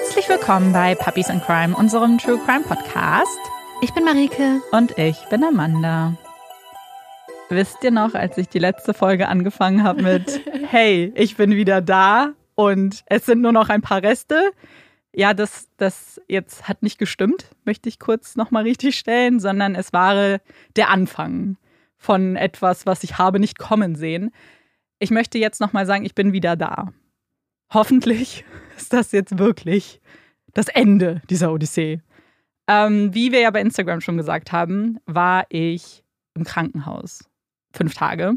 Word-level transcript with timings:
Herzlich 0.00 0.28
willkommen 0.28 0.72
bei 0.72 0.94
Puppies 0.94 1.28
in 1.28 1.40
Crime, 1.40 1.74
unserem 1.74 2.18
True 2.18 2.38
Crime 2.46 2.62
Podcast. 2.62 3.36
Ich 3.82 3.92
bin 3.94 4.04
Marike. 4.04 4.62
Und 4.70 4.96
ich 4.96 5.16
bin 5.28 5.42
Amanda. 5.42 6.16
Wisst 7.48 7.82
ihr 7.82 7.90
noch, 7.90 8.14
als 8.14 8.38
ich 8.38 8.48
die 8.48 8.60
letzte 8.60 8.94
Folge 8.94 9.26
angefangen 9.26 9.82
habe 9.82 10.04
mit 10.04 10.40
Hey, 10.68 11.12
ich 11.16 11.36
bin 11.36 11.50
wieder 11.50 11.80
da 11.80 12.34
und 12.54 13.02
es 13.06 13.26
sind 13.26 13.40
nur 13.40 13.50
noch 13.50 13.70
ein 13.70 13.82
paar 13.82 14.00
Reste? 14.00 14.52
Ja, 15.12 15.34
das, 15.34 15.66
das 15.78 16.20
jetzt 16.28 16.68
hat 16.68 16.84
nicht 16.84 17.00
gestimmt, 17.00 17.46
möchte 17.64 17.88
ich 17.88 17.98
kurz 17.98 18.36
nochmal 18.36 18.62
richtig 18.62 18.96
stellen, 18.96 19.40
sondern 19.40 19.74
es 19.74 19.92
war 19.92 20.38
der 20.76 20.90
Anfang 20.90 21.56
von 21.96 22.36
etwas, 22.36 22.86
was 22.86 23.02
ich 23.02 23.18
habe 23.18 23.40
nicht 23.40 23.58
kommen 23.58 23.96
sehen. 23.96 24.30
Ich 25.00 25.10
möchte 25.10 25.38
jetzt 25.38 25.60
nochmal 25.60 25.86
sagen, 25.86 26.04
ich 26.04 26.14
bin 26.14 26.32
wieder 26.32 26.54
da. 26.54 26.92
Hoffentlich 27.72 28.44
ist 28.76 28.92
das 28.92 29.12
jetzt 29.12 29.38
wirklich 29.38 30.00
das 30.54 30.68
Ende 30.68 31.22
dieser 31.28 31.52
Odyssee. 31.52 32.00
Ähm, 32.66 33.14
wie 33.14 33.32
wir 33.32 33.40
ja 33.40 33.50
bei 33.50 33.60
Instagram 33.60 34.00
schon 34.00 34.16
gesagt 34.16 34.52
haben, 34.52 34.98
war 35.06 35.46
ich 35.48 36.04
im 36.34 36.44
Krankenhaus. 36.44 37.24
Fünf 37.72 37.94
Tage. 37.94 38.34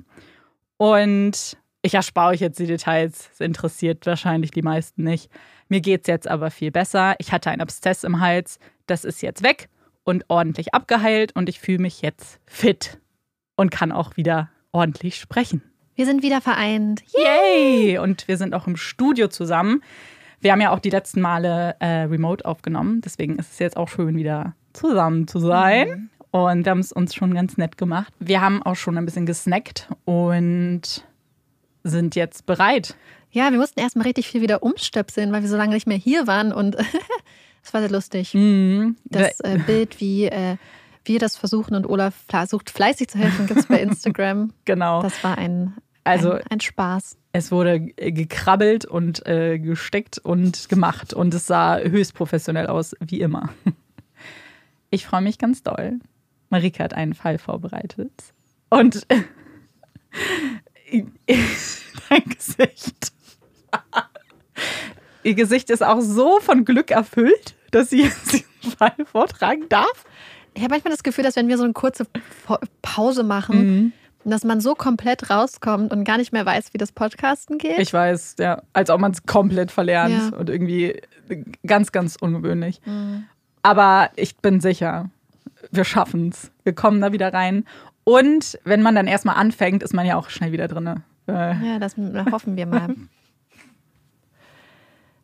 Und 0.77 1.57
ich 1.81 1.93
erspare 1.93 2.31
euch 2.31 2.41
jetzt 2.41 2.59
die 2.59 2.67
Details. 2.67 3.29
Das 3.29 3.39
interessiert 3.39 4.05
wahrscheinlich 4.05 4.51
die 4.51 4.61
meisten 4.61 5.03
nicht. 5.03 5.29
Mir 5.67 5.81
geht 5.81 6.01
es 6.01 6.07
jetzt 6.07 6.27
aber 6.27 6.51
viel 6.51 6.71
besser. 6.71 7.15
Ich 7.19 7.31
hatte 7.31 7.49
einen 7.49 7.61
Abszess 7.61 8.03
im 8.03 8.19
Hals. 8.19 8.59
Das 8.87 9.03
ist 9.03 9.21
jetzt 9.21 9.43
weg 9.43 9.69
und 10.03 10.25
ordentlich 10.27 10.73
abgeheilt. 10.73 11.35
Und 11.35 11.49
ich 11.49 11.59
fühle 11.59 11.79
mich 11.79 12.01
jetzt 12.01 12.39
fit 12.45 12.99
und 13.55 13.71
kann 13.71 13.91
auch 13.91 14.15
wieder 14.17 14.49
ordentlich 14.71 15.15
sprechen. 15.17 15.70
Wir 15.95 16.05
sind 16.05 16.23
wieder 16.23 16.41
vereint. 16.41 17.03
Yay! 17.13 17.97
Und 17.97 18.27
wir 18.27 18.37
sind 18.37 18.53
auch 18.53 18.67
im 18.67 18.77
Studio 18.77 19.27
zusammen. 19.27 19.83
Wir 20.39 20.51
haben 20.51 20.61
ja 20.61 20.71
auch 20.71 20.79
die 20.79 20.89
letzten 20.89 21.21
Male 21.21 21.75
äh, 21.79 22.03
remote 22.03 22.45
aufgenommen. 22.45 23.01
Deswegen 23.01 23.37
ist 23.37 23.51
es 23.53 23.59
jetzt 23.59 23.77
auch 23.77 23.89
schön, 23.89 24.15
wieder 24.15 24.55
zusammen 24.73 25.27
zu 25.27 25.39
sein. 25.39 25.89
Mhm. 25.89 26.09
Und 26.31 26.65
wir 26.65 26.71
haben 26.71 26.79
es 26.79 26.91
uns 26.91 27.13
schon 27.13 27.33
ganz 27.33 27.57
nett 27.57 27.77
gemacht. 27.77 28.13
Wir 28.19 28.41
haben 28.41 28.63
auch 28.63 28.75
schon 28.75 28.97
ein 28.97 29.05
bisschen 29.05 29.25
gesnackt 29.25 29.89
und 30.05 31.05
sind 31.83 32.15
jetzt 32.15 32.45
bereit. 32.45 32.95
Ja, 33.31 33.51
wir 33.51 33.59
mussten 33.59 33.79
erstmal 33.79 34.05
richtig 34.07 34.27
viel 34.27 34.41
wieder 34.41 34.63
umstöpseln, 34.63 35.31
weil 35.31 35.41
wir 35.41 35.49
so 35.49 35.57
lange 35.57 35.73
nicht 35.73 35.87
mehr 35.87 35.97
hier 35.97 36.27
waren. 36.27 36.53
Und 36.53 36.75
es 37.63 37.73
war 37.73 37.81
sehr 37.81 37.91
lustig. 37.91 38.33
Mhm. 38.33 38.95
Das 39.05 39.39
äh, 39.41 39.59
Bild, 39.65 39.99
wie 39.99 40.25
äh, 40.25 40.55
wir 41.05 41.19
das 41.19 41.37
versuchen 41.37 41.75
und 41.75 41.87
Olaf 41.87 42.15
versucht 42.27 42.69
fleißig 42.69 43.09
zu 43.09 43.17
helfen, 43.17 43.47
gibt 43.47 43.59
es 43.59 43.65
bei 43.67 43.81
Instagram. 43.81 44.53
genau. 44.65 45.01
Das 45.01 45.23
war 45.23 45.37
ein, 45.37 45.75
also, 46.03 46.33
ein, 46.33 46.41
ein 46.49 46.59
Spaß. 46.59 47.17
Es 47.33 47.51
wurde 47.51 47.79
gekrabbelt 47.79 48.85
und 48.85 49.25
äh, 49.25 49.57
gesteckt 49.59 50.17
und 50.17 50.69
gemacht 50.69 51.13
und 51.13 51.33
es 51.33 51.47
sah 51.47 51.77
höchst 51.79 52.13
professionell 52.13 52.67
aus, 52.67 52.95
wie 52.99 53.21
immer. 53.21 53.49
Ich 54.93 55.05
freue 55.05 55.21
mich 55.21 55.37
ganz 55.37 55.63
doll. 55.63 55.99
Marika 56.49 56.83
hat 56.83 56.93
einen 56.93 57.13
Fall 57.13 57.37
vorbereitet. 57.37 58.11
Und 58.69 59.07
dein 62.09 62.23
Gesicht. 62.25 63.13
Ihr 65.23 65.33
Gesicht 65.33 65.69
ist 65.69 65.81
auch 65.81 66.01
so 66.01 66.41
von 66.41 66.65
Glück 66.65 66.91
erfüllt, 66.91 67.55
dass 67.71 67.89
sie 67.91 68.03
jetzt 68.03 68.33
diesen 68.33 68.77
Fall 68.77 68.95
vortragen 69.05 69.69
darf. 69.69 70.05
Ich 70.53 70.61
habe 70.61 70.73
manchmal 70.73 70.91
das 70.91 71.03
Gefühl, 71.03 71.23
dass 71.23 71.35
wenn 71.35 71.47
wir 71.47 71.57
so 71.57 71.63
eine 71.63 71.73
kurze 71.73 72.05
Pause 72.81 73.23
machen, 73.23 73.93
mhm. 74.23 74.29
dass 74.29 74.43
man 74.43 74.59
so 74.59 74.75
komplett 74.75 75.29
rauskommt 75.29 75.91
und 75.93 76.03
gar 76.03 76.17
nicht 76.17 76.33
mehr 76.33 76.45
weiß, 76.45 76.73
wie 76.73 76.77
das 76.77 76.91
Podcasten 76.91 77.57
geht. 77.57 77.79
Ich 77.79 77.93
weiß, 77.93 78.35
ja. 78.39 78.61
Als 78.73 78.89
ob 78.89 78.99
man 78.99 79.11
es 79.11 79.25
komplett 79.25 79.71
verlernt 79.71 80.31
ja. 80.31 80.37
und 80.37 80.49
irgendwie 80.49 81.01
ganz, 81.65 81.91
ganz 81.91 82.17
ungewöhnlich. 82.17 82.81
Mhm. 82.85 83.25
Aber 83.63 84.09
ich 84.15 84.37
bin 84.37 84.59
sicher, 84.59 85.09
wir 85.71 85.83
schaffen 85.83 86.29
es. 86.29 86.51
Wir 86.63 86.73
kommen 86.73 86.99
da 87.01 87.11
wieder 87.11 87.33
rein. 87.33 87.65
Und 88.03 88.59
wenn 88.63 88.81
man 88.81 88.95
dann 88.95 89.07
erstmal 89.07 89.35
anfängt, 89.35 89.83
ist 89.83 89.93
man 89.93 90.05
ja 90.05 90.17
auch 90.17 90.29
schnell 90.29 90.51
wieder 90.51 90.67
drin. 90.67 91.01
Äh. 91.27 91.31
Ja, 91.31 91.79
das 91.79 91.95
hoffen 92.31 92.57
wir 92.57 92.65
mal. 92.65 92.95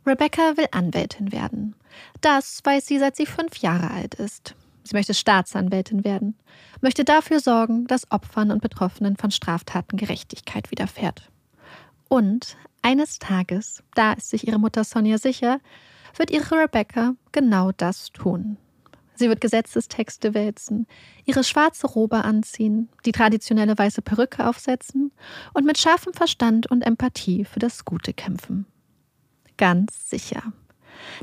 Rebecca 0.05 0.55
will 0.55 0.67
Anwältin 0.71 1.31
werden. 1.33 1.75
Das 2.21 2.61
weiß 2.63 2.85
sie, 2.85 2.99
seit 2.99 3.16
sie 3.16 3.25
fünf 3.25 3.57
Jahre 3.57 3.91
alt 3.91 4.16
ist. 4.16 4.55
Sie 4.87 4.95
möchte 4.95 5.13
Staatsanwältin 5.13 6.03
werden, 6.05 6.35
möchte 6.81 7.03
dafür 7.03 7.39
sorgen, 7.39 7.87
dass 7.87 8.09
Opfern 8.09 8.51
und 8.51 8.61
Betroffenen 8.61 9.17
von 9.17 9.31
Straftaten 9.31 9.97
Gerechtigkeit 9.97 10.71
widerfährt. 10.71 11.29
Und 12.07 12.55
eines 12.81 13.19
Tages, 13.19 13.83
da 13.95 14.13
ist 14.13 14.29
sich 14.29 14.47
ihre 14.47 14.59
Mutter 14.59 14.85
Sonja 14.85 15.17
sicher, 15.17 15.59
wird 16.15 16.31
ihre 16.31 16.55
Rebecca 16.55 17.15
genau 17.33 17.71
das 17.73 18.11
tun. 18.11 18.57
Sie 19.15 19.27
wird 19.29 19.41
Gesetzestexte 19.41 20.33
wälzen, 20.33 20.87
ihre 21.25 21.43
schwarze 21.43 21.87
Robe 21.87 22.23
anziehen, 22.23 22.87
die 23.05 23.11
traditionelle 23.11 23.77
weiße 23.77 24.01
Perücke 24.01 24.47
aufsetzen 24.47 25.11
und 25.53 25.65
mit 25.65 25.77
scharfem 25.77 26.13
Verstand 26.13 26.67
und 26.67 26.83
Empathie 26.83 27.43
für 27.43 27.59
das 27.59 27.83
Gute 27.83 28.13
kämpfen. 28.13 28.67
Ganz 29.57 30.09
sicher. 30.09 30.43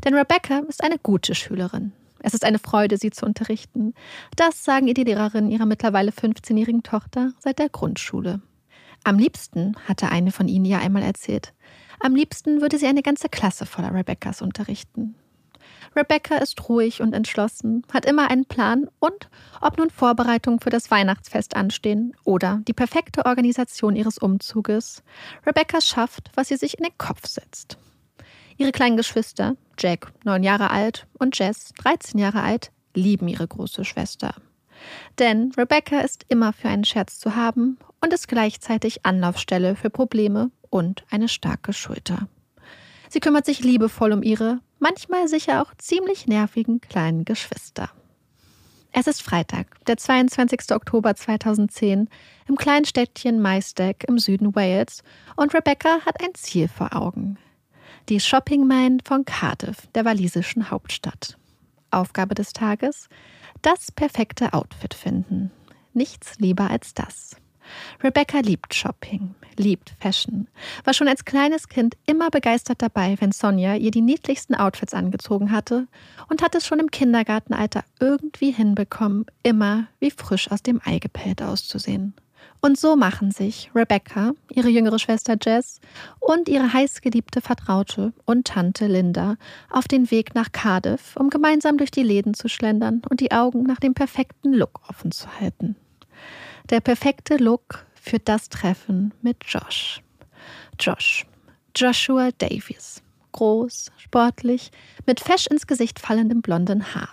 Denn 0.05 0.15
Rebecca 0.15 0.59
ist 0.69 0.83
eine 0.83 0.99
gute 0.99 1.35
Schülerin. 1.35 1.93
Es 2.25 2.33
ist 2.33 2.47
eine 2.47 2.59
Freude, 2.59 2.97
sie 2.97 3.11
zu 3.11 3.27
unterrichten. 3.27 3.93
Das 4.35 4.65
sagen 4.65 4.89
ihr 4.89 4.95
die 4.95 5.05
Lehrerinnen 5.05 5.51
ihrer 5.51 5.67
mittlerweile 5.67 6.11
15-jährigen 6.11 6.83
Tochter 6.83 7.35
seit 7.39 7.59
der 7.59 7.69
Grundschule. 7.69 8.41
Am 9.05 9.19
liebsten, 9.19 9.77
hatte 9.87 10.09
eine 10.09 10.33
von 10.33 10.49
ihnen 10.49 10.65
ja 10.65 10.79
einmal 10.79 11.03
erzählt, 11.03 11.53
am 12.01 12.15
liebsten 12.15 12.63
würde 12.63 12.79
sie 12.79 12.87
eine 12.87 13.03
ganze 13.03 13.29
Klasse 13.29 13.67
voller 13.67 13.93
Rebeccas 13.93 14.41
unterrichten. 14.41 15.17
Rebecca 15.95 16.37
ist 16.37 16.67
ruhig 16.67 17.03
und 17.03 17.13
entschlossen, 17.13 17.85
hat 17.93 18.07
immer 18.07 18.31
einen 18.31 18.47
Plan 18.47 18.89
und, 19.01 19.29
ob 19.61 19.77
nun 19.77 19.91
Vorbereitungen 19.91 20.61
für 20.61 20.71
das 20.71 20.91
Weihnachtsfest 20.91 21.55
anstehen 21.55 22.17
oder 22.25 22.63
die 22.67 22.73
perfekte 22.73 23.27
Organisation 23.27 23.97
ihres 23.97 24.17
Umzuges, 24.17 25.03
Rebecca 25.47 25.83
schafft, 25.83 26.31
was 26.35 26.49
sie 26.49 26.57
sich 26.57 26.79
in 26.79 26.85
den 26.85 26.97
Kopf 26.97 27.27
setzt. 27.27 27.77
Ihre 28.57 28.73
kleinen 28.73 28.97
Geschwister, 28.97 29.57
Jack, 29.79 30.13
neun 30.25 30.43
Jahre 30.43 30.71
alt, 30.71 31.07
und 31.19 31.39
Jess, 31.39 31.73
13 31.79 32.21
Jahre 32.21 32.43
alt, 32.43 32.71
lieben 32.95 33.27
ihre 33.27 33.49
große 33.49 33.85
Schwester. 33.85 34.35
Denn 35.19 35.53
Rebecca 35.57 36.01
ist 36.01 36.25
immer 36.29 36.53
für 36.53 36.69
einen 36.69 36.85
Scherz 36.85 37.19
zu 37.19 37.35
haben 37.35 37.79
und 38.01 38.13
ist 38.13 38.29
gleichzeitig 38.29 39.05
Anlaufstelle 39.05 39.75
für 39.77 39.91
Probleme 39.91 40.51
und 40.71 41.05
eine 41.11 41.29
starke 41.29 41.73
Schulter. 41.73 42.29
Sie 43.09 43.21
kümmert 43.21 43.47
sich 43.47 43.61
liebevoll 43.61 44.13
um 44.13 44.23
ihre, 44.23 44.61
manchmal 44.79 45.29
sicher 45.29 45.63
auch 45.63 45.73
ziemlich 45.79 46.27
nervigen 46.27 46.81
kleinen 46.81 47.25
Geschwister. 47.25 47.91
Es 48.93 49.09
ist 49.09 49.23
Freitag, 49.23 49.85
der 49.87 49.97
22. 49.97 50.73
Oktober 50.73 51.17
2010, 51.17 52.09
im 52.47 52.57
kleinen 52.57 52.85
Städtchen 52.85 53.41
Maesteg 53.41 54.05
im 54.07 54.19
Süden 54.19 54.55
Wales 54.55 55.03
und 55.35 55.53
Rebecca 55.53 56.01
hat 56.07 56.23
ein 56.23 56.35
Ziel 56.35 56.69
vor 56.69 56.95
Augen 56.95 57.37
die 58.09 58.21
Shopping 58.21 58.67
Mine 58.67 58.99
von 59.05 59.25
Cardiff, 59.25 59.87
der 59.95 60.05
walisischen 60.05 60.71
Hauptstadt. 60.71 61.39
Aufgabe 61.91 62.35
des 62.35 62.53
Tages: 62.53 63.09
das 63.63 63.91
perfekte 63.91 64.53
Outfit 64.53 64.95
finden. 64.95 65.51
Nichts 65.93 66.39
lieber 66.39 66.71
als 66.71 66.93
das. 66.93 67.37
Rebecca 68.03 68.41
liebt 68.41 68.75
Shopping, 68.75 69.35
liebt 69.57 69.95
Fashion, 69.99 70.49
war 70.85 70.93
schon 70.93 71.09
als 71.09 71.25
kleines 71.25 71.69
Kind 71.69 71.97
immer 72.05 72.29
begeistert 72.29 72.83
dabei, 72.83 73.17
wenn 73.21 73.33
Sonja 73.33 73.77
ihr 73.77 73.91
die 73.91 74.03
niedlichsten 74.03 74.55
Outfits 74.55 74.93
angezogen 74.93 75.51
hatte 75.51 75.87
und 76.29 76.43
hat 76.43 76.55
es 76.55 76.67
schon 76.67 76.81
im 76.81 76.91
Kindergartenalter 76.91 77.85
irgendwie 78.01 78.51
hinbekommen, 78.51 79.25
immer 79.43 79.87
wie 79.99 80.11
frisch 80.11 80.51
aus 80.51 80.63
dem 80.63 80.81
Ei 80.85 80.99
gepellt 80.99 81.41
auszusehen. 81.41 82.13
Und 82.61 82.79
so 82.79 82.97
machen 82.97 83.31
sich 83.31 83.71
Rebecca, 83.75 84.33
ihre 84.51 84.71
jüngere 84.71 84.99
Schwester 84.99 85.37
Jess 85.43 85.81
und 86.19 86.49
ihre 86.49 86.73
heißgeliebte 86.73 87.43
Vertraute 87.43 88.15
und 88.25 88.47
Tante 88.47 88.87
Linda 88.87 89.37
auf 89.69 89.87
den 89.87 90.11
Weg 90.11 90.35
nach 90.35 90.51
Cardiff, 90.51 91.15
um 91.17 91.29
gemeinsam 91.29 91.77
durch 91.77 91.91
die 91.91 92.03
Läden 92.03 92.33
zu 92.33 92.49
schlendern 92.49 93.03
und 93.11 93.21
die 93.21 93.33
Augen 93.33 93.65
nach 93.65 93.81
dem 93.81 93.93
perfekten 93.93 94.55
Look 94.55 94.81
offen 94.89 95.13
zu 95.13 95.29
halten. 95.39 95.77
Der 96.71 96.81
perfekte 96.81 97.37
Look 97.37 97.85
für 97.95 98.19
das 98.19 98.49
Treffen 98.49 99.13
mit 99.21 99.37
Josh. 99.47 100.01
Josh. 100.81 101.27
Joshua 101.77 102.31
Davies. 102.39 103.03
Groß, 103.33 103.91
sportlich, 103.99 104.71
mit 105.07 105.21
fesch 105.21 105.49
ins 105.49 105.67
Gesicht 105.67 105.99
fallendem 105.99 106.41
blonden 106.41 106.95
Haar. 106.95 107.11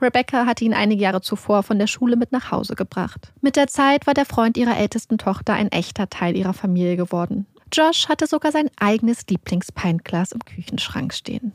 Rebecca 0.00 0.46
hatte 0.46 0.64
ihn 0.64 0.74
einige 0.74 1.02
Jahre 1.02 1.20
zuvor 1.20 1.62
von 1.62 1.78
der 1.78 1.86
Schule 1.86 2.16
mit 2.16 2.32
nach 2.32 2.50
Hause 2.50 2.74
gebracht. 2.74 3.32
Mit 3.40 3.56
der 3.56 3.66
Zeit 3.66 4.06
war 4.06 4.14
der 4.14 4.26
Freund 4.26 4.56
ihrer 4.56 4.76
ältesten 4.76 5.18
Tochter 5.18 5.54
ein 5.54 5.72
echter 5.72 6.08
Teil 6.08 6.36
ihrer 6.36 6.54
Familie 6.54 6.96
geworden. 6.96 7.46
Josh 7.72 8.08
hatte 8.08 8.26
sogar 8.26 8.52
sein 8.52 8.70
eigenes 8.78 9.26
Lieblingspintglas 9.28 10.32
im 10.32 10.44
Küchenschrank 10.44 11.12
stehen. 11.12 11.52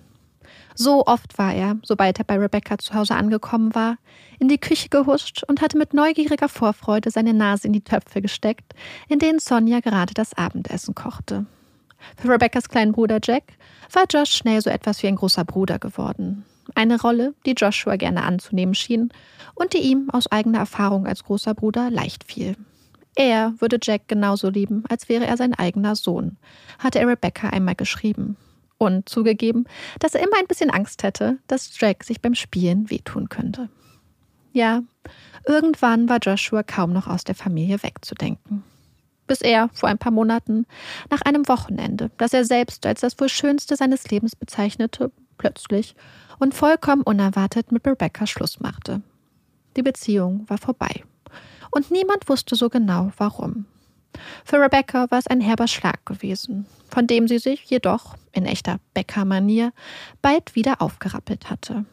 So 0.75 1.05
oft 1.05 1.37
war 1.37 1.53
er, 1.53 1.77
sobald 1.83 2.19
er 2.19 2.25
bei 2.25 2.37
Rebecca 2.37 2.77
zu 2.77 2.93
Hause 2.93 3.15
angekommen 3.15 3.75
war, 3.75 3.97
in 4.39 4.47
die 4.47 4.57
Küche 4.57 4.89
gehuscht 4.89 5.43
und 5.47 5.61
hatte 5.61 5.77
mit 5.77 5.93
neugieriger 5.93 6.49
Vorfreude 6.49 7.11
seine 7.11 7.33
Nase 7.33 7.67
in 7.67 7.73
die 7.73 7.83
Töpfe 7.83 8.21
gesteckt, 8.21 8.73
in 9.07 9.19
denen 9.19 9.39
Sonja 9.39 9.79
gerade 9.79 10.13
das 10.13 10.33
Abendessen 10.33 10.95
kochte. 10.95 11.45
Für 12.17 12.29
Rebeccas 12.29 12.69
kleinen 12.69 12.91
Bruder 12.91 13.19
Jack 13.23 13.43
war 13.91 14.03
Josh 14.11 14.31
schnell 14.31 14.61
so 14.61 14.69
etwas 14.69 15.01
wie 15.03 15.07
ein 15.07 15.15
großer 15.15 15.45
Bruder 15.45 15.79
geworden. 15.79 16.43
Eine 16.75 16.99
Rolle, 16.99 17.33
die 17.45 17.53
Joshua 17.53 17.95
gerne 17.97 18.23
anzunehmen 18.23 18.75
schien 18.75 19.11
und 19.55 19.73
die 19.73 19.79
ihm 19.79 20.09
aus 20.09 20.31
eigener 20.31 20.59
Erfahrung 20.59 21.05
als 21.05 21.23
großer 21.23 21.53
Bruder 21.53 21.89
leicht 21.89 22.23
fiel. 22.23 22.55
Er 23.15 23.53
würde 23.59 23.77
Jack 23.81 24.07
genauso 24.07 24.49
lieben, 24.49 24.83
als 24.89 25.07
wäre 25.07 25.25
er 25.25 25.37
sein 25.37 25.53
eigener 25.53 25.95
Sohn, 25.95 26.37
hatte 26.79 26.99
er 26.99 27.07
Rebecca 27.07 27.49
einmal 27.49 27.75
geschrieben. 27.75 28.37
Und 28.79 29.07
zugegeben, 29.07 29.65
dass 29.99 30.15
er 30.15 30.23
immer 30.23 30.37
ein 30.39 30.47
bisschen 30.47 30.69
Angst 30.69 31.03
hätte, 31.03 31.37
dass 31.47 31.79
Jack 31.79 32.03
sich 32.03 32.21
beim 32.21 32.35
Spielen 32.35 32.89
wehtun 32.89 33.29
könnte. 33.29 33.69
Ja, 34.51 34.81
irgendwann 35.47 36.09
war 36.09 36.19
Joshua 36.21 36.63
kaum 36.63 36.91
noch 36.91 37.07
aus 37.07 37.23
der 37.23 37.35
Familie 37.35 37.81
wegzudenken. 37.81 38.63
Bis 39.25 39.41
er 39.41 39.69
vor 39.73 39.89
ein 39.89 39.97
paar 39.97 40.11
Monaten, 40.11 40.65
nach 41.09 41.21
einem 41.21 41.47
Wochenende, 41.47 42.11
das 42.17 42.33
er 42.33 42.45
selbst 42.45 42.85
als 42.85 43.01
das 43.01 43.17
wohl 43.19 43.29
schönste 43.29 43.75
seines 43.75 44.09
Lebens 44.09 44.35
bezeichnete, 44.35 45.11
plötzlich 45.37 45.95
und 46.39 46.53
vollkommen 46.53 47.03
unerwartet 47.03 47.71
mit 47.71 47.85
Rebecca 47.85 48.27
Schluss 48.27 48.59
machte. 48.59 49.01
Die 49.75 49.83
Beziehung 49.83 50.45
war 50.47 50.57
vorbei. 50.57 51.03
Und 51.71 51.91
niemand 51.91 52.29
wusste 52.29 52.55
so 52.55 52.69
genau, 52.69 53.11
warum. 53.17 53.65
Für 54.45 54.59
Rebecca 54.59 55.09
war 55.09 55.19
es 55.19 55.27
ein 55.27 55.41
herber 55.41 55.67
Schlag 55.67 56.05
gewesen, 56.05 56.67
von 56.89 57.07
dem 57.07 57.27
sie 57.27 57.39
sich 57.39 57.63
jedoch, 57.65 58.15
in 58.31 58.45
echter 58.45 58.79
Becker-Manier, 58.93 59.73
bald 60.21 60.55
wieder 60.55 60.81
aufgerappelt 60.81 61.49
hatte. 61.49 61.85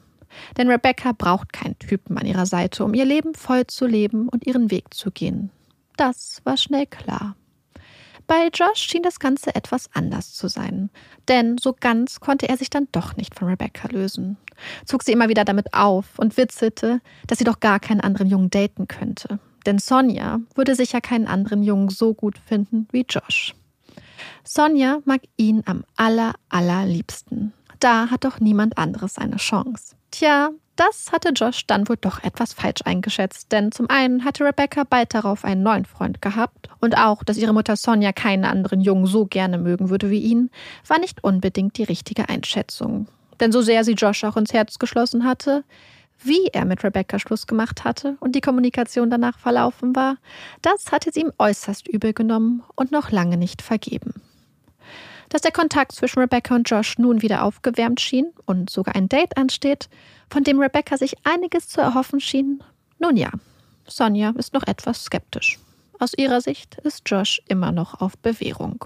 Denn 0.57 0.69
Rebecca 0.69 1.13
braucht 1.13 1.53
keinen 1.53 1.79
Typen 1.79 2.19
an 2.19 2.27
ihrer 2.27 2.47
Seite, 2.47 2.85
um 2.85 2.95
ihr 2.95 3.05
Leben 3.05 3.35
voll 3.35 3.67
zu 3.67 3.87
leben 3.87 4.29
und 4.29 4.47
ihren 4.47 4.71
Weg 4.71 4.95
zu 4.95 5.11
gehen. 5.11 5.51
Das 5.97 6.41
war 6.45 6.57
schnell 6.57 6.87
klar. 6.87 7.35
Bei 8.31 8.49
Josh 8.55 8.83
schien 8.83 9.03
das 9.03 9.19
Ganze 9.19 9.57
etwas 9.57 9.91
anders 9.93 10.35
zu 10.35 10.47
sein, 10.47 10.91
denn 11.27 11.59
so 11.59 11.75
ganz 11.79 12.21
konnte 12.21 12.49
er 12.49 12.57
sich 12.57 12.71
dann 12.71 12.87
doch 12.93 13.17
nicht 13.17 13.35
von 13.35 13.49
Rebecca 13.49 13.89
lösen. 13.89 14.37
Zog 14.85 15.03
sie 15.03 15.11
immer 15.11 15.29
wieder 15.29 15.45
damit 15.45 15.75
auf 15.75 16.17
und 16.17 16.37
witzelte, 16.37 17.01
dass 17.27 17.39
sie 17.39 17.45
doch 17.45 17.59
gar 17.59 17.81
keinen 17.81 18.01
anderen 18.01 18.29
Jungen 18.29 18.49
daten 18.49 18.87
könnte. 18.87 19.41
Denn 19.67 19.81
Sonja 19.81 20.39
würde 20.55 20.77
sicher 20.77 21.01
keinen 21.01 21.27
anderen 21.27 21.65
Jungen 21.65 21.89
so 21.89 22.15
gut 22.15 22.39
finden 22.39 22.87
wie 22.93 23.05
Josh. 23.09 23.53
Sonja 24.45 25.01
mag 25.07 25.23
ihn 25.37 25.65
am 25.67 25.83
aller, 25.97 26.35
allerliebsten. 26.51 27.53
Da 27.81 28.11
hat 28.13 28.23
doch 28.23 28.39
niemand 28.39 28.79
anderes 28.79 29.19
eine 29.19 29.39
Chance. 29.39 29.97
Tja, 30.11 30.51
das 30.77 31.13
hatte 31.13 31.29
Josh 31.31 31.67
dann 31.67 31.89
wohl 31.89 31.99
doch 32.01 32.23
etwas 32.25 32.55
falsch 32.55 32.81
eingeschätzt, 32.85 33.53
denn 33.53 33.71
zum 33.71 33.91
einen 33.91 34.25
hatte 34.25 34.45
Rebecca 34.45 34.85
bald 34.85 35.13
darauf 35.15 35.45
einen 35.45 35.63
neuen 35.63 35.85
Freund 35.85 36.23
gehabt 36.23 36.71
und 36.81 36.97
auch, 36.97 37.23
dass 37.23 37.37
ihre 37.37 37.53
Mutter 37.53 37.77
Sonja 37.77 38.13
keinen 38.13 38.45
anderen 38.45 38.81
Jungen 38.81 39.07
so 39.07 39.27
gerne 39.27 39.59
mögen 39.59 39.91
würde 39.91 40.11
wie 40.11 40.21
ihn, 40.21 40.51
war 40.87 40.99
nicht 40.99 41.23
unbedingt 41.23 41.77
die 41.77 41.85
richtige 41.85 42.29
Einschätzung. 42.29 43.09
Denn 43.41 43.53
so 43.53 43.61
sehr 43.61 43.85
sie 43.85 43.93
Josh 43.93 44.25
auch 44.25 44.37
ins 44.37 44.53
Herz 44.53 44.79
geschlossen 44.79 45.25
hatte, 45.25 45.65
wie 46.23 46.47
er 46.53 46.65
mit 46.65 46.83
Rebecca 46.83 47.19
Schluss 47.19 47.47
gemacht 47.47 47.85
hatte 47.85 48.17
und 48.21 48.35
die 48.35 48.41
Kommunikation 48.41 49.11
danach 49.11 49.39
verlaufen 49.39 49.95
war, 49.95 50.17
das 50.63 50.93
hatte 50.93 51.11
sie 51.13 51.21
ihm 51.21 51.33
äußerst 51.39 51.89
übel 51.89 52.13
genommen 52.13 52.63
und 52.75 52.91
noch 52.91 53.11
lange 53.11 53.37
nicht 53.37 53.63
vergeben. 53.63 54.15
Dass 55.31 55.43
der 55.43 55.53
Kontakt 55.53 55.93
zwischen 55.93 56.19
Rebecca 56.19 56.55
und 56.55 56.69
Josh 56.69 56.99
nun 56.99 57.23
wieder 57.23 57.45
aufgewärmt 57.45 58.01
schien 58.01 58.33
und 58.47 58.69
sogar 58.69 58.97
ein 58.97 59.09
Date 59.09 59.37
ansteht, 59.37 59.89
von 60.29 60.45
dem 60.45 60.61
Rebecca 60.61 60.97
sich 60.97 61.15
einiges 61.25 61.69
zu 61.69 61.81
erhoffen 61.81 62.21
schien, 62.21 62.63
nun 62.99 63.17
ja, 63.17 63.31
Sonja 63.87 64.35
ist 64.37 64.53
noch 64.53 64.67
etwas 64.67 65.05
skeptisch. 65.05 65.59
Aus 65.99 66.15
ihrer 66.17 66.41
Sicht 66.41 66.77
ist 66.79 67.03
Josh 67.07 67.41
immer 67.47 67.73
noch 67.73 68.01
auf 68.01 68.19
Bewährung. 68.19 68.85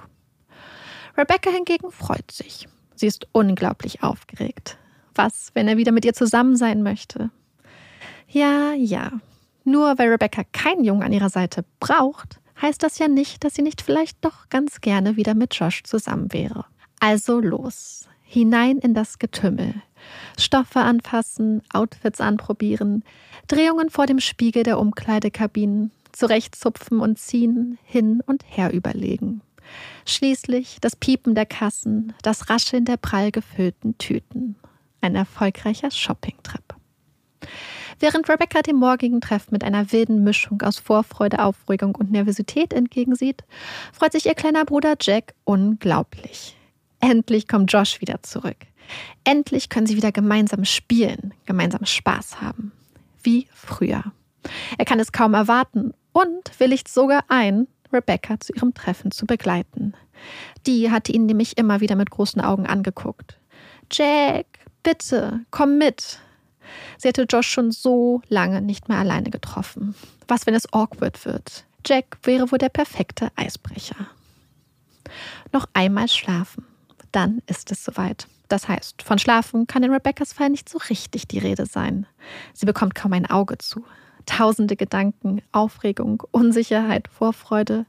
Rebecca 1.16 1.50
hingegen 1.50 1.90
freut 1.90 2.30
sich. 2.30 2.68
Sie 2.94 3.06
ist 3.06 3.26
unglaublich 3.32 4.02
aufgeregt. 4.02 4.78
Was, 5.14 5.50
wenn 5.54 5.68
er 5.68 5.76
wieder 5.76 5.92
mit 5.92 6.04
ihr 6.04 6.12
zusammen 6.12 6.56
sein 6.56 6.82
möchte? 6.82 7.30
Ja, 8.28 8.72
ja. 8.72 9.12
Nur 9.64 9.96
weil 9.98 10.10
Rebecca 10.10 10.42
keinen 10.52 10.84
Jungen 10.84 11.02
an 11.02 11.12
ihrer 11.12 11.30
Seite 11.30 11.64
braucht, 11.80 12.40
heißt 12.60 12.82
das 12.82 12.98
ja 12.98 13.08
nicht, 13.08 13.44
dass 13.44 13.54
sie 13.54 13.62
nicht 13.62 13.82
vielleicht 13.82 14.24
doch 14.24 14.48
ganz 14.48 14.80
gerne 14.80 15.16
wieder 15.16 15.34
mit 15.34 15.54
Josh 15.54 15.82
zusammen 15.84 16.32
wäre. 16.32 16.64
Also 17.00 17.40
los, 17.40 18.08
hinein 18.22 18.78
in 18.78 18.94
das 18.94 19.18
Getümmel. 19.18 19.74
Stoffe 20.38 20.80
anfassen, 20.80 21.62
Outfits 21.72 22.20
anprobieren, 22.20 23.04
Drehungen 23.48 23.90
vor 23.90 24.06
dem 24.06 24.20
Spiegel 24.20 24.62
der 24.62 24.78
Umkleidekabinen, 24.78 25.90
zurechtzupfen 26.12 27.00
und 27.00 27.18
ziehen, 27.18 27.78
hin 27.84 28.22
und 28.24 28.44
her 28.46 28.72
überlegen. 28.72 29.40
Schließlich 30.06 30.78
das 30.80 30.96
Piepen 30.96 31.34
der 31.34 31.46
Kassen, 31.46 32.12
das 32.22 32.50
Rascheln 32.50 32.84
der 32.84 32.96
prall 32.96 33.30
gefüllten 33.30 33.96
Tüten. 33.98 34.56
Ein 35.00 35.14
erfolgreicher 35.14 35.90
Shoppingtrip. 35.90 36.74
Während 38.00 38.28
Rebecca 38.28 38.62
dem 38.62 38.76
morgigen 38.76 39.20
Treffen 39.20 39.50
mit 39.52 39.64
einer 39.64 39.92
wilden 39.92 40.24
Mischung 40.24 40.62
aus 40.62 40.78
Vorfreude, 40.78 41.44
Aufregung 41.44 41.94
und 41.94 42.10
Nervosität 42.10 42.72
entgegensieht, 42.72 43.44
freut 43.92 44.12
sich 44.12 44.26
ihr 44.26 44.34
kleiner 44.34 44.64
Bruder 44.64 44.94
Jack 45.00 45.34
unglaublich. 45.44 46.56
Endlich 47.00 47.48
kommt 47.48 47.72
Josh 47.72 48.00
wieder 48.00 48.22
zurück. 48.22 48.56
Endlich 49.24 49.68
können 49.68 49.86
sie 49.86 49.96
wieder 49.96 50.12
gemeinsam 50.12 50.64
spielen, 50.64 51.34
gemeinsam 51.46 51.84
Spaß 51.84 52.40
haben. 52.40 52.72
Wie 53.22 53.46
früher. 53.52 54.04
Er 54.78 54.84
kann 54.84 55.00
es 55.00 55.12
kaum 55.12 55.34
erwarten 55.34 55.94
und 56.12 56.58
willigt 56.58 56.88
sogar 56.88 57.24
ein, 57.28 57.66
Rebecca 57.92 58.40
zu 58.40 58.52
ihrem 58.52 58.74
Treffen 58.74 59.10
zu 59.10 59.26
begleiten. 59.26 59.94
Die 60.66 60.90
hatte 60.90 61.12
ihn 61.12 61.26
nämlich 61.26 61.56
immer 61.58 61.80
wieder 61.80 61.96
mit 61.96 62.10
großen 62.10 62.40
Augen 62.40 62.66
angeguckt. 62.66 63.38
Jack, 63.90 64.46
bitte, 64.82 65.40
komm 65.50 65.78
mit. 65.78 66.18
Sie 66.98 67.08
hatte 67.08 67.26
Josh 67.28 67.48
schon 67.48 67.72
so 67.72 68.22
lange 68.28 68.60
nicht 68.60 68.88
mehr 68.88 68.98
alleine 68.98 69.30
getroffen. 69.30 69.94
Was, 70.28 70.46
wenn 70.46 70.54
es 70.54 70.72
awkward 70.72 71.24
wird? 71.24 71.64
Jack 71.86 72.18
wäre 72.22 72.50
wohl 72.50 72.58
der 72.58 72.70
perfekte 72.70 73.30
Eisbrecher. 73.36 74.08
Noch 75.52 75.66
einmal 75.74 76.08
schlafen. 76.08 76.66
Dann 77.12 77.42
ist 77.46 77.70
es 77.70 77.84
soweit. 77.84 78.26
Das 78.48 78.68
heißt, 78.68 79.02
von 79.02 79.18
Schlafen 79.18 79.66
kann 79.66 79.82
in 79.82 79.92
Rebeccas 79.92 80.32
Fall 80.32 80.50
nicht 80.50 80.68
so 80.68 80.78
richtig 80.90 81.28
die 81.28 81.38
Rede 81.38 81.66
sein. 81.66 82.06
Sie 82.52 82.66
bekommt 82.66 82.94
kaum 82.94 83.12
ein 83.12 83.26
Auge 83.26 83.58
zu. 83.58 83.84
Tausende 84.26 84.76
Gedanken, 84.76 85.42
Aufregung, 85.52 86.22
Unsicherheit, 86.30 87.08
Vorfreude. 87.08 87.86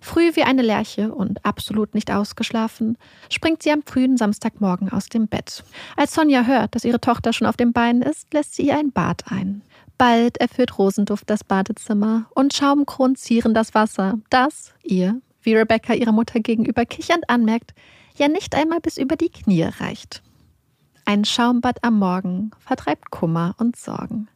Früh 0.00 0.34
wie 0.34 0.42
eine 0.42 0.62
Lerche 0.62 1.12
und 1.12 1.44
absolut 1.44 1.94
nicht 1.94 2.10
ausgeschlafen, 2.10 2.98
springt 3.30 3.62
sie 3.62 3.70
am 3.70 3.82
frühen 3.82 4.16
Samstagmorgen 4.16 4.90
aus 4.90 5.08
dem 5.08 5.28
Bett. 5.28 5.64
Als 5.96 6.14
Sonja 6.14 6.44
hört, 6.44 6.74
dass 6.74 6.84
ihre 6.84 7.00
Tochter 7.00 7.32
schon 7.32 7.46
auf 7.46 7.56
dem 7.56 7.72
Bein 7.72 8.02
ist, 8.02 8.32
lässt 8.34 8.54
sie 8.54 8.66
ihr 8.66 8.78
ein 8.78 8.92
Bad 8.92 9.24
ein. 9.30 9.62
Bald 9.98 10.38
erfüllt 10.38 10.78
Rosenduft 10.78 11.28
das 11.28 11.42
Badezimmer 11.42 12.26
und 12.34 12.54
Schaumkronen 12.54 13.16
zieren 13.16 13.52
das 13.52 13.74
Wasser, 13.74 14.18
das 14.30 14.72
ihr, 14.84 15.20
wie 15.42 15.56
Rebecca 15.56 15.92
ihrer 15.92 16.12
Mutter 16.12 16.40
gegenüber 16.40 16.84
kichernd 16.84 17.28
anmerkt, 17.28 17.74
ja 18.16 18.28
nicht 18.28 18.54
einmal 18.54 18.80
bis 18.80 18.96
über 18.96 19.16
die 19.16 19.30
Knie 19.30 19.64
reicht. 19.64 20.22
Ein 21.04 21.24
Schaumbad 21.24 21.82
am 21.82 21.98
Morgen 21.98 22.50
vertreibt 22.58 23.10
Kummer 23.10 23.54
und 23.58 23.76
Sorgen. 23.76 24.28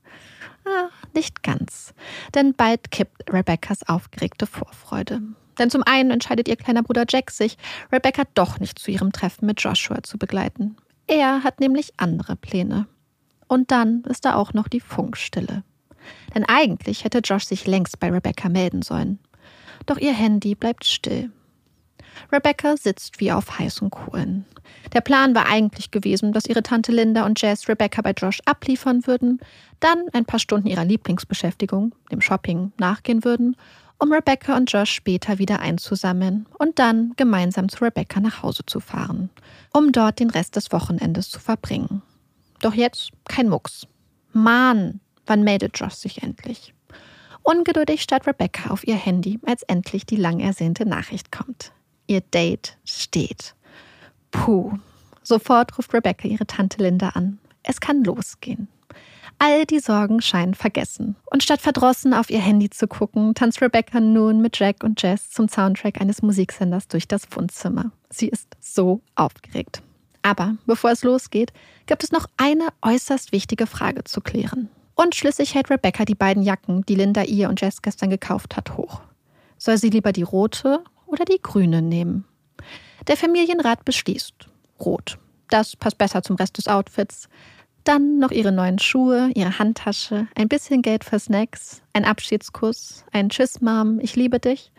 Ah, 0.64 0.88
nicht 1.14 1.42
ganz, 1.42 1.92
denn 2.35 2.54
bald 2.54 2.90
kippt 2.90 3.33
Rebeccas 3.33 3.88
aufgeregte 3.88 4.47
Vorfreude. 4.47 5.21
Denn 5.59 5.71
zum 5.71 5.83
einen 5.83 6.11
entscheidet 6.11 6.49
ihr 6.49 6.57
kleiner 6.57 6.83
Bruder 6.83 7.04
Jack 7.09 7.31
sich, 7.31 7.59
Rebecca 7.90 8.23
doch 8.35 8.59
nicht 8.59 8.78
zu 8.78 8.90
ihrem 8.90 9.12
Treffen 9.12 9.47
mit 9.47 9.61
Joshua 9.61 10.02
zu 10.02 10.19
begleiten. 10.19 10.76
Er 11.07 11.45
hat 11.45 11.61
nämlich 11.61 11.92
andere 11.99 12.37
Pläne. 12.37 12.87
Und 13.49 13.71
dann 13.71 14.02
ist 14.04 14.25
da 14.25 14.35
auch 14.35 14.54
noch 14.54 14.69
die 14.69 14.81
Funkstille. 14.81 15.62
Denn 16.35 16.45
eigentlich 16.45 17.04
hätte 17.04 17.19
Josh 17.19 17.45
sich 17.45 17.66
längst 17.66 18.00
bei 18.00 18.11
Rebecca 18.11 18.49
melden 18.49 18.83
sollen. 18.83 19.19
Doch 19.87 19.99
ihr 19.99 20.14
Handy 20.14 20.54
bleibt 20.54 20.87
still. 20.87 21.31
Rebecca 22.31 22.76
sitzt 22.76 23.21
wie 23.21 23.33
auf 23.33 23.59
heißen 23.59 23.90
Kohlen. 23.90 24.45
Der 24.92 25.00
Plan 25.00 25.35
war 25.35 25.47
eigentlich 25.49 25.90
gewesen, 25.90 26.33
dass 26.33 26.47
ihre 26.47 26.62
Tante 26.62 26.92
Linda 26.92 27.25
und 27.25 27.40
Jess 27.40 27.69
Rebecca 27.69 28.02
bei 28.02 28.12
Josh 28.12 28.40
abliefern 28.45 29.07
würden, 29.07 29.40
dann 29.81 30.04
ein 30.12 30.25
paar 30.25 30.40
Stunden 30.40 30.66
ihrer 30.66 30.85
Lieblingsbeschäftigung, 30.85 31.95
dem 32.11 32.21
Shopping, 32.21 32.73
nachgehen 32.78 33.25
würden, 33.25 33.57
um 33.99 34.12
Rebecca 34.12 34.57
und 34.57 34.71
Josh 34.73 34.90
später 34.90 35.38
wieder 35.38 35.61
einzusammeln 35.61 36.47
und 36.59 36.78
dann 36.78 37.12
gemeinsam 37.16 37.69
zu 37.69 37.85
Rebecca 37.85 38.21
nach 38.21 38.42
Hause 38.42 38.64
zu 38.66 38.81
fahren, 38.81 39.31
um 39.73 39.92
dort 39.92 40.19
den 40.19 40.31
Rest 40.31 40.57
des 40.57 40.73
Wochenendes 40.73 41.31
zu 41.31 41.38
verbringen. 41.38 42.02
Doch 42.61 42.75
jetzt 42.75 43.11
kein 43.28 43.49
Mucks. 43.49 43.87
Mann, 44.33 45.00
wann 45.26 45.42
meldet 45.42 45.78
Josh 45.78 45.95
sich 45.95 46.23
endlich? 46.23 46.75
Ungeduldig 47.42 48.02
starrt 48.02 48.26
Rebecca 48.26 48.71
auf 48.71 48.87
ihr 48.87 48.95
Handy, 48.95 49.40
als 49.47 49.62
endlich 49.64 50.07
die 50.07 50.16
lang 50.16 50.40
ersehnte 50.40 50.87
Nachricht 50.87 51.33
kommt. 51.33 51.73
Ihr 52.12 52.21
Date 52.21 52.76
steht. 52.85 53.54
Puh. 54.33 54.78
Sofort 55.23 55.78
ruft 55.78 55.95
Rebecca 55.95 56.28
ihre 56.28 56.47
Tante 56.47 56.83
Linda 56.83 57.09
an. 57.11 57.38
Es 57.62 57.81
kann 57.81 58.04
losgehen. 58.04 58.69
All 59.38 59.64
die 59.64 59.78
Sorgen 59.78 60.21
scheinen 60.21 60.52
vergessen. 60.52 61.16
Und 61.31 61.42
statt 61.42 61.62
verdrossen 61.62 62.12
auf 62.12 62.28
ihr 62.28 62.40
Handy 62.40 62.69
zu 62.69 62.87
gucken, 62.87 63.35
tanzt 63.35 63.62
Rebecca 63.62 63.99
nun 63.99 64.42
mit 64.42 64.59
Jack 64.59 64.85
und 64.85 65.00
Jess 65.00 65.31
zum 65.31 65.49
Soundtrack 65.49 66.02
eines 66.02 66.21
Musiksenders 66.21 66.87
durch 66.87 67.09
das 67.09 67.23
Wohnzimmer. 67.31 67.92
Sie 68.11 68.28
ist 68.28 68.59
so 68.61 69.00
aufgeregt. 69.14 69.81
Aber 70.21 70.57
bevor 70.66 70.90
es 70.90 71.04
losgeht, 71.04 71.54
gibt 71.87 72.04
es 72.04 72.12
noch 72.12 72.26
eine 72.37 72.69
äußerst 72.83 73.33
wichtige 73.33 73.66
Frage 73.66 74.04
zu 74.04 74.21
klären. 74.21 74.69
Und 74.97 75.14
schließlich 75.14 75.54
hält 75.54 75.71
Rebecca 75.71 76.04
die 76.04 76.14
beiden 76.14 76.42
Jacken, 76.42 76.85
die 76.85 76.95
Linda 76.95 77.23
ihr 77.23 77.49
und 77.49 77.62
Jess 77.62 77.81
gestern 77.81 78.11
gekauft 78.11 78.54
hat, 78.54 78.76
hoch. 78.76 79.00
Soll 79.57 79.78
sie 79.78 79.88
lieber 79.88 80.12
die 80.12 80.25
rote 80.25 80.85
oder 81.12 81.25
die 81.25 81.40
grüne 81.40 81.83
nehmen? 81.83 82.25
Der 83.07 83.16
Familienrat 83.16 83.85
beschließt. 83.85 84.35
Rot. 84.81 85.19
Das 85.49 85.76
passt 85.76 85.99
besser 85.99 86.23
zum 86.23 86.37
Rest 86.37 86.59
des 86.59 86.69
Outfits. 86.69 87.28
Dann 87.85 88.19
noch 88.19 88.31
ihre 88.31 88.52
neuen 88.52 88.78
Schuhe, 88.78 89.31
ihre 89.35 89.59
Handtasche, 89.59 90.28
ein 90.37 90.49
bisschen 90.49 90.83
Geld 90.83 91.04
für 91.04 91.19
Snacks, 91.19 91.83
ein 91.92 92.04
Abschiedskuss, 92.04 93.04
ein 93.11 93.28
Tschüss, 93.28 93.61
Mom, 93.61 93.99
ich 94.00 94.14
liebe 94.14 94.38
dich 94.38 94.71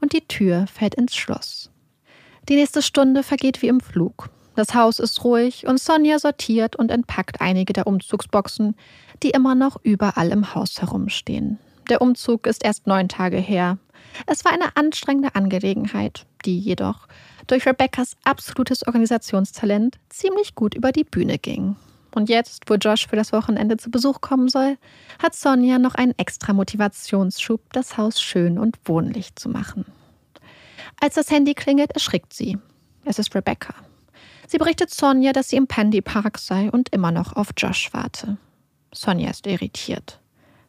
und 0.00 0.12
die 0.12 0.26
Tür 0.26 0.66
fällt 0.66 0.96
ins 0.96 1.14
Schloss. 1.14 1.70
Die 2.48 2.56
nächste 2.56 2.82
Stunde 2.82 3.22
vergeht 3.22 3.62
wie 3.62 3.68
im 3.68 3.80
Flug. 3.80 4.30
Das 4.56 4.74
Haus 4.74 4.98
ist 4.98 5.22
ruhig 5.22 5.68
und 5.68 5.78
Sonja 5.78 6.18
sortiert 6.18 6.74
und 6.74 6.90
entpackt 6.90 7.40
einige 7.40 7.72
der 7.72 7.86
Umzugsboxen, 7.86 8.74
die 9.22 9.30
immer 9.30 9.54
noch 9.54 9.76
überall 9.84 10.30
im 10.30 10.52
Haus 10.52 10.80
herumstehen. 10.80 11.58
Der 11.88 12.02
Umzug 12.02 12.46
ist 12.48 12.64
erst 12.64 12.88
neun 12.88 13.08
Tage 13.08 13.36
her. 13.36 13.78
Es 14.26 14.44
war 14.44 14.52
eine 14.52 14.76
anstrengende 14.76 15.34
Angelegenheit, 15.34 16.26
die 16.44 16.58
jedoch 16.58 17.08
durch 17.46 17.66
Rebeccas 17.66 18.16
absolutes 18.24 18.86
Organisationstalent 18.86 19.98
ziemlich 20.08 20.54
gut 20.54 20.74
über 20.74 20.92
die 20.92 21.04
Bühne 21.04 21.38
ging. 21.38 21.76
Und 22.14 22.28
jetzt, 22.28 22.64
wo 22.66 22.74
Josh 22.74 23.06
für 23.06 23.16
das 23.16 23.32
Wochenende 23.32 23.76
zu 23.76 23.90
Besuch 23.90 24.20
kommen 24.20 24.48
soll, 24.48 24.78
hat 25.22 25.34
Sonja 25.34 25.78
noch 25.78 25.94
einen 25.94 26.18
extra 26.18 26.52
Motivationsschub, 26.52 27.60
das 27.72 27.96
Haus 27.96 28.20
schön 28.20 28.58
und 28.58 28.76
wohnlich 28.84 29.34
zu 29.36 29.48
machen. 29.48 29.84
Als 31.00 31.14
das 31.14 31.30
Handy 31.30 31.54
klingelt, 31.54 31.92
erschrickt 31.92 32.32
sie. 32.32 32.58
Es 33.04 33.18
ist 33.18 33.34
Rebecca. 33.34 33.74
Sie 34.46 34.58
berichtet 34.58 34.90
Sonja, 34.90 35.32
dass 35.32 35.50
sie 35.50 35.56
im 35.56 35.66
Pandy 35.66 36.00
Park 36.00 36.38
sei 36.38 36.70
und 36.70 36.88
immer 36.90 37.12
noch 37.12 37.34
auf 37.34 37.50
Josh 37.56 37.92
warte. 37.92 38.38
Sonja 38.92 39.30
ist 39.30 39.46
irritiert. 39.46 40.20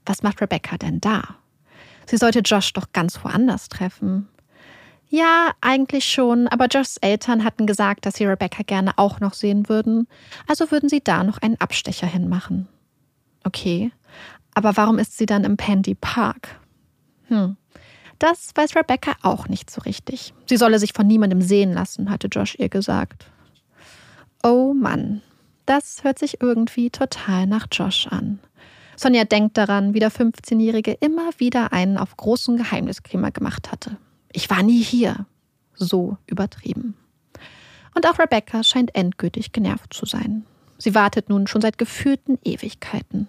Was 0.06 0.22
macht 0.22 0.42
Rebecca 0.42 0.78
denn 0.78 1.00
da? 1.00 1.36
Sie 2.10 2.18
sollte 2.18 2.40
Josh 2.40 2.74
doch 2.74 2.92
ganz 2.92 3.24
woanders 3.24 3.70
treffen. 3.70 4.28
Ja, 5.10 5.52
eigentlich 5.62 6.06
schon, 6.06 6.48
aber 6.48 6.66
Joshs 6.66 6.98
Eltern 6.98 7.44
hatten 7.44 7.68
gesagt, 7.68 8.04
dass 8.04 8.16
sie 8.16 8.26
Rebecca 8.26 8.64
gerne 8.64 8.94
auch 8.98 9.20
noch 9.20 9.36
sehen 9.36 9.70
würden, 9.70 10.08
also 10.48 10.72
würden 10.72 10.90
sie 10.90 11.02
da 11.04 11.24
noch 11.24 11.38
einen 11.38 11.62
Abstecher 11.62 12.08
hinmachen. 12.08 12.68
Okay, 13.44 13.92
aber 14.56 14.76
warum 14.76 14.98
ist 14.98 15.20
sie 15.20 15.28
dann 15.28 15.44
im 15.44 15.56
Pandy 15.56 15.94
Park? 15.94 16.60
Hm, 17.28 17.58
das 18.18 18.52
weiß 18.56 18.76
Rebecca 18.76 19.12
auch 19.22 19.48
nicht 19.48 19.70
so 19.70 19.82
richtig. 19.82 20.34
Sie 20.48 20.58
solle 20.58 20.80
sich 20.80 20.94
von 20.94 21.06
niemandem 21.06 21.44
sehen 21.44 21.74
lassen, 21.74 22.10
hatte 22.10 22.28
Josh 22.28 22.56
ihr 22.58 22.70
gesagt. 22.70 23.28
Oh 24.42 24.74
Mann, 24.74 25.22
das 25.68 26.04
hört 26.04 26.18
sich 26.18 26.42
irgendwie 26.42 26.90
total 26.90 27.46
nach 27.46 27.68
Josh 27.72 28.08
an. 28.08 28.40
Sonja 29.00 29.24
denkt 29.24 29.58
daran, 29.58 29.94
wie 29.94 30.00
der 30.00 30.12
15-Jährige 30.12 30.92
immer 30.92 31.30
wieder 31.38 31.72
einen 31.72 31.98
auf 31.98 32.18
großen 32.18 32.58
Geheimniskrämer 32.58 33.32
gemacht 33.32 33.72
hatte. 33.72 33.96
Ich 34.34 34.50
war 34.50 34.62
nie 34.62 34.84
hier. 34.84 35.26
So 35.74 36.18
übertrieben. 36.28 36.96
Und 37.96 38.06
auch 38.06 38.20
Rebecca 38.20 38.62
scheint 38.62 38.94
endgültig 38.96 39.54
genervt 39.54 39.94
zu 39.94 40.06
sein. 40.06 40.46
Sie 40.78 40.96
wartet 40.96 41.30
nun 41.30 41.48
schon 41.48 41.62
seit 41.62 41.78
gefühlten 41.78 42.40
Ewigkeiten. 42.44 43.28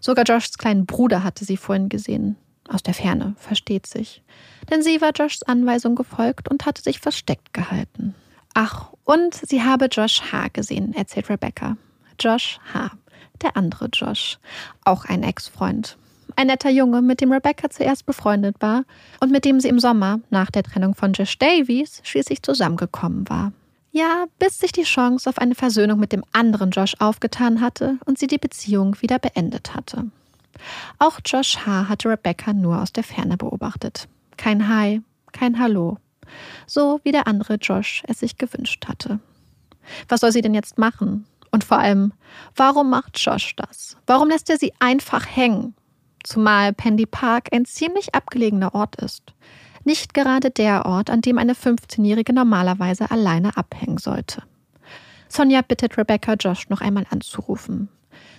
Sogar 0.00 0.24
Joshs 0.24 0.56
kleinen 0.56 0.86
Bruder 0.86 1.22
hatte 1.22 1.44
sie 1.44 1.58
vorhin 1.58 1.90
gesehen. 1.90 2.36
Aus 2.70 2.82
der 2.82 2.94
Ferne, 2.94 3.34
versteht 3.36 3.86
sich. 3.86 4.22
Denn 4.70 4.82
sie 4.82 5.02
war 5.02 5.12
Joshs 5.14 5.42
Anweisung 5.42 5.94
gefolgt 5.94 6.48
und 6.48 6.64
hatte 6.64 6.80
sich 6.80 7.00
versteckt 7.00 7.52
gehalten. 7.52 8.14
Ach, 8.54 8.94
und 9.04 9.34
sie 9.34 9.62
habe 9.62 9.86
Josh 9.92 10.22
H. 10.32 10.48
gesehen, 10.48 10.94
erzählt 10.94 11.28
Rebecca. 11.28 11.76
Josh 12.18 12.58
H. 12.72 12.92
Der 13.40 13.56
andere 13.56 13.88
Josh. 13.92 14.38
Auch 14.84 15.04
ein 15.04 15.22
Ex-Freund. 15.22 15.96
Ein 16.36 16.46
netter 16.46 16.70
Junge, 16.70 17.02
mit 17.02 17.20
dem 17.20 17.32
Rebecca 17.32 17.68
zuerst 17.70 18.06
befreundet 18.06 18.56
war 18.60 18.84
und 19.20 19.30
mit 19.30 19.44
dem 19.44 19.60
sie 19.60 19.68
im 19.68 19.78
Sommer, 19.78 20.20
nach 20.30 20.50
der 20.50 20.62
Trennung 20.62 20.94
von 20.94 21.12
Josh 21.12 21.38
Davies, 21.38 22.00
schließlich 22.04 22.42
zusammengekommen 22.42 23.28
war. 23.28 23.52
Ja, 23.90 24.24
bis 24.38 24.58
sich 24.58 24.72
die 24.72 24.84
Chance 24.84 25.28
auf 25.28 25.38
eine 25.38 25.54
Versöhnung 25.54 26.00
mit 26.00 26.12
dem 26.12 26.24
anderen 26.32 26.70
Josh 26.70 26.94
aufgetan 26.98 27.60
hatte 27.60 27.98
und 28.06 28.18
sie 28.18 28.26
die 28.26 28.38
Beziehung 28.38 28.96
wieder 29.02 29.18
beendet 29.18 29.74
hatte. 29.74 30.06
Auch 30.98 31.20
Josh 31.24 31.58
H. 31.66 31.88
hatte 31.88 32.08
Rebecca 32.08 32.52
nur 32.54 32.80
aus 32.80 32.92
der 32.92 33.04
Ferne 33.04 33.36
beobachtet. 33.36 34.08
Kein 34.38 34.68
Hi, 34.68 35.02
kein 35.32 35.58
Hallo. 35.58 35.98
So 36.66 37.00
wie 37.04 37.12
der 37.12 37.26
andere 37.26 37.54
Josh 37.56 38.02
es 38.06 38.20
sich 38.20 38.38
gewünscht 38.38 38.86
hatte. 38.88 39.20
Was 40.08 40.20
soll 40.20 40.32
sie 40.32 40.40
denn 40.40 40.54
jetzt 40.54 40.78
machen? 40.78 41.26
Und 41.52 41.64
vor 41.64 41.78
allem, 41.78 42.12
warum 42.56 42.90
macht 42.90 43.18
Josh 43.18 43.54
das? 43.56 43.96
Warum 44.06 44.28
lässt 44.28 44.50
er 44.50 44.58
sie 44.58 44.72
einfach 44.80 45.24
hängen? 45.26 45.74
zumal 46.24 46.72
Pendy 46.72 47.06
Park 47.06 47.48
ein 47.52 47.64
ziemlich 47.64 48.14
abgelegener 48.14 48.74
Ort 48.74 48.96
ist. 48.96 49.34
Nicht 49.84 50.14
gerade 50.14 50.50
der 50.50 50.86
Ort, 50.86 51.10
an 51.10 51.20
dem 51.20 51.38
eine 51.38 51.54
15-Jährige 51.54 52.32
normalerweise 52.32 53.10
alleine 53.10 53.56
abhängen 53.56 53.98
sollte. 53.98 54.42
Sonja 55.28 55.62
bittet 55.62 55.96
Rebecca 55.98 56.34
Josh 56.34 56.68
noch 56.68 56.80
einmal 56.80 57.06
anzurufen. 57.10 57.88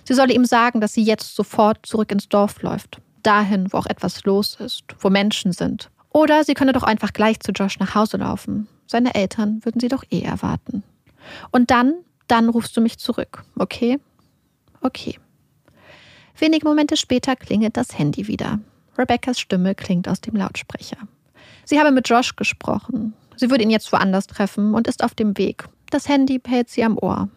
Sie 0.04 0.14
solle 0.14 0.32
ihm 0.32 0.44
sagen, 0.44 0.80
dass 0.80 0.94
sie 0.94 1.02
jetzt 1.02 1.34
sofort 1.34 1.84
zurück 1.84 2.12
ins 2.12 2.28
Dorf 2.28 2.62
läuft, 2.62 3.00
dahin, 3.22 3.72
wo 3.72 3.78
auch 3.78 3.86
etwas 3.86 4.24
los 4.24 4.56
ist, 4.56 4.84
wo 5.00 5.10
Menschen 5.10 5.52
sind. 5.52 5.90
Oder 6.10 6.44
sie 6.44 6.54
könne 6.54 6.72
doch 6.72 6.84
einfach 6.84 7.12
gleich 7.12 7.40
zu 7.40 7.52
Josh 7.52 7.78
nach 7.78 7.94
Hause 7.94 8.18
laufen. 8.18 8.68
Seine 8.86 9.14
Eltern 9.14 9.60
würden 9.64 9.80
sie 9.80 9.88
doch 9.88 10.04
eh 10.10 10.22
erwarten. 10.22 10.84
Und 11.50 11.70
dann, 11.70 11.94
dann 12.28 12.48
rufst 12.48 12.76
du 12.76 12.80
mich 12.80 12.98
zurück, 12.98 13.44
okay? 13.58 13.98
Okay. 14.80 15.18
Wenige 16.38 16.66
Momente 16.66 16.96
später 16.96 17.36
klingelt 17.36 17.76
das 17.76 17.96
Handy 17.98 18.26
wieder. 18.26 18.60
Rebeccas 18.98 19.40
Stimme 19.40 19.74
klingt 19.74 20.08
aus 20.08 20.20
dem 20.20 20.36
Lautsprecher. 20.36 20.98
Sie 21.64 21.78
habe 21.78 21.90
mit 21.90 22.08
Josh 22.08 22.36
gesprochen. 22.36 23.14
Sie 23.36 23.50
würde 23.50 23.64
ihn 23.64 23.70
jetzt 23.70 23.92
woanders 23.92 24.26
treffen 24.26 24.74
und 24.74 24.86
ist 24.86 25.02
auf 25.02 25.14
dem 25.14 25.36
Weg. 25.38 25.64
Das 25.90 26.08
Handy 26.08 26.40
hält 26.46 26.70
sie 26.70 26.84
am 26.84 26.98
Ohr. 26.98 27.28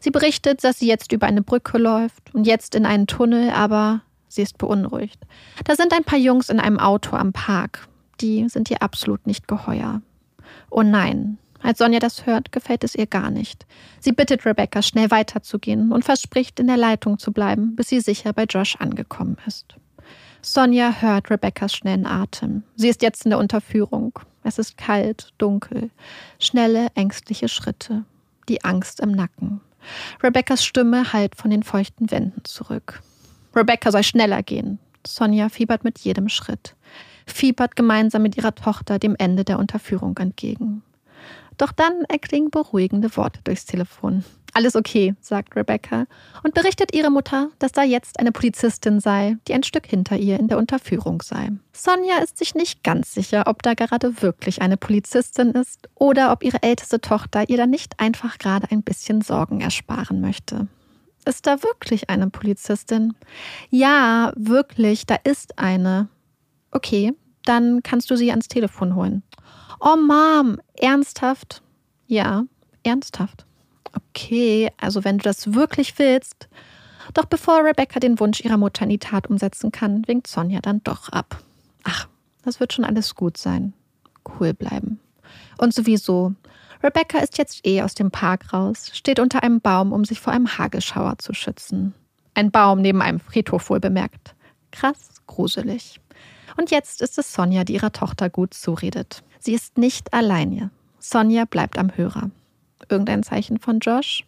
Sie 0.00 0.10
berichtet, 0.10 0.64
dass 0.64 0.78
sie 0.78 0.88
jetzt 0.88 1.12
über 1.12 1.26
eine 1.26 1.42
Brücke 1.42 1.78
läuft 1.78 2.34
und 2.34 2.46
jetzt 2.46 2.74
in 2.74 2.86
einen 2.86 3.06
Tunnel, 3.06 3.50
aber 3.50 4.02
sie 4.28 4.42
ist 4.42 4.58
beunruhigt. 4.58 5.20
Da 5.64 5.74
sind 5.74 5.92
ein 5.92 6.04
paar 6.04 6.18
Jungs 6.18 6.48
in 6.48 6.60
einem 6.60 6.78
Auto 6.78 7.16
am 7.16 7.32
Park. 7.32 7.88
Die 8.20 8.48
sind 8.48 8.70
ihr 8.70 8.82
absolut 8.82 9.26
nicht 9.26 9.48
geheuer. 9.48 10.02
Oh 10.70 10.82
nein, 10.82 11.38
als 11.62 11.78
Sonja 11.78 11.98
das 11.98 12.26
hört, 12.26 12.52
gefällt 12.52 12.84
es 12.84 12.94
ihr 12.94 13.06
gar 13.06 13.30
nicht. 13.30 13.66
Sie 14.00 14.12
bittet 14.12 14.46
Rebecca, 14.46 14.82
schnell 14.82 15.10
weiterzugehen 15.10 15.92
und 15.92 16.04
verspricht, 16.04 16.60
in 16.60 16.66
der 16.68 16.76
Leitung 16.76 17.18
zu 17.18 17.32
bleiben, 17.32 17.74
bis 17.74 17.88
sie 17.88 18.00
sicher 18.00 18.32
bei 18.32 18.44
Josh 18.44 18.76
angekommen 18.76 19.36
ist. 19.46 19.76
Sonja 20.40 21.00
hört 21.00 21.30
Rebeccas 21.30 21.74
schnellen 21.74 22.06
Atem. 22.06 22.62
Sie 22.76 22.88
ist 22.88 23.02
jetzt 23.02 23.24
in 23.24 23.30
der 23.30 23.38
Unterführung. 23.38 24.18
Es 24.44 24.58
ist 24.58 24.76
kalt, 24.76 25.32
dunkel, 25.38 25.90
schnelle, 26.38 26.88
ängstliche 26.94 27.48
Schritte, 27.48 28.04
die 28.48 28.64
Angst 28.64 29.00
im 29.00 29.10
Nacken. 29.10 29.60
Rebeccas 30.22 30.64
Stimme 30.64 31.12
hallt 31.12 31.34
von 31.36 31.50
den 31.50 31.64
feuchten 31.64 32.10
Wänden 32.10 32.44
zurück. 32.44 33.02
Rebecca 33.54 33.90
soll 33.90 34.04
schneller 34.04 34.42
gehen. 34.42 34.78
Sonja 35.06 35.48
fiebert 35.48 35.84
mit 35.84 35.98
jedem 35.98 36.28
Schritt, 36.28 36.76
fiebert 37.26 37.76
gemeinsam 37.76 38.22
mit 38.22 38.36
ihrer 38.36 38.54
Tochter 38.54 38.98
dem 38.98 39.16
Ende 39.18 39.44
der 39.44 39.58
Unterführung 39.58 40.16
entgegen. 40.18 40.82
Doch 41.58 41.72
dann 41.72 42.04
erklingen 42.08 42.50
beruhigende 42.50 43.14
Worte 43.16 43.40
durchs 43.44 43.66
Telefon. 43.66 44.24
Alles 44.54 44.76
okay, 44.76 45.14
sagt 45.20 45.54
Rebecca 45.56 46.06
und 46.42 46.54
berichtet 46.54 46.94
ihrer 46.94 47.10
Mutter, 47.10 47.50
dass 47.58 47.72
da 47.72 47.82
jetzt 47.82 48.18
eine 48.18 48.32
Polizistin 48.32 48.98
sei, 48.98 49.36
die 49.46 49.54
ein 49.54 49.62
Stück 49.62 49.86
hinter 49.86 50.16
ihr 50.16 50.38
in 50.38 50.48
der 50.48 50.58
Unterführung 50.58 51.20
sei. 51.22 51.50
Sonja 51.72 52.18
ist 52.22 52.38
sich 52.38 52.54
nicht 52.54 52.82
ganz 52.82 53.12
sicher, 53.12 53.44
ob 53.46 53.62
da 53.62 53.74
gerade 53.74 54.22
wirklich 54.22 54.62
eine 54.62 54.76
Polizistin 54.76 55.50
ist 55.50 55.88
oder 55.94 56.32
ob 56.32 56.42
ihre 56.42 56.62
älteste 56.62 57.00
Tochter 57.00 57.48
ihr 57.48 57.56
da 57.56 57.66
nicht 57.66 58.00
einfach 58.00 58.38
gerade 58.38 58.70
ein 58.70 58.82
bisschen 58.82 59.20
Sorgen 59.20 59.60
ersparen 59.60 60.20
möchte. 60.20 60.66
Ist 61.24 61.46
da 61.46 61.62
wirklich 61.62 62.08
eine 62.08 62.30
Polizistin? 62.30 63.14
Ja, 63.68 64.32
wirklich, 64.34 65.04
da 65.04 65.16
ist 65.24 65.58
eine. 65.58 66.08
Okay, 66.70 67.12
dann 67.44 67.82
kannst 67.82 68.10
du 68.10 68.16
sie 68.16 68.30
ans 68.30 68.48
Telefon 68.48 68.94
holen. 68.94 69.22
Oh 69.80 69.96
Mom, 69.96 70.60
ernsthaft? 70.74 71.62
Ja, 72.06 72.44
ernsthaft. 72.82 73.46
Okay, 73.94 74.70
also 74.80 75.04
wenn 75.04 75.18
du 75.18 75.22
das 75.22 75.54
wirklich 75.54 75.98
willst. 75.98 76.48
Doch 77.14 77.24
bevor 77.24 77.64
Rebecca 77.64 78.00
den 78.00 78.18
Wunsch 78.18 78.40
ihrer 78.40 78.56
Mutter 78.56 78.82
in 78.82 78.90
die 78.90 78.98
Tat 78.98 79.28
umsetzen 79.28 79.72
kann, 79.72 80.06
winkt 80.06 80.26
Sonja 80.26 80.60
dann 80.60 80.82
doch 80.82 81.08
ab. 81.10 81.42
Ach, 81.84 82.08
das 82.42 82.60
wird 82.60 82.72
schon 82.72 82.84
alles 82.84 83.14
gut 83.14 83.36
sein. 83.36 83.72
Cool 84.38 84.52
bleiben. 84.52 85.00
Und 85.58 85.72
sowieso, 85.72 86.34
Rebecca 86.82 87.18
ist 87.18 87.38
jetzt 87.38 87.66
eh 87.66 87.82
aus 87.82 87.94
dem 87.94 88.10
Park 88.10 88.52
raus, 88.52 88.90
steht 88.92 89.20
unter 89.20 89.42
einem 89.42 89.60
Baum, 89.60 89.92
um 89.92 90.04
sich 90.04 90.20
vor 90.20 90.32
einem 90.32 90.58
Hagelschauer 90.58 91.18
zu 91.18 91.34
schützen. 91.34 91.94
Ein 92.34 92.50
Baum 92.50 92.80
neben 92.80 93.02
einem 93.02 93.20
Friedhof 93.20 93.70
wohl 93.70 93.80
bemerkt. 93.80 94.34
Krass, 94.70 95.22
gruselig. 95.26 96.00
Und 96.56 96.70
jetzt 96.70 97.02
ist 97.02 97.18
es 97.18 97.32
Sonja, 97.32 97.64
die 97.64 97.74
ihrer 97.74 97.92
Tochter 97.92 98.28
gut 98.28 98.54
zuredet. 98.54 99.22
Sie 99.40 99.54
ist 99.54 99.78
nicht 99.78 100.12
alleine. 100.12 100.70
Sonja 100.98 101.44
bleibt 101.44 101.78
am 101.78 101.96
Hörer. 101.96 102.30
irgendein 102.88 103.22
Zeichen 103.22 103.58
von 103.58 103.80
Josh? 103.80 104.24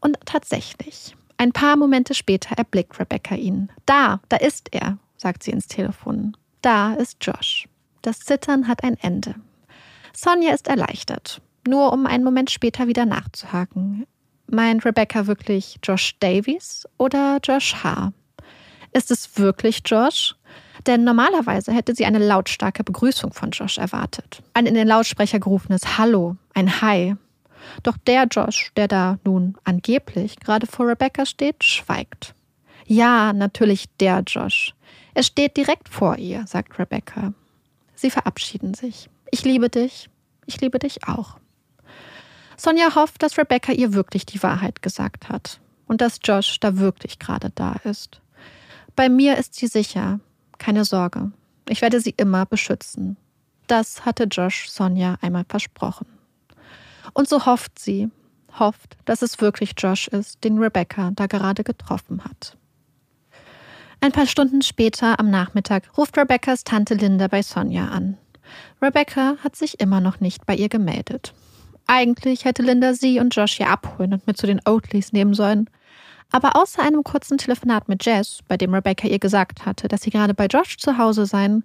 Und 0.00 0.18
tatsächlich, 0.24 1.16
ein 1.38 1.52
paar 1.52 1.76
Momente 1.76 2.14
später 2.14 2.56
erblickt 2.56 2.98
Rebecca 2.98 3.34
ihn. 3.34 3.70
Da, 3.84 4.20
da 4.28 4.36
ist 4.36 4.68
er, 4.72 4.98
sagt 5.16 5.42
sie 5.42 5.50
ins 5.50 5.68
Telefon. 5.68 6.36
Da 6.62 6.94
ist 6.94 7.18
Josh. 7.20 7.68
Das 8.02 8.20
Zittern 8.20 8.68
hat 8.68 8.84
ein 8.84 8.96
Ende. 9.00 9.34
Sonja 10.14 10.54
ist 10.54 10.68
erleichtert, 10.68 11.40
nur 11.66 11.92
um 11.92 12.06
einen 12.06 12.24
Moment 12.24 12.50
später 12.50 12.86
wieder 12.86 13.04
nachzuhaken. 13.04 14.06
Meint 14.46 14.84
Rebecca 14.84 15.26
wirklich 15.26 15.78
Josh 15.82 16.18
Davies 16.20 16.86
oder 16.98 17.38
Josh 17.42 17.74
H.? 17.82 18.12
Ist 18.96 19.10
es 19.10 19.36
wirklich 19.36 19.82
Josh? 19.84 20.34
Denn 20.86 21.04
normalerweise 21.04 21.70
hätte 21.70 21.94
sie 21.94 22.06
eine 22.06 22.18
lautstarke 22.18 22.82
Begrüßung 22.82 23.34
von 23.34 23.50
Josh 23.50 23.76
erwartet. 23.76 24.42
Ein 24.54 24.64
in 24.64 24.72
den 24.72 24.88
Lautsprecher 24.88 25.38
gerufenes 25.38 25.98
Hallo, 25.98 26.36
ein 26.54 26.80
Hi. 26.80 27.14
Doch 27.82 27.98
der 28.06 28.24
Josh, 28.24 28.72
der 28.74 28.88
da 28.88 29.18
nun 29.22 29.58
angeblich 29.64 30.40
gerade 30.40 30.66
vor 30.66 30.88
Rebecca 30.88 31.26
steht, 31.26 31.62
schweigt. 31.62 32.34
Ja, 32.86 33.34
natürlich 33.34 33.84
der 34.00 34.22
Josh. 34.26 34.74
Er 35.12 35.24
steht 35.24 35.58
direkt 35.58 35.90
vor 35.90 36.16
ihr, 36.16 36.46
sagt 36.46 36.78
Rebecca. 36.78 37.34
Sie 37.96 38.10
verabschieden 38.10 38.72
sich. 38.72 39.10
Ich 39.30 39.44
liebe 39.44 39.68
dich. 39.68 40.08
Ich 40.46 40.58
liebe 40.62 40.78
dich 40.78 41.06
auch. 41.06 41.36
Sonja 42.56 42.94
hofft, 42.94 43.22
dass 43.22 43.36
Rebecca 43.36 43.72
ihr 43.72 43.92
wirklich 43.92 44.24
die 44.24 44.42
Wahrheit 44.42 44.80
gesagt 44.80 45.28
hat 45.28 45.60
und 45.86 46.00
dass 46.00 46.18
Josh 46.24 46.58
da 46.60 46.78
wirklich 46.78 47.18
gerade 47.18 47.50
da 47.54 47.74
ist. 47.84 48.22
Bei 48.96 49.10
mir 49.10 49.36
ist 49.36 49.54
sie 49.54 49.66
sicher. 49.66 50.20
Keine 50.58 50.86
Sorge. 50.86 51.30
Ich 51.68 51.82
werde 51.82 52.00
sie 52.00 52.14
immer 52.16 52.46
beschützen. 52.46 53.16
Das 53.66 54.06
hatte 54.06 54.24
Josh 54.24 54.68
Sonja 54.68 55.16
einmal 55.20 55.44
versprochen. 55.48 56.06
Und 57.12 57.28
so 57.28 57.44
hofft 57.44 57.78
sie, 57.78 58.10
hofft, 58.58 58.96
dass 59.04 59.22
es 59.22 59.40
wirklich 59.40 59.72
Josh 59.76 60.08
ist, 60.08 60.42
den 60.44 60.58
Rebecca 60.58 61.10
da 61.14 61.26
gerade 61.26 61.62
getroffen 61.62 62.24
hat. 62.24 62.56
Ein 64.00 64.12
paar 64.12 64.26
Stunden 64.26 64.62
später 64.62 65.18
am 65.18 65.30
Nachmittag 65.30 65.96
ruft 65.96 66.16
Rebeccas 66.16 66.64
Tante 66.64 66.94
Linda 66.94 67.28
bei 67.28 67.42
Sonja 67.42 67.88
an. 67.88 68.16
Rebecca 68.80 69.36
hat 69.42 69.56
sich 69.56 69.80
immer 69.80 70.00
noch 70.00 70.20
nicht 70.20 70.46
bei 70.46 70.54
ihr 70.54 70.68
gemeldet. 70.68 71.34
Eigentlich 71.86 72.44
hätte 72.44 72.62
Linda 72.62 72.94
sie 72.94 73.20
und 73.20 73.34
Josh 73.34 73.54
hier 73.54 73.68
abholen 73.68 74.12
und 74.14 74.26
mit 74.26 74.36
zu 74.36 74.46
den 74.46 74.60
Oatleys 74.64 75.12
nehmen 75.12 75.34
sollen. 75.34 75.68
Aber 76.32 76.56
außer 76.56 76.82
einem 76.82 77.04
kurzen 77.04 77.38
Telefonat 77.38 77.88
mit 77.88 78.04
Jess, 78.04 78.40
bei 78.48 78.56
dem 78.56 78.74
Rebecca 78.74 79.06
ihr 79.06 79.18
gesagt 79.18 79.64
hatte, 79.64 79.88
dass 79.88 80.02
sie 80.02 80.10
gerade 80.10 80.34
bei 80.34 80.46
Josh 80.46 80.76
zu 80.76 80.98
Hause 80.98 81.26
seien, 81.26 81.64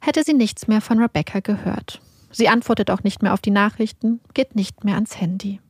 hätte 0.00 0.24
sie 0.24 0.34
nichts 0.34 0.66
mehr 0.68 0.80
von 0.80 0.98
Rebecca 0.98 1.40
gehört. 1.40 2.00
Sie 2.32 2.48
antwortet 2.48 2.90
auch 2.90 3.02
nicht 3.02 3.22
mehr 3.22 3.32
auf 3.32 3.40
die 3.40 3.50
Nachrichten, 3.50 4.20
geht 4.34 4.54
nicht 4.54 4.84
mehr 4.84 4.94
ans 4.94 5.20
Handy. 5.20 5.60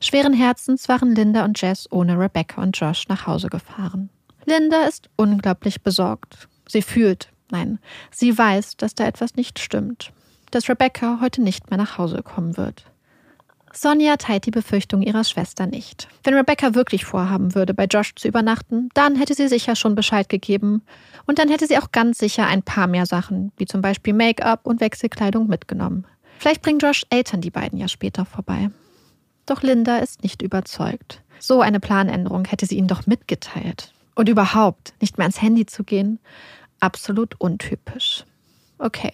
Schweren 0.00 0.34
Herzens 0.34 0.88
waren 0.88 1.14
Linda 1.14 1.44
und 1.44 1.60
Jess 1.60 1.90
ohne 1.90 2.18
Rebecca 2.18 2.62
und 2.62 2.78
Josh 2.78 3.08
nach 3.08 3.26
Hause 3.26 3.48
gefahren. 3.48 4.10
Linda 4.44 4.82
ist 4.82 5.08
unglaublich 5.16 5.82
besorgt. 5.82 6.48
Sie 6.68 6.82
fühlt, 6.82 7.30
nein, 7.50 7.78
sie 8.10 8.36
weiß, 8.36 8.76
dass 8.76 8.94
da 8.94 9.06
etwas 9.06 9.34
nicht 9.34 9.58
stimmt. 9.58 10.12
Dass 10.50 10.68
Rebecca 10.68 11.18
heute 11.20 11.42
nicht 11.42 11.70
mehr 11.70 11.78
nach 11.78 11.98
Hause 11.98 12.22
kommen 12.22 12.56
wird. 12.56 12.84
Sonja 13.76 14.16
teilt 14.16 14.46
die 14.46 14.50
Befürchtung 14.50 15.02
ihrer 15.02 15.24
Schwester 15.24 15.66
nicht. 15.66 16.08
Wenn 16.24 16.34
Rebecca 16.34 16.74
wirklich 16.74 17.04
vorhaben 17.04 17.54
würde, 17.54 17.74
bei 17.74 17.84
Josh 17.84 18.14
zu 18.14 18.26
übernachten, 18.26 18.88
dann 18.94 19.16
hätte 19.16 19.34
sie 19.34 19.48
sicher 19.48 19.76
schon 19.76 19.94
Bescheid 19.94 20.28
gegeben. 20.28 20.82
Und 21.26 21.38
dann 21.38 21.48
hätte 21.48 21.66
sie 21.66 21.76
auch 21.78 21.92
ganz 21.92 22.18
sicher 22.18 22.46
ein 22.46 22.62
paar 22.62 22.86
mehr 22.86 23.06
Sachen, 23.06 23.52
wie 23.58 23.66
zum 23.66 23.82
Beispiel 23.82 24.14
Make-up 24.14 24.66
und 24.66 24.80
Wechselkleidung, 24.80 25.46
mitgenommen. 25.46 26.06
Vielleicht 26.38 26.62
bringen 26.62 26.78
Josh 26.78 27.04
Eltern 27.10 27.40
die 27.40 27.50
beiden 27.50 27.78
ja 27.78 27.88
später 27.88 28.24
vorbei. 28.24 28.70
Doch 29.44 29.62
Linda 29.62 29.98
ist 29.98 30.22
nicht 30.22 30.42
überzeugt. 30.42 31.22
So 31.38 31.60
eine 31.60 31.80
Planänderung 31.80 32.46
hätte 32.46 32.66
sie 32.66 32.76
ihnen 32.78 32.88
doch 32.88 33.06
mitgeteilt. 33.06 33.92
Und 34.14 34.28
überhaupt 34.28 34.94
nicht 35.00 35.18
mehr 35.18 35.26
ans 35.26 35.42
Handy 35.42 35.66
zu 35.66 35.84
gehen, 35.84 36.18
absolut 36.80 37.38
untypisch. 37.38 38.24
Okay. 38.78 39.12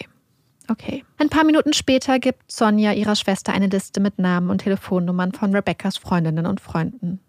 Okay. 0.69 1.05
Ein 1.19 1.29
paar 1.29 1.45
Minuten 1.45 1.73
später 1.73 2.19
gibt 2.19 2.51
Sonja 2.51 2.93
ihrer 2.93 3.17
Schwester 3.17 3.53
eine 3.53 3.67
Liste 3.67 4.01
mit 4.01 4.19
Namen 4.19 4.51
und 4.51 4.59
Telefonnummern 4.59 5.33
von 5.33 5.55
Rebeccas 5.55 5.97
Freundinnen 5.97 6.47
und 6.47 6.61
Freunden. 6.61 7.21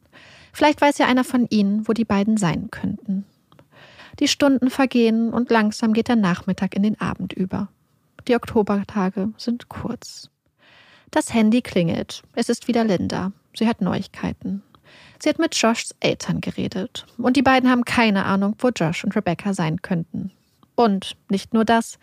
Vielleicht 0.51 0.81
weiß 0.81 0.99
ja 0.99 1.07
einer 1.07 1.23
von 1.23 1.47
ihnen, 1.49 1.87
wo 1.87 1.93
die 1.93 2.05
beiden 2.05 2.37
sein 2.37 2.69
könnten. 2.69 3.25
Die 4.19 4.27
Stunden 4.27 4.69
vergehen 4.69 5.33
und 5.33 5.49
langsam 5.49 5.93
geht 5.93 6.07
der 6.07 6.15
Nachmittag 6.15 6.75
in 6.75 6.83
den 6.83 7.01
Abend 7.01 7.33
über. 7.33 7.69
Die 8.27 8.35
Oktobertage 8.35 9.33
sind 9.37 9.67
kurz. 9.69 10.29
Das 11.09 11.33
Handy 11.33 11.61
klingelt. 11.61 12.21
Es 12.35 12.49
ist 12.49 12.67
wieder 12.67 12.83
Linda. 12.83 13.31
Sie 13.55 13.67
hat 13.67 13.81
Neuigkeiten. 13.81 14.63
Sie 15.19 15.29
hat 15.29 15.39
mit 15.39 15.55
Joshs 15.55 15.95
Eltern 15.99 16.41
geredet. 16.41 17.05
Und 17.17 17.35
die 17.35 17.41
beiden 17.41 17.69
haben 17.69 17.85
keine 17.85 18.25
Ahnung, 18.25 18.55
wo 18.59 18.69
Josh 18.69 19.03
und 19.03 19.15
Rebecca 19.15 19.53
sein 19.53 19.81
könnten. 19.81 20.31
Und 20.75 21.15
nicht 21.29 21.53
nur 21.53 21.65
das. 21.65 21.99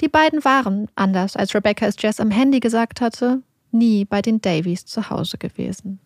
Die 0.00 0.08
beiden 0.08 0.44
waren, 0.44 0.88
anders 0.94 1.36
als 1.36 1.54
Rebecca 1.54 1.86
es 1.86 1.96
Jess 1.98 2.20
am 2.20 2.30
Handy 2.30 2.60
gesagt 2.60 3.00
hatte, 3.00 3.42
nie 3.70 4.04
bei 4.04 4.22
den 4.22 4.40
Davies 4.40 4.86
zu 4.86 5.10
Hause 5.10 5.36
gewesen. 5.38 6.00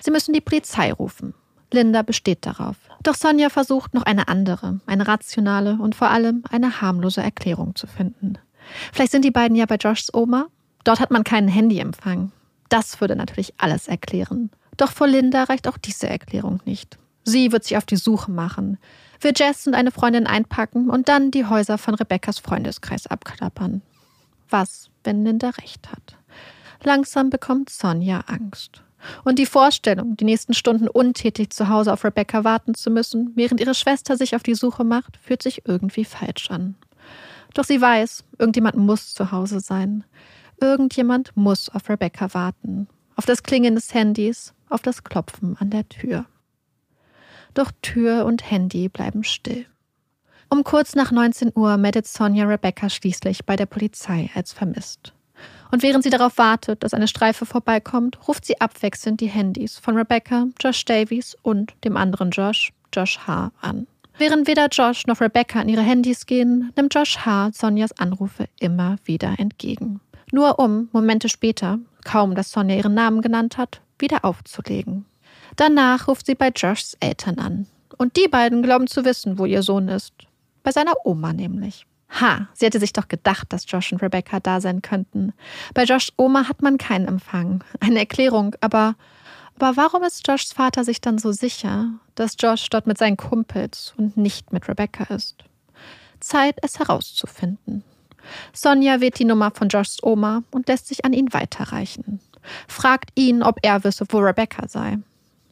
Sie 0.00 0.10
müssen 0.10 0.32
die 0.32 0.40
Polizei 0.40 0.92
rufen. 0.92 1.34
Linda 1.72 2.02
besteht 2.02 2.46
darauf. 2.46 2.76
Doch 3.02 3.14
Sonja 3.14 3.50
versucht 3.50 3.94
noch 3.94 4.04
eine 4.04 4.28
andere, 4.28 4.80
eine 4.86 5.08
rationale 5.08 5.78
und 5.80 5.94
vor 5.94 6.10
allem 6.10 6.44
eine 6.50 6.80
harmlose 6.80 7.22
Erklärung 7.22 7.74
zu 7.74 7.86
finden. 7.86 8.38
Vielleicht 8.92 9.12
sind 9.12 9.24
die 9.24 9.30
beiden 9.30 9.56
ja 9.56 9.66
bei 9.66 9.76
Joshs 9.76 10.12
Oma. 10.14 10.46
Dort 10.84 11.00
hat 11.00 11.10
man 11.10 11.24
keinen 11.24 11.48
Handyempfang. 11.48 12.30
Das 12.68 13.00
würde 13.00 13.16
natürlich 13.16 13.54
alles 13.58 13.88
erklären. 13.88 14.50
Doch 14.76 14.92
vor 14.92 15.06
Linda 15.06 15.44
reicht 15.44 15.66
auch 15.68 15.78
diese 15.78 16.08
Erklärung 16.08 16.60
nicht. 16.64 16.98
Sie 17.24 17.50
wird 17.50 17.64
sich 17.64 17.76
auf 17.76 17.86
die 17.86 17.96
Suche 17.96 18.30
machen, 18.30 18.78
wird 19.20 19.38
Jess 19.38 19.66
und 19.66 19.74
eine 19.74 19.90
Freundin 19.90 20.26
einpacken 20.26 20.90
und 20.90 21.08
dann 21.08 21.30
die 21.30 21.46
Häuser 21.46 21.78
von 21.78 21.94
Rebeccas 21.94 22.38
Freundeskreis 22.38 23.06
abklappern. 23.06 23.82
Was, 24.48 24.90
wenn 25.04 25.24
Linda 25.24 25.50
recht 25.50 25.90
hat? 25.90 26.16
Langsam 26.82 27.30
bekommt 27.30 27.70
Sonja 27.70 28.20
Angst. 28.26 28.82
Und 29.24 29.38
die 29.38 29.46
Vorstellung, 29.46 30.16
die 30.16 30.24
nächsten 30.24 30.54
Stunden 30.54 30.88
untätig 30.88 31.50
zu 31.50 31.68
Hause 31.68 31.92
auf 31.92 32.04
Rebecca 32.04 32.44
warten 32.44 32.74
zu 32.74 32.90
müssen, 32.90 33.32
während 33.34 33.60
ihre 33.60 33.74
Schwester 33.74 34.16
sich 34.16 34.34
auf 34.34 34.42
die 34.42 34.54
Suche 34.54 34.84
macht, 34.84 35.16
fühlt 35.18 35.42
sich 35.42 35.62
irgendwie 35.66 36.04
falsch 36.04 36.50
an. 36.50 36.74
Doch 37.54 37.64
sie 37.64 37.80
weiß, 37.80 38.24
irgendjemand 38.38 38.76
muss 38.76 39.14
zu 39.14 39.32
Hause 39.32 39.60
sein. 39.60 40.04
Irgendjemand 40.60 41.36
muss 41.36 41.68
auf 41.68 41.88
Rebecca 41.88 42.34
warten. 42.34 42.88
Auf 43.14 43.26
das 43.26 43.42
Klingeln 43.42 43.74
des 43.74 43.94
Handys, 43.94 44.52
auf 44.68 44.82
das 44.82 45.04
Klopfen 45.04 45.56
an 45.58 45.70
der 45.70 45.88
Tür. 45.88 46.26
Doch 47.56 47.72
Tür 47.80 48.26
und 48.26 48.50
Handy 48.50 48.90
bleiben 48.90 49.24
still. 49.24 49.64
Um 50.50 50.62
kurz 50.62 50.94
nach 50.94 51.10
19 51.10 51.52
Uhr 51.54 51.78
meldet 51.78 52.06
Sonja 52.06 52.44
Rebecca 52.44 52.90
schließlich 52.90 53.46
bei 53.46 53.56
der 53.56 53.64
Polizei 53.64 54.28
als 54.34 54.52
vermisst. 54.52 55.14
Und 55.72 55.82
während 55.82 56.04
sie 56.04 56.10
darauf 56.10 56.36
wartet, 56.36 56.84
dass 56.84 56.92
eine 56.92 57.08
Streife 57.08 57.46
vorbeikommt, 57.46 58.28
ruft 58.28 58.44
sie 58.44 58.60
abwechselnd 58.60 59.22
die 59.22 59.28
Handys 59.28 59.78
von 59.78 59.96
Rebecca, 59.96 60.48
Josh 60.60 60.84
Davies 60.84 61.34
und 61.40 61.74
dem 61.82 61.96
anderen 61.96 62.30
Josh, 62.30 62.74
Josh 62.94 63.20
H., 63.26 63.52
an. 63.62 63.86
Während 64.18 64.46
weder 64.46 64.68
Josh 64.68 65.06
noch 65.06 65.22
Rebecca 65.22 65.58
an 65.58 65.70
ihre 65.70 65.82
Handys 65.82 66.26
gehen, 66.26 66.72
nimmt 66.76 66.94
Josh 66.94 67.24
H. 67.24 67.52
Sonjas 67.54 67.98
Anrufe 67.98 68.48
immer 68.60 68.96
wieder 69.04 69.34
entgegen. 69.38 70.00
Nur 70.30 70.58
um, 70.58 70.90
Momente 70.92 71.30
später, 71.30 71.78
kaum 72.04 72.34
dass 72.34 72.50
Sonja 72.50 72.76
ihren 72.76 72.94
Namen 72.94 73.22
genannt 73.22 73.56
hat, 73.56 73.80
wieder 73.98 74.26
aufzulegen. 74.26 75.06
Danach 75.56 76.08
ruft 76.08 76.26
sie 76.26 76.34
bei 76.34 76.48
Joshs 76.54 76.96
Eltern 77.00 77.38
an. 77.38 77.66
Und 77.98 78.16
die 78.16 78.28
beiden 78.28 78.62
glauben 78.62 78.86
zu 78.86 79.04
wissen, 79.04 79.38
wo 79.38 79.46
ihr 79.46 79.62
Sohn 79.62 79.88
ist. 79.88 80.12
Bei 80.62 80.70
seiner 80.70 80.94
Oma 81.04 81.32
nämlich. 81.32 81.86
Ha, 82.20 82.48
sie 82.54 82.66
hätte 82.66 82.78
sich 82.78 82.92
doch 82.92 83.08
gedacht, 83.08 83.52
dass 83.52 83.70
Josh 83.70 83.92
und 83.92 84.02
Rebecca 84.02 84.38
da 84.38 84.60
sein 84.60 84.82
könnten. 84.82 85.32
Bei 85.74 85.84
Joshs 85.84 86.12
Oma 86.16 86.48
hat 86.48 86.62
man 86.62 86.78
keinen 86.78 87.08
Empfang. 87.08 87.64
Eine 87.80 88.00
Erklärung, 88.00 88.54
aber. 88.60 88.96
Aber 89.58 89.76
warum 89.78 90.02
ist 90.02 90.28
Joshs 90.28 90.52
Vater 90.52 90.84
sich 90.84 91.00
dann 91.00 91.18
so 91.18 91.32
sicher, 91.32 91.88
dass 92.14 92.36
Josh 92.38 92.68
dort 92.68 92.86
mit 92.86 92.98
seinen 92.98 93.16
Kumpels 93.16 93.94
und 93.96 94.18
nicht 94.18 94.52
mit 94.52 94.68
Rebecca 94.68 95.04
ist? 95.04 95.44
Zeit, 96.20 96.58
es 96.62 96.78
herauszufinden. 96.78 97.82
Sonja 98.52 99.00
wählt 99.00 99.18
die 99.18 99.24
Nummer 99.24 99.50
von 99.50 99.68
Joshs 99.68 100.02
Oma 100.02 100.42
und 100.50 100.68
lässt 100.68 100.88
sich 100.88 101.06
an 101.06 101.14
ihn 101.14 101.32
weiterreichen. 101.32 102.20
Fragt 102.68 103.10
ihn, 103.14 103.42
ob 103.42 103.58
er 103.62 103.82
wisse, 103.84 104.04
wo 104.10 104.18
Rebecca 104.18 104.68
sei. 104.68 104.98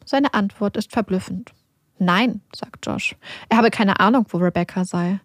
Seine 0.05 0.33
Antwort 0.33 0.77
ist 0.77 0.91
verblüffend. 0.91 1.51
Nein, 1.97 2.41
sagt 2.55 2.85
Josh. 2.85 3.15
Er 3.49 3.57
habe 3.57 3.71
keine 3.71 3.99
Ahnung, 3.99 4.25
wo 4.29 4.37
Rebecca 4.37 4.85
sei. 4.85 5.19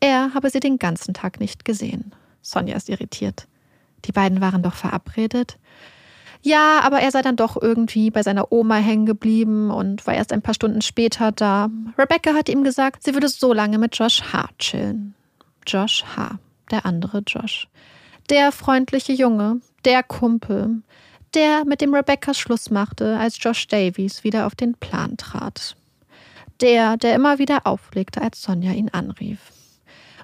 Er 0.00 0.32
habe 0.34 0.50
sie 0.50 0.60
den 0.60 0.78
ganzen 0.78 1.14
Tag 1.14 1.40
nicht 1.40 1.64
gesehen. 1.64 2.14
Sonja 2.42 2.76
ist 2.76 2.88
irritiert. 2.88 3.46
Die 4.06 4.12
beiden 4.12 4.40
waren 4.40 4.62
doch 4.62 4.74
verabredet. 4.74 5.58
Ja, 6.42 6.80
aber 6.80 7.00
er 7.00 7.10
sei 7.10 7.20
dann 7.20 7.36
doch 7.36 7.60
irgendwie 7.60 8.10
bei 8.10 8.22
seiner 8.22 8.50
Oma 8.50 8.76
hängen 8.76 9.04
geblieben 9.04 9.70
und 9.70 10.06
war 10.06 10.14
erst 10.14 10.32
ein 10.32 10.40
paar 10.40 10.54
Stunden 10.54 10.80
später 10.80 11.32
da. 11.32 11.68
Rebecca 11.98 12.32
hat 12.32 12.48
ihm 12.48 12.64
gesagt, 12.64 13.02
sie 13.02 13.12
würde 13.12 13.28
so 13.28 13.52
lange 13.52 13.76
mit 13.76 13.98
Josh 13.98 14.22
H. 14.32 14.48
chillen. 14.58 15.14
Josh 15.66 16.04
H., 16.16 16.38
der 16.70 16.86
andere 16.86 17.22
Josh. 17.26 17.68
Der 18.30 18.52
freundliche 18.52 19.12
Junge, 19.12 19.60
der 19.84 20.02
Kumpel, 20.02 20.82
Der, 21.34 21.64
mit 21.64 21.80
dem 21.80 21.94
Rebecca 21.94 22.34
Schluss 22.34 22.70
machte, 22.70 23.16
als 23.16 23.36
Josh 23.40 23.68
Davies 23.68 24.24
wieder 24.24 24.46
auf 24.46 24.56
den 24.56 24.74
Plan 24.74 25.16
trat. 25.16 25.76
Der, 26.60 26.96
der 26.96 27.14
immer 27.14 27.38
wieder 27.38 27.66
auflegte, 27.66 28.20
als 28.20 28.42
Sonja 28.42 28.72
ihn 28.72 28.88
anrief. 28.90 29.38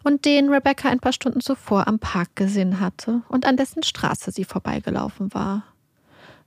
Und 0.02 0.24
den 0.24 0.52
Rebecca 0.52 0.88
ein 0.88 1.00
paar 1.00 1.12
Stunden 1.12 1.40
zuvor 1.40 1.86
am 1.86 1.98
Park 1.98 2.34
gesehen 2.34 2.80
hatte 2.80 3.22
und 3.28 3.46
an 3.46 3.56
dessen 3.56 3.82
Straße 3.82 4.32
sie 4.32 4.44
vorbeigelaufen 4.44 5.32
war. 5.32 5.62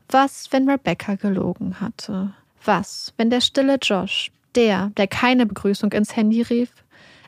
Was, 0.10 0.52
wenn 0.52 0.70
Rebecca 0.70 1.16
gelogen 1.16 1.80
hatte? 1.80 2.34
Was, 2.64 3.14
wenn 3.18 3.30
der 3.30 3.42
stille 3.42 3.78
Josh, 3.82 4.32
der, 4.56 4.92
der 4.98 5.08
keine 5.08 5.46
Begrüßung 5.46 5.92
ins 5.94 6.16
Handy 6.16 6.42
rief, 6.42 6.72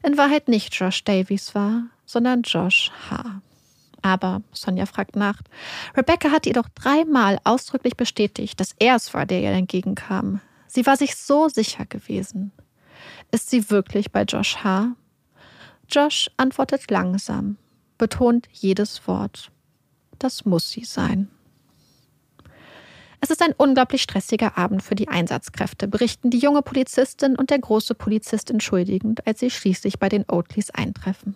in 0.04 0.18
Wahrheit 0.18 0.48
nicht 0.48 0.74
Josh 0.74 1.04
Davies 1.04 1.56
war, 1.56 1.84
sondern 2.06 2.42
Josh 2.42 2.92
H. 3.10 3.42
Aber 4.02 4.42
Sonja 4.52 4.86
fragt 4.86 5.16
nach. 5.16 5.42
Rebecca 5.96 6.32
hatte 6.32 6.50
ihr 6.50 6.56
doch 6.56 6.70
dreimal 6.70 7.40
ausdrücklich 7.44 7.96
bestätigt, 7.96 8.60
dass 8.60 8.76
er 8.80 8.96
es 8.96 9.14
war, 9.14 9.26
der 9.26 9.42
ihr 9.42 9.52
entgegenkam. 9.52 10.42
Sie 10.68 10.86
war 10.86 10.98
sich 10.98 11.16
so 11.16 11.50
sicher 11.50 11.86
gewesen. 11.86 12.52
Ist 13.32 13.50
sie 13.50 13.70
wirklich 13.70 14.12
bei 14.12 14.24
Josh 14.24 14.58
H.? 14.64 14.96
Josh 15.90 16.32
antwortet 16.38 16.90
langsam, 16.90 17.58
betont 17.98 18.48
jedes 18.52 19.08
Wort. 19.08 19.52
Das 20.20 20.46
muss 20.46 20.70
sie 20.70 20.86
sein. 20.86 21.30
Es 23.20 23.30
ist 23.30 23.44
ein 23.44 23.54
unglaublich 23.56 24.02
stressiger 24.02 24.58
Abend 24.58 24.82
für 24.82 24.96
die 24.96 25.08
Einsatzkräfte, 25.08 25.88
berichten 25.88 26.32
die 26.32 26.40
junge 26.40 26.64
Polizistin 26.64 27.36
und 27.36 27.52
der 27.52 27.60
große 27.60 27.94
Polizist 27.94 28.50
entschuldigend, 28.50 29.28
als 29.28 29.42
sie 29.42 29.52
schließlich 29.52 30.00
bei 30.00 30.10
den 30.10 30.26
Oatleys 30.28 30.72
eintreffen. 30.72 31.36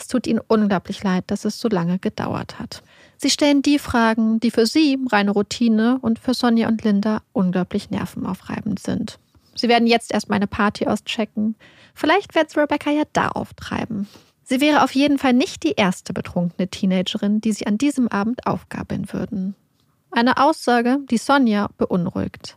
Es 0.00 0.08
tut 0.08 0.26
ihnen 0.26 0.40
unglaublich 0.48 1.02
leid, 1.02 1.24
dass 1.26 1.44
es 1.44 1.60
so 1.60 1.68
lange 1.68 1.98
gedauert 1.98 2.58
hat. 2.58 2.82
Sie 3.18 3.28
stellen 3.28 3.60
die 3.60 3.78
Fragen, 3.78 4.40
die 4.40 4.50
für 4.50 4.64
sie 4.64 4.98
reine 5.12 5.30
Routine 5.30 5.98
und 6.00 6.18
für 6.18 6.32
Sonja 6.32 6.68
und 6.68 6.82
Linda 6.82 7.20
unglaublich 7.34 7.90
nervenaufreibend 7.90 8.78
sind. 8.78 9.18
Sie 9.54 9.68
werden 9.68 9.86
jetzt 9.86 10.10
erstmal 10.10 10.36
eine 10.36 10.46
Party 10.46 10.86
auschecken. 10.86 11.54
Vielleicht 11.94 12.34
wird 12.34 12.48
es 12.48 12.56
Rebecca 12.56 12.90
ja 12.90 13.02
da 13.12 13.28
auftreiben. 13.28 14.08
Sie 14.42 14.62
wäre 14.62 14.82
auf 14.82 14.94
jeden 14.94 15.18
Fall 15.18 15.34
nicht 15.34 15.64
die 15.64 15.72
erste 15.72 16.14
betrunkene 16.14 16.68
Teenagerin, 16.68 17.42
die 17.42 17.52
sie 17.52 17.66
an 17.66 17.76
diesem 17.76 18.08
Abend 18.08 18.46
aufgabeln 18.46 19.12
würden. 19.12 19.54
Eine 20.10 20.38
Aussage, 20.38 20.98
die 21.10 21.18
Sonja 21.18 21.68
beunruhigt. 21.76 22.56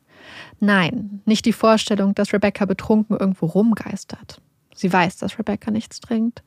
Nein, 0.62 1.22
nicht 1.26 1.46
die 1.46 1.54
Vorstellung, 1.54 2.16
dass 2.16 2.32
Rebecca 2.32 2.64
betrunken 2.64 3.18
irgendwo 3.18 3.48
rumgeistert. 3.48 4.42
Sie 4.76 4.92
weiß, 4.92 5.18
dass 5.18 5.38
Rebecca 5.38 5.72
nichts 5.72 6.00
trinkt, 6.00 6.44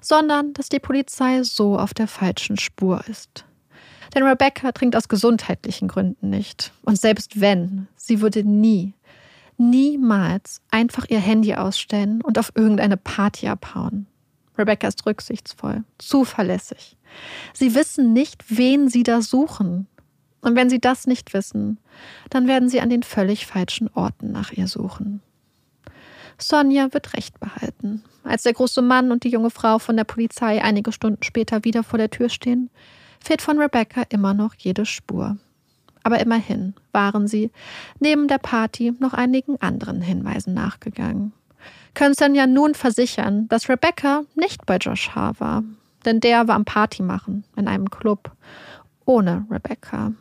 sondern 0.00 0.52
dass 0.52 0.68
die 0.68 0.80
Polizei 0.80 1.42
so 1.42 1.78
auf 1.78 1.94
der 1.94 2.08
falschen 2.08 2.58
Spur 2.58 3.02
ist. 3.08 3.44
Denn 4.14 4.24
Rebecca 4.24 4.72
trinkt 4.72 4.96
aus 4.96 5.08
gesundheitlichen 5.08 5.88
Gründen 5.88 6.30
nicht. 6.30 6.72
Und 6.82 6.98
selbst 6.98 7.40
wenn, 7.40 7.86
sie 7.96 8.20
würde 8.20 8.44
nie, 8.44 8.94
niemals 9.56 10.62
einfach 10.70 11.06
ihr 11.08 11.20
Handy 11.20 11.54
ausstellen 11.54 12.20
und 12.22 12.38
auf 12.38 12.52
irgendeine 12.54 12.96
Party 12.96 13.48
abhauen. 13.48 14.06
Rebecca 14.58 14.88
ist 14.88 15.06
rücksichtsvoll, 15.06 15.84
zuverlässig. 15.98 16.96
Sie 17.52 17.74
wissen 17.74 18.12
nicht, 18.12 18.44
wen 18.48 18.88
sie 18.88 19.02
da 19.02 19.22
suchen. 19.22 19.86
Und 20.42 20.56
wenn 20.56 20.70
sie 20.70 20.80
das 20.80 21.06
nicht 21.06 21.34
wissen, 21.34 21.78
dann 22.30 22.48
werden 22.48 22.68
sie 22.68 22.80
an 22.80 22.90
den 22.90 23.02
völlig 23.02 23.46
falschen 23.46 23.88
Orten 23.94 24.32
nach 24.32 24.52
ihr 24.52 24.66
suchen. 24.66 25.22
Sonja 26.42 26.92
wird 26.92 27.14
Recht 27.14 27.38
behalten. 27.40 28.02
Als 28.24 28.42
der 28.42 28.52
große 28.52 28.82
Mann 28.82 29.12
und 29.12 29.24
die 29.24 29.30
junge 29.30 29.50
Frau 29.50 29.78
von 29.78 29.96
der 29.96 30.04
Polizei 30.04 30.62
einige 30.62 30.92
Stunden 30.92 31.22
später 31.22 31.64
wieder 31.64 31.82
vor 31.82 31.98
der 31.98 32.10
Tür 32.10 32.28
stehen, 32.28 32.70
fehlt 33.22 33.42
von 33.42 33.58
Rebecca 33.58 34.02
immer 34.08 34.34
noch 34.34 34.54
jede 34.54 34.86
Spur. 34.86 35.36
Aber 36.02 36.20
immerhin 36.20 36.74
waren 36.92 37.28
sie 37.28 37.50
neben 37.98 38.28
der 38.28 38.38
Party 38.38 38.94
noch 38.98 39.12
einigen 39.12 39.60
anderen 39.60 40.00
Hinweisen 40.00 40.54
nachgegangen. 40.54 41.32
Können 41.94 42.14
Sonja 42.14 42.46
nun 42.46 42.74
versichern, 42.74 43.48
dass 43.48 43.68
Rebecca 43.68 44.22
nicht 44.34 44.64
bei 44.64 44.76
Josh 44.76 45.10
H. 45.14 45.34
war, 45.38 45.62
denn 46.04 46.20
der 46.20 46.48
war 46.48 46.54
am 46.54 46.64
Party 46.64 47.02
machen 47.02 47.44
in 47.56 47.68
einem 47.68 47.90
Club 47.90 48.30
ohne 49.04 49.46
Rebecca. 49.50 50.12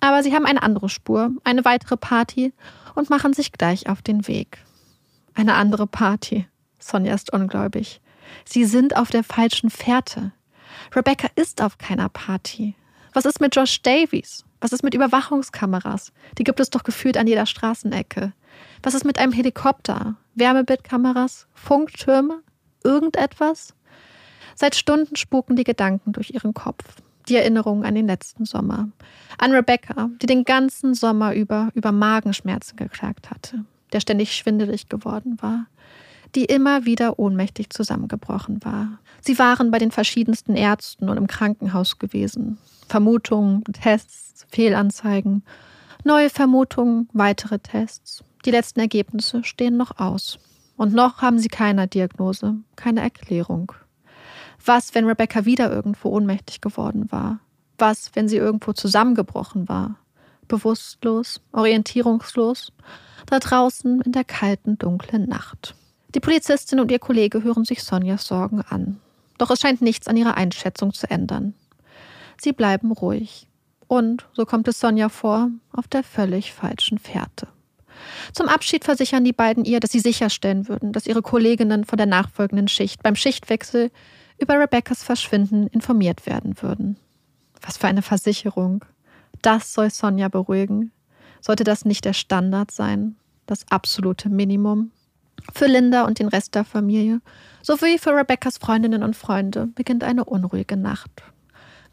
Aber 0.00 0.22
sie 0.22 0.34
haben 0.34 0.46
eine 0.46 0.62
andere 0.62 0.88
Spur, 0.88 1.30
eine 1.44 1.64
weitere 1.64 1.96
Party 1.96 2.52
und 2.94 3.10
machen 3.10 3.32
sich 3.34 3.52
gleich 3.52 3.88
auf 3.88 4.02
den 4.02 4.26
Weg. 4.26 4.58
Eine 5.34 5.54
andere 5.54 5.86
Party. 5.86 6.46
Sonja 6.78 7.14
ist 7.14 7.32
ungläubig. 7.32 8.00
Sie 8.44 8.64
sind 8.64 8.96
auf 8.96 9.10
der 9.10 9.24
falschen 9.24 9.70
Fährte. 9.70 10.32
Rebecca 10.94 11.28
ist 11.36 11.62
auf 11.62 11.78
keiner 11.78 12.08
Party. 12.08 12.74
Was 13.12 13.24
ist 13.24 13.40
mit 13.40 13.54
Josh 13.54 13.82
Davies? 13.82 14.44
Was 14.60 14.72
ist 14.72 14.82
mit 14.82 14.94
Überwachungskameras? 14.94 16.12
Die 16.38 16.44
gibt 16.44 16.60
es 16.60 16.70
doch 16.70 16.82
gefühlt 16.82 17.16
an 17.16 17.26
jeder 17.26 17.46
Straßenecke. 17.46 18.32
Was 18.82 18.94
ist 18.94 19.04
mit 19.04 19.18
einem 19.18 19.32
Helikopter? 19.32 20.16
Wärmebildkameras? 20.34 21.46
Funktürme? 21.52 22.42
Irgendetwas? 22.84 23.74
Seit 24.54 24.74
Stunden 24.74 25.16
spuken 25.16 25.56
die 25.56 25.64
Gedanken 25.64 26.12
durch 26.12 26.30
ihren 26.30 26.54
Kopf 26.54 26.84
die 27.28 27.36
Erinnerung 27.36 27.84
an 27.84 27.94
den 27.94 28.06
letzten 28.06 28.44
Sommer. 28.44 28.88
An 29.38 29.52
Rebecca, 29.52 30.10
die 30.20 30.26
den 30.26 30.44
ganzen 30.44 30.94
Sommer 30.94 31.34
über 31.34 31.70
über 31.74 31.92
Magenschmerzen 31.92 32.76
geklagt 32.76 33.30
hatte, 33.30 33.64
der 33.92 34.00
ständig 34.00 34.34
schwindelig 34.34 34.88
geworden 34.88 35.36
war, 35.40 35.66
die 36.34 36.44
immer 36.44 36.84
wieder 36.84 37.18
ohnmächtig 37.18 37.70
zusammengebrochen 37.70 38.64
war. 38.64 38.98
Sie 39.20 39.38
waren 39.38 39.70
bei 39.70 39.78
den 39.78 39.90
verschiedensten 39.90 40.56
Ärzten 40.56 41.08
und 41.08 41.16
im 41.16 41.26
Krankenhaus 41.26 41.98
gewesen. 41.98 42.58
Vermutungen, 42.88 43.64
Tests, 43.64 44.46
Fehlanzeigen, 44.50 45.42
neue 46.04 46.30
Vermutungen, 46.30 47.08
weitere 47.12 47.58
Tests. 47.58 48.24
Die 48.44 48.50
letzten 48.50 48.80
Ergebnisse 48.80 49.44
stehen 49.44 49.76
noch 49.76 49.98
aus. 49.98 50.38
Und 50.76 50.94
noch 50.94 51.22
haben 51.22 51.38
sie 51.38 51.48
keine 51.48 51.86
Diagnose, 51.86 52.56
keine 52.76 53.02
Erklärung. 53.02 53.72
Was, 54.64 54.94
wenn 54.94 55.06
Rebecca 55.06 55.44
wieder 55.44 55.70
irgendwo 55.70 56.10
ohnmächtig 56.10 56.60
geworden 56.60 57.10
war? 57.10 57.40
Was, 57.78 58.10
wenn 58.14 58.28
sie 58.28 58.36
irgendwo 58.36 58.72
zusammengebrochen 58.72 59.68
war? 59.68 59.96
Bewusstlos, 60.48 61.40
orientierungslos, 61.52 62.72
da 63.26 63.38
draußen 63.38 64.00
in 64.02 64.12
der 64.12 64.24
kalten, 64.24 64.78
dunklen 64.78 65.28
Nacht. 65.28 65.74
Die 66.14 66.20
Polizistin 66.20 66.80
und 66.80 66.90
ihr 66.90 66.98
Kollege 66.98 67.42
hören 67.42 67.64
sich 67.64 67.82
Sonjas 67.82 68.26
Sorgen 68.26 68.60
an. 68.62 69.00
Doch 69.38 69.50
es 69.50 69.60
scheint 69.60 69.80
nichts 69.80 70.08
an 70.08 70.16
ihrer 70.16 70.36
Einschätzung 70.36 70.92
zu 70.92 71.10
ändern. 71.10 71.54
Sie 72.40 72.52
bleiben 72.52 72.92
ruhig. 72.92 73.46
Und, 73.86 74.26
so 74.32 74.46
kommt 74.46 74.68
es 74.68 74.80
Sonja 74.80 75.08
vor, 75.08 75.50
auf 75.72 75.88
der 75.88 76.02
völlig 76.02 76.52
falschen 76.52 76.98
Fährte. 76.98 77.48
Zum 78.32 78.48
Abschied 78.48 78.84
versichern 78.84 79.24
die 79.24 79.32
beiden 79.32 79.64
ihr, 79.64 79.80
dass 79.80 79.92
sie 79.92 80.00
sicherstellen 80.00 80.68
würden, 80.68 80.92
dass 80.92 81.06
ihre 81.06 81.22
Kolleginnen 81.22 81.84
von 81.84 81.96
der 81.96 82.06
nachfolgenden 82.06 82.68
Schicht 82.68 83.02
beim 83.02 83.16
Schichtwechsel 83.16 83.90
über 84.38 84.58
Rebeccas 84.58 85.02
Verschwinden 85.02 85.66
informiert 85.68 86.26
werden 86.26 86.60
würden. 86.60 86.96
Was 87.60 87.76
für 87.76 87.86
eine 87.86 88.02
Versicherung. 88.02 88.84
Das 89.40 89.72
soll 89.72 89.90
Sonja 89.90 90.28
beruhigen. 90.28 90.92
Sollte 91.42 91.64
das 91.64 91.84
nicht 91.84 92.04
der 92.04 92.12
Standard 92.12 92.70
sein? 92.70 93.16
Das 93.46 93.66
absolute 93.68 94.30
Minimum? 94.30 94.92
Für 95.52 95.66
Linda 95.66 96.04
und 96.04 96.20
den 96.20 96.28
Rest 96.28 96.54
der 96.54 96.64
Familie, 96.64 97.20
sowie 97.62 97.98
für 97.98 98.14
Rebeccas 98.14 98.58
Freundinnen 98.58 99.02
und 99.02 99.16
Freunde, 99.16 99.66
beginnt 99.66 100.04
eine 100.04 100.24
unruhige 100.24 100.76
Nacht. 100.76 101.10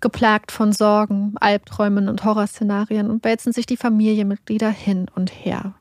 Geplagt 0.02 0.52
von 0.52 0.72
Sorgen, 0.72 1.34
Albträumen 1.40 2.08
und 2.08 2.24
Horrorszenarien 2.24 3.24
wälzen 3.24 3.52
sich 3.52 3.66
die 3.66 3.76
Familienmitglieder 3.76 4.70
hin 4.70 5.08
und 5.16 5.30
her. 5.30 5.74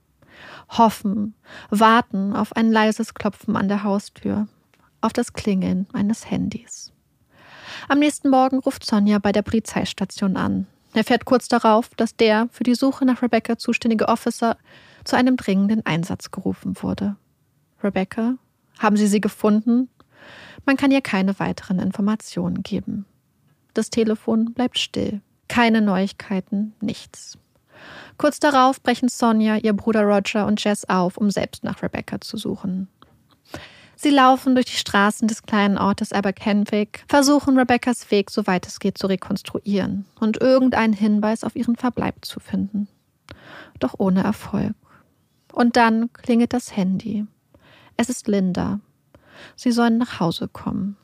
Hoffen, 0.70 1.35
warten 1.68 2.35
auf 2.35 2.57
ein 2.57 2.72
leises 2.72 3.12
Klopfen 3.12 3.54
an 3.54 3.68
der 3.68 3.85
Haustür, 3.85 4.48
auf 5.02 5.12
das 5.12 5.35
Klingeln 5.35 5.87
eines 5.92 6.31
Handys. 6.31 6.92
Am 7.88 7.98
nächsten 7.98 8.31
Morgen 8.31 8.59
ruft 8.59 8.85
Sonja 8.85 9.18
bei 9.18 9.33
der 9.33 9.42
Polizeistation 9.42 10.37
an. 10.37 10.66
Er 10.94 11.05
fährt 11.05 11.24
kurz 11.24 11.48
darauf, 11.48 11.90
dass 11.96 12.16
der 12.16 12.48
für 12.51 12.64
die 12.64 12.74
Suche 12.74 13.05
nach 13.05 13.22
Rebecca 13.22 13.59
zuständige 13.59 14.09
Officer 14.09 14.57
zu 15.05 15.16
einem 15.16 15.37
dringenden 15.37 15.85
Einsatz 15.87 16.31
gerufen 16.31 16.77
wurde. 16.83 17.16
Rebecca, 17.83 18.35
haben 18.79 18.96
Sie 18.96 19.07
sie 19.07 19.20
gefunden? 19.20 19.88
Man 20.64 20.77
kann 20.77 20.90
ihr 20.90 21.01
keine 21.01 21.38
weiteren 21.38 21.79
Informationen 21.79 22.62
geben. 22.62 23.07
Das 23.74 23.90
Telefon 23.90 24.53
bleibt 24.55 24.79
still. 24.79 25.20
Keine 25.48 25.81
Neuigkeiten, 25.81 26.74
nichts. 26.81 27.38
Kurz 28.16 28.40
darauf 28.40 28.83
brechen 28.83 29.09
Sonja, 29.09 29.57
ihr 29.57 29.72
Bruder 29.72 30.03
Roger 30.03 30.46
und 30.46 30.62
Jess 30.62 30.85
auf, 30.88 31.16
um 31.16 31.31
selbst 31.31 31.64
nach 31.64 31.83
Rebecca 31.83 32.20
zu 32.20 32.37
suchen. 32.37 32.88
Sie 34.00 34.11
laufen 34.11 34.54
durch 34.54 34.66
die 34.66 34.76
Straßen 34.76 35.26
des 35.26 35.42
kleinen 35.42 35.76
Ortes 35.76 36.12
Aberkenwick, 36.12 37.04
versuchen 37.08 37.58
Rebeccas 37.58 38.12
Weg, 38.12 38.30
soweit 38.30 38.64
es 38.68 38.78
geht, 38.78 38.96
zu 38.96 39.08
rekonstruieren 39.08 40.06
und 40.20 40.40
irgendeinen 40.40 40.92
Hinweis 40.92 41.42
auf 41.42 41.56
ihren 41.56 41.74
Verbleib 41.74 42.24
zu 42.24 42.38
finden. 42.38 42.87
Doch 43.80 43.96
ohne 43.98 44.22
Erfolg. 44.22 44.76
Und 45.52 45.74
dann 45.74 46.12
klingelt 46.12 46.52
das 46.52 46.76
Handy. 46.76 47.26
Es 47.96 48.08
ist 48.08 48.28
Linda. 48.28 48.78
Sie 49.56 49.72
sollen 49.72 49.98
nach 49.98 50.20
Hause 50.20 50.46
kommen. 50.46 50.96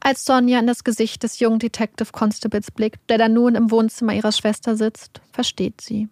Als 0.00 0.24
Sonja 0.24 0.60
in 0.60 0.66
das 0.66 0.84
Gesicht 0.84 1.22
des 1.22 1.38
jungen 1.38 1.58
Detective 1.58 2.12
Constables 2.12 2.70
blickt, 2.70 3.10
der 3.10 3.18
da 3.18 3.28
nun 3.28 3.54
im 3.54 3.70
Wohnzimmer 3.70 4.14
ihrer 4.14 4.32
Schwester 4.32 4.74
sitzt, 4.74 5.20
versteht 5.32 5.82
sie, 5.82 6.08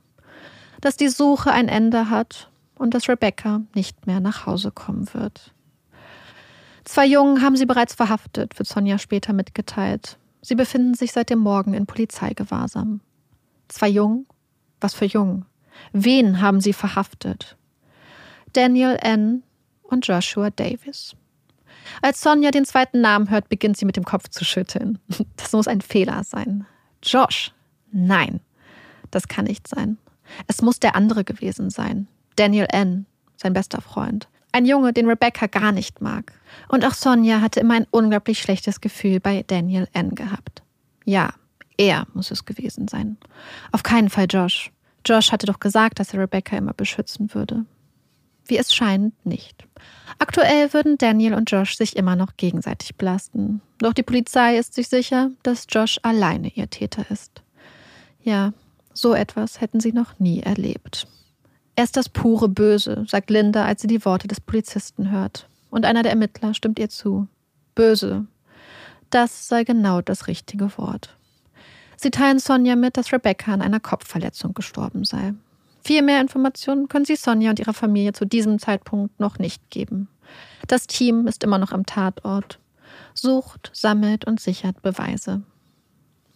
dass 0.82 0.98
die 0.98 1.08
Suche 1.08 1.50
ein 1.50 1.68
Ende 1.68 2.11
hat 2.11 2.50
und 2.74 2.92
dass 2.92 3.08
Rebecca 3.08 3.62
nicht 3.74 4.06
mehr 4.06 4.20
nach 4.20 4.44
Hause 4.44 4.70
kommen 4.70 5.08
wird. 5.14 5.54
Zwei 6.84 7.06
Jungen 7.06 7.42
haben 7.42 7.56
sie 7.56 7.66
bereits 7.66 7.94
verhaftet, 7.94 8.58
wird 8.58 8.68
Sonja 8.68 8.98
später 8.98 9.32
mitgeteilt. 9.32 10.18
Sie 10.40 10.54
befinden 10.54 10.94
sich 10.94 11.12
seit 11.12 11.30
dem 11.30 11.38
Morgen 11.38 11.74
in 11.74 11.86
Polizeigewahrsam. 11.86 13.00
Zwei 13.68 13.88
Jungen? 13.88 14.26
Was 14.80 14.94
für 14.94 15.04
Jungen? 15.04 15.46
Wen 15.92 16.40
haben 16.40 16.60
sie 16.60 16.72
verhaftet? 16.72 17.56
Daniel 18.52 18.98
N. 19.00 19.42
und 19.82 20.06
Joshua 20.06 20.50
Davis. 20.50 21.14
Als 22.00 22.20
Sonja 22.20 22.50
den 22.50 22.64
zweiten 22.64 23.00
Namen 23.00 23.30
hört, 23.30 23.48
beginnt 23.48 23.76
sie 23.76 23.84
mit 23.84 23.96
dem 23.96 24.04
Kopf 24.04 24.28
zu 24.28 24.44
schütteln. 24.44 24.98
Das 25.36 25.52
muss 25.52 25.68
ein 25.68 25.80
Fehler 25.80 26.24
sein. 26.24 26.66
Josh? 27.02 27.52
Nein, 27.90 28.40
das 29.10 29.28
kann 29.28 29.44
nicht 29.44 29.68
sein. 29.68 29.98
Es 30.46 30.62
muss 30.62 30.80
der 30.80 30.96
andere 30.96 31.24
gewesen 31.24 31.70
sein. 31.70 32.08
Daniel 32.36 32.66
N., 32.70 33.06
sein 33.36 33.52
bester 33.52 33.80
Freund. 33.80 34.28
Ein 34.52 34.66
Junge, 34.66 34.92
den 34.92 35.08
Rebecca 35.08 35.46
gar 35.46 35.72
nicht 35.72 36.00
mag. 36.00 36.32
Und 36.68 36.84
auch 36.84 36.94
Sonja 36.94 37.40
hatte 37.40 37.60
immer 37.60 37.74
ein 37.74 37.86
unglaublich 37.90 38.40
schlechtes 38.40 38.80
Gefühl 38.80 39.18
bei 39.18 39.44
Daniel 39.46 39.88
N. 39.94 40.14
gehabt. 40.14 40.62
Ja, 41.04 41.32
er 41.78 42.06
muss 42.12 42.30
es 42.30 42.44
gewesen 42.44 42.86
sein. 42.86 43.16
Auf 43.72 43.82
keinen 43.82 44.10
Fall 44.10 44.26
Josh. 44.28 44.70
Josh 45.06 45.32
hatte 45.32 45.46
doch 45.46 45.58
gesagt, 45.58 45.98
dass 45.98 46.12
er 46.12 46.20
Rebecca 46.20 46.56
immer 46.56 46.74
beschützen 46.74 47.34
würde. 47.34 47.64
Wie 48.46 48.58
es 48.58 48.74
scheint, 48.74 49.14
nicht. 49.24 49.64
Aktuell 50.18 50.72
würden 50.72 50.98
Daniel 50.98 51.34
und 51.34 51.50
Josh 51.50 51.76
sich 51.76 51.96
immer 51.96 52.16
noch 52.16 52.36
gegenseitig 52.36 52.96
belasten. 52.96 53.62
Doch 53.78 53.92
die 53.92 54.02
Polizei 54.02 54.58
ist 54.58 54.74
sich 54.74 54.88
sicher, 54.88 55.30
dass 55.42 55.66
Josh 55.68 55.98
alleine 56.02 56.48
ihr 56.48 56.68
Täter 56.68 57.10
ist. 57.10 57.42
Ja, 58.22 58.52
so 58.92 59.14
etwas 59.14 59.60
hätten 59.60 59.80
sie 59.80 59.92
noch 59.92 60.18
nie 60.18 60.40
erlebt. 60.40 61.06
Er 61.74 61.85
ist 61.85 61.96
das 61.96 62.08
pure 62.08 62.48
Böse, 62.48 63.04
sagt 63.08 63.30
Linda, 63.30 63.64
als 63.64 63.82
sie 63.82 63.87
die 63.87 64.04
Worte 64.04 64.28
des 64.28 64.40
Polizisten 64.40 65.11
hört. 65.11 65.48
Und 65.70 65.87
einer 65.87 66.02
der 66.02 66.12
Ermittler 66.12 66.52
stimmt 66.52 66.78
ihr 66.78 66.90
zu. 66.90 67.28
Böse. 67.74 68.26
Das 69.11 69.48
sei 69.48 69.64
genau 69.64 70.02
das 70.02 70.26
richtige 70.26 70.76
Wort. 70.76 71.16
Sie 71.96 72.11
teilen 72.11 72.38
Sonja 72.38 72.76
mit, 72.76 72.96
dass 72.96 73.12
Rebecca 73.12 73.54
an 73.54 73.62
einer 73.62 73.80
Kopfverletzung 73.80 74.54
gestorben 74.54 75.04
sei. 75.04 75.35
Viel 75.82 76.02
mehr 76.02 76.20
Informationen 76.20 76.88
können 76.88 77.04
sie 77.04 77.16
Sonja 77.16 77.50
und 77.50 77.58
ihrer 77.58 77.74
Familie 77.74 78.12
zu 78.12 78.24
diesem 78.24 78.58
Zeitpunkt 78.58 79.18
noch 79.18 79.38
nicht 79.38 79.70
geben. 79.70 80.08
Das 80.68 80.87
Team 80.87 81.26
ist 81.26 81.42
immer 81.42 81.58
noch 81.58 81.72
am 81.72 81.87
Tatort, 81.87 82.58
sucht, 83.14 83.70
sammelt 83.72 84.26
und 84.26 84.40
sichert 84.40 84.82
Beweise. 84.82 85.42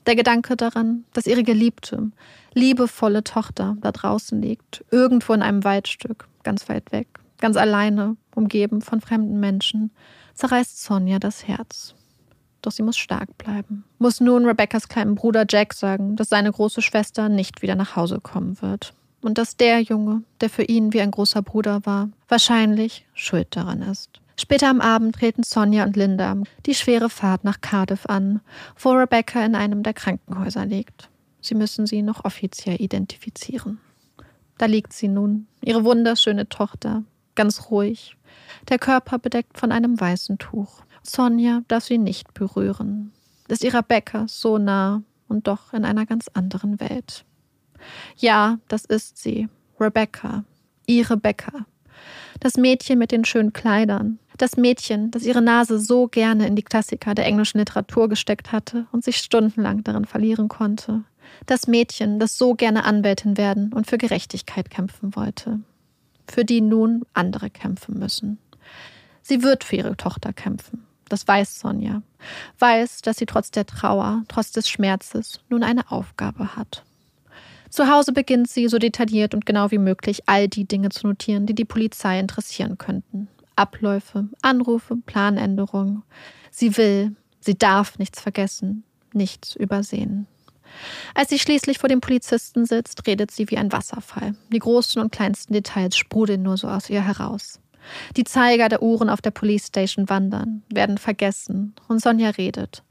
Der 0.07 0.15
Gedanke 0.15 0.57
daran, 0.57 1.05
dass 1.13 1.27
ihre 1.27 1.43
geliebte, 1.43 2.11
liebevolle 2.55 3.25
Tochter 3.25 3.77
da 3.81 3.91
draußen 3.91 4.41
liegt, 4.41 4.85
irgendwo 4.91 5.33
in 5.33 5.43
einem 5.43 5.65
Waldstück, 5.65 6.29
ganz 6.45 6.69
weit 6.69 6.93
weg, 6.93 7.09
ganz 7.39 7.57
alleine, 7.57 8.17
umgeben 8.35 8.83
von 8.83 9.01
fremden 9.01 9.41
Menschen, 9.41 9.91
zerreißt 10.35 10.83
Sonja 10.83 11.19
das 11.19 11.49
Herz. 11.49 11.95
Doch 12.63 12.71
sie 12.71 12.83
muss 12.83 12.97
stark 12.97 13.37
bleiben. 13.37 13.85
Muss 13.99 14.21
nun 14.21 14.47
Rebeccas 14.47 14.89
kleinen 14.89 15.17
Bruder 15.17 15.45
Jack 15.49 15.75
sagen, 15.75 16.17
dass 16.17 16.29
seine 16.29 16.53
große 16.53 16.83
Schwester 16.83 17.29
nicht 17.29 17.63
wieder 17.63 17.75
nach 17.75 17.97
Hause 17.97 18.21
kommen 18.21 18.61
wird 18.63 18.95
und 19.23 19.39
dass 19.39 19.57
der 19.57 19.81
Junge, 19.81 20.23
der 20.41 20.51
für 20.51 20.63
ihn 20.63 20.93
wie 20.93 21.01
ein 21.01 21.11
großer 21.11 21.43
Bruder 21.43 21.85
war, 21.85 22.11
wahrscheinlich 22.29 23.07
schuld 23.13 23.49
daran 23.51 23.83
ist. 23.83 24.21
Später 24.39 24.69
am 24.69 24.81
Abend 24.81 25.17
treten 25.17 25.43
Sonja 25.43 25.85
und 25.85 25.97
Linda 25.97 26.37
die 26.67 26.75
schwere 26.75 27.09
Fahrt 27.09 27.45
nach 27.45 27.61
Cardiff 27.61 28.07
an, 28.07 28.41
wo 28.79 28.91
Rebecca 28.91 29.45
in 29.45 29.55
einem 29.55 29.83
der 29.83 29.95
Krankenhäuser 29.95 30.67
liegt. 30.67 31.09
Sie 31.41 31.55
müssen 31.55 31.87
sie 31.87 32.03
noch 32.03 32.25
offiziell 32.25 32.81
identifizieren. 32.81 33.81
Da 34.59 34.67
liegt 34.67 34.93
sie 34.93 35.09
nun, 35.09 35.47
ihre 35.63 35.85
wunderschöne 35.85 36.49
Tochter, 36.49 37.05
ganz 37.35 37.71
ruhig, 37.71 38.17
der 38.69 38.79
Körper 38.79 39.19
bedeckt 39.19 39.59
von 39.59 39.73
einem 39.73 40.01
weißen 40.01 40.39
Tuch. 40.39 40.83
Sonja 41.03 41.63
darf 41.69 41.85
sie 41.85 41.99
nicht 41.99 42.35
berühren, 42.35 43.13
ist 43.49 43.65
ihrer 43.65 43.79
Rebecca 43.79 44.27
so 44.29 44.59
nah 44.59 45.03
und 45.29 45.47
doch 45.47 45.73
in 45.73 45.85
einer 45.85 46.07
ganz 46.07 46.29
anderen 46.29 46.81
Welt. 46.81 47.25
Ja, 48.17 48.59
das 48.69 48.85
ist 48.85 49.19
sie. 49.19 49.49
Rebecca. 49.79 50.45
Ihre 50.87 51.15
Rebecca. 51.15 51.67
Das 52.41 52.57
Mädchen 52.57 52.99
mit 52.99 53.13
den 53.13 53.25
schönen 53.25 53.53
Kleidern. 53.53 54.19
Das 54.37 54.57
Mädchen, 54.57 55.11
das 55.11 55.25
ihre 55.25 55.41
Nase 55.41 55.79
so 55.79 56.09
gerne 56.09 56.47
in 56.47 56.57
die 56.57 56.63
Klassiker 56.63 57.15
der 57.15 57.25
englischen 57.25 57.59
Literatur 57.59 58.09
gesteckt 58.09 58.53
hatte 58.53 58.87
und 58.93 59.03
sich 59.03 59.17
stundenlang 59.17 59.83
darin 59.83 60.05
verlieren 60.05 60.49
konnte. 60.49 61.05
Das 61.47 61.67
Mädchen, 61.67 62.19
das 62.19 62.37
so 62.37 62.55
gerne 62.55 62.85
Anwältin 62.85 63.37
werden 63.37 63.73
und 63.73 63.87
für 63.87 63.99
Gerechtigkeit 63.99 64.71
kämpfen 64.71 65.17
wollte. 65.17 65.61
Für 66.29 66.45
die 66.45 66.61
nun 66.61 67.05
andere 67.15 67.51
kämpfen 67.51 67.99
müssen. 67.99 68.39
Sie 69.23 69.43
wird 69.43 69.65
für 69.65 69.77
ihre 69.77 69.97
Tochter 69.97 70.33
kämpfen. 70.33 70.87
Das 71.09 71.27
weiß 71.27 71.61
Sonja. 71.61 72.03
Weiß, 72.59 73.03
dass 73.03 73.17
sie 73.17 73.27
trotz 73.27 73.51
der 73.51 73.67
Trauer, 73.67 74.25
trotz 74.29 74.53
des 74.53 74.69
Schmerzes 74.69 75.41
nun 75.49 75.63
eine 75.63 75.91
Aufgabe 75.91 76.57
hat. 76.57 76.85
Zu 77.71 77.89
Hause 77.89 78.13
beginnt 78.13 78.49
sie, 78.49 78.69
so 78.69 78.79
detailliert 78.79 79.35
und 79.35 79.47
genau 79.47 79.71
wie 79.71 79.79
möglich, 79.79 80.23
all 80.27 80.49
die 80.49 80.65
Dinge 80.65 80.91
zu 80.91 81.07
notieren, 81.07 81.47
die 81.47 81.55
die 81.55 81.65
Polizei 81.65 82.19
interessieren 82.19 82.79
könnten. 82.79 83.29
Abläufe, 83.57 84.29
Anrufe, 84.43 84.97
Planänderungen. 84.97 86.03
Sie 86.51 86.77
will, 86.77 87.17
sie 87.41 87.57
darf 87.57 87.99
nichts 87.99 88.21
vergessen, 88.21 88.85
nichts 89.13 89.57
übersehen. 89.57 90.27
Als 91.15 91.31
sie 91.31 91.39
schließlich 91.39 91.79
vor 91.79 91.89
dem 91.89 92.01
Polizisten 92.01 92.67
sitzt, 92.67 93.07
redet 93.07 93.31
sie 93.31 93.51
wie 93.51 93.57
ein 93.57 93.73
Wasserfall. 93.73 94.35
Die 94.53 94.59
großen 94.59 95.01
und 95.01 95.13
kleinsten 95.13 95.55
Details 95.55 95.97
sprudeln 95.97 96.43
nur 96.43 96.57
so 96.57 96.69
aus 96.69 96.91
ihr 96.91 97.03
heraus. 97.03 97.61
Die 98.17 98.25
Zeiger 98.25 98.69
der 98.69 98.83
Uhren 98.83 99.09
auf 99.09 99.21
der 99.21 99.31
Police 99.31 99.69
Station 99.69 100.09
wandern, 100.09 100.63
werden 100.69 100.99
vergessen 100.99 101.75
und 101.89 102.03
Sonja 102.03 102.31
redet. 102.31 102.83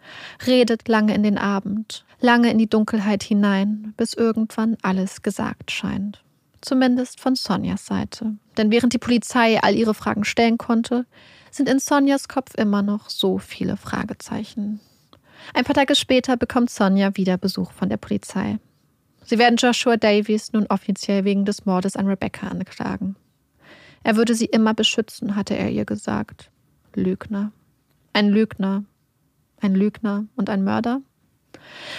Redet 0.48 0.88
lange 0.88 1.14
in 1.14 1.24
den 1.24 1.38
Abend, 1.38 2.06
lange 2.22 2.50
in 2.50 2.58
die 2.58 2.70
Dunkelheit 2.70 3.24
hinein, 3.24 3.94
bis 3.98 4.14
irgendwann 4.14 4.78
alles 4.82 5.22
gesagt 5.22 5.72
scheint. 5.72 6.25
Zumindest 6.66 7.20
von 7.20 7.36
Sonjas 7.36 7.86
Seite. 7.86 8.38
Denn 8.58 8.72
während 8.72 8.92
die 8.92 8.98
Polizei 8.98 9.62
all 9.62 9.76
ihre 9.76 9.94
Fragen 9.94 10.24
stellen 10.24 10.58
konnte, 10.58 11.06
sind 11.52 11.70
in 11.70 11.78
Sonjas 11.78 12.28
Kopf 12.28 12.56
immer 12.56 12.82
noch 12.82 13.12
so 13.12 13.38
viele 13.38 13.78
Fragezeichen. 13.78 14.80
Ein 15.54 15.64
paar 15.64 15.76
Tage 15.76 15.94
später 15.96 16.38
bekommt 16.38 16.72
Sonja 16.72 17.16
wieder 17.18 17.38
Besuch 17.38 17.72
von 17.72 17.90
der 17.90 17.98
Polizei. 17.98 18.58
Sie 19.24 19.38
werden 19.38 19.58
Joshua 19.58 19.96
Davies 19.96 20.54
nun 20.54 20.66
offiziell 20.66 21.24
wegen 21.24 21.46
des 21.46 21.68
Mordes 21.68 21.96
an 21.96 22.08
Rebecca 22.08 22.48
anklagen. 22.48 23.16
Er 24.02 24.16
würde 24.16 24.34
sie 24.34 24.46
immer 24.46 24.74
beschützen, 24.74 25.36
hatte 25.36 25.56
er 25.56 25.70
ihr 25.70 25.86
gesagt. 25.86 26.50
Lügner. 26.96 27.52
Ein 28.12 28.30
Lügner. 28.30 28.86
Ein 29.62 29.76
Lügner 29.76 30.26
und 30.36 30.50
ein 30.50 30.64
Mörder? 30.64 31.02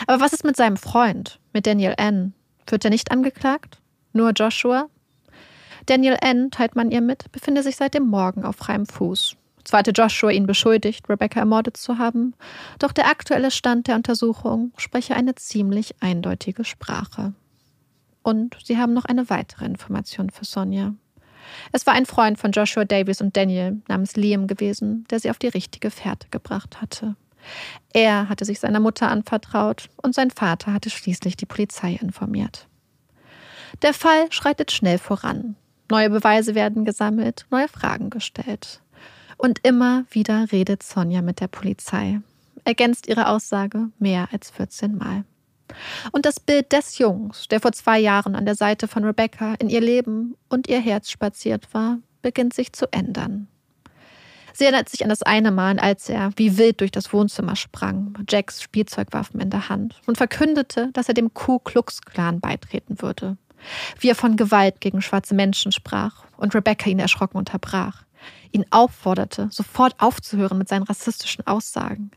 Aber 0.09 0.21
was 0.21 0.33
ist 0.33 0.45
mit 0.45 0.57
seinem 0.57 0.77
Freund, 0.77 1.39
mit 1.53 1.69
Daniel 1.69 1.95
N.? 1.99 2.35
Wird 2.67 2.85
er 2.85 2.91
nicht 2.91 3.13
angeklagt? 3.13 3.81
Nur 4.17 4.33
Joshua? 4.33 4.89
Daniel 5.85 6.17
N., 6.23 6.51
teilt 6.51 6.75
man 6.75 6.91
ihr 6.91 7.03
mit, 7.03 7.31
befinde 7.33 7.63
sich 7.63 7.77
seit 7.77 7.93
dem 7.93 8.07
Morgen 8.07 8.45
auf 8.45 8.57
freiem 8.57 8.87
Fuß. 8.87 9.37
Hatte 9.71 9.91
Joshua 9.91 10.31
ihn 10.31 10.47
beschuldigt, 10.47 11.07
Rebecca 11.11 11.41
ermordet 11.41 11.77
zu 11.77 11.99
haben, 11.99 12.35
doch 12.79 12.93
der 12.93 13.09
aktuelle 13.09 13.51
Stand 13.51 13.89
der 13.89 13.97
Untersuchung 13.97 14.73
spreche 14.79 15.15
eine 15.15 15.35
ziemlich 15.35 15.95
eindeutige 16.01 16.65
Sprache. 16.65 17.35
Und 18.23 18.57
sie 18.65 18.79
haben 18.79 18.95
noch 18.95 19.05
eine 19.05 19.29
weitere 19.29 19.67
Information 19.67 20.31
für 20.31 20.47
Sonja. 20.47 20.95
Es 21.73 21.87
war 21.87 21.93
ein 21.93 22.07
Freund 22.07 22.39
von 22.39 22.53
Joshua 22.53 22.87
Davis 22.87 23.21
und 23.21 23.37
Daniel 23.37 23.83
namens 23.87 24.17
Liam 24.17 24.47
gewesen, 24.47 25.05
der 25.11 25.21
sie 25.21 25.29
auf 25.29 25.39
die 25.39 25.49
richtige 25.49 25.91
Fährte 25.91 26.29
gebracht 26.31 26.81
hatte. 26.81 27.17
Er 27.93 28.31
hatte 28.31 28.47
sich 28.47 28.61
seiner 28.61 28.81
Mutter 28.81 29.11
anvertraut 29.11 29.91
und 30.03 30.15
sein 30.15 30.31
Vater 30.31 30.73
hatte 30.73 30.89
schließlich 30.89 31.37
die 31.37 31.47
Polizei 31.47 31.99
informiert. 32.01 32.67
Der 33.83 33.95
Fall 33.95 34.31
schreitet 34.31 34.73
schnell 34.73 34.99
voran. 34.99 35.57
Neue 35.91 36.11
Beweise 36.11 36.55
werden 36.55 36.85
gesammelt, 36.85 37.47
neue 37.51 37.69
Fragen 37.69 38.11
gestellt. 38.11 38.81
Und 39.39 39.61
immer 39.63 40.05
wieder 40.11 40.51
redet 40.51 40.83
Sonja 40.83 41.23
mit 41.23 41.41
der 41.41 41.49
Polizei, 41.49 42.21
ergänzt 42.65 43.07
ihre 43.07 43.29
Aussage 43.29 43.91
mehr 43.99 44.29
als 44.33 44.51
14 44.51 44.97
Mal. 44.97 45.25
Und 46.13 46.27
das 46.27 46.41
Bild 46.41 46.73
des 46.73 46.99
Jungs, 46.99 47.49
der 47.49 47.61
vor 47.61 47.73
zwei 47.73 47.99
Jahren 47.99 48.35
an 48.35 48.47
der 48.47 48.55
Seite 48.55 48.89
von 48.89 49.05
Rebecca 49.05 49.55
in 49.55 49.69
ihr 49.69 49.81
Leben 49.81 50.37
und 50.49 50.69
ihr 50.69 50.81
Herz 50.81 51.11
spaziert 51.11 51.73
war, 51.75 51.99
beginnt 52.23 52.55
sich 52.55 52.73
zu 52.73 52.93
ändern. 52.93 53.49
Sie 54.53 54.65
erinnert 54.65 54.89
sich 54.89 55.03
an 55.03 55.11
das 55.11 55.23
eine 55.23 55.51
Mal, 55.51 55.79
als 55.79 56.09
er 56.09 56.31
wie 56.37 56.57
wild 56.57 56.81
durch 56.81 56.91
das 56.91 57.13
Wohnzimmer 57.13 57.57
sprang, 57.57 58.15
Jacks 58.27 58.63
Spielzeugwaffen 58.63 59.39
in 59.39 59.51
der 59.51 59.69
Hand, 59.69 60.01
und 60.07 60.17
verkündete, 60.17 60.89
dass 60.95 61.09
er 61.09 61.15
dem 61.15 61.35
Ku 61.35 61.59
Klux 61.59 62.01
Klan 62.01 62.41
beitreten 62.41 63.03
würde. 63.03 63.37
Wie 63.99 64.09
er 64.09 64.15
von 64.15 64.37
Gewalt 64.37 64.81
gegen 64.81 65.03
schwarze 65.03 65.35
Menschen 65.35 65.73
sprach 65.73 66.25
und 66.37 66.55
Rebecca 66.55 66.89
ihn 66.89 66.99
erschrocken 66.99 67.39
unterbrach, 67.39 68.03
ihn 68.53 68.65
aufforderte, 68.71 69.49
sofort 69.51 70.01
aufzuhören 70.01 70.59
mit 70.59 70.69
seinen 70.69 70.85
rassistischen 70.85 71.47
Aussagen. 71.47 72.11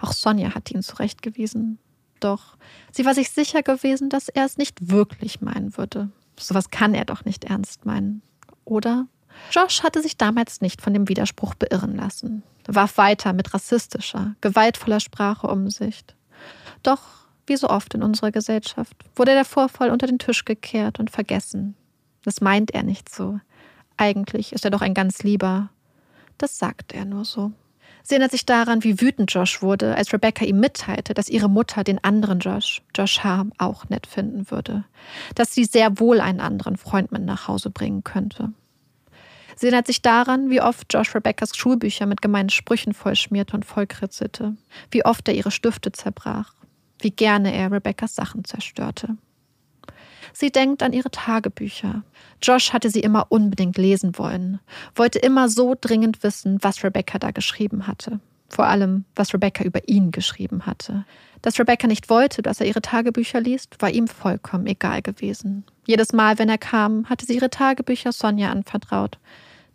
Auch 0.00 0.12
Sonja 0.12 0.54
hatte 0.54 0.74
ihn 0.74 0.82
zurechtgewiesen. 0.82 1.78
Doch 2.20 2.56
sie 2.92 3.04
war 3.04 3.14
sich 3.14 3.30
sicher 3.30 3.62
gewesen, 3.62 4.08
dass 4.08 4.28
er 4.28 4.44
es 4.44 4.56
nicht 4.56 4.90
wirklich 4.90 5.40
meinen 5.40 5.76
würde. 5.76 6.10
Sowas 6.38 6.70
kann 6.70 6.94
er 6.94 7.04
doch 7.04 7.24
nicht 7.24 7.44
ernst 7.44 7.84
meinen. 7.84 8.22
Oder? 8.64 9.06
Josh 9.50 9.82
hatte 9.82 10.02
sich 10.02 10.16
damals 10.16 10.60
nicht 10.60 10.80
von 10.80 10.92
dem 10.92 11.08
Widerspruch 11.08 11.54
beirren 11.54 11.96
lassen, 11.96 12.42
warf 12.66 12.96
weiter 12.96 13.32
mit 13.32 13.52
rassistischer, 13.52 14.34
gewaltvoller 14.40 15.00
Sprache 15.00 15.46
um 15.46 15.68
sich. 15.68 16.04
Doch, 16.82 17.25
wie 17.46 17.56
so 17.56 17.68
oft 17.68 17.94
in 17.94 18.02
unserer 18.02 18.30
Gesellschaft, 18.30 18.94
wurde 19.14 19.32
der 19.32 19.44
Vorfall 19.44 19.90
unter 19.90 20.06
den 20.06 20.18
Tisch 20.18 20.44
gekehrt 20.44 20.98
und 20.98 21.10
vergessen. 21.10 21.76
Das 22.24 22.40
meint 22.40 22.72
er 22.72 22.82
nicht 22.82 23.14
so. 23.14 23.40
Eigentlich 23.96 24.52
ist 24.52 24.64
er 24.64 24.70
doch 24.70 24.82
ein 24.82 24.94
ganz 24.94 25.22
lieber. 25.22 25.70
Das 26.38 26.58
sagt 26.58 26.92
er 26.92 27.04
nur 27.04 27.24
so. 27.24 27.52
Sie 28.02 28.14
erinnert 28.14 28.30
sich 28.30 28.46
daran, 28.46 28.84
wie 28.84 29.00
wütend 29.00 29.32
Josh 29.32 29.62
wurde, 29.62 29.96
als 29.96 30.12
Rebecca 30.12 30.44
ihm 30.44 30.60
mitteilte, 30.60 31.12
dass 31.12 31.28
ihre 31.28 31.48
Mutter 31.48 31.82
den 31.82 32.02
anderen 32.04 32.38
Josh, 32.38 32.82
Josh 32.94 33.24
Harm, 33.24 33.52
auch 33.58 33.88
nett 33.88 34.06
finden 34.06 34.48
würde. 34.50 34.84
Dass 35.34 35.52
sie 35.52 35.64
sehr 35.64 35.98
wohl 35.98 36.20
einen 36.20 36.40
anderen 36.40 36.76
Freund 36.76 37.10
mit 37.10 37.22
nach 37.22 37.48
Hause 37.48 37.70
bringen 37.70 38.04
könnte. 38.04 38.52
Sie 39.56 39.66
erinnert 39.66 39.86
sich 39.86 40.02
daran, 40.02 40.50
wie 40.50 40.60
oft 40.60 40.92
Josh 40.92 41.14
Rebeccas 41.14 41.56
Schulbücher 41.56 42.06
mit 42.06 42.22
gemeinen 42.22 42.50
Sprüchen 42.50 42.92
vollschmierte 42.92 43.56
und 43.56 43.64
vollkritzelte, 43.64 44.54
wie 44.90 45.04
oft 45.04 45.26
er 45.26 45.34
ihre 45.34 45.50
Stifte 45.50 45.90
zerbrach, 45.90 46.52
wie 46.98 47.10
gerne 47.10 47.54
er 47.54 47.70
Rebeccas 47.70 48.14
Sachen 48.14 48.44
zerstörte. 48.44 49.16
Sie 50.32 50.50
denkt 50.50 50.82
an 50.82 50.92
ihre 50.92 51.10
Tagebücher. 51.10 52.02
Josh 52.42 52.72
hatte 52.72 52.90
sie 52.90 53.00
immer 53.00 53.26
unbedingt 53.30 53.78
lesen 53.78 54.18
wollen, 54.18 54.60
wollte 54.94 55.18
immer 55.18 55.48
so 55.48 55.74
dringend 55.80 56.22
wissen, 56.22 56.58
was 56.60 56.84
Rebecca 56.84 57.18
da 57.18 57.30
geschrieben 57.30 57.86
hatte. 57.86 58.20
Vor 58.48 58.66
allem, 58.66 59.04
was 59.14 59.32
Rebecca 59.32 59.64
über 59.64 59.88
ihn 59.88 60.10
geschrieben 60.10 60.66
hatte. 60.66 61.04
Dass 61.42 61.58
Rebecca 61.58 61.86
nicht 61.86 62.10
wollte, 62.10 62.42
dass 62.42 62.60
er 62.60 62.66
ihre 62.66 62.82
Tagebücher 62.82 63.40
liest, 63.40 63.80
war 63.80 63.90
ihm 63.90 64.08
vollkommen 64.08 64.66
egal 64.66 65.02
gewesen. 65.02 65.64
Jedes 65.86 66.12
Mal, 66.12 66.38
wenn 66.38 66.48
er 66.48 66.58
kam, 66.58 67.08
hatte 67.08 67.26
sie 67.26 67.34
ihre 67.34 67.50
Tagebücher 67.50 68.12
Sonja 68.12 68.50
anvertraut, 68.50 69.18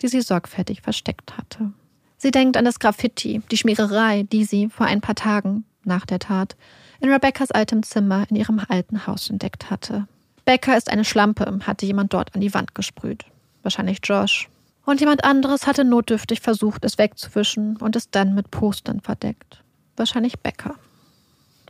die 0.02 0.08
sie 0.08 0.22
sorgfältig 0.22 0.82
versteckt 0.82 1.38
hatte. 1.38 1.72
Sie 2.18 2.32
denkt 2.32 2.56
an 2.56 2.66
das 2.66 2.80
Graffiti, 2.80 3.42
die 3.50 3.58
Schmiererei, 3.58 4.24
die 4.32 4.44
sie 4.46 4.70
vor 4.70 4.86
ein 4.86 5.02
paar 5.02 5.16
Tagen 5.16 5.66
nach 5.84 6.06
der 6.06 6.20
Tat 6.20 6.56
in 7.02 7.12
Rebeccas 7.12 7.52
altem 7.52 7.84
Zimmer 7.84 8.26
in 8.30 8.36
ihrem 8.36 8.62
alten 8.70 9.06
Haus 9.08 9.30
entdeckt 9.30 9.70
hatte. 9.70 10.08
Becker 10.46 10.78
ist 10.78 10.90
eine 10.90 11.04
Schlampe, 11.04 11.60
hatte 11.66 11.86
jemand 11.86 12.14
dort 12.14 12.34
an 12.34 12.42
die 12.42 12.54
Wand 12.54 12.76
gesprüht. 12.76 13.26
Wahrscheinlich 13.64 14.00
Josh. 14.04 14.50
Und 14.86 15.00
jemand 15.00 15.24
anderes 15.24 15.68
hatte 15.68 15.84
notdürftig 15.84 16.42
versucht, 16.42 16.86
es 16.86 16.98
wegzuwischen 16.98 17.78
und 17.78 17.96
es 17.96 18.10
dann 18.10 18.34
mit 18.34 18.50
Postern 18.50 19.02
verdeckt. 19.02 19.64
Wahrscheinlich 19.96 20.40
Becker. 20.40 20.76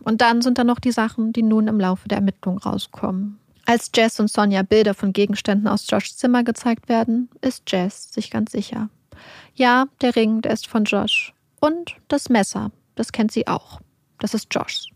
Und 0.04 0.22
dann 0.22 0.41
sind 0.41 0.58
da 0.58 0.63
noch 0.63 0.80
die 0.80 0.91
Sachen, 0.91 1.34
die 1.34 1.44
nun 1.44 1.67
im 1.67 1.80
Laufe 1.80 2.08
der 2.08 2.17
Ermittlung 2.17 2.58
rauskommen. 2.58 3.38
Als 3.65 3.91
Jess 3.94 4.20
und 4.20 4.30
Sonja 4.30 4.63
Bilder 4.63 4.94
von 4.94 5.13
Gegenständen 5.13 5.67
aus 5.67 5.86
Joshs 5.89 6.17
Zimmer 6.17 6.44
gezeigt 6.44 6.89
werden, 6.89 7.30
ist 7.41 7.72
Jess 7.72 8.12
sich 8.12 8.32
ganz 8.32 8.52
sicher. 8.52 8.89
Ja, 9.54 9.86
der 10.02 10.15
Ring, 10.15 10.41
der 10.41 10.54
ist 10.54 10.67
von 10.67 10.86
Josh. 10.86 11.34
Und 11.60 11.96
das 12.08 12.30
Messer, 12.30 12.72
das 12.96 13.12
kennt 13.12 13.32
sie 13.32 13.48
auch. 13.48 13.80
Das 14.20 14.34
ist 14.34 14.48
Joshs. 14.52 14.88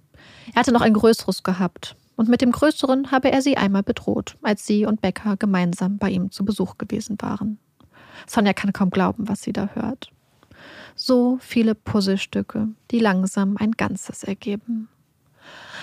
Er 0.54 0.60
hatte 0.60 0.72
noch 0.72 0.82
ein 0.82 0.94
größeres 0.94 1.44
gehabt 1.44 1.96
und 2.16 2.30
mit 2.30 2.42
dem 2.42 2.52
Größeren 2.52 3.12
habe 3.12 3.32
er 3.32 3.42
sie 3.42 3.58
einmal 3.58 3.84
bedroht, 3.84 4.38
als 4.42 4.66
sie 4.66 4.86
und 4.86 5.02
Becker 5.02 5.38
gemeinsam 5.38 5.98
bei 5.98 6.10
ihm 6.10 6.32
zu 6.32 6.46
Besuch 6.46 6.78
gewesen 6.78 7.18
waren. 7.22 7.60
Sonja 8.28 8.54
kann 8.54 8.74
kaum 8.74 8.90
glauben, 8.90 9.28
was 9.28 9.42
sie 9.42 9.54
da 9.54 9.70
hört. 9.74 10.12
So 10.96 11.38
viele 11.42 11.76
Puzzlestücke, 11.76 12.70
die 12.92 13.00
langsam 13.00 13.58
ein 13.58 13.74
Ganzes 13.74 14.24
ergeben. 14.24 14.88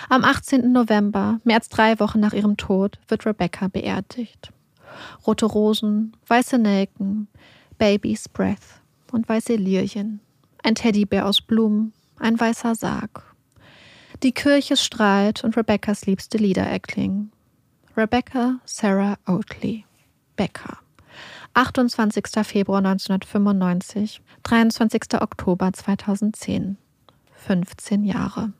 Am 0.08 0.24
18. 0.24 0.72
November, 0.72 1.38
mehr 1.44 1.56
als 1.56 1.68
drei 1.68 2.00
Wochen 2.00 2.20
nach 2.20 2.32
ihrem 2.32 2.56
Tod, 2.56 2.98
wird 3.08 3.26
Rebecca 3.26 3.68
beerdigt. 3.68 4.52
Rote 5.26 5.46
Rosen, 5.46 6.16
weiße 6.26 6.58
Nelken, 6.58 7.28
Baby's 7.78 8.28
Breath 8.28 8.80
und 9.12 9.28
weiße 9.28 9.54
Lilien, 9.54 10.20
ein 10.62 10.74
Teddybär 10.74 11.26
aus 11.26 11.40
Blumen, 11.40 11.92
ein 12.18 12.38
weißer 12.38 12.74
Sarg 12.74 13.31
die 14.22 14.32
Kirche 14.32 14.76
strahlt 14.76 15.42
und 15.42 15.56
Rebeccas 15.56 16.06
liebste 16.06 16.38
Lieder 16.38 16.62
erklingen. 16.62 17.32
Rebecca 17.96 18.60
Sarah 18.64 19.18
Oatley, 19.26 19.84
Becker. 20.36 20.78
28. 21.54 22.24
Februar 22.44 22.78
1995, 22.78 24.22
23. 24.44 25.20
Oktober 25.20 25.72
2010. 25.72 26.78
15 27.34 28.04
Jahre. 28.04 28.52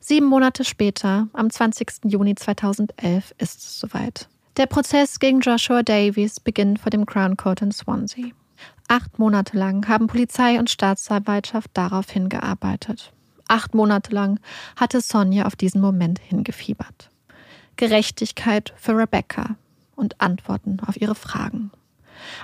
Sieben 0.00 0.26
Monate 0.26 0.64
später, 0.64 1.28
am 1.32 1.50
20. 1.50 2.04
Juni 2.04 2.34
2011, 2.34 3.34
ist 3.38 3.58
es 3.58 3.78
soweit. 3.78 4.28
Der 4.56 4.66
Prozess 4.66 5.18
gegen 5.18 5.40
Joshua 5.40 5.82
Davies 5.82 6.40
beginnt 6.40 6.78
vor 6.78 6.90
dem 6.90 7.04
Crown 7.04 7.36
Court 7.36 7.60
in 7.60 7.72
Swansea. 7.72 8.28
Acht 8.86 9.18
Monate 9.18 9.58
lang 9.58 9.86
haben 9.86 10.06
Polizei 10.06 10.58
und 10.58 10.70
Staatsanwaltschaft 10.70 11.70
darauf 11.74 12.10
hingearbeitet. 12.10 13.12
Acht 13.48 13.74
Monate 13.74 14.14
lang 14.14 14.38
hatte 14.76 15.00
Sonja 15.00 15.46
auf 15.46 15.56
diesen 15.56 15.80
Moment 15.80 16.20
hingefiebert. 16.20 17.10
Gerechtigkeit 17.76 18.74
für 18.76 18.96
Rebecca 18.96 19.56
und 19.96 20.20
Antworten 20.20 20.78
auf 20.86 21.00
ihre 21.00 21.14
Fragen. 21.14 21.70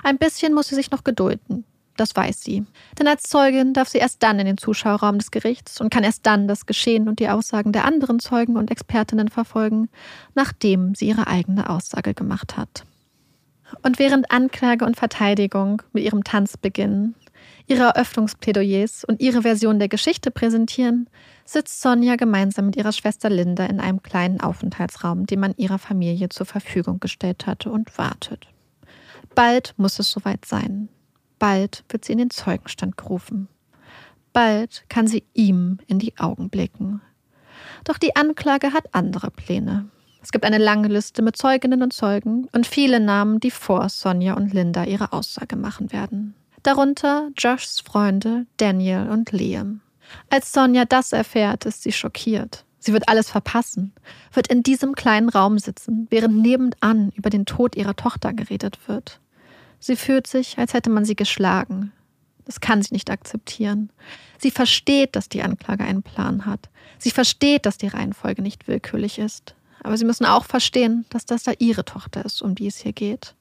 Ein 0.03 0.17
bisschen 0.17 0.53
muss 0.53 0.67
sie 0.67 0.75
sich 0.75 0.91
noch 0.91 1.03
gedulden, 1.03 1.65
das 1.97 2.15
weiß 2.15 2.41
sie. 2.41 2.65
Denn 2.97 3.07
als 3.07 3.23
Zeugin 3.23 3.73
darf 3.73 3.89
sie 3.89 3.99
erst 3.99 4.23
dann 4.23 4.39
in 4.39 4.45
den 4.45 4.57
Zuschauerraum 4.57 5.17
des 5.17 5.31
Gerichts 5.31 5.79
und 5.79 5.91
kann 5.91 6.03
erst 6.03 6.25
dann 6.25 6.47
das 6.47 6.65
Geschehen 6.65 7.07
und 7.07 7.19
die 7.19 7.29
Aussagen 7.29 7.71
der 7.71 7.85
anderen 7.85 8.19
Zeugen 8.19 8.57
und 8.57 8.71
Expertinnen 8.71 9.29
verfolgen, 9.29 9.89
nachdem 10.33 10.95
sie 10.95 11.07
ihre 11.07 11.27
eigene 11.27 11.69
Aussage 11.69 12.13
gemacht 12.13 12.57
hat. 12.57 12.85
Und 13.81 13.99
während 13.99 14.31
Anklage 14.31 14.85
und 14.85 14.95
Verteidigung 14.95 15.81
mit 15.91 16.03
ihrem 16.03 16.23
Tanz 16.23 16.57
beginnen, 16.57 17.15
ihre 17.67 17.83
Eröffnungsplädoyers 17.83 19.03
und 19.03 19.21
ihre 19.21 19.41
Version 19.41 19.79
der 19.79 19.87
Geschichte 19.87 20.31
präsentieren, 20.31 21.09
sitzt 21.45 21.81
Sonja 21.81 22.15
gemeinsam 22.15 22.67
mit 22.67 22.75
ihrer 22.75 22.91
Schwester 22.91 23.29
Linda 23.29 23.65
in 23.65 23.79
einem 23.79 24.03
kleinen 24.03 24.39
Aufenthaltsraum, 24.39 25.25
den 25.25 25.39
man 25.39 25.53
ihrer 25.57 25.79
Familie 25.79 26.29
zur 26.29 26.45
Verfügung 26.45 26.99
gestellt 26.99 27.47
hatte 27.47 27.71
und 27.71 27.97
wartet. 27.97 28.47
Bald 29.33 29.73
muss 29.77 29.99
es 29.99 30.11
soweit 30.11 30.45
sein. 30.45 30.89
Bald 31.39 31.83
wird 31.89 32.05
sie 32.05 32.13
in 32.13 32.19
den 32.19 32.29
Zeugenstand 32.29 32.97
gerufen. 32.97 33.47
Bald 34.33 34.85
kann 34.89 35.07
sie 35.07 35.23
ihm 35.33 35.79
in 35.87 35.99
die 35.99 36.17
Augen 36.17 36.49
blicken. 36.49 37.01
Doch 37.83 37.97
die 37.97 38.15
Anklage 38.15 38.73
hat 38.73 38.93
andere 38.93 39.31
Pläne. 39.31 39.89
Es 40.21 40.31
gibt 40.31 40.43
eine 40.43 40.57
lange 40.57 40.87
Liste 40.87 41.21
mit 41.21 41.37
Zeuginnen 41.37 41.83
und 41.83 41.93
Zeugen 41.93 42.47
und 42.51 42.65
viele 42.65 42.99
Namen, 42.99 43.39
die 43.39 43.51
vor 43.51 43.87
Sonja 43.89 44.33
und 44.33 44.53
Linda 44.53 44.83
ihre 44.85 45.13
Aussage 45.13 45.55
machen 45.55 45.91
werden. 45.91 46.33
Darunter 46.65 47.29
Joshs 47.37 47.79
Freunde 47.79 48.47
Daniel 48.57 49.07
und 49.11 49.31
Liam. 49.31 49.81
Als 50.31 50.51
Sonja 50.51 50.85
das 50.85 51.13
erfährt, 51.13 51.63
ist 51.65 51.83
sie 51.83 51.91
schockiert. 51.91 52.65
Sie 52.79 52.91
wird 52.91 53.07
alles 53.07 53.29
verpassen, 53.29 53.93
wird 54.33 54.47
in 54.47 54.63
diesem 54.63 54.95
kleinen 54.95 55.29
Raum 55.29 55.59
sitzen, 55.59 56.07
während 56.09 56.41
nebenan 56.41 57.11
über 57.15 57.29
den 57.29 57.45
Tod 57.45 57.75
ihrer 57.75 57.95
Tochter 57.95 58.33
geredet 58.33 58.79
wird. 58.87 59.19
Sie 59.79 59.95
fühlt 59.95 60.25
sich, 60.25 60.57
als 60.57 60.73
hätte 60.73 60.89
man 60.89 61.05
sie 61.05 61.15
geschlagen. 61.15 61.91
Das 62.45 62.59
kann 62.61 62.81
sie 62.81 62.95
nicht 62.95 63.11
akzeptieren. 63.11 63.91
Sie 64.39 64.49
versteht, 64.49 65.15
dass 65.15 65.29
die 65.29 65.43
Anklage 65.43 65.83
einen 65.83 66.01
Plan 66.01 66.47
hat. 66.47 66.69
Sie 66.97 67.11
versteht, 67.11 67.67
dass 67.67 67.77
die 67.77 67.89
Reihenfolge 67.89 68.41
nicht 68.41 68.67
willkürlich 68.67 69.19
ist. 69.19 69.53
Aber 69.85 69.97
sie 69.97 70.05
müssen 70.05 70.25
auch 70.25 70.45
verstehen, 70.45 71.05
dass 71.09 71.27
das 71.27 71.43
da 71.43 71.51
ihre 71.59 71.85
Tochter 71.85 72.25
ist, 72.25 72.41
um 72.41 72.55
die 72.55 72.65
es 72.65 72.77
hier 72.77 72.91
geht 72.91 73.35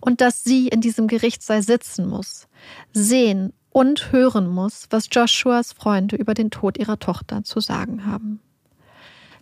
und 0.00 0.22
dass 0.22 0.42
sie 0.42 0.68
in 0.68 0.80
diesem 0.80 1.08
Gerichtssaal 1.08 1.62
sitzen 1.62 2.08
muss, 2.08 2.48
sehen 2.94 3.52
und 3.68 4.10
hören 4.10 4.48
muss, 4.48 4.86
was 4.88 5.10
Joshuas 5.10 5.74
Freunde 5.74 6.16
über 6.16 6.32
den 6.32 6.50
Tod 6.50 6.78
ihrer 6.78 6.98
Tochter 6.98 7.44
zu 7.44 7.60
sagen 7.60 8.06
haben. 8.06 8.40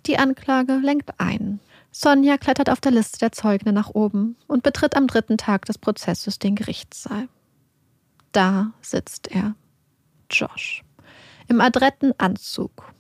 Die 0.07 0.19
Anklage 0.19 0.79
lenkt 0.79 1.13
ein. 1.19 1.61
Sonja 1.93 2.39
klettert 2.39 2.71
auf 2.71 2.81
der 2.81 2.91
Liste 2.91 3.21
der 3.21 3.31
Zeugen 3.31 3.73
nach 3.73 3.91
oben 3.91 4.35
und 4.49 4.65
betritt 4.65 4.97
am 4.97 5.07
dritten 5.07 5.39
Tag 5.39 5.65
des 5.67 5.79
Prozesses 5.79 6.41
den 6.41 6.57
Gerichtssaal. 6.57 7.29
Da 8.33 8.73
sitzt 8.83 9.29
er, 9.29 9.55
Josh, 10.29 10.83
im 11.47 11.61
adretten 11.61 12.15
Anzug. 12.19 12.93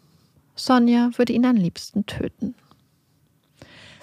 Sonja 0.54 1.10
würde 1.16 1.32
ihn 1.32 1.44
am 1.44 1.56
liebsten 1.56 2.06
töten. 2.06 2.54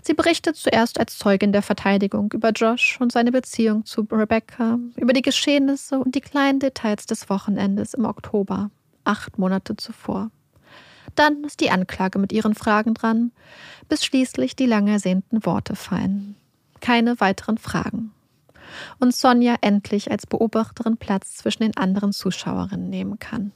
Sie 0.05 0.13
berichtet 0.13 0.55
zuerst 0.55 0.99
als 0.99 1.17
Zeugin 1.17 1.51
der 1.51 1.63
Verteidigung 1.63 2.31
über 2.31 2.51
Josh 2.51 2.99
und 3.01 3.11
seine 3.11 3.31
Beziehung 3.31 3.85
zu 3.85 4.07
Rebecca, 4.11 4.77
über 4.97 5.13
die 5.13 5.23
Geschehnisse 5.23 5.97
und 5.97 6.13
die 6.13 6.21
kleinen 6.21 6.59
Details 6.59 7.07
des 7.07 7.27
Wochenendes 7.27 7.95
im 7.95 8.05
Oktober, 8.05 8.69
acht 9.03 9.39
Monate 9.39 9.75
zuvor. 9.75 10.29
Dann 11.15 11.43
ist 11.43 11.59
die 11.59 11.71
Anklage 11.71 12.19
mit 12.19 12.33
ihren 12.33 12.53
Fragen 12.53 12.93
dran, 12.93 13.31
bis 13.89 14.05
schließlich 14.05 14.55
die 14.55 14.67
lang 14.67 14.87
ersehnten 14.87 15.43
Worte 15.43 15.75
fallen. 15.75 16.35
Keine 16.81 17.19
weiteren 17.19 17.57
Fragen. 17.57 18.11
Und 18.99 19.15
Sonja 19.15 19.55
endlich 19.61 20.11
als 20.11 20.27
Beobachterin 20.27 20.97
Platz 20.97 21.37
zwischen 21.37 21.63
den 21.63 21.77
anderen 21.77 22.13
Zuschauerinnen 22.13 22.91
nehmen 22.91 23.17
kann. 23.17 23.53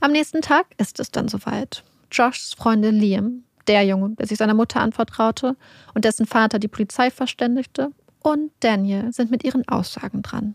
Am 0.00 0.12
nächsten 0.12 0.40
Tag 0.40 0.66
ist 0.78 1.00
es 1.00 1.10
dann 1.10 1.26
soweit. 1.26 1.82
Joshs 2.12 2.54
Freundin 2.54 3.00
Liam, 3.00 3.42
der 3.68 3.82
Junge, 3.84 4.10
der 4.16 4.26
sich 4.26 4.38
seiner 4.38 4.54
Mutter 4.54 4.80
anvertraute 4.80 5.56
und 5.94 6.04
dessen 6.04 6.26
Vater 6.26 6.58
die 6.58 6.68
Polizei 6.68 7.10
verständigte, 7.10 7.90
und 8.20 8.52
Daniel 8.60 9.12
sind 9.12 9.30
mit 9.32 9.42
ihren 9.42 9.66
Aussagen 9.66 10.22
dran. 10.22 10.54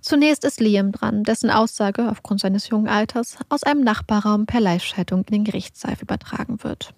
Zunächst 0.00 0.44
ist 0.44 0.60
Liam 0.60 0.92
dran, 0.92 1.22
dessen 1.22 1.50
Aussage 1.50 2.10
aufgrund 2.10 2.40
seines 2.40 2.68
jungen 2.68 2.88
Alters 2.88 3.38
aus 3.48 3.62
einem 3.62 3.82
Nachbarraum 3.82 4.46
per 4.46 4.60
Live-Schaltung 4.60 5.20
in 5.20 5.32
den 5.32 5.44
Gerichtssaal 5.44 5.96
übertragen 6.00 6.62
wird. 6.64 6.92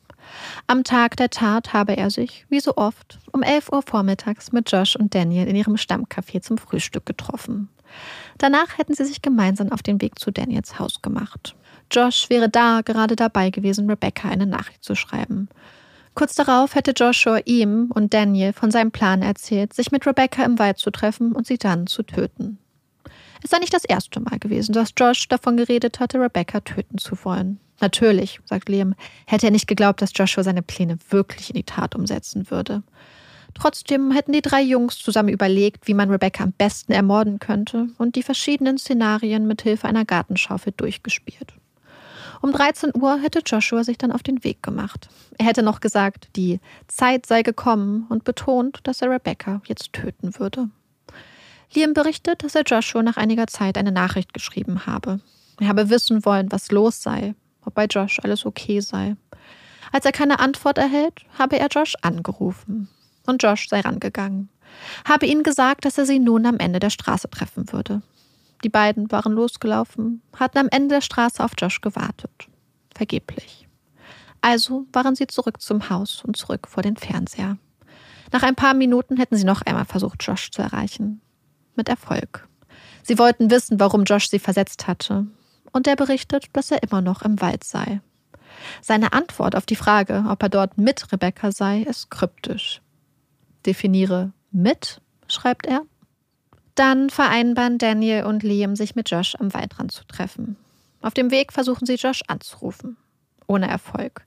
Am 0.67 0.85
Tag 0.85 1.17
der 1.17 1.29
Tat 1.29 1.75
habe 1.75 1.97
er 1.97 2.11
sich, 2.11 2.47
wie 2.49 2.61
so 2.61 2.77
oft, 2.77 3.19
um 3.33 3.43
11 3.43 3.71
Uhr 3.73 3.83
vormittags 3.83 4.53
mit 4.53 4.73
Josh 4.73 4.97
und 4.97 5.15
Daniel 5.15 5.47
in 5.47 5.57
ihrem 5.57 5.77
Stammcafé 5.77 6.41
zum 6.41 6.57
Frühstück 6.57 7.05
getroffen. 7.05 7.69
Danach 8.39 8.79
hätten 8.79 8.95
sie 8.95 9.05
sich 9.05 9.23
gemeinsam 9.23 9.71
auf 9.71 9.83
den 9.83 10.01
Weg 10.01 10.19
zu 10.19 10.31
Daniels 10.31 10.79
Haus 10.79 11.03
gemacht. 11.03 11.55
Josh 11.91 12.31
wäre 12.31 12.49
da 12.49 12.81
gerade 12.85 13.17
dabei 13.17 13.51
gewesen, 13.51 13.89
Rebecca 13.89 14.29
eine 14.29 14.47
Nachricht 14.47 14.85
zu 14.85 14.95
schreiben. 14.95 15.49
Kurz 16.15 16.35
darauf 16.35 16.75
hätte 16.75 16.93
Joshua 16.93 17.41
ihm 17.45 17.91
und 17.93 18.15
Daniel 18.15 18.53
von 18.53 18.71
seinem 18.71 18.93
Plan 18.93 19.23
erzählt, 19.23 19.73
sich 19.73 19.91
mit 19.91 20.07
Rebecca 20.07 20.45
im 20.45 20.59
Wald 20.59 20.79
zu 20.79 20.91
treffen 20.91 21.33
und 21.33 21.47
sie 21.47 21.59
dann 21.59 21.87
zu 21.87 22.05
töten. 22.05 22.59
Es 23.43 23.51
sei 23.51 23.59
nicht 23.59 23.75
das 23.75 23.85
erste 23.85 24.21
Mal 24.21 24.39
gewesen, 24.39 24.73
dass 24.73 24.95
Josh 24.97 25.29
davon 25.29 25.57
geredet 25.57 26.01
hatte, 26.01 26.21
Rebecca 26.21 26.61
töten 26.61 26.99
zu 26.99 27.17
wollen. 27.25 27.59
Natürlich, 27.81 28.41
sagt 28.45 28.69
Liam, 28.69 28.95
hätte 29.27 29.47
er 29.47 29.53
nicht 29.53 29.67
geglaubt, 29.67 30.01
dass 30.01 30.13
Joshua 30.15 30.45
seine 30.45 30.63
Pläne 30.63 30.99
wirklich 31.11 31.51
in 31.51 31.57
die 31.57 31.65
Tat 31.65 31.95
umsetzen 31.95 32.51
würde. 32.51 32.83
Trotzdem 33.53 34.11
hätten 34.13 34.33
die 34.33 34.43
drei 34.43 34.63
Jungs 34.63 34.99
zusammen 34.99 35.29
überlegt, 35.29 35.87
wie 35.87 35.95
man 35.95 36.11
Rebecca 36.11 36.45
am 36.45 36.53
besten 36.53 36.93
ermorden 36.93 37.39
könnte 37.39 37.89
und 37.99 38.17
die 38.17 38.23
verschiedenen 38.23 38.79
Szenarien 38.79 39.47
mit 39.47 39.63
Hilfe 39.63 39.89
einer 39.89 40.05
Gartenschaufel 40.05 40.73
durchgespielt. 40.77 41.55
Um 42.45 42.53
13 42.53 42.91
Uhr 42.95 43.23
hätte 43.23 43.39
Joshua 43.39 43.85
sich 43.85 43.97
dann 43.97 44.13
auf 44.13 44.23
den 44.23 44.45
Weg 44.45 44.63
gemacht. 44.63 45.09
Er 45.39 45.47
hätte 45.47 45.63
noch 45.63 45.81
gesagt, 45.81 46.29
die 46.37 46.61
Zeit 46.89 47.25
sei 47.25 47.43
gekommen 47.43 48.05
und 48.11 48.25
betont, 48.25 48.81
dass 48.83 49.01
er 49.01 49.09
Rebecca 49.09 49.63
jetzt 49.65 49.95
töten 49.95 50.39
würde. 50.39 50.69
Liam 51.73 51.95
berichtet, 51.95 52.45
dass 52.45 52.55
er 52.55 52.65
Joshua 52.65 53.03
nach 53.03 53.17
einiger 53.17 53.47
Zeit 53.47 53.79
eine 53.79 53.93
Nachricht 53.93 54.35
geschrieben 54.35 54.85
habe. 54.85 55.21
Er 55.59 55.69
habe 55.69 55.89
wissen 55.89 56.27
wollen, 56.27 56.53
was 56.53 56.71
los 56.71 57.03
sei, 57.03 57.35
ob 57.65 57.73
bei 57.73 57.87
Josh 57.87 58.21
alles 58.23 58.45
okay 58.45 58.81
sei. 58.81 59.17
Als 59.91 60.05
er 60.05 60.13
keine 60.13 60.39
Antwort 60.39 60.77
erhält, 60.77 61.25
habe 61.39 61.59
er 61.59 61.69
Josh 61.69 61.95
angerufen. 62.03 62.89
Und 63.25 63.43
Josh 63.43 63.71
sei 63.71 63.81
rangegangen. 63.81 64.51
Habe 65.09 65.25
ihnen 65.25 65.45
gesagt, 65.45 65.87
dass 65.87 65.97
er 65.97 66.05
sie 66.05 66.19
nun 66.19 66.45
am 66.45 66.59
Ende 66.59 66.79
der 66.79 66.91
Straße 66.91 67.31
treffen 67.31 67.73
würde. 67.73 68.03
Die 68.63 68.69
beiden 68.69 69.11
waren 69.11 69.33
losgelaufen, 69.33 70.23
hatten 70.37 70.59
am 70.59 70.69
Ende 70.71 70.97
der 70.97 71.01
Straße 71.01 71.43
auf 71.43 71.53
Josh 71.59 71.81
gewartet. 71.81 72.49
Vergeblich. 72.95 73.69
Also 74.41 74.87
waren 74.93 75.15
sie 75.15 75.27
zurück 75.27 75.61
zum 75.61 75.89
Haus 75.91 76.23
und 76.25 76.37
zurück 76.37 76.69
vor 76.69 76.83
den 76.83 76.97
Fernseher. 76.97 77.59
Nach 78.33 78.43
ein 78.43 78.55
paar 78.55 78.75
Minuten 78.75 79.17
hätten 79.17 79.37
sie 79.37 79.45
noch 79.45 79.63
einmal 79.63 79.85
versucht, 79.85 80.23
Josh 80.23 80.51
zu 80.51 80.63
erreichen. 80.63 81.21
Mit 81.77 81.89
Erfolg. 81.89 82.49
Sie 83.03 83.19
wollten 83.19 83.51
wissen, 83.51 83.81
warum 83.81 84.05
Josh 84.05 84.29
sie 84.29 84.39
versetzt 84.39 84.87
hatte, 84.87 85.27
und 85.73 85.87
er 85.87 85.97
berichtet, 85.97 86.47
dass 86.53 86.71
er 86.71 86.83
immer 86.83 87.01
noch 87.01 87.23
im 87.23 87.41
Wald 87.41 87.65
sei. 87.65 88.01
Seine 88.81 89.13
Antwort 89.13 89.57
auf 89.57 89.67
die 89.67 89.77
Frage, 89.77 90.25
ob 90.29 90.43
er 90.43 90.49
dort 90.49 90.79
mit 90.79 91.11
Rebecca 91.13 91.53
sei, 91.53 91.83
ist 91.83 92.11
kryptisch. 92.11 92.81
Definiere 93.67 94.33
mit, 94.51 95.01
schreibt 95.27 95.67
er. 95.67 95.83
Dann 96.75 97.11
vereinbaren 97.11 97.79
Daniel 97.79 98.25
und 98.25 98.43
Liam, 98.43 98.75
sich 98.77 98.97
mit 98.97 99.11
Josh 99.11 99.35
am 99.39 99.55
Waldrand 99.55 99.93
zu 99.93 100.05
treffen. 100.07 100.57
Auf 101.01 101.15
dem 101.15 101.31
Weg 101.31 101.53
versuchen 101.53 101.87
sie 101.87 101.95
Josh 101.95 102.23
anzurufen. 102.27 102.97
Ohne 103.47 103.69
Erfolg. 103.69 104.25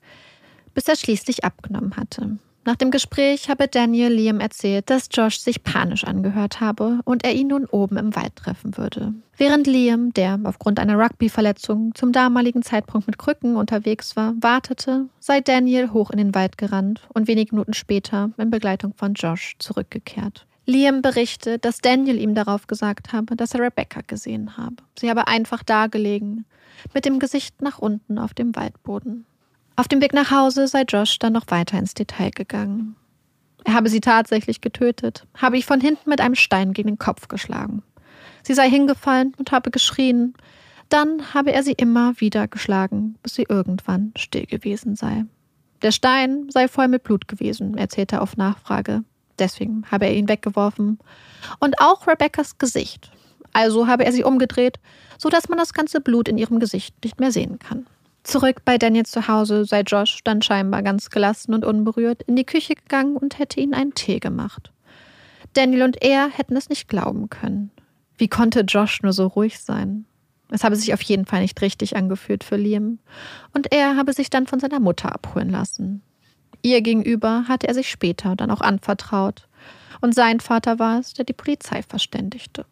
Bis 0.74 0.88
er 0.88 0.96
schließlich 0.96 1.44
abgenommen 1.44 1.98
hatte. 1.98 2.38
Nach 2.68 2.76
dem 2.76 2.92
Gespräch 2.92 3.50
habe 3.50 3.70
Daniel 3.70 4.12
Liam 4.12 4.42
erzählt, 4.42 4.90
dass 4.90 5.08
Josh 5.12 5.40
sich 5.40 5.64
panisch 5.64 6.04
angehört 6.04 6.60
habe 6.60 7.00
und 7.06 7.24
er 7.24 7.34
ihn 7.34 7.48
nun 7.48 7.66
oben 7.66 7.96
im 7.96 8.16
Wald 8.16 8.36
treffen 8.36 8.78
würde. 8.78 9.14
Während 9.38 9.68
Liam, 9.68 10.12
der 10.14 10.40
aufgrund 10.44 10.80
einer 10.80 10.98
Rugby-Verletzung 10.98 11.96
zum 11.96 12.12
damaligen 12.12 12.64
Zeitpunkt 12.64 13.08
mit 13.08 13.18
Krücken 13.18 13.56
unterwegs 13.56 14.16
war, 14.16 14.34
wartete, 14.42 15.06
sei 15.20 15.40
Daniel 15.42 15.92
hoch 15.92 16.12
in 16.12 16.18
den 16.18 16.36
Wald 16.36 16.58
gerannt 16.58 17.08
und 17.14 17.28
wenige 17.28 17.56
Minuten 17.56 17.74
später 17.74 18.32
in 18.38 18.50
Begleitung 18.50 18.94
von 18.96 19.14
Josh 19.14 19.56
zurückgekehrt. 19.60 20.47
Liam 20.68 21.02
berichtet, 21.02 21.64
dass 21.64 21.80
Daniel 21.80 22.20
ihm 22.20 22.36
darauf 22.36 22.68
gesagt 22.68 23.14
habe, 23.14 23.38
dass 23.38 23.54
er 23.54 23.62
Rebecca 23.62 24.02
gesehen 24.06 24.58
habe. 24.58 24.76
Sie 25.00 25.10
habe 25.10 25.28
einfach 25.28 25.64
da 25.64 25.88
gelegen, 25.88 26.46
mit 26.94 27.06
dem 27.06 27.20
Gesicht 27.20 27.62
nach 27.62 27.80
unten 27.80 28.20
auf 28.20 28.34
dem 28.34 28.54
Waldboden. 28.54 29.26
Auf 29.78 29.88
dem 29.88 30.02
Weg 30.02 30.14
nach 30.14 30.30
Hause 30.30 30.68
sei 30.68 30.82
Josh 30.82 31.20
dann 31.20 31.34
noch 31.34 31.46
weiter 31.48 31.80
ins 31.80 31.94
Detail 31.94 32.32
gegangen. 32.32 32.98
Er 33.64 33.76
habe 33.76 33.88
sie 33.88 34.02
tatsächlich 34.02 34.60
getötet, 34.60 35.26
habe 35.36 35.58
ich 35.58 35.66
von 35.66 35.80
hinten 35.80 36.10
mit 36.10 36.20
einem 36.20 36.36
Stein 36.36 36.74
gegen 36.74 36.90
den 36.90 36.98
Kopf 36.98 37.30
geschlagen. 37.30 37.82
Sie 38.44 38.54
sei 38.54 38.70
hingefallen 38.70 39.34
und 39.38 39.52
habe 39.54 39.72
geschrien. 39.72 40.34
Dann 40.90 41.34
habe 41.34 41.54
er 41.54 41.64
sie 41.64 41.74
immer 41.74 42.20
wieder 42.20 42.48
geschlagen, 42.50 43.16
bis 43.24 43.36
sie 43.36 43.46
irgendwann 43.48 44.12
still 44.18 44.46
gewesen 44.46 44.98
sei. 44.98 45.24
Der 45.82 45.92
Stein 45.92 46.50
sei 46.50 46.68
voll 46.68 46.90
mit 46.90 47.04
Blut 47.04 47.30
gewesen, 47.30 47.78
erzählte 47.78 48.18
er 48.18 48.22
auf 48.22 48.36
Nachfrage. 48.36 49.04
Deswegen 49.40 49.86
habe 49.92 50.06
er 50.06 50.16
ihn 50.16 50.30
weggeworfen. 50.30 51.00
Und 51.60 51.80
auch 51.80 52.08
Rebeccas 52.08 52.58
Gesicht. 52.58 53.12
Also 53.54 53.88
habe 53.88 54.06
er 54.06 54.12
sie 54.12 54.24
umgedreht, 54.24 54.80
so 55.18 55.30
dass 55.30 55.50
man 55.50 55.58
das 55.58 55.74
ganze 55.74 56.02
Blut 56.02 56.28
in 56.28 56.38
ihrem 56.38 56.60
Gesicht 56.60 56.96
nicht 57.04 57.20
mehr 57.20 57.32
sehen 57.32 57.60
kann. 57.60 57.88
Zurück 58.24 58.64
bei 58.66 58.78
Daniel 58.78 59.06
zu 59.06 59.28
Hause 59.28 59.66
sei 59.66 59.82
Josh 59.82 60.20
dann 60.24 60.42
scheinbar 60.42 60.84
ganz 60.84 61.10
gelassen 61.10 61.54
und 61.54 61.64
unberührt 61.64 62.24
in 62.24 62.36
die 62.36 62.46
Küche 62.46 62.76
gegangen 62.76 63.16
und 63.16 63.40
hätte 63.40 63.60
ihnen 63.60 63.74
einen 63.74 63.94
Tee 63.94 64.20
gemacht. 64.20 64.74
Daniel 65.54 65.84
und 65.84 66.04
er 66.04 66.28
hätten 66.30 66.58
es 66.58 66.70
nicht 66.70 66.90
glauben 66.90 67.30
können. 67.30 67.72
Wie 68.18 68.28
konnte 68.28 68.62
Josh 68.62 69.02
nur 69.02 69.14
so 69.14 69.28
ruhig 69.28 69.60
sein? 69.60 70.06
Es 70.50 70.64
habe 70.64 70.76
sich 70.76 70.94
auf 70.94 71.02
jeden 71.02 71.26
Fall 71.26 71.42
nicht 71.42 71.62
richtig 71.62 71.96
angefühlt 71.96 72.44
für 72.44 72.58
Liam. 72.58 73.00
Und 73.54 73.72
er 73.72 73.96
habe 73.96 74.14
sich 74.14 74.30
dann 74.30 74.48
von 74.48 74.60
seiner 74.60 74.80
Mutter 74.80 75.14
abholen 75.14 75.50
lassen. 75.50 76.02
Ihr 76.62 76.82
gegenüber 76.82 77.46
hatte 77.48 77.68
er 77.68 77.74
sich 77.74 77.90
später 77.90 78.36
dann 78.36 78.52
auch 78.52 78.62
anvertraut. 78.62 79.48
Und 80.02 80.14
sein 80.14 80.40
Vater 80.40 80.80
war 80.80 81.00
es, 81.00 81.14
der 81.14 81.26
die 81.26 81.34
Polizei 81.34 81.82
verständigte. 81.82 82.66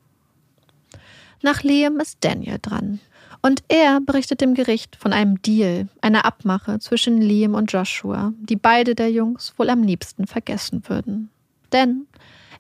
Nach 1.42 1.64
Liam 1.64 2.00
ist 2.00 2.18
Daniel 2.22 2.58
dran. 2.62 3.00
Und 3.42 3.64
er 3.68 4.02
berichtet 4.02 4.42
dem 4.42 4.56
Gericht 4.56 4.96
von 4.96 5.14
einem 5.14 5.42
Deal, 5.42 5.88
einer 6.02 6.26
Abmache 6.26 6.80
zwischen 6.80 7.22
Liam 7.22 7.54
und 7.54 7.72
Joshua, 7.72 8.34
die 8.40 8.56
beide 8.56 8.96
der 8.96 9.12
Jungs 9.12 9.54
wohl 9.58 9.70
am 9.70 9.84
liebsten 9.84 10.26
vergessen 10.26 10.84
würden. 10.88 11.30
Denn 11.72 12.08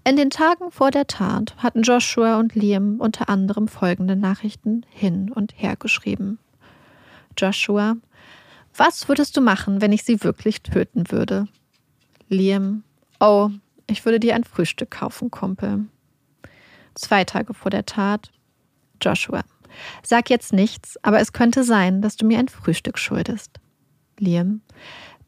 in 0.07 0.17
den 0.17 0.29
Tagen 0.29 0.69
vor 0.69 0.91
der 0.91 1.07
Tat 1.07 1.55
hatten 1.57 1.81
Joshua 1.81 2.37
und 2.39 2.53
Liam 2.53 2.99
unter 2.99 3.29
anderem 3.29 3.67
folgende 3.67 4.15
Nachrichten 4.15 4.85
hin 4.91 5.31
und 5.31 5.53
her 5.55 5.75
geschrieben. 5.75 6.37
Joshua, 7.35 7.97
was 8.77 9.07
würdest 9.07 9.35
du 9.37 9.41
machen, 9.41 9.81
wenn 9.81 9.91
ich 9.91 10.03
sie 10.03 10.23
wirklich 10.23 10.61
töten 10.61 11.11
würde? 11.11 11.47
Liam, 12.29 12.83
oh, 13.19 13.49
ich 13.87 14.05
würde 14.05 14.19
dir 14.19 14.35
ein 14.35 14.43
Frühstück 14.43 14.91
kaufen, 14.91 15.31
Kumpel. 15.31 15.85
Zwei 16.95 17.23
Tage 17.23 17.53
vor 17.53 17.71
der 17.71 17.85
Tat. 17.85 18.31
Joshua, 19.01 19.43
Sag 20.03 20.29
jetzt 20.29 20.53
nichts, 20.53 20.97
aber 21.03 21.19
es 21.19 21.33
könnte 21.33 21.63
sein, 21.63 22.01
dass 22.01 22.15
du 22.15 22.25
mir 22.25 22.39
ein 22.39 22.47
Frühstück 22.47 22.97
schuldest. 22.97 23.59
Liam. 24.19 24.61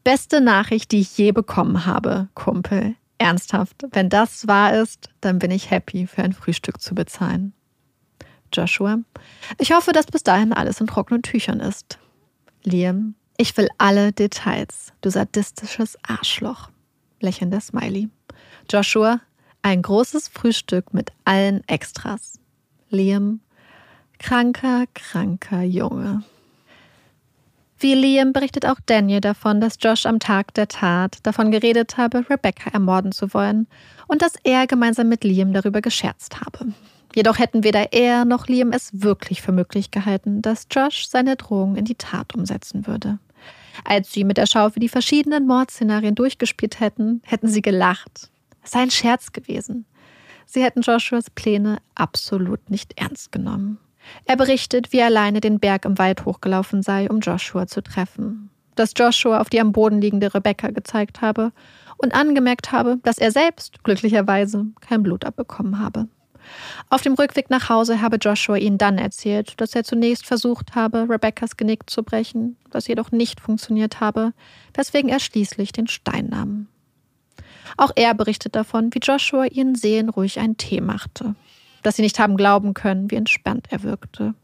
Beste 0.04 0.40
Nachricht, 0.40 0.92
die 0.92 1.00
ich 1.00 1.16
je 1.18 1.32
bekommen 1.32 1.84
habe, 1.84 2.28
Kumpel. 2.34 2.94
Ernsthaft, 3.18 3.84
wenn 3.90 4.08
das 4.08 4.46
wahr 4.46 4.74
ist, 4.74 5.10
dann 5.20 5.38
bin 5.38 5.50
ich 5.50 5.70
happy, 5.70 6.06
für 6.06 6.22
ein 6.22 6.32
Frühstück 6.32 6.80
zu 6.80 6.94
bezahlen. 6.94 7.52
Joshua. 8.52 9.00
Ich 9.58 9.72
hoffe, 9.72 9.92
dass 9.92 10.06
bis 10.06 10.22
dahin 10.22 10.52
alles 10.52 10.80
in 10.80 10.86
trockenen 10.86 11.22
Tüchern 11.22 11.60
ist. 11.60 11.98
Liam. 12.62 13.14
Ich 13.40 13.56
will 13.56 13.68
alle 13.78 14.10
Details, 14.10 14.92
du 15.00 15.10
sadistisches 15.10 15.96
Arschloch. 16.02 16.70
Lächelnder 17.20 17.60
Smiley. 17.60 18.08
Joshua. 18.68 19.20
Ein 19.62 19.80
großes 19.82 20.26
Frühstück 20.26 20.92
mit 20.92 21.12
allen 21.24 21.62
Extras. 21.68 22.40
Liam. 22.90 23.38
Kranker, 24.18 24.86
kranker 24.92 25.62
Junge. 25.62 26.24
Wie 27.78 27.94
Liam 27.94 28.32
berichtet 28.32 28.66
auch 28.66 28.80
Daniel 28.84 29.20
davon, 29.20 29.60
dass 29.60 29.78
Josh 29.80 30.04
am 30.06 30.18
Tag 30.18 30.52
der 30.54 30.66
Tat 30.66 31.18
davon 31.22 31.52
geredet 31.52 31.96
habe, 31.96 32.28
Rebecca 32.28 32.70
ermorden 32.70 33.12
zu 33.12 33.32
wollen 33.34 33.68
und 34.08 34.20
dass 34.20 34.34
er 34.42 34.66
gemeinsam 34.66 35.08
mit 35.08 35.22
Liam 35.22 35.52
darüber 35.52 35.80
gescherzt 35.80 36.40
habe. 36.40 36.72
Jedoch 37.14 37.38
hätten 37.38 37.62
weder 37.62 37.92
er 37.92 38.24
noch 38.24 38.48
Liam 38.48 38.72
es 38.72 38.90
wirklich 39.00 39.42
für 39.42 39.52
möglich 39.52 39.92
gehalten, 39.92 40.42
dass 40.42 40.66
Josh 40.72 41.06
seine 41.06 41.36
Drohung 41.36 41.76
in 41.76 41.84
die 41.84 41.94
Tat 41.94 42.34
umsetzen 42.34 42.88
würde. 42.88 43.20
Als 43.84 44.12
sie 44.12 44.24
mit 44.24 44.36
der 44.36 44.46
Schaufel 44.46 44.80
die 44.80 44.88
verschiedenen 44.88 45.46
Mordszenarien 45.46 46.14
durchgespielt 46.14 46.80
hätten, 46.80 47.22
hätten 47.24 47.48
sie 47.48 47.62
gelacht. 47.62 48.30
Es 48.62 48.72
sei 48.72 48.80
ein 48.80 48.90
Scherz 48.90 49.32
gewesen. 49.32 49.86
Sie 50.46 50.62
hätten 50.62 50.82
Joshuas 50.82 51.30
Pläne 51.30 51.78
absolut 51.94 52.70
nicht 52.70 52.98
ernst 52.98 53.32
genommen. 53.32 53.78
Er 54.24 54.36
berichtet, 54.36 54.92
wie 54.92 54.98
er 54.98 55.06
alleine 55.06 55.40
den 55.40 55.60
Berg 55.60 55.84
im 55.84 55.98
Wald 55.98 56.24
hochgelaufen 56.24 56.82
sei, 56.82 57.08
um 57.10 57.20
Joshua 57.20 57.66
zu 57.66 57.82
treffen. 57.82 58.50
Dass 58.74 58.92
Joshua 58.96 59.40
auf 59.40 59.50
die 59.50 59.60
am 59.60 59.72
Boden 59.72 60.00
liegende 60.00 60.32
Rebecca 60.32 60.70
gezeigt 60.70 61.20
habe 61.20 61.52
und 61.98 62.14
angemerkt 62.14 62.72
habe, 62.72 62.98
dass 63.02 63.18
er 63.18 63.32
selbst 63.32 63.84
glücklicherweise 63.84 64.66
kein 64.80 65.02
Blut 65.02 65.24
abbekommen 65.24 65.78
habe. 65.78 66.08
Auf 66.90 67.02
dem 67.02 67.14
Rückweg 67.14 67.50
nach 67.50 67.68
Hause 67.68 68.00
habe 68.00 68.16
Joshua 68.16 68.56
ihnen 68.56 68.78
dann 68.78 68.98
erzählt, 68.98 69.60
dass 69.60 69.74
er 69.74 69.84
zunächst 69.84 70.26
versucht 70.26 70.74
habe, 70.74 71.06
Rebeccas 71.08 71.56
Genick 71.56 71.88
zu 71.88 72.02
brechen, 72.02 72.56
das 72.70 72.86
jedoch 72.86 73.10
nicht 73.10 73.40
funktioniert 73.40 74.00
habe, 74.00 74.32
weswegen 74.74 75.10
er 75.10 75.20
schließlich 75.20 75.72
den 75.72 75.86
Stein 75.86 76.28
nahm. 76.28 76.68
Auch 77.76 77.92
er 77.94 78.14
berichtet 78.14 78.56
davon, 78.56 78.92
wie 78.94 79.00
Joshua 79.02 79.44
ihren 79.46 79.74
Sehen 79.74 80.08
ruhig 80.08 80.38
einen 80.38 80.56
Tee 80.56 80.80
machte, 80.80 81.34
dass 81.82 81.96
sie 81.96 82.02
nicht 82.02 82.18
haben 82.18 82.36
glauben 82.36 82.74
können, 82.74 83.10
wie 83.10 83.16
entspannt 83.16 83.66
er 83.70 83.82
wirkte. 83.82 84.34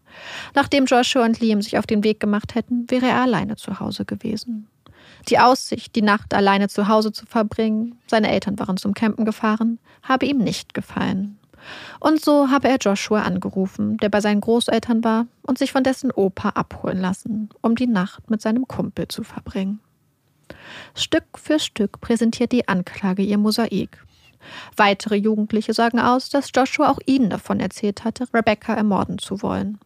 Nachdem 0.54 0.84
Joshua 0.86 1.24
und 1.24 1.40
Liam 1.40 1.62
sich 1.62 1.78
auf 1.78 1.86
den 1.86 2.04
Weg 2.04 2.20
gemacht 2.20 2.54
hätten, 2.54 2.88
wäre 2.90 3.06
er 3.06 3.22
alleine 3.22 3.56
zu 3.56 3.80
Hause 3.80 4.04
gewesen. 4.04 4.68
Die 5.28 5.38
Aussicht, 5.38 5.96
die 5.96 6.02
Nacht 6.02 6.34
alleine 6.34 6.68
zu 6.68 6.88
Hause 6.88 7.12
zu 7.12 7.26
verbringen, 7.26 7.98
seine 8.06 8.30
Eltern 8.30 8.58
waren 8.58 8.76
zum 8.76 8.94
Campen 8.94 9.24
gefahren, 9.24 9.78
habe 10.02 10.26
ihm 10.26 10.38
nicht 10.38 10.74
gefallen. 10.74 11.38
Und 12.00 12.24
so 12.24 12.50
habe 12.50 12.68
er 12.68 12.78
Joshua 12.78 13.22
angerufen, 13.22 13.96
der 13.98 14.08
bei 14.08 14.20
seinen 14.20 14.40
Großeltern 14.40 15.04
war, 15.04 15.26
und 15.42 15.58
sich 15.58 15.72
von 15.72 15.84
dessen 15.84 16.10
Opa 16.10 16.50
abholen 16.50 17.00
lassen, 17.00 17.50
um 17.60 17.76
die 17.76 17.86
Nacht 17.86 18.30
mit 18.30 18.40
seinem 18.40 18.66
Kumpel 18.68 19.08
zu 19.08 19.22
verbringen. 19.22 19.80
Stück 20.94 21.24
für 21.36 21.58
Stück 21.58 22.00
präsentiert 22.00 22.52
die 22.52 22.68
Anklage 22.68 23.22
ihr 23.22 23.38
Mosaik. 23.38 24.04
Weitere 24.76 25.16
Jugendliche 25.16 25.72
sagen 25.72 25.98
aus, 25.98 26.28
dass 26.28 26.50
Joshua 26.54 26.90
auch 26.90 26.98
ihnen 27.06 27.30
davon 27.30 27.60
erzählt 27.60 28.04
hatte, 28.04 28.26
Rebecca 28.32 28.74
ermorden 28.74 29.18
zu 29.18 29.42
wollen. 29.42 29.78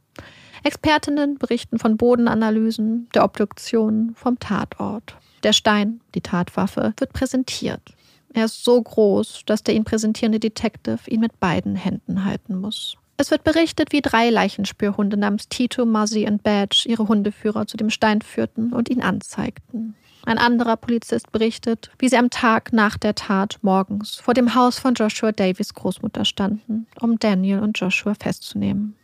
Expertinnen 0.65 1.39
berichten 1.39 1.79
von 1.79 1.97
Bodenanalysen, 1.97 3.09
der 3.15 3.25
Obduktion, 3.25 4.13
vom 4.17 4.39
Tatort. 4.41 5.17
Der 5.45 5.53
Stein, 5.53 6.01
die 6.15 6.21
Tatwaffe, 6.21 6.95
wird 6.99 7.13
präsentiert. 7.13 7.95
Er 8.35 8.45
ist 8.45 8.65
so 8.65 8.81
groß, 8.81 9.43
dass 9.47 9.63
der 9.63 9.75
ihn 9.75 9.85
präsentierende 9.85 10.41
Detective 10.41 10.99
ihn 11.09 11.21
mit 11.21 11.41
beiden 11.41 11.77
Händen 11.77 12.25
halten 12.25 12.57
muss. 12.61 12.97
Es 13.21 13.33
wird 13.33 13.43
berichtet, 13.43 13.91
wie 13.93 14.01
drei 14.01 14.31
Leichenspürhunde 14.31 15.17
namens 15.17 15.49
Tito, 15.49 15.85
Muzzy 15.85 16.27
und 16.29 16.45
Badge 16.45 16.85
ihre 16.87 17.09
Hundeführer 17.09 17.67
zu 17.67 17.77
dem 17.77 17.91
Stein 17.91 18.23
führten 18.23 18.73
und 18.73 18.89
ihn 18.89 19.03
anzeigten. 19.03 19.97
Ein 20.25 20.39
anderer 20.39 20.77
Polizist 20.77 21.33
berichtet, 21.33 21.91
wie 21.99 22.09
sie 22.09 22.17
am 22.17 22.31
Tag 22.31 22.73
nach 22.73 22.97
der 22.97 23.15
Tat 23.15 23.59
morgens 23.63 24.17
vor 24.17 24.35
dem 24.35 24.55
Haus 24.55 24.79
von 24.79 24.95
Joshua 24.95 25.33
Davies 25.33 25.75
Großmutter 25.75 26.25
standen, 26.25 26.87
um 27.01 27.19
Daniel 27.19 27.61
und 27.61 27.79
Joshua 27.79 28.15
festzunehmen. 28.15 28.95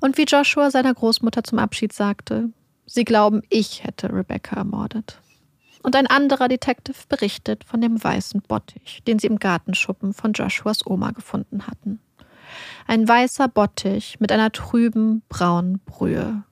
Und 0.00 0.16
wie 0.16 0.24
Joshua 0.24 0.70
seiner 0.70 0.94
Großmutter 0.94 1.44
zum 1.44 1.58
Abschied 1.58 1.92
sagte, 1.92 2.50
sie 2.86 3.04
glauben, 3.04 3.42
ich 3.50 3.84
hätte 3.84 4.12
Rebecca 4.12 4.56
ermordet. 4.56 5.20
Und 5.84 5.94
ein 5.96 6.06
anderer 6.06 6.48
Detective 6.48 6.96
berichtet 7.10 7.62
von 7.64 7.82
dem 7.82 8.02
weißen 8.02 8.40
Bottich, 8.48 9.02
den 9.06 9.18
sie 9.18 9.26
im 9.26 9.38
Gartenschuppen 9.38 10.14
von 10.14 10.32
Joshuas 10.32 10.86
Oma 10.86 11.10
gefunden 11.10 11.66
hatten. 11.66 12.00
Ein 12.86 13.06
weißer 13.06 13.48
Bottich 13.48 14.18
mit 14.18 14.32
einer 14.32 14.50
trüben, 14.50 15.22
braunen 15.28 15.80
Brühe. 15.80 16.42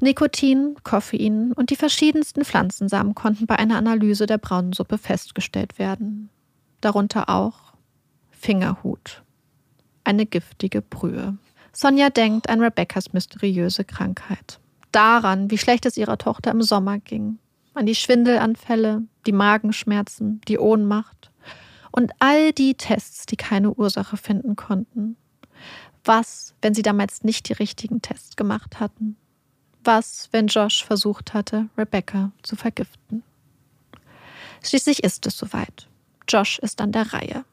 Nikotin, 0.00 0.74
Koffein 0.82 1.52
und 1.52 1.70
die 1.70 1.76
verschiedensten 1.76 2.44
Pflanzensamen 2.44 3.14
konnten 3.14 3.46
bei 3.46 3.56
einer 3.60 3.76
Analyse 3.76 4.26
der 4.26 4.38
braunen 4.38 4.72
Suppe 4.72 4.98
festgestellt 4.98 5.78
werden. 5.78 6.28
Darunter 6.80 7.28
auch 7.28 7.74
Fingerhut. 8.32 9.22
Eine 10.02 10.26
giftige 10.26 10.82
Brühe. 10.82 11.38
Sonja 11.72 12.10
denkt 12.10 12.48
an 12.48 12.60
Rebeccas 12.60 13.12
mysteriöse 13.12 13.84
Krankheit. 13.84 14.58
Daran, 14.90 15.52
wie 15.52 15.58
schlecht 15.58 15.86
es 15.86 15.96
ihrer 15.96 16.18
Tochter 16.18 16.50
im 16.50 16.62
Sommer 16.62 16.98
ging, 16.98 17.38
an 17.74 17.86
die 17.86 17.94
Schwindelanfälle, 17.94 19.02
die 19.26 19.32
Magenschmerzen, 19.32 20.40
die 20.48 20.58
Ohnmacht 20.58 21.30
und 21.90 22.12
all 22.18 22.52
die 22.52 22.74
Tests, 22.74 23.26
die 23.26 23.36
keine 23.36 23.72
Ursache 23.72 24.16
finden 24.16 24.56
konnten. 24.56 25.16
Was, 26.04 26.54
wenn 26.60 26.74
sie 26.74 26.82
damals 26.82 27.24
nicht 27.24 27.48
die 27.48 27.54
richtigen 27.54 28.02
Tests 28.02 28.36
gemacht 28.36 28.80
hatten? 28.80 29.16
Was, 29.82 30.28
wenn 30.32 30.46
Josh 30.46 30.84
versucht 30.84 31.34
hatte, 31.34 31.68
Rebecca 31.76 32.32
zu 32.42 32.56
vergiften? 32.56 33.22
Schließlich 34.62 35.04
ist 35.04 35.26
es 35.26 35.36
soweit. 35.36 35.88
Josh 36.28 36.58
ist 36.58 36.80
an 36.80 36.92
der 36.92 37.12
Reihe. 37.12 37.44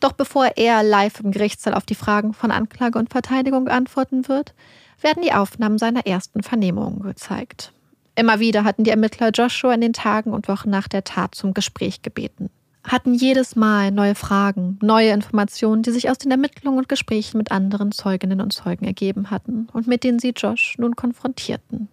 Doch 0.00 0.12
bevor 0.12 0.56
er 0.56 0.82
live 0.82 1.20
im 1.20 1.30
Gerichtssaal 1.30 1.74
auf 1.74 1.84
die 1.84 1.94
Fragen 1.94 2.32
von 2.32 2.50
Anklage 2.50 2.98
und 2.98 3.10
Verteidigung 3.10 3.68
antworten 3.68 4.28
wird, 4.28 4.54
werden 5.00 5.22
die 5.22 5.32
Aufnahmen 5.32 5.78
seiner 5.78 6.06
ersten 6.06 6.42
Vernehmungen 6.42 7.02
gezeigt. 7.02 7.72
Immer 8.20 8.38
wieder 8.38 8.64
hatten 8.64 8.84
die 8.84 8.90
Ermittler 8.90 9.30
Joshua 9.30 9.72
in 9.72 9.80
den 9.80 9.94
Tagen 9.94 10.34
und 10.34 10.46
Wochen 10.46 10.68
nach 10.68 10.88
der 10.88 11.04
Tat 11.04 11.34
zum 11.34 11.54
Gespräch 11.54 12.02
gebeten. 12.02 12.50
Hatten 12.84 13.14
jedes 13.14 13.56
Mal 13.56 13.90
neue 13.90 14.14
Fragen, 14.14 14.78
neue 14.82 15.08
Informationen, 15.12 15.82
die 15.82 15.90
sich 15.90 16.10
aus 16.10 16.18
den 16.18 16.30
Ermittlungen 16.30 16.76
und 16.76 16.88
Gesprächen 16.90 17.38
mit 17.38 17.50
anderen 17.50 17.92
Zeuginnen 17.92 18.42
und 18.42 18.52
Zeugen 18.52 18.84
ergeben 18.84 19.30
hatten 19.30 19.68
und 19.72 19.86
mit 19.86 20.04
denen 20.04 20.18
sie 20.18 20.34
Josh 20.36 20.76
nun 20.76 20.96
konfrontierten. 20.96 21.88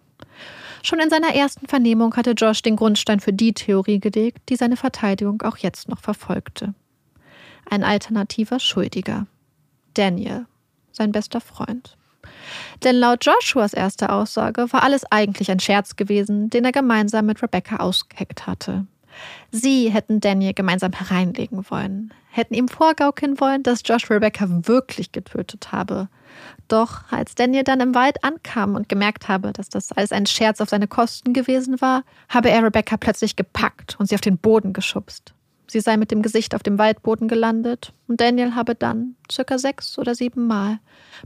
Schon 0.82 1.00
in 1.00 1.08
seiner 1.08 1.34
ersten 1.34 1.66
Vernehmung 1.66 2.14
hatte 2.14 2.32
Josh 2.32 2.60
den 2.60 2.76
Grundstein 2.76 3.20
für 3.20 3.32
die 3.32 3.54
Theorie 3.54 3.98
gelegt, 3.98 4.50
die 4.50 4.56
seine 4.56 4.76
Verteidigung 4.76 5.40
auch 5.40 5.56
jetzt 5.56 5.88
noch 5.88 6.00
verfolgte. 6.00 6.74
Ein 7.70 7.84
alternativer 7.84 8.60
Schuldiger. 8.60 9.26
Daniel, 9.94 10.44
sein 10.92 11.10
bester 11.10 11.40
Freund. 11.40 11.96
Denn 12.84 12.96
laut 12.96 13.24
Joshuas 13.24 13.74
erster 13.74 14.12
Aussage 14.12 14.72
war 14.72 14.82
alles 14.82 15.04
eigentlich 15.10 15.50
ein 15.50 15.60
Scherz 15.60 15.96
gewesen, 15.96 16.50
den 16.50 16.64
er 16.64 16.72
gemeinsam 16.72 17.26
mit 17.26 17.42
Rebecca 17.42 17.76
ausgeheckt 17.76 18.46
hatte. 18.46 18.86
Sie 19.50 19.90
hätten 19.90 20.20
Daniel 20.20 20.54
gemeinsam 20.54 20.92
hereinlegen 20.92 21.68
wollen, 21.70 22.12
hätten 22.30 22.54
ihm 22.54 22.68
vorgaukeln 22.68 23.40
wollen, 23.40 23.62
dass 23.62 23.82
Josh 23.84 24.10
Rebecca 24.10 24.46
wirklich 24.48 25.12
getötet 25.12 25.72
habe. 25.72 26.08
Doch 26.68 27.10
als 27.10 27.34
Daniel 27.34 27.64
dann 27.64 27.80
im 27.80 27.94
Wald 27.94 28.22
ankam 28.22 28.74
und 28.74 28.88
gemerkt 28.88 29.28
habe, 29.28 29.52
dass 29.52 29.68
das 29.68 29.92
alles 29.92 30.12
ein 30.12 30.26
Scherz 30.26 30.60
auf 30.60 30.68
seine 30.68 30.86
Kosten 30.86 31.32
gewesen 31.32 31.80
war, 31.80 32.04
habe 32.28 32.50
er 32.50 32.62
Rebecca 32.62 32.96
plötzlich 32.96 33.36
gepackt 33.36 33.96
und 33.98 34.06
sie 34.06 34.14
auf 34.14 34.20
den 34.20 34.38
Boden 34.38 34.72
geschubst. 34.72 35.34
Sie 35.70 35.80
sei 35.80 35.96
mit 35.98 36.10
dem 36.10 36.22
Gesicht 36.22 36.54
auf 36.54 36.62
dem 36.62 36.78
Waldboden 36.78 37.28
gelandet 37.28 37.92
und 38.06 38.20
Daniel 38.20 38.54
habe 38.54 38.74
dann 38.74 39.16
circa 39.30 39.58
sechs 39.58 39.98
oder 39.98 40.14
sieben 40.14 40.46
Mal 40.46 40.78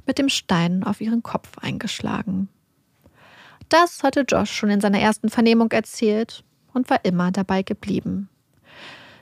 mit 0.05 0.18
dem 0.18 0.28
Stein 0.28 0.82
auf 0.82 1.01
ihren 1.01 1.22
Kopf 1.22 1.59
eingeschlagen. 1.59 2.49
Das 3.68 4.03
hatte 4.03 4.24
Josh 4.28 4.51
schon 4.51 4.70
in 4.70 4.80
seiner 4.80 4.99
ersten 4.99 5.28
Vernehmung 5.28 5.70
erzählt 5.70 6.45
und 6.74 6.90
war 6.90 7.05
immer 7.05 7.30
dabei 7.30 7.62
geblieben. 7.62 8.28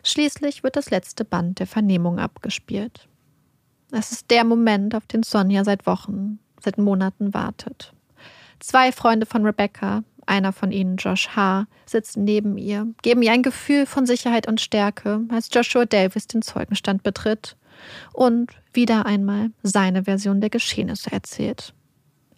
Schließlich 0.02 0.62
wird 0.62 0.76
das 0.76 0.90
letzte 0.90 1.24
Band 1.24 1.58
der 1.58 1.66
Vernehmung 1.66 2.18
abgespielt. 2.18 3.06
Es 3.92 4.12
ist 4.12 4.30
der 4.30 4.44
Moment, 4.44 4.94
auf 4.94 5.06
den 5.06 5.22
Sonja 5.22 5.64
seit 5.64 5.86
Wochen, 5.86 6.38
seit 6.60 6.78
Monaten 6.78 7.34
wartet. 7.34 7.92
Zwei 8.60 8.92
Freunde 8.92 9.26
von 9.26 9.44
Rebecca, 9.44 10.02
einer 10.30 10.52
von 10.52 10.72
ihnen, 10.72 10.96
Josh 10.96 11.28
H., 11.36 11.66
sitzt 11.84 12.16
neben 12.16 12.56
ihr, 12.56 12.86
geben 13.02 13.22
ihr 13.22 13.32
ein 13.32 13.42
Gefühl 13.42 13.84
von 13.84 14.06
Sicherheit 14.06 14.46
und 14.46 14.60
Stärke, 14.60 15.20
als 15.28 15.50
Joshua 15.52 15.84
Davis 15.84 16.26
den 16.26 16.40
Zeugenstand 16.40 17.02
betritt 17.02 17.56
und 18.12 18.52
wieder 18.72 19.06
einmal 19.06 19.50
seine 19.62 20.04
Version 20.04 20.40
der 20.40 20.50
Geschehnisse 20.50 21.12
erzählt. 21.12 21.74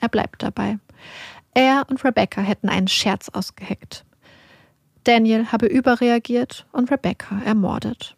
Er 0.01 0.09
bleibt 0.09 0.43
dabei. 0.43 0.79
Er 1.55 1.85
und 1.89 2.03
Rebecca 2.05 2.41
hätten 2.41 2.69
einen 2.69 2.89
Scherz 2.89 3.29
ausgeheckt. 3.29 4.05
Daniel 5.05 5.53
habe 5.53 5.67
überreagiert 5.67 6.67
und 6.73 6.91
Rebecca 6.91 7.41
ermordet. 7.45 8.17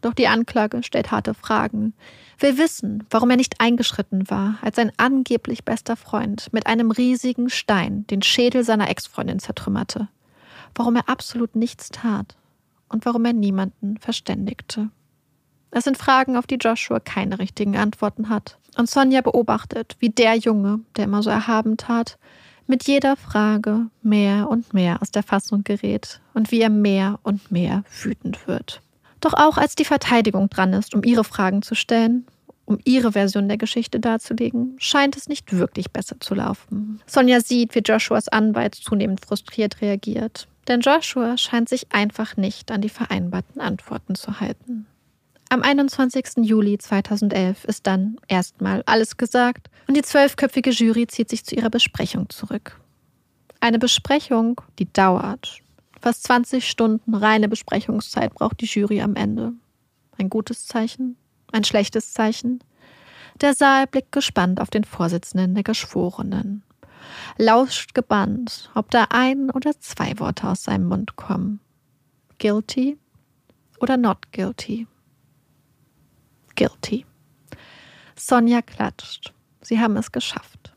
Doch 0.00 0.14
die 0.14 0.28
Anklage 0.28 0.82
stellt 0.82 1.10
harte 1.10 1.34
Fragen. 1.34 1.94
Will 2.38 2.58
wissen, 2.58 3.04
warum 3.10 3.30
er 3.30 3.36
nicht 3.36 3.60
eingeschritten 3.60 4.28
war, 4.28 4.58
als 4.60 4.76
sein 4.76 4.92
angeblich 4.98 5.64
bester 5.64 5.96
Freund 5.96 6.52
mit 6.52 6.66
einem 6.66 6.90
riesigen 6.90 7.48
Stein 7.48 8.06
den 8.08 8.22
Schädel 8.22 8.62
seiner 8.62 8.90
Ex-Freundin 8.90 9.38
zertrümmerte. 9.38 10.08
Warum 10.74 10.96
er 10.96 11.08
absolut 11.08 11.56
nichts 11.56 11.88
tat 11.88 12.36
und 12.88 13.06
warum 13.06 13.24
er 13.24 13.32
niemanden 13.32 13.96
verständigte. 13.98 14.90
Es 15.70 15.84
sind 15.84 15.96
Fragen, 15.96 16.36
auf 16.36 16.46
die 16.46 16.56
Joshua 16.56 17.00
keine 17.00 17.38
richtigen 17.38 17.76
Antworten 17.76 18.28
hat. 18.28 18.58
Und 18.76 18.88
Sonja 18.90 19.22
beobachtet, 19.22 19.96
wie 19.98 20.10
der 20.10 20.34
Junge, 20.36 20.80
der 20.96 21.04
immer 21.04 21.22
so 21.22 21.30
erhaben 21.30 21.76
tat, 21.76 22.18
mit 22.66 22.86
jeder 22.86 23.16
Frage 23.16 23.86
mehr 24.02 24.48
und 24.48 24.74
mehr 24.74 25.00
aus 25.00 25.10
der 25.10 25.22
Fassung 25.22 25.64
gerät 25.64 26.20
und 26.34 26.50
wie 26.50 26.60
er 26.60 26.70
mehr 26.70 27.18
und 27.22 27.50
mehr 27.50 27.84
wütend 28.02 28.46
wird. 28.46 28.82
Doch 29.20 29.34
auch 29.34 29.56
als 29.56 29.74
die 29.74 29.84
Verteidigung 29.84 30.50
dran 30.50 30.72
ist, 30.72 30.94
um 30.94 31.02
ihre 31.02 31.24
Fragen 31.24 31.62
zu 31.62 31.74
stellen, 31.74 32.26
um 32.66 32.78
ihre 32.84 33.12
Version 33.12 33.48
der 33.48 33.56
Geschichte 33.56 34.00
darzulegen, 34.00 34.74
scheint 34.78 35.16
es 35.16 35.28
nicht 35.28 35.52
wirklich 35.52 35.90
besser 35.90 36.20
zu 36.20 36.34
laufen. 36.34 37.00
Sonja 37.06 37.40
sieht, 37.40 37.74
wie 37.74 37.82
Joshuas 37.84 38.28
Anwalt 38.28 38.74
zunehmend 38.74 39.24
frustriert 39.24 39.80
reagiert. 39.80 40.48
Denn 40.68 40.80
Joshua 40.80 41.38
scheint 41.38 41.68
sich 41.68 41.86
einfach 41.92 42.36
nicht 42.36 42.72
an 42.72 42.80
die 42.80 42.88
vereinbarten 42.88 43.60
Antworten 43.60 44.16
zu 44.16 44.40
halten. 44.40 44.86
Am 45.48 45.62
21. 45.62 46.38
Juli 46.42 46.76
2011 46.76 47.64
ist 47.66 47.86
dann 47.86 48.16
erstmal 48.26 48.82
alles 48.86 49.16
gesagt 49.16 49.70
und 49.86 49.96
die 49.96 50.02
zwölfköpfige 50.02 50.70
Jury 50.70 51.06
zieht 51.06 51.30
sich 51.30 51.44
zu 51.44 51.54
ihrer 51.54 51.70
Besprechung 51.70 52.28
zurück. 52.30 52.80
Eine 53.60 53.78
Besprechung, 53.78 54.60
die 54.80 54.92
dauert. 54.92 55.60
Fast 56.00 56.24
20 56.24 56.68
Stunden 56.68 57.14
reine 57.14 57.48
Besprechungszeit 57.48 58.34
braucht 58.34 58.60
die 58.60 58.66
Jury 58.66 59.00
am 59.00 59.16
Ende. 59.16 59.52
Ein 60.18 60.30
gutes 60.30 60.66
Zeichen? 60.66 61.16
Ein 61.52 61.64
schlechtes 61.64 62.12
Zeichen? 62.12 62.62
Der 63.40 63.54
Saal 63.54 63.86
blickt 63.86 64.12
gespannt 64.12 64.60
auf 64.60 64.70
den 64.70 64.84
Vorsitzenden 64.84 65.54
der 65.54 65.64
Geschworenen. 65.64 66.62
Lauscht 67.38 67.94
gebannt, 67.94 68.70
ob 68.74 68.90
da 68.90 69.06
ein 69.10 69.50
oder 69.50 69.78
zwei 69.80 70.18
Worte 70.18 70.48
aus 70.48 70.64
seinem 70.64 70.88
Mund 70.88 71.16
kommen. 71.16 71.60
Guilty 72.38 72.98
oder 73.80 73.96
not 73.96 74.32
guilty? 74.32 74.86
Guilty. 76.54 77.04
Sonja 78.16 78.62
klatscht. 78.62 79.34
Sie 79.60 79.78
haben 79.78 79.96
es 79.96 80.12
geschafft. 80.12 80.75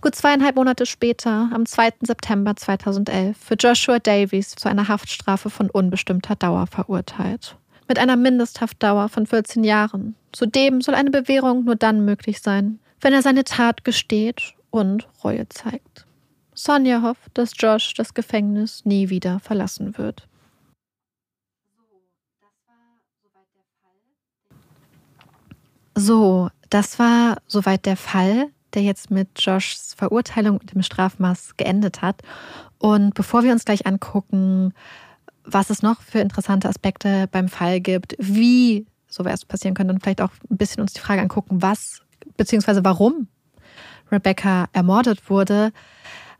Gut 0.00 0.14
zweieinhalb 0.14 0.56
Monate 0.56 0.86
später, 0.86 1.50
am 1.52 1.66
2. 1.66 1.94
September 2.02 2.56
2011, 2.56 3.50
wird 3.50 3.62
Joshua 3.62 3.98
Davies 3.98 4.50
zu 4.50 4.68
einer 4.68 4.88
Haftstrafe 4.88 5.50
von 5.50 5.70
unbestimmter 5.70 6.36
Dauer 6.36 6.66
verurteilt. 6.66 7.56
Mit 7.88 7.98
einer 7.98 8.16
Mindesthaftdauer 8.16 9.08
von 9.08 9.26
14 9.26 9.64
Jahren. 9.64 10.14
Zudem 10.32 10.82
soll 10.82 10.94
eine 10.94 11.10
Bewährung 11.10 11.64
nur 11.64 11.76
dann 11.76 12.04
möglich 12.04 12.40
sein, 12.40 12.78
wenn 13.00 13.12
er 13.12 13.22
seine 13.22 13.44
Tat 13.44 13.84
gesteht 13.84 14.54
und 14.70 15.08
Reue 15.24 15.48
zeigt. 15.48 16.06
Sonja 16.54 17.02
hofft, 17.02 17.30
dass 17.34 17.52
Josh 17.56 17.94
das 17.94 18.14
Gefängnis 18.14 18.84
nie 18.84 19.10
wieder 19.10 19.38
verlassen 19.40 19.96
wird. 19.96 20.28
So, 25.94 26.50
das 26.70 26.98
war 26.98 27.38
soweit 27.46 27.86
der 27.86 27.96
Fall, 27.96 28.50
der 28.74 28.82
jetzt 28.82 29.10
mit 29.10 29.28
Joshs 29.36 29.94
Verurteilung 29.96 30.58
und 30.58 30.74
dem 30.74 30.82
Strafmaß 30.82 31.56
geendet 31.56 32.02
hat. 32.02 32.22
Und 32.78 33.14
bevor 33.14 33.42
wir 33.42 33.52
uns 33.52 33.64
gleich 33.64 33.86
angucken, 33.86 34.72
was 35.44 35.70
es 35.70 35.82
noch 35.82 36.02
für 36.02 36.20
interessante 36.20 36.68
Aspekte 36.68 37.28
beim 37.30 37.48
Fall 37.48 37.80
gibt, 37.80 38.14
wie 38.18 38.86
sowas 39.08 39.44
passieren 39.44 39.74
könnte 39.74 39.94
und 39.94 40.02
vielleicht 40.02 40.20
auch 40.20 40.30
ein 40.50 40.56
bisschen 40.56 40.82
uns 40.82 40.92
die 40.92 41.00
Frage 41.00 41.22
angucken, 41.22 41.62
was 41.62 42.02
bzw. 42.36 42.80
warum 42.82 43.28
Rebecca 44.12 44.68
ermordet 44.72 45.30
wurde, 45.30 45.72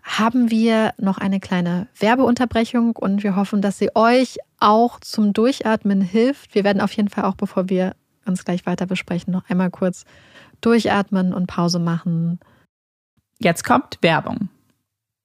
haben 0.02 0.50
wir 0.50 0.94
noch 0.98 1.18
eine 1.18 1.40
kleine 1.40 1.88
Werbeunterbrechung 1.98 2.96
und 2.96 3.22
wir 3.22 3.36
hoffen, 3.36 3.60
dass 3.60 3.78
sie 3.78 3.94
euch 3.94 4.38
auch 4.58 5.00
zum 5.00 5.32
Durchatmen 5.32 6.00
hilft. 6.00 6.54
Wir 6.54 6.64
werden 6.64 6.80
auf 6.80 6.92
jeden 6.92 7.08
Fall 7.08 7.24
auch, 7.24 7.34
bevor 7.34 7.68
wir 7.68 7.94
uns 8.24 8.44
gleich 8.44 8.64
weiter 8.66 8.86
besprechen, 8.86 9.32
noch 9.32 9.48
einmal 9.48 9.70
kurz 9.70 10.04
durchatmen 10.60 11.32
und 11.32 11.46
Pause 11.46 11.78
machen. 11.78 12.40
Jetzt 13.38 13.64
kommt 13.64 13.98
Werbung. 14.02 14.48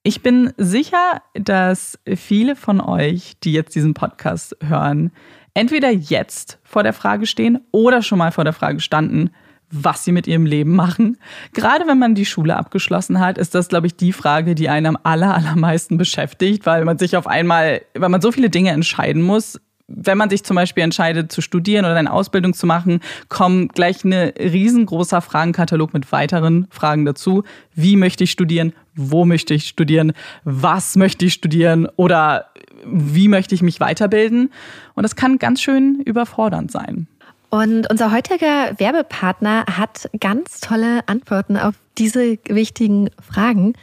Ich 0.02 0.22
bin 0.22 0.52
sicher, 0.58 1.22
dass 1.34 1.98
viele 2.14 2.56
von 2.56 2.80
euch, 2.80 3.34
die 3.42 3.52
jetzt 3.52 3.74
diesen 3.74 3.94
Podcast 3.94 4.56
hören, 4.62 5.10
entweder 5.54 5.90
jetzt 5.90 6.58
vor 6.62 6.82
der 6.82 6.92
Frage 6.92 7.26
stehen 7.26 7.60
oder 7.72 8.02
schon 8.02 8.18
mal 8.18 8.30
vor 8.30 8.44
der 8.44 8.52
Frage 8.52 8.80
standen, 8.80 9.30
was 9.70 10.04
sie 10.04 10.12
mit 10.12 10.26
ihrem 10.26 10.46
Leben 10.46 10.76
machen. 10.76 11.16
Gerade 11.52 11.86
wenn 11.86 11.98
man 11.98 12.14
die 12.14 12.26
Schule 12.26 12.56
abgeschlossen 12.56 13.18
hat, 13.18 13.38
ist 13.38 13.54
das, 13.54 13.68
glaube 13.68 13.86
ich, 13.86 13.96
die 13.96 14.12
Frage, 14.12 14.54
die 14.54 14.68
einen 14.68 14.86
am 14.86 14.98
aller, 15.02 15.34
allermeisten 15.34 15.96
beschäftigt, 15.96 16.66
weil 16.66 16.84
man 16.84 16.98
sich 16.98 17.16
auf 17.16 17.26
einmal, 17.26 17.80
weil 17.94 18.10
man 18.10 18.20
so 18.20 18.30
viele 18.30 18.50
Dinge 18.50 18.70
entscheiden 18.70 19.22
muss, 19.22 19.60
wenn 19.86 20.16
man 20.16 20.30
sich 20.30 20.44
zum 20.44 20.56
Beispiel 20.56 20.82
entscheidet 20.82 21.30
zu 21.30 21.40
studieren 21.40 21.84
oder 21.84 21.96
eine 21.96 22.12
Ausbildung 22.12 22.54
zu 22.54 22.66
machen, 22.66 23.00
kommt 23.28 23.74
gleich 23.74 24.02
ein 24.04 24.12
riesengroßer 24.12 25.20
Fragenkatalog 25.20 25.92
mit 25.92 26.10
weiteren 26.10 26.66
Fragen 26.70 27.04
dazu. 27.04 27.44
Wie 27.74 27.96
möchte 27.96 28.24
ich 28.24 28.30
studieren? 28.30 28.72
Wo 28.94 29.24
möchte 29.24 29.52
ich 29.54 29.68
studieren? 29.68 30.12
Was 30.44 30.96
möchte 30.96 31.26
ich 31.26 31.34
studieren? 31.34 31.86
Oder 31.96 32.46
wie 32.86 33.28
möchte 33.28 33.54
ich 33.54 33.62
mich 33.62 33.80
weiterbilden? 33.80 34.50
Und 34.94 35.02
das 35.02 35.16
kann 35.16 35.38
ganz 35.38 35.60
schön 35.60 36.00
überfordernd 36.04 36.70
sein. 36.70 37.06
Und 37.50 37.88
unser 37.90 38.10
heutiger 38.10 38.72
Werbepartner 38.78 39.64
hat 39.70 40.10
ganz 40.18 40.60
tolle 40.60 41.06
Antworten 41.06 41.56
auf 41.56 41.74
diese 41.98 42.38
wichtigen 42.48 43.10
Fragen. 43.20 43.74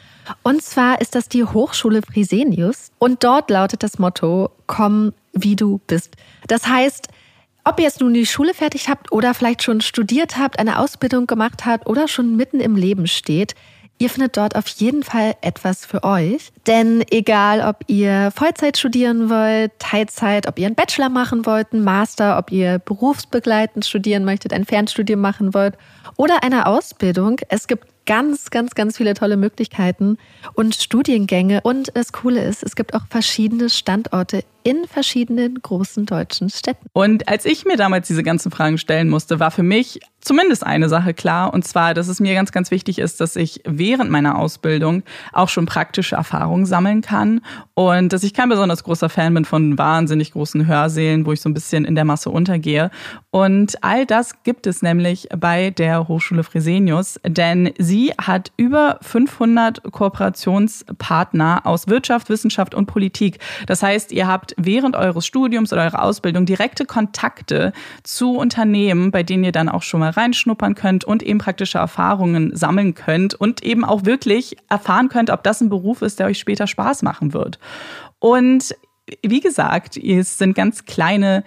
Und 0.43 0.61
zwar 0.61 1.01
ist 1.01 1.15
das 1.15 1.29
die 1.29 1.43
Hochschule 1.43 2.01
Frisenius. 2.01 2.91
Und 2.99 3.23
dort 3.23 3.49
lautet 3.49 3.83
das 3.83 3.99
Motto, 3.99 4.49
komm 4.67 5.13
wie 5.33 5.55
du 5.55 5.79
bist. 5.87 6.15
Das 6.47 6.67
heißt, 6.67 7.07
ob 7.63 7.79
ihr 7.79 7.85
jetzt 7.85 8.01
nun 8.01 8.13
die 8.13 8.25
Schule 8.25 8.53
fertig 8.53 8.89
habt 8.89 9.11
oder 9.11 9.33
vielleicht 9.33 9.63
schon 9.63 9.81
studiert 9.81 10.37
habt, 10.37 10.59
eine 10.59 10.79
Ausbildung 10.79 11.27
gemacht 11.27 11.65
habt 11.65 11.87
oder 11.87 12.07
schon 12.07 12.35
mitten 12.35 12.59
im 12.59 12.75
Leben 12.75 13.07
steht, 13.07 13.55
Ihr 14.01 14.09
findet 14.09 14.35
dort 14.35 14.55
auf 14.55 14.67
jeden 14.67 15.03
Fall 15.03 15.35
etwas 15.41 15.85
für 15.85 16.03
euch. 16.03 16.51
Denn 16.65 17.03
egal, 17.11 17.61
ob 17.61 17.83
ihr 17.85 18.31
Vollzeit 18.35 18.75
studieren 18.75 19.29
wollt, 19.29 19.77
Teilzeit, 19.77 20.47
ob 20.47 20.57
ihr 20.57 20.65
einen 20.65 20.73
Bachelor 20.73 21.09
machen 21.09 21.45
wollt, 21.45 21.71
einen 21.71 21.83
Master, 21.83 22.39
ob 22.39 22.51
ihr 22.51 22.79
berufsbegleitend 22.79 23.85
studieren 23.85 24.25
möchtet, 24.25 24.53
ein 24.53 24.65
Fernstudium 24.65 25.21
machen 25.21 25.53
wollt 25.53 25.75
oder 26.17 26.43
eine 26.43 26.65
Ausbildung, 26.65 27.41
es 27.49 27.67
gibt 27.67 27.90
ganz, 28.05 28.49
ganz, 28.49 28.75
ganz 28.75 28.97
viele 28.97 29.13
tolle 29.13 29.37
Möglichkeiten 29.37 30.17
und 30.53 30.75
Studiengänge. 30.75 31.61
Und 31.61 31.91
das 31.95 32.11
Coole 32.11 32.43
ist, 32.43 32.63
es 32.63 32.75
gibt 32.75 32.93
auch 32.93 33.05
verschiedene 33.09 33.69
Standorte 33.69 34.43
in 34.63 34.85
verschiedenen 34.87 35.61
großen 35.61 36.05
deutschen 36.05 36.49
Städten. 36.49 36.87
Und 36.93 37.27
als 37.27 37.45
ich 37.45 37.65
mir 37.65 37.77
damals 37.77 38.07
diese 38.07 38.23
ganzen 38.23 38.51
Fragen 38.51 38.77
stellen 38.77 39.09
musste, 39.09 39.39
war 39.39 39.51
für 39.51 39.63
mich 39.63 39.99
zumindest 40.21 40.65
eine 40.65 40.87
Sache 40.87 41.13
klar, 41.13 41.53
und 41.53 41.65
zwar, 41.65 41.93
dass 41.93 42.07
es 42.07 42.19
mir 42.19 42.33
ganz, 42.35 42.51
ganz 42.51 42.71
wichtig 42.71 42.99
ist, 42.99 43.19
dass 43.19 43.35
ich 43.35 43.61
während 43.65 44.11
meiner 44.11 44.37
Ausbildung 44.37 45.03
auch 45.33 45.49
schon 45.49 45.65
praktische 45.65 46.15
Erfahrungen 46.15 46.65
sammeln 46.65 47.01
kann 47.01 47.41
und 47.73 48.13
dass 48.13 48.23
ich 48.23 48.33
kein 48.33 48.49
besonders 48.49 48.83
großer 48.83 49.09
Fan 49.09 49.33
bin 49.33 49.45
von 49.45 49.77
wahnsinnig 49.77 50.31
großen 50.31 50.67
Hörsälen, 50.67 51.25
wo 51.25 51.33
ich 51.33 51.41
so 51.41 51.49
ein 51.49 51.53
bisschen 51.53 51.85
in 51.85 51.95
der 51.95 52.05
Masse 52.05 52.29
untergehe. 52.29 52.91
Und 53.31 53.83
all 53.83 54.05
das 54.05 54.43
gibt 54.43 54.67
es 54.67 54.81
nämlich 54.81 55.27
bei 55.35 55.71
der 55.71 56.07
Hochschule 56.07 56.43
Fresenius, 56.43 57.19
denn 57.25 57.71
sie 57.77 58.13
hat 58.21 58.51
über 58.57 58.99
500 59.01 59.91
Kooperationspartner 59.91 61.61
aus 61.65 61.87
Wirtschaft, 61.87 62.29
Wissenschaft 62.29 62.75
und 62.75 62.85
Politik. 62.85 63.39
Das 63.65 63.81
heißt, 63.81 64.11
ihr 64.11 64.27
habt 64.27 64.50
während 64.57 64.95
eures 64.95 65.25
Studiums 65.25 65.71
oder 65.73 65.83
eurer 65.83 66.03
Ausbildung 66.03 66.45
direkte 66.45 66.85
Kontakte 66.85 67.73
zu 68.03 68.37
Unternehmen, 68.37 69.11
bei 69.11 69.23
denen 69.23 69.43
ihr 69.43 69.51
dann 69.51 69.69
auch 69.69 69.83
schon 69.83 69.99
mal 69.99 70.11
reinschnuppern 70.11 70.75
könnt 70.75 71.03
und 71.03 71.23
eben 71.23 71.39
praktische 71.39 71.77
Erfahrungen 71.77 72.55
sammeln 72.55 72.93
könnt 72.93 73.33
und 73.33 73.63
eben 73.63 73.83
auch 73.85 74.05
wirklich 74.05 74.57
erfahren 74.69 75.09
könnt, 75.09 75.29
ob 75.29 75.43
das 75.43 75.61
ein 75.61 75.69
Beruf 75.69 76.01
ist, 76.01 76.19
der 76.19 76.27
euch 76.27 76.39
später 76.39 76.67
Spaß 76.67 77.01
machen 77.01 77.33
wird. 77.33 77.59
Und 78.19 78.75
wie 79.23 79.39
gesagt, 79.39 79.97
es 79.97 80.37
sind 80.37 80.55
ganz 80.55 80.85
kleine 80.85 81.43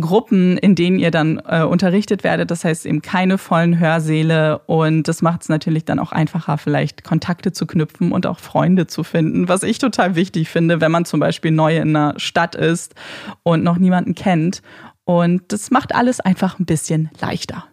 Gruppen, 0.00 0.56
in 0.58 0.74
denen 0.74 0.98
ihr 0.98 1.10
dann 1.10 1.40
äh, 1.46 1.62
unterrichtet 1.62 2.24
werdet. 2.24 2.50
Das 2.50 2.64
heißt 2.64 2.86
eben 2.86 3.02
keine 3.02 3.38
vollen 3.38 3.78
Hörsäle 3.78 4.58
und 4.66 5.08
das 5.08 5.22
macht 5.22 5.42
es 5.42 5.48
natürlich 5.48 5.84
dann 5.84 5.98
auch 5.98 6.12
einfacher, 6.12 6.58
vielleicht 6.58 7.04
Kontakte 7.04 7.52
zu 7.52 7.66
knüpfen 7.66 8.12
und 8.12 8.26
auch 8.26 8.38
Freunde 8.38 8.86
zu 8.86 9.04
finden, 9.04 9.48
was 9.48 9.62
ich 9.62 9.78
total 9.78 10.14
wichtig 10.14 10.48
finde, 10.48 10.80
wenn 10.80 10.92
man 10.92 11.04
zum 11.04 11.20
Beispiel 11.20 11.50
neu 11.50 11.76
in 11.76 11.94
einer 11.94 12.18
Stadt 12.18 12.54
ist 12.54 12.94
und 13.42 13.62
noch 13.62 13.78
niemanden 13.78 14.14
kennt. 14.14 14.62
Und 15.04 15.52
das 15.52 15.70
macht 15.70 15.94
alles 15.94 16.20
einfach 16.20 16.58
ein 16.58 16.66
bisschen 16.66 17.10
leichter. 17.20 17.64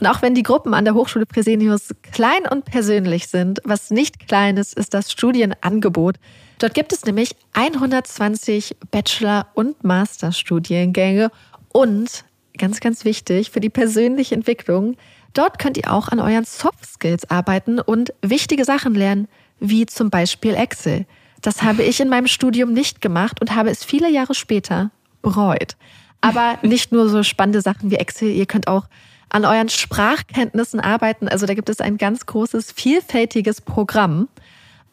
Und 0.00 0.06
auch 0.06 0.22
wenn 0.22 0.34
die 0.34 0.42
Gruppen 0.42 0.74
an 0.74 0.84
der 0.84 0.94
Hochschule 0.94 1.26
Fresenius 1.26 1.94
klein 2.12 2.46
und 2.50 2.64
persönlich 2.64 3.28
sind, 3.28 3.60
was 3.64 3.90
nicht 3.90 4.26
klein 4.26 4.56
ist, 4.56 4.74
ist 4.74 4.94
das 4.94 5.12
Studienangebot. 5.12 6.16
Dort 6.58 6.74
gibt 6.74 6.92
es 6.92 7.04
nämlich 7.04 7.34
120 7.54 8.76
Bachelor- 8.90 9.48
und 9.54 9.82
Masterstudiengänge 9.84 11.30
und 11.72 12.24
ganz, 12.58 12.80
ganz 12.80 13.04
wichtig 13.04 13.50
für 13.50 13.60
die 13.60 13.70
persönliche 13.70 14.34
Entwicklung, 14.34 14.96
dort 15.34 15.58
könnt 15.58 15.76
ihr 15.76 15.92
auch 15.92 16.08
an 16.08 16.20
euren 16.20 16.44
Soft 16.44 16.86
Skills 16.86 17.30
arbeiten 17.30 17.80
und 17.80 18.12
wichtige 18.22 18.64
Sachen 18.64 18.94
lernen, 18.94 19.28
wie 19.60 19.86
zum 19.86 20.10
Beispiel 20.10 20.54
Excel. 20.54 21.06
Das 21.40 21.62
habe 21.62 21.82
ich 21.82 22.00
in 22.00 22.08
meinem 22.08 22.26
Studium 22.26 22.72
nicht 22.72 23.00
gemacht 23.00 23.40
und 23.40 23.54
habe 23.54 23.70
es 23.70 23.84
viele 23.84 24.10
Jahre 24.10 24.34
später 24.34 24.90
bereut. 25.22 25.76
Aber 26.20 26.58
nicht 26.62 26.92
nur 26.92 27.08
so 27.08 27.22
spannende 27.22 27.60
Sachen 27.60 27.90
wie 27.90 27.96
Excel, 27.96 28.28
ihr 28.28 28.46
könnt 28.46 28.68
auch 28.68 28.86
an 29.28 29.44
euren 29.44 29.68
Sprachkenntnissen 29.68 30.78
arbeiten. 30.78 31.26
Also 31.26 31.46
da 31.46 31.54
gibt 31.54 31.70
es 31.70 31.80
ein 31.80 31.96
ganz 31.96 32.26
großes, 32.26 32.72
vielfältiges 32.72 33.60
Programm. 33.62 34.28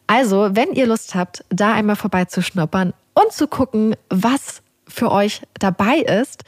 Also, 0.06 0.56
wenn 0.56 0.72
ihr 0.72 0.86
Lust 0.86 1.14
habt, 1.14 1.44
da 1.50 1.72
einmal 1.72 1.94
vorbeizuschnuppern 1.94 2.94
und 3.14 3.32
zu 3.32 3.46
gucken, 3.46 3.94
was 4.08 4.62
für 4.88 5.12
euch 5.12 5.42
dabei 5.60 5.98
ist, 5.98 6.42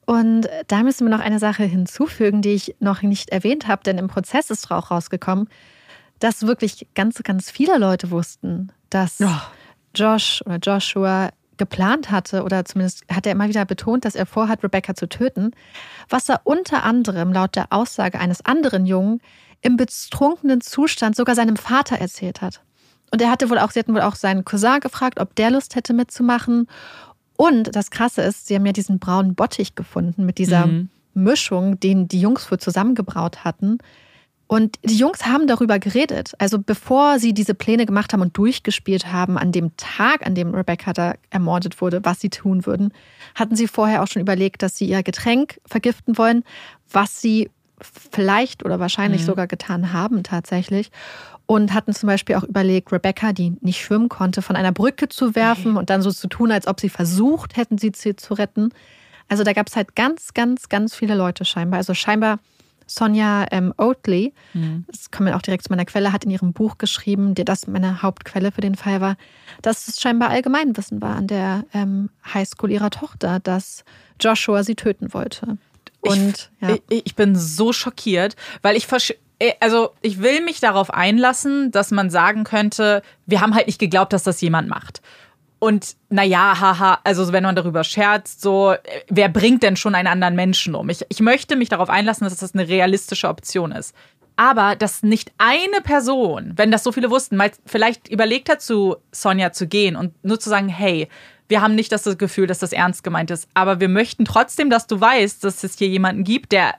Und 0.05 0.47
da 0.67 0.83
müssen 0.83 1.05
wir 1.05 1.11
noch 1.11 1.23
eine 1.23 1.39
Sache 1.39 1.63
hinzufügen, 1.63 2.41
die 2.41 2.53
ich 2.53 2.75
noch 2.79 3.01
nicht 3.01 3.29
erwähnt 3.29 3.67
habe, 3.67 3.83
denn 3.83 3.97
im 3.97 4.07
Prozess 4.07 4.51
ist 4.51 4.71
auch 4.71 4.89
rausgekommen, 4.89 5.49
dass 6.19 6.47
wirklich 6.47 6.87
ganz, 6.95 7.21
ganz 7.23 7.51
viele 7.51 7.77
Leute 7.77 8.09
wussten, 8.09 8.71
dass 8.89 9.19
oh. 9.19 9.41
Josh 9.93 10.41
oder 10.45 10.59
Joshua 10.59 11.31
geplant 11.61 12.09
hatte, 12.09 12.43
oder 12.43 12.65
zumindest 12.65 13.03
hat 13.07 13.27
er 13.27 13.33
immer 13.33 13.47
wieder 13.47 13.65
betont, 13.65 14.03
dass 14.03 14.15
er 14.15 14.25
vorhat, 14.25 14.63
Rebecca 14.63 14.95
zu 14.95 15.07
töten, 15.07 15.51
was 16.09 16.27
er 16.27 16.41
unter 16.43 16.83
anderem 16.83 17.31
laut 17.31 17.55
der 17.55 17.67
Aussage 17.69 18.19
eines 18.19 18.43
anderen 18.43 18.87
Jungen 18.87 19.21
im 19.61 19.77
betrunkenen 19.77 20.61
Zustand 20.61 21.15
sogar 21.15 21.35
seinem 21.35 21.57
Vater 21.57 21.97
erzählt 21.97 22.41
hat. 22.41 22.61
Und 23.11 23.21
er 23.21 23.29
hatte 23.29 23.51
wohl 23.51 23.59
auch, 23.59 23.69
sie 23.69 23.77
hatten 23.77 23.93
wohl 23.93 24.01
auch 24.01 24.15
seinen 24.15 24.43
Cousin 24.43 24.79
gefragt, 24.79 25.19
ob 25.19 25.35
der 25.35 25.51
Lust 25.51 25.75
hätte 25.75 25.93
mitzumachen. 25.93 26.67
Und 27.37 27.75
das 27.75 27.91
Krasse 27.91 28.23
ist, 28.23 28.47
sie 28.47 28.55
haben 28.55 28.65
ja 28.65 28.71
diesen 28.71 28.97
braunen 28.97 29.35
Bottich 29.35 29.75
gefunden 29.75 30.25
mit 30.25 30.39
dieser 30.39 30.65
mhm. 30.65 30.89
Mischung, 31.13 31.79
den 31.79 32.07
die 32.07 32.21
Jungs 32.21 32.49
wohl 32.49 32.57
zusammengebraut 32.57 33.43
hatten. 33.43 33.77
Und 34.51 34.79
die 34.83 34.97
Jungs 34.97 35.25
haben 35.25 35.47
darüber 35.47 35.79
geredet. 35.79 36.33
Also 36.37 36.59
bevor 36.59 37.19
sie 37.19 37.33
diese 37.33 37.53
Pläne 37.53 37.85
gemacht 37.85 38.11
haben 38.11 38.19
und 38.19 38.37
durchgespielt 38.37 39.09
haben, 39.09 39.37
an 39.37 39.53
dem 39.53 39.77
Tag, 39.77 40.27
an 40.27 40.35
dem 40.35 40.53
Rebecca 40.53 40.91
da 40.91 41.13
ermordet 41.29 41.79
wurde, 41.79 42.03
was 42.03 42.19
sie 42.19 42.27
tun 42.27 42.65
würden, 42.65 42.93
hatten 43.33 43.55
sie 43.55 43.65
vorher 43.65 44.03
auch 44.03 44.07
schon 44.07 44.21
überlegt, 44.21 44.61
dass 44.61 44.75
sie 44.75 44.87
ihr 44.87 45.03
Getränk 45.03 45.61
vergiften 45.65 46.17
wollen, 46.17 46.43
was 46.91 47.21
sie 47.21 47.49
vielleicht 47.79 48.65
oder 48.65 48.77
wahrscheinlich 48.81 49.21
mhm. 49.21 49.27
sogar 49.27 49.47
getan 49.47 49.93
haben 49.93 50.21
tatsächlich. 50.21 50.91
Und 51.45 51.73
hatten 51.73 51.93
zum 51.93 52.07
Beispiel 52.07 52.35
auch 52.35 52.43
überlegt, 52.43 52.91
Rebecca, 52.91 53.31
die 53.31 53.53
nicht 53.61 53.81
schwimmen 53.81 54.09
konnte, 54.09 54.41
von 54.41 54.57
einer 54.57 54.73
Brücke 54.73 55.07
zu 55.07 55.33
werfen 55.33 55.77
und 55.77 55.89
dann 55.89 56.01
so 56.01 56.11
zu 56.11 56.27
tun, 56.27 56.51
als 56.51 56.67
ob 56.67 56.81
sie 56.81 56.89
versucht 56.89 57.55
hätten, 57.55 57.77
sie 57.77 57.93
zu 57.93 58.33
retten. 58.33 58.73
Also 59.29 59.45
da 59.45 59.53
gab 59.53 59.69
es 59.69 59.77
halt 59.77 59.95
ganz, 59.95 60.33
ganz, 60.33 60.67
ganz 60.67 60.93
viele 60.93 61.15
Leute 61.15 61.45
scheinbar. 61.45 61.77
Also 61.77 61.93
scheinbar 61.93 62.39
Sonja 62.93 63.45
ähm, 63.51 63.73
Oatley, 63.77 64.33
mhm. 64.53 64.85
das 64.87 65.11
kommt 65.11 65.31
auch 65.31 65.41
direkt 65.41 65.63
zu 65.63 65.71
meiner 65.71 65.85
Quelle, 65.85 66.11
hat 66.11 66.25
in 66.25 66.31
ihrem 66.31 66.53
Buch 66.53 66.77
geschrieben, 66.77 67.35
die 67.35 67.45
das 67.45 67.67
meine 67.67 68.01
Hauptquelle 68.01 68.51
für 68.51 68.61
den 68.61 68.75
Fall 68.75 69.01
war, 69.01 69.15
dass 69.61 69.87
es 69.87 69.99
scheinbar 69.99 70.29
Allgemeinwissen 70.29 71.01
war 71.01 71.15
an 71.15 71.27
der 71.27 71.65
ähm, 71.73 72.09
Highschool 72.33 72.71
ihrer 72.71 72.89
Tochter, 72.89 73.39
dass 73.39 73.83
Joshua 74.19 74.63
sie 74.63 74.75
töten 74.75 75.13
wollte. 75.13 75.57
Und 76.01 76.51
ich, 76.59 76.67
ja. 76.67 76.75
ich, 76.89 77.05
ich 77.05 77.15
bin 77.15 77.35
so 77.35 77.73
schockiert, 77.73 78.35
weil 78.61 78.75
ich 78.75 78.87
äh, 79.39 79.53
also 79.59 79.91
ich 80.01 80.21
will 80.21 80.41
mich 80.41 80.59
darauf 80.59 80.93
einlassen, 80.93 81.71
dass 81.71 81.91
man 81.91 82.09
sagen 82.09 82.43
könnte, 82.43 83.01
wir 83.25 83.41
haben 83.41 83.55
halt 83.55 83.67
nicht 83.67 83.79
geglaubt, 83.79 84.13
dass 84.13 84.23
das 84.23 84.41
jemand 84.41 84.67
macht. 84.67 85.01
Und 85.63 85.95
naja, 86.09 86.59
haha, 86.59 87.01
also 87.03 87.31
wenn 87.31 87.43
man 87.43 87.55
darüber 87.55 87.83
scherzt, 87.83 88.41
so, 88.41 88.73
wer 89.09 89.29
bringt 89.29 89.61
denn 89.61 89.75
schon 89.75 89.93
einen 89.93 90.07
anderen 90.07 90.33
Menschen 90.33 90.73
um? 90.73 90.89
Ich, 90.89 91.05
ich 91.07 91.19
möchte 91.19 91.55
mich 91.55 91.69
darauf 91.69 91.87
einlassen, 91.87 92.23
dass 92.23 92.35
das 92.35 92.55
eine 92.55 92.67
realistische 92.67 93.27
Option 93.27 93.71
ist. 93.71 93.93
Aber 94.35 94.75
dass 94.75 95.03
nicht 95.03 95.31
eine 95.37 95.81
Person, 95.83 96.53
wenn 96.55 96.71
das 96.71 96.83
so 96.83 96.91
viele 96.91 97.11
wussten, 97.11 97.35
mal 97.35 97.51
vielleicht 97.63 98.07
überlegt 98.07 98.49
hat, 98.49 98.63
zu 98.63 98.95
Sonja 99.11 99.51
zu 99.51 99.67
gehen 99.67 99.95
und 99.95 100.13
nur 100.25 100.39
zu 100.39 100.49
sagen, 100.49 100.67
hey, 100.67 101.07
wir 101.47 101.61
haben 101.61 101.75
nicht 101.75 101.91
das 101.91 102.05
Gefühl, 102.17 102.47
dass 102.47 102.57
das 102.57 102.73
ernst 102.73 103.03
gemeint 103.03 103.29
ist, 103.29 103.47
aber 103.53 103.79
wir 103.79 103.89
möchten 103.89 104.25
trotzdem, 104.25 104.71
dass 104.71 104.87
du 104.87 104.99
weißt, 104.99 105.43
dass 105.43 105.63
es 105.63 105.77
hier 105.77 105.89
jemanden 105.89 106.23
gibt, 106.23 106.53
der 106.53 106.73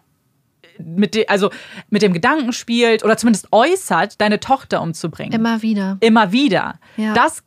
mit 0.79 1.15
dem, 1.15 1.27
also 1.29 1.51
mit 1.89 2.03
dem 2.03 2.13
Gedanken 2.13 2.53
spielt 2.53 3.05
oder 3.05 3.17
zumindest 3.17 3.47
äußert, 3.53 4.21
deine 4.21 4.41
Tochter 4.41 4.83
umzubringen. 4.83 5.35
Immer 5.35 5.63
wieder. 5.63 5.99
Immer 6.01 6.33
wieder. 6.33 6.81
Ja. 6.97 7.15
Das 7.15 7.45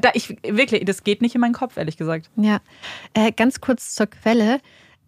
da 0.00 0.10
ich 0.14 0.36
wirklich, 0.42 0.84
das 0.84 1.04
geht 1.04 1.22
nicht 1.22 1.34
in 1.34 1.40
meinen 1.40 1.54
Kopf, 1.54 1.76
ehrlich 1.76 1.96
gesagt. 1.96 2.30
Ja. 2.36 2.60
Äh, 3.14 3.32
ganz 3.32 3.60
kurz 3.60 3.94
zur 3.94 4.06
Quelle. 4.06 4.60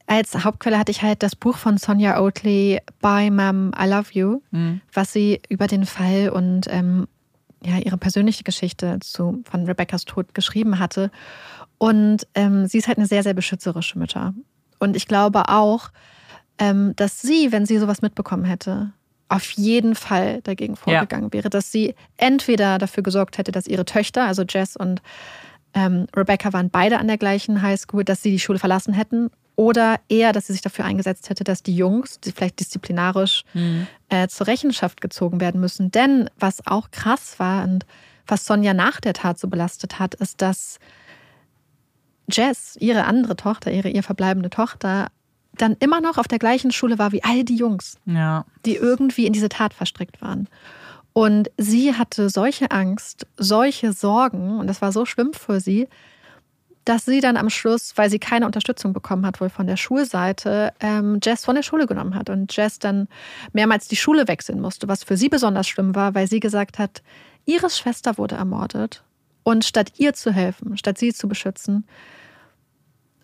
Als 0.06 0.44
Hauptquelle 0.44 0.78
hatte 0.78 0.90
ich 0.90 1.02
halt 1.02 1.22
das 1.22 1.36
Buch 1.36 1.56
von 1.56 1.76
Sonja 1.76 2.18
Oatley, 2.20 2.80
Bye 3.00 3.30
Mom, 3.30 3.72
I 3.78 3.86
Love 3.86 4.08
You, 4.12 4.40
mhm. 4.50 4.80
was 4.92 5.12
sie 5.12 5.40
über 5.50 5.66
den 5.66 5.84
Fall 5.84 6.30
und 6.30 6.66
ähm, 6.70 7.06
ja, 7.62 7.78
ihre 7.78 7.98
persönliche 7.98 8.44
Geschichte 8.44 8.98
zu, 9.00 9.42
von 9.50 9.64
Rebeccas 9.66 10.04
Tod 10.04 10.34
geschrieben 10.34 10.78
hatte. 10.78 11.10
Und 11.76 12.26
ähm, 12.34 12.66
sie 12.66 12.78
ist 12.78 12.88
halt 12.88 12.98
eine 12.98 13.06
sehr, 13.06 13.22
sehr 13.22 13.34
beschützerische 13.34 13.98
Mutter. 13.98 14.34
Und 14.78 14.96
ich 14.96 15.06
glaube 15.06 15.48
auch, 15.48 15.90
ähm, 16.58 16.94
dass 16.96 17.20
sie, 17.20 17.52
wenn 17.52 17.66
sie 17.66 17.78
sowas 17.78 18.02
mitbekommen 18.02 18.44
hätte, 18.44 18.92
auf 19.28 19.50
jeden 19.50 19.94
Fall 19.94 20.40
dagegen 20.42 20.76
vorgegangen 20.76 21.26
ja. 21.26 21.32
wäre, 21.32 21.50
dass 21.50 21.70
sie 21.70 21.94
entweder 22.16 22.78
dafür 22.78 23.02
gesorgt 23.02 23.38
hätte, 23.38 23.52
dass 23.52 23.66
ihre 23.66 23.84
Töchter, 23.84 24.26
also 24.26 24.42
Jess 24.48 24.76
und 24.76 25.02
ähm, 25.74 26.06
Rebecca 26.16 26.52
waren 26.52 26.70
beide 26.70 26.98
an 26.98 27.08
der 27.08 27.18
gleichen 27.18 27.60
Highschool, 27.60 28.04
dass 28.04 28.22
sie 28.22 28.30
die 28.30 28.38
Schule 28.38 28.58
verlassen 28.58 28.94
hätten 28.94 29.30
oder 29.54 30.00
eher, 30.08 30.32
dass 30.32 30.46
sie 30.46 30.52
sich 30.52 30.62
dafür 30.62 30.84
eingesetzt 30.84 31.28
hätte, 31.28 31.44
dass 31.44 31.62
die 31.62 31.76
Jungs, 31.76 32.20
die 32.20 32.32
vielleicht 32.32 32.60
disziplinarisch 32.60 33.42
mhm. 33.54 33.86
äh, 34.08 34.28
zur 34.28 34.46
Rechenschaft 34.46 35.00
gezogen 35.00 35.40
werden 35.40 35.60
müssen. 35.60 35.90
Denn 35.90 36.30
was 36.38 36.66
auch 36.66 36.90
krass 36.90 37.38
war 37.38 37.64
und 37.64 37.84
was 38.26 38.44
Sonja 38.44 38.72
nach 38.72 39.00
der 39.00 39.14
Tat 39.14 39.38
so 39.38 39.48
belastet 39.48 39.98
hat, 39.98 40.14
ist, 40.14 40.40
dass 40.42 40.78
Jess, 42.30 42.76
ihre 42.78 43.04
andere 43.04 43.36
Tochter, 43.36 43.72
ihre 43.72 43.88
ihr 43.88 44.02
verbleibende 44.02 44.50
Tochter, 44.50 45.08
dann 45.58 45.76
immer 45.80 46.00
noch 46.00 46.18
auf 46.18 46.28
der 46.28 46.38
gleichen 46.38 46.72
Schule 46.72 46.98
war 46.98 47.12
wie 47.12 47.22
all 47.24 47.44
die 47.44 47.56
Jungs, 47.56 47.98
ja. 48.06 48.44
die 48.64 48.76
irgendwie 48.76 49.26
in 49.26 49.32
diese 49.32 49.48
Tat 49.48 49.74
verstrickt 49.74 50.22
waren. 50.22 50.48
Und 51.12 51.50
sie 51.56 51.94
hatte 51.94 52.30
solche 52.30 52.70
Angst, 52.70 53.26
solche 53.36 53.92
Sorgen, 53.92 54.58
und 54.58 54.66
das 54.66 54.80
war 54.82 54.92
so 54.92 55.04
schlimm 55.04 55.32
für 55.32 55.60
sie, 55.60 55.88
dass 56.84 57.04
sie 57.04 57.20
dann 57.20 57.36
am 57.36 57.50
Schluss, 57.50 57.92
weil 57.96 58.08
sie 58.08 58.18
keine 58.18 58.46
Unterstützung 58.46 58.94
bekommen 58.94 59.26
hat, 59.26 59.40
wohl 59.40 59.50
von 59.50 59.66
der 59.66 59.76
Schulseite, 59.76 60.72
ähm, 60.80 61.18
Jess 61.22 61.44
von 61.44 61.54
der 61.54 61.62
Schule 61.62 61.86
genommen 61.86 62.14
hat 62.14 62.30
und 62.30 62.56
Jess 62.56 62.78
dann 62.78 63.08
mehrmals 63.52 63.88
die 63.88 63.96
Schule 63.96 64.26
wechseln 64.26 64.60
musste, 64.60 64.88
was 64.88 65.04
für 65.04 65.16
sie 65.16 65.28
besonders 65.28 65.68
schlimm 65.68 65.94
war, 65.94 66.14
weil 66.14 66.28
sie 66.28 66.40
gesagt 66.40 66.78
hat, 66.78 67.02
ihre 67.44 67.68
Schwester 67.68 68.16
wurde 68.16 68.36
ermordet 68.36 69.02
und 69.42 69.64
statt 69.64 69.92
ihr 69.98 70.14
zu 70.14 70.32
helfen, 70.32 70.78
statt 70.78 70.98
sie 70.98 71.12
zu 71.12 71.28
beschützen, 71.28 71.84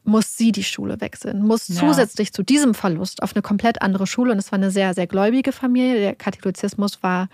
muss 0.05 0.36
sie 0.36 0.52
die 0.52 0.64
Schule 0.64 1.00
wechseln, 1.00 1.42
muss 1.42 1.68
ja. 1.68 1.76
zusätzlich 1.76 2.32
zu 2.32 2.42
diesem 2.42 2.74
Verlust 2.74 3.22
auf 3.22 3.34
eine 3.34 3.42
komplett 3.42 3.82
andere 3.82 4.07
Schule. 4.07 4.32
Und 4.32 4.38
es 4.38 4.52
war 4.52 4.59
eine 4.59 4.70
sehr, 4.70 4.94
sehr 4.94 5.07
gläubige 5.07 5.52
Familie. 5.52 6.00
Der 6.00 6.14
Katholizismus 6.14 7.02
war 7.02 7.28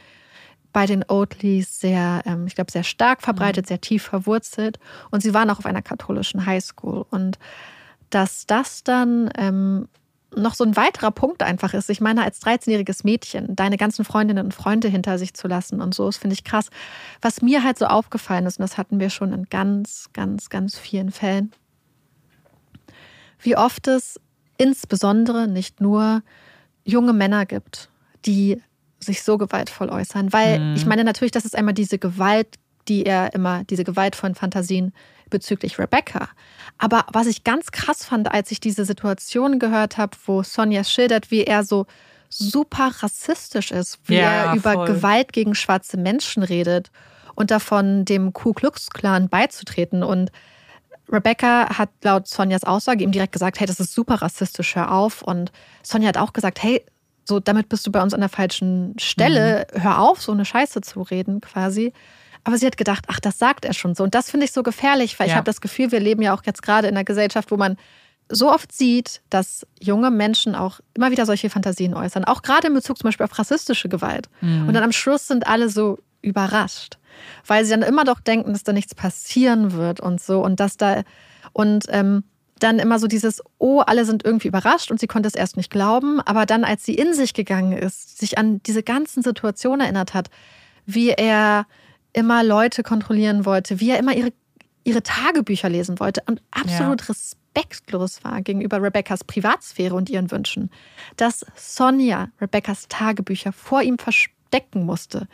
bei 0.72 0.86
den 0.86 1.04
Oatleys 1.08 1.80
sehr, 1.80 2.22
ähm, 2.26 2.46
ich 2.46 2.54
glaube, 2.54 2.70
sehr 2.70 2.84
stark 2.84 3.22
verbreitet, 3.22 3.66
mhm. 3.66 3.68
sehr 3.68 3.80
tief 3.80 4.04
verwurzelt. 4.04 4.78
Und 5.10 5.22
sie 5.22 5.34
waren 5.34 5.50
auch 5.50 5.58
auf 5.58 5.66
einer 5.66 5.82
katholischen 5.82 6.46
Highschool. 6.46 7.04
Und 7.10 7.38
dass 8.10 8.46
das 8.46 8.84
dann 8.84 9.30
ähm, 9.36 9.88
noch 10.36 10.54
so 10.54 10.64
ein 10.64 10.76
weiterer 10.76 11.10
Punkt 11.10 11.42
einfach 11.42 11.74
ist. 11.74 11.90
Ich 11.90 12.00
meine, 12.00 12.22
als 12.22 12.40
13-jähriges 12.42 13.00
Mädchen 13.04 13.56
deine 13.56 13.76
ganzen 13.76 14.04
Freundinnen 14.04 14.44
und 14.44 14.54
Freunde 14.54 14.88
hinter 14.88 15.18
sich 15.18 15.34
zu 15.34 15.48
lassen 15.48 15.80
und 15.80 15.94
so, 15.94 16.06
das 16.06 16.18
finde 16.18 16.34
ich 16.34 16.44
krass. 16.44 16.68
Was 17.20 17.42
mir 17.42 17.64
halt 17.64 17.78
so 17.78 17.86
aufgefallen 17.86 18.46
ist, 18.46 18.58
und 18.58 18.62
das 18.62 18.78
hatten 18.78 19.00
wir 19.00 19.10
schon 19.10 19.32
in 19.32 19.46
ganz, 19.50 20.10
ganz, 20.12 20.48
ganz 20.48 20.78
vielen 20.78 21.10
Fällen, 21.10 21.52
wie 23.40 23.56
oft 23.56 23.88
es 23.88 24.20
insbesondere 24.58 25.48
nicht 25.48 25.80
nur 25.80 26.22
junge 26.84 27.12
Männer 27.12 27.46
gibt, 27.46 27.88
die 28.26 28.62
sich 28.98 29.22
so 29.22 29.38
gewaltvoll 29.38 29.88
äußern. 29.88 30.32
Weil 30.32 30.58
mhm. 30.58 30.76
ich 30.76 30.86
meine 30.86 31.04
natürlich, 31.04 31.32
das 31.32 31.44
ist 31.44 31.56
einmal 31.56 31.74
diese 31.74 31.98
Gewalt, 31.98 32.58
die 32.88 33.06
er 33.06 33.34
immer, 33.34 33.64
diese 33.64 33.84
gewaltvollen 33.84 34.34
Fantasien 34.34 34.92
bezüglich 35.30 35.78
Rebecca. 35.78 36.28
Aber 36.76 37.06
was 37.12 37.26
ich 37.26 37.44
ganz 37.44 37.70
krass 37.70 38.04
fand, 38.04 38.30
als 38.30 38.50
ich 38.50 38.60
diese 38.60 38.84
Situation 38.84 39.58
gehört 39.58 39.96
habe, 39.96 40.16
wo 40.26 40.42
Sonja 40.42 40.84
schildert, 40.84 41.30
wie 41.30 41.44
er 41.44 41.64
so 41.64 41.86
super 42.28 42.90
rassistisch 43.00 43.70
ist, 43.70 43.98
wie 44.04 44.16
Ja, 44.16 44.52
er 44.52 44.54
über 44.54 44.72
voll. 44.72 44.86
Gewalt 44.86 45.32
gegen 45.32 45.54
schwarze 45.54 45.96
Menschen 45.96 46.42
redet 46.42 46.90
und 47.34 47.50
davon 47.50 48.04
dem 48.04 48.32
Ku 48.32 48.52
Klux 48.52 48.90
Klan 48.90 49.28
beizutreten. 49.28 50.02
Und 50.02 50.30
Rebecca 51.12 51.78
hat 51.78 51.90
laut 52.02 52.28
Sonjas 52.28 52.64
Aussage 52.64 53.04
ihm 53.04 53.12
direkt 53.12 53.32
gesagt, 53.32 53.60
hey, 53.60 53.66
das 53.66 53.80
ist 53.80 53.92
super 53.94 54.16
rassistisch, 54.16 54.76
hör 54.76 54.92
auf. 54.92 55.22
Und 55.22 55.52
Sonja 55.82 56.08
hat 56.08 56.16
auch 56.18 56.32
gesagt, 56.32 56.62
hey, 56.62 56.84
so 57.24 57.40
damit 57.40 57.68
bist 57.68 57.86
du 57.86 57.92
bei 57.92 58.02
uns 58.02 58.14
an 58.14 58.20
der 58.20 58.28
falschen 58.28 58.94
Stelle, 58.98 59.66
hör 59.72 60.00
auf, 60.00 60.20
so 60.22 60.32
eine 60.32 60.44
Scheiße 60.44 60.80
zu 60.80 61.02
reden 61.02 61.40
quasi. 61.40 61.92
Aber 62.44 62.56
sie 62.56 62.66
hat 62.66 62.76
gedacht, 62.76 63.04
ach, 63.08 63.20
das 63.20 63.38
sagt 63.38 63.64
er 63.64 63.74
schon 63.74 63.94
so. 63.94 64.02
Und 64.02 64.14
das 64.14 64.30
finde 64.30 64.46
ich 64.46 64.52
so 64.52 64.62
gefährlich, 64.62 65.18
weil 65.20 65.26
ich 65.26 65.32
Ja. 65.32 65.36
habe 65.36 65.44
das 65.44 65.60
Gefühl, 65.60 65.92
wir 65.92 66.00
leben 66.00 66.22
ja 66.22 66.34
auch 66.34 66.42
jetzt 66.44 66.62
gerade 66.62 66.88
in 66.88 66.94
einer 66.96 67.04
Gesellschaft, 67.04 67.50
wo 67.50 67.56
man 67.56 67.76
so 68.30 68.50
oft 68.50 68.72
sieht, 68.72 69.20
dass 69.28 69.66
junge 69.80 70.10
Menschen 70.10 70.54
auch 70.54 70.80
immer 70.94 71.10
wieder 71.10 71.26
solche 71.26 71.50
Fantasien 71.50 71.94
äußern. 71.94 72.24
Auch 72.24 72.42
gerade 72.42 72.68
in 72.68 72.74
Bezug 72.74 72.96
zum 72.96 73.08
Beispiel 73.08 73.24
auf 73.24 73.36
rassistische 73.38 73.88
Gewalt. 73.88 74.28
Und 74.40 74.72
dann 74.72 74.84
am 74.84 74.92
Schluss 74.92 75.26
sind 75.26 75.46
alle 75.48 75.68
so 75.68 75.98
überrascht, 76.22 76.96
weil 77.46 77.64
sie 77.64 77.70
dann 77.70 77.82
immer 77.82 78.04
doch 78.04 78.20
denken, 78.20 78.52
dass 78.52 78.64
da 78.64 78.72
nichts 78.72 78.94
passieren 78.94 79.72
wird 79.72 80.00
und 80.00 80.20
so. 80.20 80.40
Und 80.42 80.60
dass 80.60 80.76
da, 80.76 81.02
und 81.52 81.86
ähm, 81.88 82.24
dann 82.58 82.78
immer 82.78 82.98
so 82.98 83.06
dieses, 83.06 83.42
oh, 83.58 83.80
alle 83.80 84.04
sind 84.04 84.24
irgendwie 84.24 84.48
überrascht 84.48 84.90
und 84.90 85.00
sie 85.00 85.06
konnte 85.06 85.28
es 85.28 85.34
erst 85.34 85.56
nicht 85.56 85.70
glauben. 85.70 86.20
Aber 86.20 86.46
dann, 86.46 86.64
als 86.64 86.84
sie 86.84 86.94
in 86.94 87.14
sich 87.14 87.34
gegangen 87.34 87.72
ist, 87.72 88.18
sich 88.18 88.38
an 88.38 88.62
diese 88.62 88.82
ganzen 88.82 89.22
Situationen 89.22 89.80
erinnert 89.80 90.14
hat, 90.14 90.30
wie 90.86 91.10
er 91.10 91.66
immer 92.12 92.42
Leute 92.42 92.82
kontrollieren 92.82 93.44
wollte, 93.44 93.80
wie 93.80 93.90
er 93.90 93.98
immer 93.98 94.14
ihre, 94.14 94.32
ihre 94.84 95.02
Tagebücher 95.02 95.68
lesen 95.68 96.00
wollte 96.00 96.22
und 96.26 96.42
absolut 96.50 97.08
respektlos 97.08 98.24
war 98.24 98.42
gegenüber 98.42 98.82
Rebeccas 98.82 99.24
Privatsphäre 99.24 99.94
und 99.94 100.10
ihren 100.10 100.30
Wünschen, 100.30 100.70
dass 101.16 101.46
Sonja 101.54 102.28
Rebeccas 102.40 102.88
Tagebücher 102.88 103.52
vor 103.52 103.82
ihm 103.82 103.96
verstecken 104.50 104.84
musste. 104.84 105.28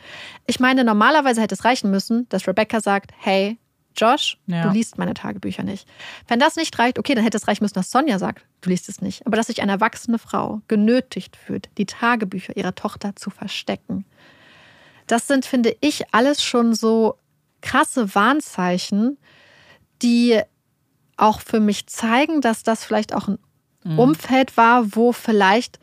Ich 0.45 0.59
meine, 0.59 0.83
normalerweise 0.83 1.41
hätte 1.41 1.55
es 1.55 1.65
reichen 1.65 1.89
müssen, 1.91 2.27
dass 2.29 2.47
Rebecca 2.47 2.81
sagt, 2.81 3.11
hey, 3.17 3.57
Josh, 3.95 4.37
Ja. 4.45 4.61
du 4.63 4.69
liest 4.69 4.99
meine 4.99 5.15
Tagebücher 5.15 5.63
nicht. 5.63 5.87
Wenn 6.27 6.39
das 6.39 6.55
nicht 6.55 6.77
reicht, 6.77 6.99
okay, 6.99 7.15
dann 7.15 7.23
hätte 7.23 7.37
es 7.37 7.47
reichen 7.47 7.63
müssen, 7.63 7.73
dass 7.73 7.89
Sonja 7.89 8.19
sagt, 8.19 8.45
du 8.61 8.69
liest 8.69 8.89
es 8.89 9.01
nicht. 9.01 9.25
Aber 9.25 9.35
dass 9.37 9.47
sich 9.47 9.61
eine 9.63 9.71
erwachsene 9.71 10.19
Frau 10.19 10.61
genötigt 10.67 11.35
fühlt, 11.35 11.69
die 11.79 11.87
Tagebücher 11.87 12.55
ihrer 12.55 12.75
Tochter 12.75 13.15
zu 13.15 13.31
verstecken, 13.31 14.05
das 15.07 15.25
sind, 15.25 15.45
finde 15.45 15.75
ich, 15.81 16.13
alles 16.13 16.43
schon 16.43 16.75
so 16.75 17.17
krasse 17.61 18.13
Warnzeichen, 18.13 19.17
die 20.03 20.39
auch 21.15 21.41
für 21.41 21.59
mich 21.59 21.87
zeigen, 21.87 22.41
dass 22.41 22.61
das 22.61 22.83
vielleicht 22.83 23.15
auch 23.15 23.27
ein 23.27 23.39
Umfeld 23.97 24.57
war, 24.57 24.95
wo 24.97 25.13
vielleicht, 25.13 25.79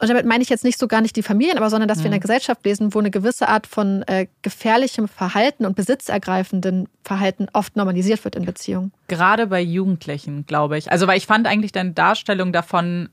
und 0.00 0.08
damit 0.08 0.26
meine 0.26 0.42
ich 0.42 0.48
jetzt 0.48 0.64
nicht 0.64 0.78
so 0.78 0.88
gar 0.88 1.00
nicht 1.00 1.14
die 1.14 1.22
Familien, 1.22 1.56
aber 1.58 1.70
sondern 1.70 1.88
dass 1.88 1.98
wir 1.98 2.06
in 2.06 2.12
einer 2.12 2.20
Gesellschaft 2.20 2.64
lesen, 2.64 2.92
wo 2.92 2.98
eine 2.98 3.10
gewisse 3.10 3.48
Art 3.48 3.66
von 3.68 4.02
äh, 4.08 4.26
gefährlichem 4.42 5.06
Verhalten 5.06 5.64
und 5.64 5.76
besitzergreifenden 5.76 6.88
Verhalten 7.04 7.46
oft 7.52 7.76
normalisiert 7.76 8.24
wird 8.24 8.34
in 8.34 8.44
Beziehungen. 8.44 8.92
Gerade 9.06 9.46
bei 9.46 9.60
Jugendlichen, 9.60 10.44
glaube 10.46 10.76
ich. 10.78 10.90
Also, 10.90 11.06
weil 11.06 11.18
ich 11.18 11.26
fand 11.26 11.46
eigentlich 11.46 11.70
deine 11.72 11.92
Darstellung 11.92 12.52
davon 12.52 13.10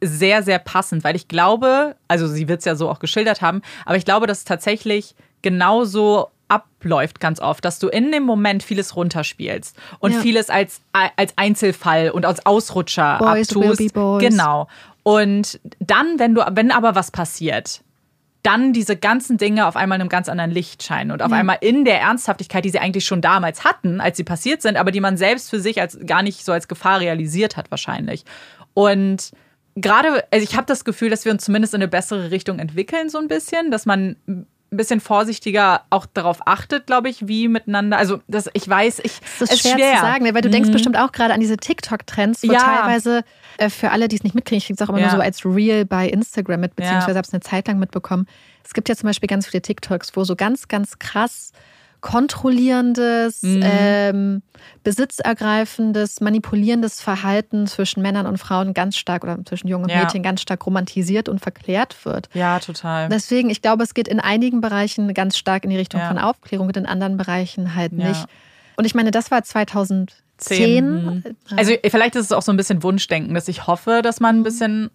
sehr, 0.00 0.42
sehr 0.42 0.58
passend, 0.58 1.04
weil 1.04 1.16
ich 1.16 1.28
glaube, 1.28 1.96
also 2.08 2.26
sie 2.26 2.48
wird 2.48 2.60
es 2.60 2.64
ja 2.64 2.74
so 2.74 2.88
auch 2.88 2.98
geschildert 2.98 3.40
haben, 3.40 3.62
aber 3.86 3.96
ich 3.96 4.04
glaube, 4.04 4.26
dass 4.26 4.38
es 4.38 4.44
tatsächlich 4.44 5.14
genauso 5.42 6.28
abläuft 6.48 7.18
ganz 7.20 7.40
oft, 7.40 7.64
dass 7.64 7.78
du 7.78 7.88
in 7.88 8.12
dem 8.12 8.24
Moment 8.24 8.62
vieles 8.62 8.94
runterspielst 8.94 9.74
und 10.00 10.12
Ja. 10.12 10.20
vieles 10.20 10.50
als, 10.50 10.82
als 10.92 11.32
Einzelfall 11.36 12.10
und 12.10 12.26
als 12.26 12.44
Ausrutscher 12.44 13.18
Boys 13.18 13.54
will 13.54 13.62
abtust. 13.62 13.78
be 13.78 13.88
boys. 14.00 14.22
Genau. 14.22 14.68
Und 15.02 15.60
dann, 15.80 16.18
wenn 16.18 16.34
du, 16.34 16.44
wenn 16.52 16.70
aber 16.70 16.94
was 16.94 17.10
passiert, 17.10 17.82
dann 18.42 18.72
diese 18.72 18.96
ganzen 18.96 19.38
Dinge 19.38 19.66
auf 19.66 19.76
einmal 19.76 19.96
in 19.96 20.02
einem 20.02 20.08
ganz 20.08 20.28
anderen 20.28 20.50
Licht 20.50 20.82
scheinen 20.82 21.12
und 21.12 21.22
auf 21.22 21.30
einmal 21.30 21.58
in 21.60 21.84
der 21.84 22.00
Ernsthaftigkeit, 22.00 22.64
die 22.64 22.70
sie 22.70 22.80
eigentlich 22.80 23.04
schon 23.04 23.20
damals 23.20 23.64
hatten, 23.64 24.00
als 24.00 24.16
sie 24.16 24.24
passiert 24.24 24.62
sind, 24.62 24.76
aber 24.76 24.90
die 24.90 25.00
man 25.00 25.16
selbst 25.16 25.48
für 25.48 25.60
sich 25.60 25.80
als 25.80 25.98
gar 26.06 26.22
nicht 26.22 26.44
so 26.44 26.50
als 26.50 26.66
Gefahr 26.66 26.98
realisiert 26.98 27.56
hat 27.56 27.70
wahrscheinlich. 27.70 28.24
Und 28.74 29.30
gerade, 29.76 30.24
also 30.32 30.42
ich 30.42 30.56
habe 30.56 30.66
das 30.66 30.84
Gefühl, 30.84 31.10
dass 31.10 31.24
wir 31.24 31.32
uns 31.32 31.44
zumindest 31.44 31.74
in 31.74 31.82
eine 31.82 31.88
bessere 31.88 32.32
Richtung 32.32 32.58
entwickeln 32.58 33.08
so 33.08 33.18
ein 33.18 33.28
bisschen, 33.28 33.70
dass 33.70 33.86
man 33.86 34.16
ein 34.72 34.76
bisschen 34.76 35.00
vorsichtiger 35.00 35.82
auch 35.90 36.06
darauf 36.06 36.46
achtet, 36.46 36.86
glaube 36.86 37.08
ich, 37.10 37.28
wie 37.28 37.46
miteinander. 37.48 37.98
Also 37.98 38.20
das, 38.26 38.48
ich 38.54 38.66
weiß, 38.68 39.00
ich 39.04 39.20
Das 39.38 39.50
ist 39.52 39.60
schwer, 39.60 39.96
zu 39.96 40.00
sagen, 40.00 40.24
ne? 40.24 40.34
weil 40.34 40.40
du 40.42 40.50
denkst 40.50 40.70
bestimmt 40.70 40.96
auch 40.98 41.12
gerade 41.12 41.34
an 41.34 41.40
diese 41.40 41.56
TikTok-Trends, 41.58 42.42
wo 42.42 42.46
Mhm. 42.48 42.52
Ja. 42.54 42.58
teilweise 42.60 43.22
äh, 43.58 43.68
für 43.68 43.90
alle, 43.90 44.08
die 44.08 44.16
es 44.16 44.24
nicht 44.24 44.34
mitkriegen, 44.34 44.58
ich 44.58 44.66
kriege 44.66 44.82
es 44.82 44.86
auch 44.86 44.88
immer 44.90 44.98
Ja. 45.00 45.08
nur 45.08 45.16
so 45.16 45.22
als 45.22 45.44
Reel 45.44 45.84
bei 45.84 46.08
Instagram 46.08 46.60
mit, 46.60 46.74
beziehungsweise 46.74 47.10
Ja. 47.12 47.16
habe 47.16 47.26
es 47.26 47.32
eine 47.34 47.40
Zeit 47.40 47.68
lang 47.68 47.78
mitbekommen. 47.78 48.26
Es 48.64 48.72
gibt 48.74 48.88
ja 48.88 48.96
zum 48.96 49.08
Beispiel 49.08 49.26
ganz 49.28 49.46
viele 49.46 49.60
TikToks, 49.62 50.16
wo 50.16 50.24
so 50.24 50.36
ganz, 50.36 50.68
ganz 50.68 50.98
krass 50.98 51.52
kontrollierendes, 52.02 53.42
Mhm. 53.42 53.60
ähm, 53.64 54.42
besitzergreifendes, 54.84 56.20
manipulierendes 56.20 57.00
Verhalten 57.00 57.66
zwischen 57.66 58.02
Männern 58.02 58.26
und 58.26 58.36
Frauen 58.38 58.74
ganz 58.74 58.96
stark 58.96 59.22
oder 59.24 59.38
zwischen 59.44 59.68
Jungen 59.68 59.84
und 59.84 59.90
Ja. 59.90 60.00
Mädchen 60.02 60.22
ganz 60.22 60.42
stark 60.42 60.66
romantisiert 60.66 61.28
und 61.28 61.40
verklärt 61.40 62.04
wird. 62.04 62.28
ja, 62.34 62.58
total. 62.58 63.08
Deswegen, 63.08 63.48
ich 63.50 63.62
glaube, 63.62 63.82
es 63.84 63.94
geht 63.94 64.08
in 64.08 64.20
einigen 64.20 64.60
Bereichen 64.60 65.14
ganz 65.14 65.36
stark 65.38 65.64
in 65.64 65.70
die 65.70 65.76
Richtung 65.76 66.00
Ja. 66.00 66.08
von 66.08 66.18
Aufklärung 66.18 66.66
und 66.66 66.76
in 66.76 66.86
anderen 66.86 67.16
Bereichen 67.16 67.74
halt 67.74 67.92
Ja. 67.92 68.08
nicht. 68.08 68.26
Und 68.76 68.84
ich 68.84 68.94
meine, 68.94 69.10
das 69.10 69.30
war 69.30 69.42
2010. 69.42 70.12
Zehn. 70.38 71.24
Also 71.56 71.72
vielleicht 71.88 72.16
ist 72.16 72.26
es 72.26 72.32
auch 72.32 72.42
so 72.42 72.52
ein 72.52 72.56
bisschen 72.56 72.82
Wunschdenken, 72.82 73.32
dass 73.34 73.46
ich 73.48 73.66
hoffe, 73.68 74.00
dass 74.02 74.18
man 74.18 74.36
ein 74.40 74.42
bisschen 74.42 74.90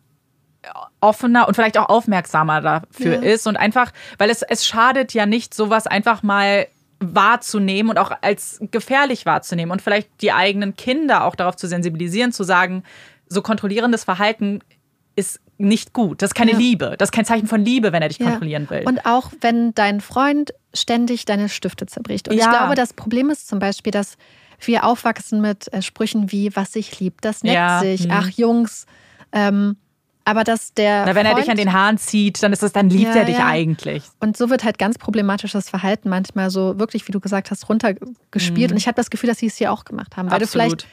offener 0.99 1.47
und 1.47 1.53
vielleicht 1.53 1.77
auch 1.77 1.87
aufmerksamer 1.87 2.59
dafür 2.59 3.15
Ja. 3.15 3.21
ist 3.21 3.47
und 3.47 3.55
einfach, 3.55 3.91
weil 4.17 4.29
es, 4.29 4.41
es 4.41 4.65
schadet 4.65 5.13
ja 5.13 5.25
nicht, 5.25 5.53
sowas 5.53 5.87
einfach 5.87 6.21
mal 6.23 6.67
wahrzunehmen 6.99 7.89
und 7.91 7.99
auch 7.99 8.11
als 8.21 8.59
gefährlich 8.71 9.25
wahrzunehmen 9.25 9.71
und 9.71 9.81
vielleicht 9.81 10.09
die 10.21 10.31
eigenen 10.31 10.75
Kinder 10.75 11.23
auch 11.25 11.35
darauf 11.35 11.55
zu 11.55 11.67
sensibilisieren, 11.67 12.31
zu 12.31 12.43
sagen, 12.43 12.83
so 13.27 13.41
kontrollierendes 13.41 14.03
Verhalten 14.03 14.61
ist 15.15 15.39
nicht 15.57 15.93
gut. 15.93 16.21
Das 16.21 16.29
ist 16.29 16.35
keine 16.35 16.51
Ja. 16.51 16.57
Liebe. 16.57 16.95
Das 16.97 17.07
ist 17.07 17.11
kein 17.13 17.25
Zeichen 17.25 17.47
von 17.47 17.63
Liebe, 17.65 17.91
wenn 17.91 18.01
er 18.01 18.09
dich 18.09 18.19
Ja. 18.19 18.27
kontrollieren 18.29 18.69
will. 18.69 18.83
Und 18.85 19.05
auch 19.05 19.31
wenn 19.41 19.73
dein 19.73 20.01
Freund 20.01 20.53
ständig 20.73 21.25
deine 21.25 21.49
Stifte 21.49 21.87
zerbricht. 21.87 22.27
Und 22.27 22.35
ich 22.35 22.41
Ja. 22.41 22.49
glaube, 22.51 22.75
das 22.75 22.93
Problem 22.93 23.29
ist 23.29 23.47
zum 23.47 23.59
Beispiel, 23.59 23.91
dass 23.91 24.17
wir 24.59 24.83
aufwachsen 24.85 25.41
mit 25.41 25.71
äh, 25.73 25.81
Sprüchen 25.81 26.31
wie, 26.31 26.55
was 26.55 26.73
sich 26.73 26.99
liebt, 26.99 27.25
das 27.25 27.43
neckt 27.43 27.79
sich, 27.81 28.03
hm. 28.03 28.11
ach 28.11 28.29
Jungs. 28.29 28.85
Ähm, 29.31 29.77
aber 30.27 30.43
dass 30.43 30.73
der. 30.73 31.05
Na, 31.05 31.15
wenn 31.15 31.25
er 31.25 31.35
dich 31.35 31.45
Freund- 31.45 31.51
an 31.59 31.65
den 31.65 31.73
Haaren 31.73 31.97
zieht, 31.97 32.43
dann 32.43 32.53
ist 32.53 32.61
es, 32.61 32.71
dann 32.73 32.89
liebt 32.89 33.13
Ja, 33.15 33.21
er 33.21 33.25
dich 33.25 33.37
ja. 33.37 33.47
eigentlich. 33.47 34.03
Und 34.19 34.37
so 34.37 34.49
wird 34.49 34.63
halt 34.63 34.77
ganz 34.77 34.97
problematisches 34.97 35.69
Verhalten 35.69 36.09
manchmal 36.09 36.49
so 36.49 36.77
wirklich, 36.77 37.07
wie 37.07 37.11
du 37.11 37.19
gesagt 37.19 37.49
hast, 37.49 37.67
runtergespielt. 37.69 38.71
Und 38.71 38.77
ich 38.77 38.87
habe 38.87 38.95
das 38.95 39.09
Gefühl, 39.09 39.29
dass 39.29 39.39
sie 39.39 39.47
es 39.47 39.55
hier 39.57 39.71
auch 39.71 39.85
gemacht 39.85 40.17
haben, 40.17 40.29
weil 40.29 40.39
du 40.39 40.45
Mhm. 40.45 40.49
Absolut. 40.61 40.81
vielleicht 40.83 40.87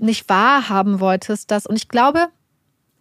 nicht 0.00 0.28
wahrhaben 0.28 1.00
wolltest, 1.00 1.50
dass. 1.50 1.66
Und 1.66 1.76
ich 1.76 1.88
glaube, 1.88 2.28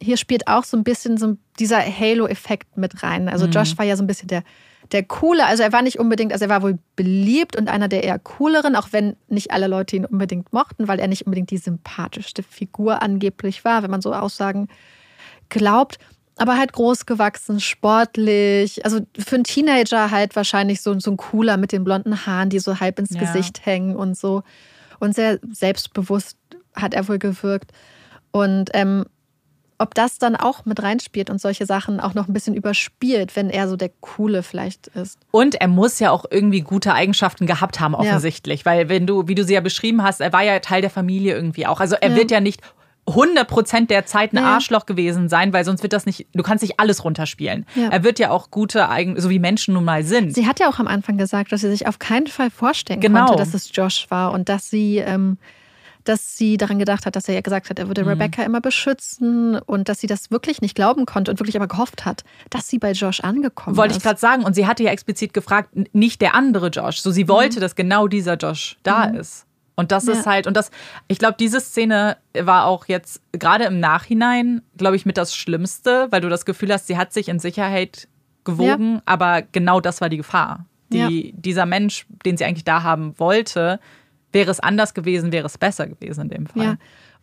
hier 0.02 0.18
spielt 0.18 0.48
auch 0.48 0.64
so 0.64 0.76
ein 0.78 0.84
bisschen 0.84 1.18
so 1.18 1.38
dieser 1.60 1.80
Halo-Effekt 1.80 2.78
mit 2.78 3.04
rein. 3.04 3.30
Also 3.30 3.46
Mhm. 3.48 3.52
Josh 3.52 3.78
war 3.78 3.86
ja 3.86 3.96
so 3.96 4.04
ein 4.04 4.08
bisschen 4.08 4.28
der, 4.28 4.44
der 4.92 5.04
coole, 5.04 5.46
also 5.46 5.64
er 5.64 5.74
war 5.74 5.82
nicht 5.82 6.00
unbedingt, 6.00 6.32
also 6.32 6.46
er 6.46 6.50
war 6.50 6.62
wohl 6.62 6.78
beliebt 6.96 7.56
und 7.58 7.68
einer 7.68 7.88
der 7.88 8.04
eher 8.04 8.18
cooleren, 8.20 8.76
auch 8.76 8.90
wenn 8.92 9.16
nicht 9.28 9.52
alle 9.52 9.68
Leute 9.68 9.96
ihn 9.96 10.06
unbedingt 10.06 10.54
mochten, 10.54 10.88
weil 10.88 11.00
er 11.00 11.08
nicht 11.08 11.26
unbedingt 11.26 11.50
die 11.52 11.58
sympathischste 11.58 12.42
Figur 12.44 13.02
angeblich 13.02 13.66
war, 13.66 13.84
wenn 13.84 13.92
man 13.92 14.02
so 14.02 14.14
Aussagen 14.14 14.68
glaubt. 15.50 15.98
Aber 16.40 16.56
halt 16.58 16.72
groß 16.74 17.08
gewachsen, 17.08 17.60
sportlich. 17.60 18.86
Also 18.86 19.00
für 19.18 19.36
einen 19.36 19.44
Teenager 19.44 20.12
halt 20.12 20.36
wahrscheinlich 20.36 20.82
so, 20.82 20.98
so 21.00 21.12
ein 21.12 21.18
cooler 21.18 21.58
mit 21.58 21.72
den 21.72 21.84
blonden 21.84 22.26
Haaren, 22.28 22.50
die 22.50 22.60
so 22.60 22.80
halb 22.80 23.00
ins 23.00 23.14
Ja. 23.16 23.20
Gesicht 23.22 23.66
hängen 23.66 23.96
und 23.96 24.16
so. 24.16 24.44
Und 25.00 25.16
sehr 25.16 25.40
selbstbewusst 25.52 26.38
hat 26.76 26.94
er 26.94 27.08
wohl 27.08 27.18
gewirkt. 27.18 27.72
Und 28.32 28.70
ähm, 28.74 29.06
ob 29.80 29.94
das 29.94 30.18
dann 30.18 30.36
auch 30.36 30.66
mit 30.66 30.82
reinspielt 30.82 31.30
und 31.30 31.40
solche 31.40 31.66
Sachen 31.68 32.00
auch 32.00 32.14
noch 32.16 32.28
ein 32.28 32.34
bisschen 32.34 32.56
überspielt, 32.56 33.36
wenn 33.36 33.50
er 33.52 33.68
so 33.68 33.76
der 33.76 33.90
Coole 34.02 34.42
vielleicht 34.44 34.88
ist. 34.88 35.20
Und 35.32 35.56
er 35.56 35.68
muss 35.68 36.00
ja 36.00 36.10
auch 36.12 36.26
irgendwie 36.30 36.62
gute 36.62 36.94
Eigenschaften 36.94 37.46
gehabt 37.46 37.80
haben, 37.80 37.94
offensichtlich. 37.94 38.66
Weil 38.66 38.90
wenn 38.90 39.06
du, 39.06 39.28
wie 39.28 39.36
du 39.36 39.44
sie 39.44 39.54
ja 39.54 39.62
beschrieben 39.62 40.02
hast, 40.04 40.20
er 40.22 40.34
war 40.34 40.44
ja 40.44 40.58
Teil 40.60 40.82
der 40.82 40.90
Familie 40.90 41.36
irgendwie 41.36 41.68
auch. 41.68 41.80
Also 41.80 41.96
er 41.96 42.10
Ja. 42.10 42.16
wird 42.16 42.32
ja 42.32 42.40
nicht 42.42 42.62
100% 43.08 43.88
der 43.88 44.06
Zeit 44.06 44.34
ein 44.34 44.38
Ja. 44.38 44.56
Arschloch 44.56 44.86
gewesen 44.86 45.30
sein, 45.30 45.54
weil 45.54 45.64
sonst 45.64 45.82
wird 45.82 45.94
das 45.94 46.06
nicht, 46.06 46.28
du 46.34 46.44
kannst 46.44 46.62
nicht 46.62 46.80
alles 46.80 47.04
runterspielen. 47.04 47.66
Ja. 47.76 47.90
Er 47.90 48.04
wird 48.04 48.20
ja 48.20 48.30
auch 48.32 48.52
gute 48.52 48.88
so 49.16 49.30
wie 49.30 49.40
Menschen 49.40 49.74
nun 49.74 49.86
mal 49.86 50.04
sind. 50.04 50.36
Sie 50.36 50.46
hat 50.46 50.60
ja 50.60 50.70
auch 50.70 50.80
am 50.80 50.88
Anfang 50.88 51.18
gesagt, 51.18 51.52
dass 51.52 51.62
sie 51.62 51.70
sich 51.70 51.88
auf 51.88 52.00
keinen 52.00 52.28
Fall 52.28 52.50
vorstellen 52.50 53.00
Genau. 53.00 53.26
konnte, 53.26 53.40
dass 53.42 53.54
es 53.54 53.72
Josh 53.74 54.08
war 54.10 54.32
und 54.34 54.50
dass 54.50 54.70
sie, 54.70 54.98
ähm, 54.98 55.38
dass 56.04 56.38
sie 56.38 56.58
daran 56.58 56.80
gedacht 56.80 57.06
hat, 57.06 57.16
dass 57.16 57.28
er 57.28 57.36
ja 57.36 57.42
gesagt 57.42 57.70
hat, 57.70 57.80
er 57.80 57.88
würde 57.88 58.04
Mhm. 58.04 58.10
Rebecca 58.10 58.44
immer 58.44 58.62
beschützen 58.62 59.58
und 59.60 59.90
dass 59.90 60.00
sie 60.00 60.08
das 60.08 60.30
wirklich 60.32 60.62
nicht 60.62 60.76
glauben 60.76 61.06
konnte 61.06 61.32
und 61.32 61.40
wirklich 61.40 61.56
aber 61.58 61.68
gehofft 61.68 62.06
hat, 62.06 62.24
dass 62.50 62.68
sie 62.68 62.78
bei 62.80 62.92
Josh 62.92 63.22
angekommen 63.22 63.76
Wollte 63.78 63.92
ist. 63.92 63.98
ich 63.98 64.04
gerade 64.04 64.20
sagen. 64.20 64.44
Und 64.44 64.54
sie 64.54 64.68
hatte 64.68 64.84
ja 64.84 64.92
explizit 64.92 65.34
gefragt, 65.34 65.70
nicht 65.94 66.22
der 66.22 66.36
andere 66.36 66.68
Josh. 66.68 67.00
So, 67.02 67.12
sie 67.12 67.28
wollte, 67.28 67.60
dass 67.60 67.76
genau 67.76 68.08
dieser 68.08 68.36
Josh 68.36 68.78
da 68.84 69.06
ist. 69.06 69.46
Und 69.80 69.92
das 69.92 70.08
Ja. 70.08 70.14
ist 70.14 70.26
halt, 70.26 70.48
und 70.48 70.58
das, 70.58 70.72
ich 71.08 71.20
glaube, 71.20 71.36
diese 71.40 71.62
Szene 71.62 72.18
war 72.38 72.66
auch 72.66 72.88
jetzt 72.88 73.22
gerade 73.32 73.64
im 73.66 73.80
Nachhinein, 73.80 74.62
glaube 74.76 74.96
ich, 74.98 75.06
mit 75.06 75.18
das 75.18 75.34
Schlimmste, 75.36 76.08
weil 76.12 76.20
du 76.20 76.30
das 76.30 76.46
Gefühl 76.46 76.74
hast, 76.74 76.88
sie 76.88 76.98
hat 76.98 77.14
sich 77.14 77.30
in 77.30 77.40
Sicherheit 77.40 78.08
gewogen, 78.44 79.02
aber 79.06 79.44
genau 79.44 79.80
das 79.80 80.02
war 80.02 80.10
die 80.10 80.18
Gefahr. 80.18 80.66
Die, 80.92 81.34
Dieser 81.38 81.66
Mensch, 81.66 82.06
den 82.26 82.38
sie 82.38 82.46
eigentlich 82.46 82.64
da 82.64 82.82
haben 82.82 83.14
wollte, 83.20 83.80
wäre 84.32 84.50
es 84.50 84.60
anders 84.60 84.94
gewesen, 84.94 85.32
wäre 85.32 85.46
es 85.46 85.58
besser 85.58 85.86
gewesen 85.86 86.22
in 86.22 86.30
dem 86.30 86.46
Fall. 86.48 86.64
Ja. 86.64 86.76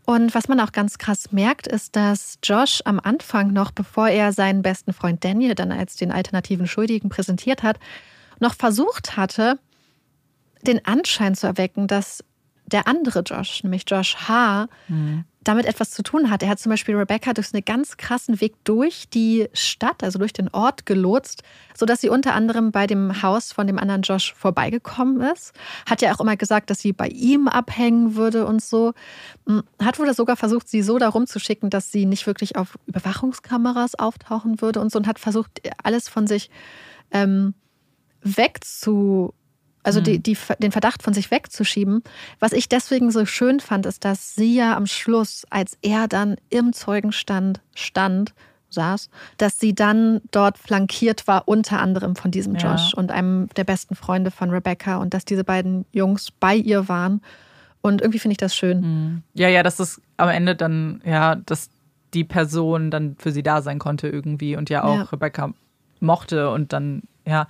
Und 0.06 0.34
was 0.34 0.48
man 0.48 0.60
auch 0.60 0.72
ganz 0.72 0.98
krass 0.98 1.32
merkt, 1.32 1.66
ist, 1.66 1.96
dass 1.96 2.38
Josh 2.44 2.82
am 2.84 3.00
Anfang 3.00 3.52
noch, 3.54 3.70
bevor 3.70 4.08
er 4.08 4.32
seinen 4.34 4.60
besten 4.60 4.92
Freund 4.92 5.24
Daniel 5.24 5.54
dann 5.54 5.72
als 5.72 5.96
den 5.96 6.12
alternativen 6.12 6.66
Schuldigen 6.66 7.08
präsentiert 7.08 7.62
hat, 7.62 7.78
noch 8.38 8.54
versucht 8.54 9.16
hatte, 9.16 9.58
den 10.66 10.84
Anschein 10.84 11.34
zu 11.34 11.46
erwecken, 11.46 11.86
dass 11.86 12.22
der 12.66 12.88
andere 12.88 13.20
Josh, 13.20 13.62
nämlich 13.62 13.84
Josh 13.86 14.16
H., 14.28 14.68
damit 15.44 15.66
etwas 15.66 15.90
zu 15.90 16.02
tun 16.02 16.30
hat. 16.30 16.42
Er 16.42 16.48
hat 16.48 16.58
zum 16.58 16.70
Beispiel 16.70 16.96
Rebecca 16.96 17.34
durch 17.34 17.52
einen 17.52 17.64
ganz 17.64 17.96
krassen 17.96 18.40
Weg 18.40 18.54
durch 18.64 19.08
die 19.10 19.48
Stadt, 19.52 20.02
also 20.02 20.18
durch 20.18 20.32
den 20.32 20.48
Ort 20.48 20.86
gelotst, 20.86 21.42
sodass 21.76 22.00
sie 22.00 22.08
unter 22.08 22.34
anderem 22.34 22.72
bei 22.72 22.86
dem 22.86 23.22
Haus 23.22 23.52
von 23.52 23.66
dem 23.66 23.78
anderen 23.78 24.02
Josh 24.02 24.32
vorbeigekommen 24.34 25.20
ist. 25.20 25.52
Hat 25.88 26.00
ja 26.02 26.14
auch 26.14 26.20
immer 26.20 26.36
gesagt, 26.36 26.70
dass 26.70 26.80
sie 26.80 26.92
bei 26.92 27.08
ihm 27.08 27.46
abhängen 27.46 28.16
würde 28.16 28.46
und 28.46 28.62
so. 28.62 28.94
Hm, 29.46 29.62
Hat 29.80 29.98
wohl 29.98 30.12
sogar 30.14 30.36
versucht, 30.36 30.68
sie 30.68 30.82
so 30.82 30.98
darum 30.98 31.26
zu 31.26 31.38
schicken, 31.38 31.70
dass 31.70 31.92
sie 31.92 32.06
nicht 32.06 32.26
wirklich 32.26 32.56
auf 32.56 32.78
Überwachungskameras 32.86 33.96
auftauchen 33.96 34.60
würde 34.60 34.80
und 34.80 34.90
so 34.90 34.98
und 34.98 35.06
hat 35.06 35.18
versucht, 35.18 35.60
alles 35.82 36.08
von 36.08 36.26
sich 36.26 36.50
ähm, 37.10 37.54
wegzu 38.22 39.34
also 39.84 40.00
die, 40.00 40.18
die, 40.18 40.36
den 40.58 40.72
Verdacht 40.72 41.02
von 41.02 41.14
sich 41.14 41.30
wegzuschieben. 41.30 42.02
Was 42.40 42.52
ich 42.52 42.68
deswegen 42.68 43.10
so 43.10 43.24
schön 43.26 43.60
fand, 43.60 43.86
ist, 43.86 44.04
dass 44.04 44.34
sie 44.34 44.56
ja 44.56 44.76
am 44.76 44.86
Schluss, 44.86 45.46
als 45.50 45.78
er 45.82 46.08
dann 46.08 46.36
im 46.50 46.72
Zeugenstand 46.72 47.60
stand, 47.74 48.34
saß, 48.70 49.08
dass 49.36 49.60
sie 49.60 49.74
dann 49.74 50.20
dort 50.32 50.58
flankiert 50.58 51.28
war, 51.28 51.46
unter 51.46 51.80
anderem 51.80 52.16
von 52.16 52.30
diesem 52.32 52.56
Ja. 52.56 52.72
Josh 52.72 52.92
und 52.94 53.12
einem 53.12 53.48
der 53.56 53.64
besten 53.64 53.94
Freunde 53.94 54.30
von 54.32 54.50
Rebecca 54.50 54.96
und 54.96 55.14
dass 55.14 55.24
diese 55.24 55.44
beiden 55.44 55.84
Jungs 55.92 56.30
bei 56.32 56.56
ihr 56.56 56.88
waren. 56.88 57.20
Und 57.82 58.00
irgendwie 58.00 58.18
finde 58.18 58.32
ich 58.32 58.38
das 58.38 58.56
schön. 58.56 59.22
Ja, 59.34 59.48
ja, 59.48 59.62
dass 59.62 59.78
es 59.78 60.00
am 60.16 60.28
Ende 60.30 60.56
dann, 60.56 61.02
ja, 61.04 61.36
dass 61.36 61.70
die 62.14 62.24
Person 62.24 62.90
dann 62.90 63.16
für 63.18 63.30
sie 63.30 63.42
da 63.42 63.60
sein 63.60 63.78
konnte 63.78 64.08
irgendwie 64.08 64.56
und 64.56 64.70
ja 64.70 64.82
auch 64.84 64.96
Ja. 64.96 65.02
Rebecca 65.02 65.52
mochte 66.00 66.50
und 66.50 66.72
dann, 66.72 67.02
ja. 67.26 67.46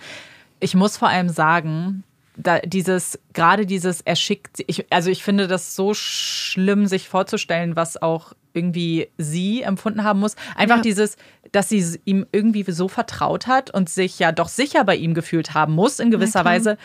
Ich 0.61 0.75
muss 0.75 0.97
vor 0.97 1.09
allem 1.09 1.29
sagen, 1.29 2.05
da 2.37 2.59
dieses, 2.61 3.19
gerade 3.33 3.67
dieses 3.67 4.01
erschickt, 4.01 4.63
ich, 4.67 4.87
also 4.93 5.11
ich 5.11 5.23
finde 5.23 5.47
das 5.47 5.77
so 5.77 5.95
schlimm, 5.95 6.87
sich 6.87 7.09
vorzustellen, 7.09 7.77
was 7.77 8.01
auch 8.01 8.33
irgendwie 8.53 9.09
sie 9.19 9.63
empfunden 9.63 10.05
haben 10.05 10.21
muss. 10.21 10.37
Einfach 10.57 10.77
Ja. 10.77 10.83
dieses, 10.83 11.17
dass 11.53 11.69
sie 11.69 11.85
ihm 12.05 12.27
irgendwie 12.33 12.65
so 12.71 12.89
vertraut 12.89 13.47
hat 13.47 13.71
und 13.71 13.89
sich 13.89 14.19
ja 14.19 14.33
doch 14.33 14.49
sicher 14.49 14.85
bei 14.85 14.97
ihm 14.97 15.15
gefühlt 15.15 15.55
haben 15.55 15.75
muss 15.75 15.99
in 15.99 16.11
gewisser 16.11 16.41
klar. 16.43 16.55
Weise, 16.55 16.79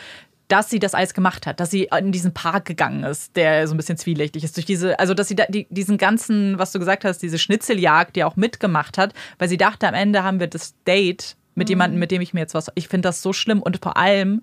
dass 0.48 0.68
sie 0.68 0.80
das 0.80 0.94
alles 0.94 1.14
gemacht 1.14 1.46
hat, 1.46 1.60
dass 1.60 1.70
sie 1.70 1.88
in 1.96 2.10
diesen 2.10 2.34
Park 2.34 2.64
gegangen 2.64 3.04
ist, 3.04 3.36
der 3.36 3.68
so 3.68 3.74
ein 3.74 3.76
bisschen 3.76 3.96
zwielichtig 3.96 4.42
ist. 4.42 4.56
Durch 4.56 4.66
diese, 4.66 4.98
also 4.98 5.14
dass 5.14 5.28
sie 5.28 5.36
da, 5.36 5.44
die, 5.48 5.68
diesen 5.70 5.96
ganzen, 5.96 6.58
was 6.58 6.72
du 6.72 6.80
gesagt 6.80 7.04
hast, 7.04 7.18
diese 7.18 7.38
Schnitzeljagd, 7.38 8.16
die 8.16 8.24
auch 8.24 8.34
mitgemacht 8.34 8.98
hat, 8.98 9.14
weil 9.38 9.48
sie 9.48 9.56
dachte, 9.56 9.86
am 9.86 9.94
Ende 9.94 10.24
haben 10.24 10.40
wir 10.40 10.48
das 10.48 10.74
Date 10.88 11.36
mit 11.54 11.68
jemandem, 11.68 12.00
mit 12.00 12.10
dem 12.10 12.20
ich 12.20 12.34
mir 12.34 12.40
jetzt 12.40 12.54
was. 12.54 12.66
Ich 12.74 12.88
finde 12.88 13.08
das 13.08 13.22
so 13.22 13.32
schlimm 13.32 13.62
und 13.62 13.78
vor 13.80 13.96
allem, 13.96 14.42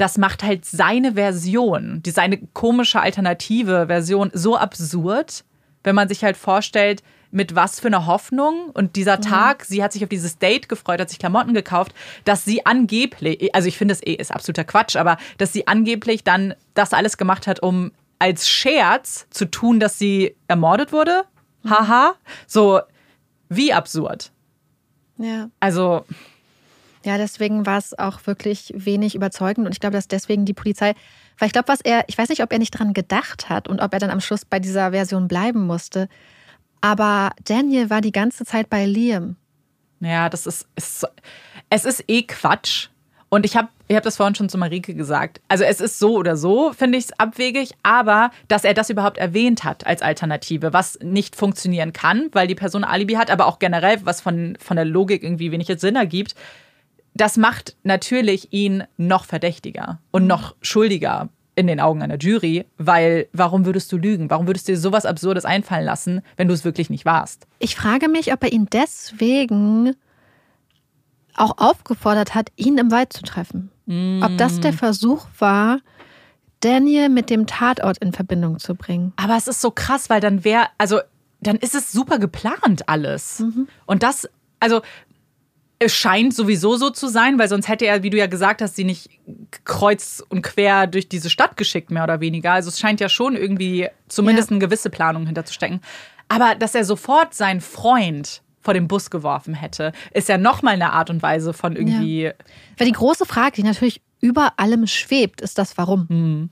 das 0.00 0.16
macht 0.16 0.42
halt 0.42 0.64
seine 0.64 1.14
Version, 1.14 2.02
die 2.02 2.10
seine 2.10 2.38
komische 2.54 3.00
alternative 3.00 3.86
Version 3.86 4.30
so 4.32 4.56
absurd, 4.56 5.44
wenn 5.84 5.94
man 5.94 6.08
sich 6.08 6.24
halt 6.24 6.36
vorstellt, 6.36 7.02
mit 7.30 7.54
was 7.54 7.78
für 7.78 7.88
einer 7.88 8.06
Hoffnung 8.06 8.70
und 8.70 8.96
dieser 8.96 9.20
Tag, 9.20 9.64
sie 9.64 9.84
hat 9.84 9.92
sich 9.92 10.02
auf 10.02 10.08
dieses 10.08 10.38
Date 10.38 10.68
gefreut, 10.68 11.00
hat 11.00 11.10
sich 11.10 11.18
Klamotten 11.18 11.54
gekauft, 11.54 11.94
dass 12.24 12.44
sie 12.44 12.66
angeblich, 12.66 13.54
also 13.54 13.68
ich 13.68 13.78
finde 13.78 13.94
es 13.94 14.02
eh 14.04 14.14
ist 14.14 14.32
absoluter 14.32 14.64
Quatsch, 14.64 14.96
aber 14.96 15.16
dass 15.38 15.52
sie 15.52 15.68
angeblich 15.68 16.24
dann 16.24 16.54
das 16.74 16.92
alles 16.92 17.18
gemacht 17.18 17.46
hat, 17.46 17.62
um 17.62 17.92
als 18.18 18.48
Scherz 18.48 19.26
zu 19.30 19.50
tun, 19.50 19.80
dass 19.80 19.98
sie 19.98 20.34
ermordet 20.48 20.92
wurde. 20.92 21.24
Haha. 21.68 22.14
So, 22.46 22.80
wie 23.48 23.72
absurd. 23.72 24.32
Ja. 25.18 25.50
Also, 25.60 26.04
Ja, 27.04 27.16
deswegen 27.16 27.64
war 27.64 27.78
es 27.78 27.98
auch 27.98 28.26
wirklich 28.26 28.72
wenig 28.76 29.14
überzeugend 29.14 29.66
und 29.66 29.72
ich 29.72 29.80
glaube, 29.80 29.94
dass 29.94 30.08
deswegen 30.08 30.44
die 30.44 30.52
Polizei, 30.52 30.94
weil 31.38 31.46
ich 31.46 31.52
glaube, 31.52 31.68
was 31.68 31.80
er, 31.80 32.04
ich 32.08 32.18
weiß 32.18 32.28
nicht, 32.28 32.42
ob 32.42 32.52
er 32.52 32.58
nicht 32.58 32.72
dran 32.72 32.92
gedacht 32.92 33.48
hat 33.48 33.68
und 33.68 33.80
ob 33.80 33.92
er 33.94 34.00
dann 34.00 34.10
am 34.10 34.20
Schluss 34.20 34.44
bei 34.44 34.58
dieser 34.60 34.90
Version 34.90 35.26
bleiben 35.26 35.66
musste, 35.66 36.08
aber 36.82 37.30
Daniel 37.44 37.90
war 37.90 38.00
die 38.00 38.12
ganze 38.12 38.44
Zeit 38.44 38.68
bei 38.68 38.84
Liam. 38.84 39.36
Ja, 40.00 40.28
das 40.28 40.46
ist, 40.46 40.66
ist 40.76 41.06
es 41.70 41.84
ist 41.84 42.04
eh 42.08 42.22
Quatsch. 42.22 42.88
Und 43.32 43.46
ich 43.46 43.56
habe 43.56 43.68
ich 43.86 43.94
hab 43.94 44.02
das 44.02 44.16
vorhin 44.16 44.34
schon 44.34 44.48
zu 44.48 44.58
Marike 44.58 44.94
gesagt. 44.94 45.40
Also 45.48 45.64
es 45.64 45.80
ist 45.80 45.98
so 45.98 46.16
oder 46.16 46.36
so, 46.36 46.72
finde 46.72 46.98
ich 46.98 47.04
es 47.04 47.18
abwegig, 47.18 47.70
aber 47.84 48.30
dass 48.48 48.64
er 48.64 48.74
das 48.74 48.90
überhaupt 48.90 49.18
erwähnt 49.18 49.62
hat 49.62 49.86
als 49.86 50.02
Alternative, 50.02 50.72
was 50.72 50.98
nicht 51.00 51.36
funktionieren 51.36 51.92
kann, 51.92 52.28
weil 52.32 52.48
die 52.48 52.56
Person 52.56 52.82
Alibi 52.82 53.14
hat, 53.14 53.30
aber 53.30 53.46
auch 53.46 53.60
generell, 53.60 53.98
was 54.04 54.20
von, 54.20 54.56
von 54.60 54.76
der 54.76 54.84
Logik 54.84 55.22
irgendwie 55.22 55.52
wenig 55.52 55.68
Sinn 55.78 55.96
ergibt, 55.96 56.34
das 57.20 57.36
macht 57.36 57.76
natürlich 57.82 58.52
ihn 58.52 58.84
noch 58.96 59.26
verdächtiger 59.26 60.00
und 60.10 60.26
noch 60.26 60.56
schuldiger 60.62 61.28
in 61.54 61.66
den 61.66 61.78
Augen 61.78 62.00
einer 62.02 62.16
Jury, 62.16 62.64
weil 62.78 63.28
warum 63.32 63.66
würdest 63.66 63.92
du 63.92 63.98
lügen? 63.98 64.30
Warum 64.30 64.46
würdest 64.46 64.66
du 64.68 64.72
dir 64.72 64.78
sowas 64.78 65.04
Absurdes 65.04 65.44
einfallen 65.44 65.84
lassen, 65.84 66.22
wenn 66.38 66.48
du 66.48 66.54
es 66.54 66.64
wirklich 66.64 66.88
nicht 66.88 67.04
warst? 67.04 67.46
Ich 67.58 67.76
frage 67.76 68.08
mich, 68.08 68.32
ob 68.32 68.42
er 68.42 68.52
ihn 68.52 68.68
deswegen 68.72 69.94
auch 71.34 71.58
aufgefordert 71.58 72.34
hat, 72.34 72.50
ihn 72.56 72.78
im 72.78 72.90
Wald 72.90 73.12
zu 73.12 73.22
treffen. 73.22 73.70
Ob 74.22 74.38
das 74.38 74.60
der 74.60 74.72
Versuch 74.72 75.26
war, 75.38 75.80
Daniel 76.60 77.08
mit 77.08 77.28
dem 77.28 77.46
Tatort 77.46 77.98
in 77.98 78.12
Verbindung 78.12 78.60
zu 78.60 78.76
bringen. 78.76 79.12
Aber 79.16 79.36
es 79.36 79.48
ist 79.48 79.60
so 79.60 79.72
krass, 79.72 80.08
weil 80.10 80.20
dann 80.20 80.44
wäre, 80.44 80.68
also 80.78 81.00
dann 81.40 81.56
ist 81.56 81.74
es 81.74 81.90
super 81.90 82.18
geplant 82.18 82.88
alles. 82.88 83.42
Und 83.86 84.02
das, 84.04 84.28
also 84.60 84.80
es 85.82 85.94
scheint 85.94 86.34
sowieso 86.34 86.76
so 86.76 86.90
zu 86.90 87.08
sein, 87.08 87.38
weil 87.38 87.48
sonst 87.48 87.66
hätte 87.66 87.86
er, 87.86 88.02
wie 88.02 88.10
du 88.10 88.18
ja 88.18 88.26
gesagt 88.26 88.60
hast, 88.60 88.76
sie 88.76 88.84
nicht 88.84 89.08
kreuz 89.64 90.22
und 90.28 90.42
quer 90.42 90.86
durch 90.86 91.08
diese 91.08 91.30
Stadt 91.30 91.56
geschickt, 91.56 91.90
mehr 91.90 92.04
oder 92.04 92.20
weniger. 92.20 92.52
Also 92.52 92.68
es 92.68 92.78
scheint 92.78 93.00
ja 93.00 93.08
schon 93.08 93.34
irgendwie 93.34 93.88
zumindest 94.06 94.50
Ja. 94.50 94.56
eine 94.56 94.60
gewisse 94.66 94.90
Planung 94.90 95.24
hinterzustecken. 95.26 95.80
Aber 96.28 96.54
dass 96.54 96.74
er 96.74 96.84
sofort 96.84 97.32
seinen 97.34 97.62
Freund 97.62 98.42
vor 98.60 98.74
den 98.74 98.88
Bus 98.88 99.08
geworfen 99.10 99.54
hätte, 99.54 99.92
ist 100.12 100.28
ja 100.28 100.36
nochmal 100.36 100.74
eine 100.74 100.92
Art 100.92 101.08
und 101.08 101.22
Weise 101.22 101.54
von 101.54 101.74
irgendwie. 101.76 102.30
Weil 102.76 102.86
die 102.86 102.92
große 102.92 103.24
Frage, 103.24 103.52
die 103.56 103.62
natürlich 103.62 104.02
über 104.20 104.52
allem 104.58 104.86
schwebt, 104.86 105.40
ist 105.40 105.56
das 105.56 105.78
Warum. 105.78 106.50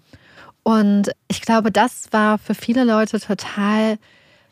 Und 0.62 1.10
ich 1.28 1.42
glaube, 1.42 1.70
das 1.70 2.08
war 2.12 2.38
für 2.38 2.54
viele 2.54 2.84
Leute 2.84 3.20
total 3.20 3.98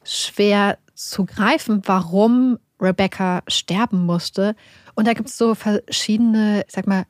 schwer 0.05 0.77
zu 0.95 1.24
greifen, 1.24 1.81
warum 1.87 2.59
Rebecca 2.81 3.43
sterben 3.49 4.05
musste. 4.05 4.55
Und 4.95 5.07
da 5.07 5.12
gibt 5.14 5.29
es 5.29 5.37
so 5.39 5.55
verschiedene, 5.55 6.64
ich 6.66 6.72
sag 6.74 6.87
mal, 6.87 7.05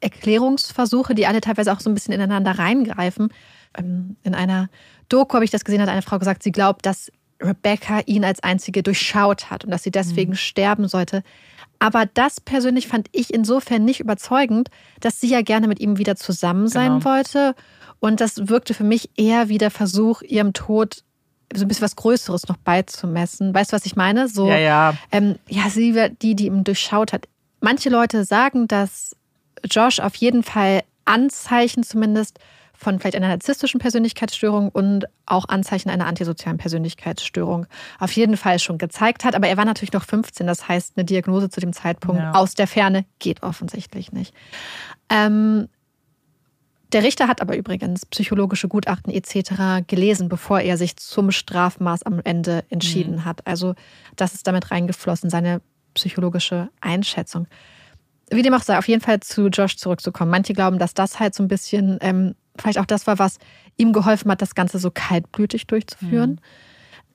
Erklärungsversuche, 0.00 1.14
die 1.14 1.26
alle 1.26 1.40
teilweise 1.40 1.72
auch 1.72 1.80
so 1.80 1.88
ein 1.90 1.94
bisschen 1.94 2.12
ineinander 2.14 2.58
reingreifen. 2.58 3.32
Ähm, 3.78 4.16
In 4.22 4.34
einer 4.34 4.68
Doku 5.08 5.34
habe 5.34 5.44
ich 5.44 5.50
das 5.50 5.64
gesehen, 5.64 5.80
hat 5.80 5.88
eine 5.88 6.02
Frau 6.02 6.18
gesagt, 6.18 6.42
sie 6.42 6.52
glaubt, 6.52 6.84
dass 6.86 7.10
Rebecca 7.40 8.00
ihn 8.06 8.24
als 8.24 8.42
einzige 8.42 8.82
durchschaut 8.82 9.50
hat 9.50 9.64
und 9.64 9.70
dass 9.70 9.82
sie 9.82 9.90
deswegen 9.90 10.36
sterben 10.36 10.88
sollte. 10.88 11.22
Aber 11.78 12.06
das 12.06 12.40
persönlich 12.40 12.86
fand 12.86 13.08
ich 13.12 13.32
insofern 13.34 13.84
nicht 13.84 14.00
überzeugend, 14.00 14.68
dass 15.00 15.20
sie 15.20 15.28
ja 15.28 15.42
gerne 15.42 15.66
mit 15.66 15.80
ihm 15.80 15.98
wieder 15.98 16.14
zusammen 16.16 16.68
sein 16.68 17.00
Genau. 17.00 17.04
wollte. 17.04 17.54
Und 17.98 18.20
das 18.20 18.48
wirkte 18.48 18.74
für 18.74 18.84
mich 18.84 19.10
eher 19.16 19.48
wie 19.48 19.58
der 19.58 19.70
Versuch, 19.70 20.22
ihrem 20.22 20.52
Tod 20.52 21.02
so 21.54 21.64
ein 21.64 21.68
bisschen 21.68 21.82
was 21.84 21.96
Größeres 21.96 22.48
noch 22.48 22.56
beizumessen. 22.58 23.54
Weißt 23.54 23.72
du, 23.72 23.76
was 23.76 23.86
ich 23.86 23.96
meine? 23.96 24.28
So, 24.28 24.48
Ja, 24.48 24.56
ja. 24.58 24.94
ähm, 25.10 25.36
ja, 25.48 25.68
sie 25.70 25.94
war 25.94 26.08
die, 26.08 26.34
die 26.34 26.46
ihn 26.46 26.64
durchschaut 26.64 27.12
hat. 27.12 27.28
Manche 27.60 27.88
Leute 27.90 28.24
sagen, 28.24 28.68
dass 28.68 29.16
Josh 29.70 30.00
auf 30.00 30.14
jeden 30.16 30.42
Fall 30.42 30.82
Anzeichen 31.04 31.82
zumindest 31.82 32.38
von 32.74 32.98
vielleicht 32.98 33.14
einer 33.14 33.28
narzisstischen 33.28 33.78
Persönlichkeitsstörung 33.78 34.68
und 34.70 35.04
auch 35.26 35.48
Anzeichen 35.48 35.88
einer 35.88 36.06
antisozialen 36.06 36.58
Persönlichkeitsstörung 36.58 37.66
auf 38.00 38.10
jeden 38.12 38.36
Fall 38.36 38.58
schon 38.58 38.76
gezeigt 38.78 39.24
hat. 39.24 39.36
Aber 39.36 39.46
er 39.46 39.56
war 39.56 39.64
natürlich 39.64 39.92
noch 39.92 40.02
15, 40.04 40.48
das 40.48 40.66
heißt, 40.66 40.94
eine 40.96 41.04
Diagnose 41.04 41.48
zu 41.48 41.60
dem 41.60 41.72
Zeitpunkt 41.72 42.20
Ja. 42.20 42.32
aus 42.32 42.54
der 42.54 42.66
Ferne 42.66 43.04
geht 43.20 43.44
offensichtlich 43.44 44.10
nicht. 44.10 44.34
Ähm, 45.08 45.68
Der 46.92 47.02
Richter 47.02 47.26
hat 47.26 47.40
aber 47.40 47.56
übrigens 47.56 48.04
psychologische 48.06 48.68
Gutachten 48.68 49.12
etc. 49.12 49.86
gelesen, 49.86 50.28
bevor 50.28 50.60
er 50.60 50.76
sich 50.76 50.96
zum 50.96 51.30
Strafmaß 51.30 52.02
am 52.02 52.20
Ende 52.22 52.64
entschieden 52.68 53.16
mhm. 53.16 53.24
hat. 53.24 53.46
Also 53.46 53.74
das 54.16 54.34
ist 54.34 54.46
damit 54.46 54.70
reingeflossen, 54.70 55.30
seine 55.30 55.62
psychologische 55.94 56.68
Einschätzung. 56.80 57.46
Wie 58.30 58.42
dem 58.42 58.54
auch 58.54 58.62
sei, 58.62 58.78
auf 58.78 58.88
jeden 58.88 59.02
Fall 59.02 59.20
zu 59.20 59.48
Josh 59.48 59.76
zurückzukommen. 59.76 60.30
Manche 60.30 60.52
glauben, 60.52 60.78
dass 60.78 60.94
das 60.94 61.18
halt 61.20 61.34
so 61.34 61.42
ein 61.42 61.48
bisschen 61.48 61.98
ähm, 62.00 62.34
vielleicht 62.58 62.78
auch 62.78 62.86
das 62.86 63.06
war, 63.06 63.18
was 63.18 63.38
ihm 63.76 63.92
geholfen 63.92 64.30
hat, 64.30 64.42
das 64.42 64.54
Ganze 64.54 64.78
so 64.78 64.90
kaltblütig 64.90 65.66
durchzuführen. 65.66 66.32
Mhm. 66.32 66.38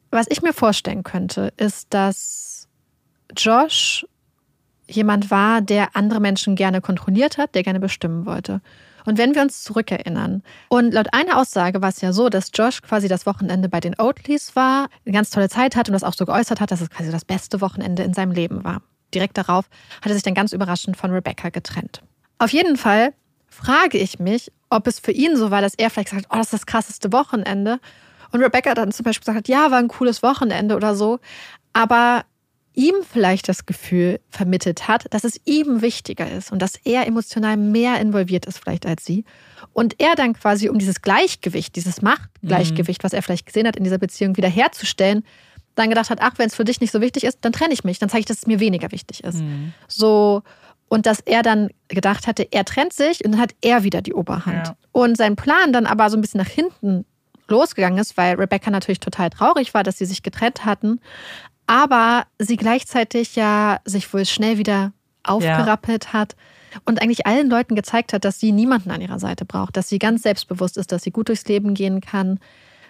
Was 0.10 0.28
ich 0.30 0.42
mir 0.42 0.54
vorstellen 0.54 1.04
könnte, 1.04 1.54
ist, 1.58 1.94
dass 1.94 2.68
Josh 3.36 4.06
jemand 4.88 5.30
war, 5.30 5.62
der 5.62 5.96
andere 5.96 6.20
Menschen 6.20 6.56
gerne 6.56 6.82
kontrolliert 6.82 7.38
hat, 7.38 7.56
der 7.56 7.64
gerne 7.64 7.80
bestimmen 7.80 8.26
wollte. 8.26 8.62
Und 9.08 9.18
wenn 9.18 9.36
wir 9.36 9.42
uns 9.42 9.64
zurückerinnern, 9.64 10.44
und 10.68 10.94
laut 10.94 11.14
einer 11.14 11.38
Aussage 11.38 11.82
war 11.82 11.88
es 11.88 12.02
ja 12.02 12.12
so, 12.12 12.28
dass 12.28 12.52
Josh 12.54 12.82
quasi 12.82 13.08
das 13.08 13.26
Wochenende 13.26 13.70
bei 13.70 13.80
den 13.80 13.96
Oatleys 13.98 14.54
war, 14.58 14.90
eine 15.06 15.14
ganz 15.14 15.30
tolle 15.30 15.48
Zeit 15.48 15.78
hat 15.78 15.88
und 15.88 15.94
das 15.94 16.04
auch 16.04 16.14
so 16.14 16.26
geäußert 16.26 16.60
hat, 16.60 16.72
dass 16.72 16.82
es 16.82 16.90
quasi 16.90 17.10
das 17.10 17.24
beste 17.24 17.62
Wochenende 17.62 18.04
in 18.04 18.14
seinem 18.14 18.34
Leben 18.34 18.66
war. 18.66 18.82
Direkt 19.14 19.38
darauf 19.38 19.70
hat 20.02 20.08
er 20.08 20.14
sich 20.14 20.24
dann 20.24 20.34
ganz 20.34 20.52
überraschend 20.52 20.98
von 20.98 21.12
Rebecca 21.12 21.48
getrennt. 21.48 22.02
Auf 22.38 22.52
jeden 22.52 22.76
Fall 22.76 23.14
frage 23.48 23.98
ich 23.98 24.20
mich, 24.20 24.52
ob 24.70 24.88
es 24.88 25.00
für 25.00 25.14
ihn 25.14 25.38
so 25.38 25.52
war, 25.52 25.62
dass 25.62 25.76
er 25.78 25.90
vielleicht 25.90 26.10
sagt, 26.10 26.26
oh, 26.30 26.36
das 26.36 26.48
ist 26.48 26.54
das 26.54 26.66
krasseste 26.66 27.14
Wochenende. 27.14 27.80
Und 28.34 28.44
Rebecca 28.44 28.74
dann 28.74 28.92
zum 28.92 29.06
Beispiel 29.06 29.22
gesagt 29.22 29.38
hat, 29.38 29.48
ja, 29.48 29.72
war 29.72 29.80
ein 29.80 29.88
cooles 29.88 30.22
Wochenende 30.22 30.76
oder 30.76 30.96
so. 30.96 31.22
Aber 31.72 32.26
ihm 32.78 32.96
vielleicht 33.12 33.50
das 33.50 33.66
Gefühl 33.66 34.20
vermittelt 34.30 34.88
hat, 34.88 35.08
dass 35.10 35.24
es 35.24 35.42
ihm 35.46 35.82
wichtiger 35.82 36.32
ist 36.32 36.52
und 36.52 36.62
dass 36.62 36.76
er 36.76 37.08
emotional 37.08 37.58
mehr 37.58 38.00
involviert 38.00 38.46
ist 38.46 38.60
vielleicht 38.60 38.86
als 38.86 39.04
sie. 39.04 39.26
Und 39.74 40.00
er 40.00 40.16
dann 40.16 40.34
quasi, 40.34 40.70
um 40.70 40.78
dieses 40.78 41.02
Gleichgewicht, 41.02 41.76
dieses 41.76 42.04
Machtgleichgewicht, 42.04 43.02
mhm. 43.02 43.04
was 43.04 43.14
er 43.14 43.24
vielleicht 43.24 43.48
gesehen 43.48 43.68
hat 43.68 43.76
in 43.76 43.84
dieser 43.84 43.98
Beziehung, 43.98 44.38
wiederherzustellen, 44.38 45.24
dann 45.74 45.90
gedacht 45.90 46.12
hat, 46.12 46.20
ach, 46.22 46.34
wenn 46.38 46.48
es 46.48 46.56
für 46.56 46.66
dich 46.66 46.80
nicht 46.80 46.92
so 46.92 47.02
wichtig 47.02 47.24
ist, 47.24 47.40
dann 47.42 47.52
trenne 47.52 47.74
ich 47.74 47.84
mich, 47.84 47.98
dann 47.98 48.10
zeige 48.10 48.22
ich, 48.22 48.26
dass 48.28 48.38
es 48.38 48.48
mir 48.48 48.60
weniger 48.60 48.92
wichtig 48.92 49.24
ist. 49.24 49.42
Mhm. 49.42 49.74
So, 49.88 50.44
und 50.88 51.08
dass 51.08 51.20
er 51.20 51.42
dann 51.42 51.70
gedacht 51.88 52.28
hatte, 52.28 52.48
er 52.52 52.64
trennt 52.64 52.94
sich 52.94 53.26
und 53.26 53.32
dann 53.32 53.42
hat 53.42 53.56
er 53.62 53.84
wieder 53.84 54.02
die 54.04 54.14
Oberhand. 54.14 54.68
Ja. 54.68 54.76
Und 54.92 55.18
sein 55.18 55.36
Plan 55.36 55.74
dann 55.74 55.88
aber 55.88 56.10
so 56.10 56.18
ein 56.18 56.22
bisschen 56.22 56.40
nach 56.40 56.48
hinten 56.48 57.06
losgegangen 57.48 58.00
ist, 58.00 58.18
weil 58.18 58.36
Rebecca 58.36 58.70
natürlich 58.70 59.00
total 59.00 59.30
traurig 59.30 59.74
war, 59.74 59.84
dass 59.84 59.98
sie 59.98 60.06
sich 60.06 60.22
getrennt 60.22 60.66
hatten, 60.66 61.00
aber 61.68 62.26
sie 62.40 62.56
gleichzeitig 62.56 63.36
ja 63.36 63.80
sich 63.86 64.12
wohl 64.14 64.26
schnell 64.26 64.58
wieder 64.58 64.94
aufgerappelt 65.24 66.06
ja. 66.06 66.14
hat 66.14 66.36
und 66.86 67.02
eigentlich 67.02 67.28
allen 67.28 67.50
Leuten 67.50 67.76
gezeigt 67.76 68.14
hat, 68.14 68.26
dass 68.26 68.40
sie 68.40 68.52
niemanden 68.52 68.92
an 68.92 69.02
ihrer 69.02 69.20
Seite 69.20 69.46
braucht, 69.46 69.78
dass 69.78 69.90
sie 69.90 70.00
ganz 70.00 70.24
selbstbewusst 70.24 70.78
ist, 70.78 70.92
dass 70.92 71.04
sie 71.04 71.12
gut 71.12 71.30
durchs 71.30 71.46
Leben 71.46 71.74
gehen 71.74 72.02
kann, 72.02 72.40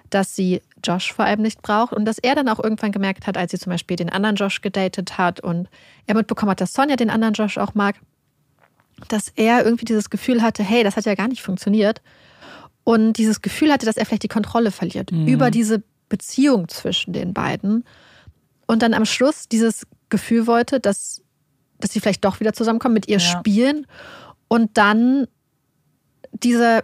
dass 0.10 0.36
sie 0.36 0.62
Josh 0.84 1.12
vor 1.12 1.26
allem 1.26 1.42
nicht 1.42 1.62
braucht 1.62 1.94
und 1.94 2.06
dass 2.06 2.20
er 2.20 2.36
dann 2.36 2.48
auch 2.48 2.64
irgendwann 2.64 2.92
gemerkt 2.92 3.28
hat, 3.28 3.38
als 3.38 3.52
sie 3.52 3.60
zum 3.60 3.72
Beispiel 3.72 3.98
den 3.98 4.10
anderen 4.10 4.36
Josh 4.36 4.62
gedatet 4.62 5.18
hat 5.18 5.40
und 5.40 5.68
er 6.06 6.16
mitbekommen 6.16 6.52
hat, 6.52 6.62
dass 6.62 6.74
Sonja 6.74 6.96
den 6.96 7.10
anderen 7.10 7.34
Josh 7.34 7.58
auch 7.58 7.74
mag, 7.74 7.96
dass 9.10 9.32
er 9.36 9.66
irgendwie 9.66 9.86
dieses 9.86 10.10
Gefühl 10.10 10.42
hatte, 10.42 10.64
hey, 10.64 10.84
das 10.84 10.96
hat 10.96 11.06
ja 11.06 11.16
gar 11.16 11.28
nicht 11.28 11.42
funktioniert 11.42 12.02
und 12.84 13.14
dieses 13.14 13.42
Gefühl 13.42 13.72
hatte, 13.72 13.86
dass 13.86 13.98
er 13.98 14.06
vielleicht 14.06 14.24
die 14.24 14.30
Kontrolle 14.30 14.72
verliert 14.72 15.12
mhm. 15.12 15.28
über 15.28 15.52
diese 15.52 15.84
Beziehung 16.10 16.70
zwischen 16.70 17.14
den 17.14 17.34
beiden 17.34 17.84
und 18.68 18.82
dann 18.82 18.94
am 18.94 19.06
Schluss 19.06 19.48
dieses 19.48 19.88
Gefühl 20.10 20.46
wollte, 20.46 20.80
dass, 20.80 21.24
dass 21.80 21.92
sie 21.92 22.00
vielleicht 22.00 22.24
doch 22.24 22.40
wieder 22.40 22.54
zusammenkommen, 22.54 22.94
mit 22.94 23.08
ihr 23.08 23.18
ja. 23.18 23.20
spielen 23.20 23.88
und 24.48 24.78
dann 24.78 25.28
diese, 26.32 26.84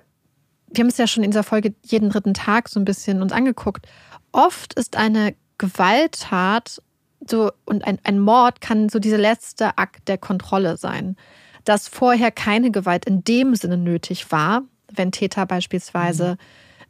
wir 0.71 0.83
haben 0.83 0.89
es 0.89 0.97
ja 0.97 1.07
schon 1.07 1.23
in 1.23 1.31
dieser 1.31 1.43
Folge 1.43 1.75
jeden 1.85 2.09
dritten 2.09 2.33
Tag 2.33 2.69
so 2.69 2.79
ein 2.79 2.85
bisschen 2.85 3.21
uns 3.21 3.31
angeguckt, 3.31 3.87
oft 4.31 4.73
ist 4.73 4.95
eine 4.97 5.35
Gewalttat 5.57 6.81
so 7.29 7.51
und 7.65 7.85
ein, 7.85 7.99
ein 8.03 8.19
Mord 8.19 8.61
kann 8.61 8.89
so 8.89 8.99
dieser 8.99 9.17
letzte 9.17 9.77
Akt 9.77 10.07
der 10.07 10.17
Kontrolle 10.17 10.77
sein. 10.77 11.15
Dass 11.63 11.87
vorher 11.87 12.31
keine 12.31 12.71
Gewalt 12.71 13.05
in 13.05 13.23
dem 13.23 13.55
Sinne 13.55 13.77
nötig 13.77 14.31
war, 14.31 14.63
wenn 14.91 15.11
Täter 15.11 15.45
beispielsweise 15.45 16.37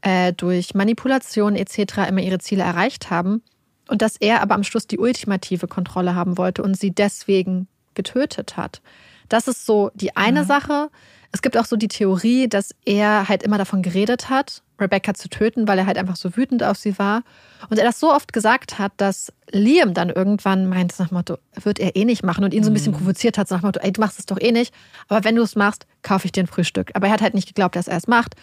mhm. 0.03 0.09
äh, 0.09 0.33
durch 0.33 0.73
Manipulation 0.73 1.55
etc. 1.55 2.09
immer 2.09 2.21
ihre 2.21 2.39
Ziele 2.39 2.63
erreicht 2.63 3.11
haben, 3.11 3.43
und 3.87 4.01
dass 4.01 4.17
er 4.17 4.41
aber 4.41 4.55
am 4.55 4.63
Schluss 4.63 4.87
die 4.87 4.99
ultimative 4.99 5.67
Kontrolle 5.67 6.15
haben 6.15 6.37
wollte 6.37 6.63
und 6.63 6.77
sie 6.77 6.91
deswegen 6.91 7.67
getötet 7.93 8.57
hat. 8.57 8.81
Das 9.29 9.47
ist 9.47 9.65
so 9.65 9.91
die 9.93 10.15
eine 10.15 10.43
mhm. 10.43 10.47
Sache. 10.47 10.89
Es 11.31 11.41
gibt 11.41 11.57
auch 11.57 11.65
so 11.65 11.75
die 11.75 11.87
Theorie, 11.87 12.47
dass 12.47 12.75
er 12.85 13.27
halt 13.27 13.41
immer 13.41 13.57
davon 13.57 13.81
geredet 13.81 14.29
hat, 14.29 14.61
Rebecca 14.79 15.15
zu 15.15 15.29
töten, 15.29 15.67
weil 15.67 15.79
er 15.79 15.87
halt 15.87 15.97
einfach 15.97 16.15
so 16.15 16.35
wütend 16.37 16.63
auf 16.63 16.77
sie 16.77 16.99
war. 16.99 17.23
Und 17.69 17.79
er 17.79 17.85
das 17.85 17.99
so 17.99 18.13
oft 18.13 18.33
gesagt 18.33 18.77
hat, 18.77 18.91
dass 18.97 19.33
Liam 19.51 19.95
dann 19.95 20.09
irgendwann 20.09 20.67
meint, 20.67 20.97
nach 20.99 21.09
Motto, 21.09 21.37
wird 21.61 21.79
er 21.79 21.95
eh 21.95 22.05
nicht 22.05 22.23
machen 22.23 22.43
und 22.43 22.53
ihn 22.53 22.63
so 22.63 22.69
ein 22.69 22.73
bisschen 22.73 22.93
mhm. 22.93 22.97
provoziert 22.97 23.37
hat, 23.37 23.49
nach 23.49 23.63
Motto, 23.63 23.79
ey, 23.79 23.91
du 23.91 24.01
machst 24.01 24.19
es 24.19 24.27
doch 24.27 24.39
eh 24.39 24.51
nicht. 24.51 24.73
Aber 25.07 25.23
wenn 25.23 25.35
du 25.35 25.41
es 25.41 25.55
machst, 25.55 25.87
kaufe 26.03 26.25
ich 26.25 26.31
dir 26.31 26.43
ein 26.43 26.47
Frühstück. 26.47 26.91
Aber 26.93 27.07
er 27.07 27.13
hat 27.13 27.21
halt 27.21 27.33
nicht 27.33 27.47
geglaubt, 27.47 27.75
dass 27.75 27.87
er 27.87 27.97
es 27.97 28.07
macht 28.07 28.35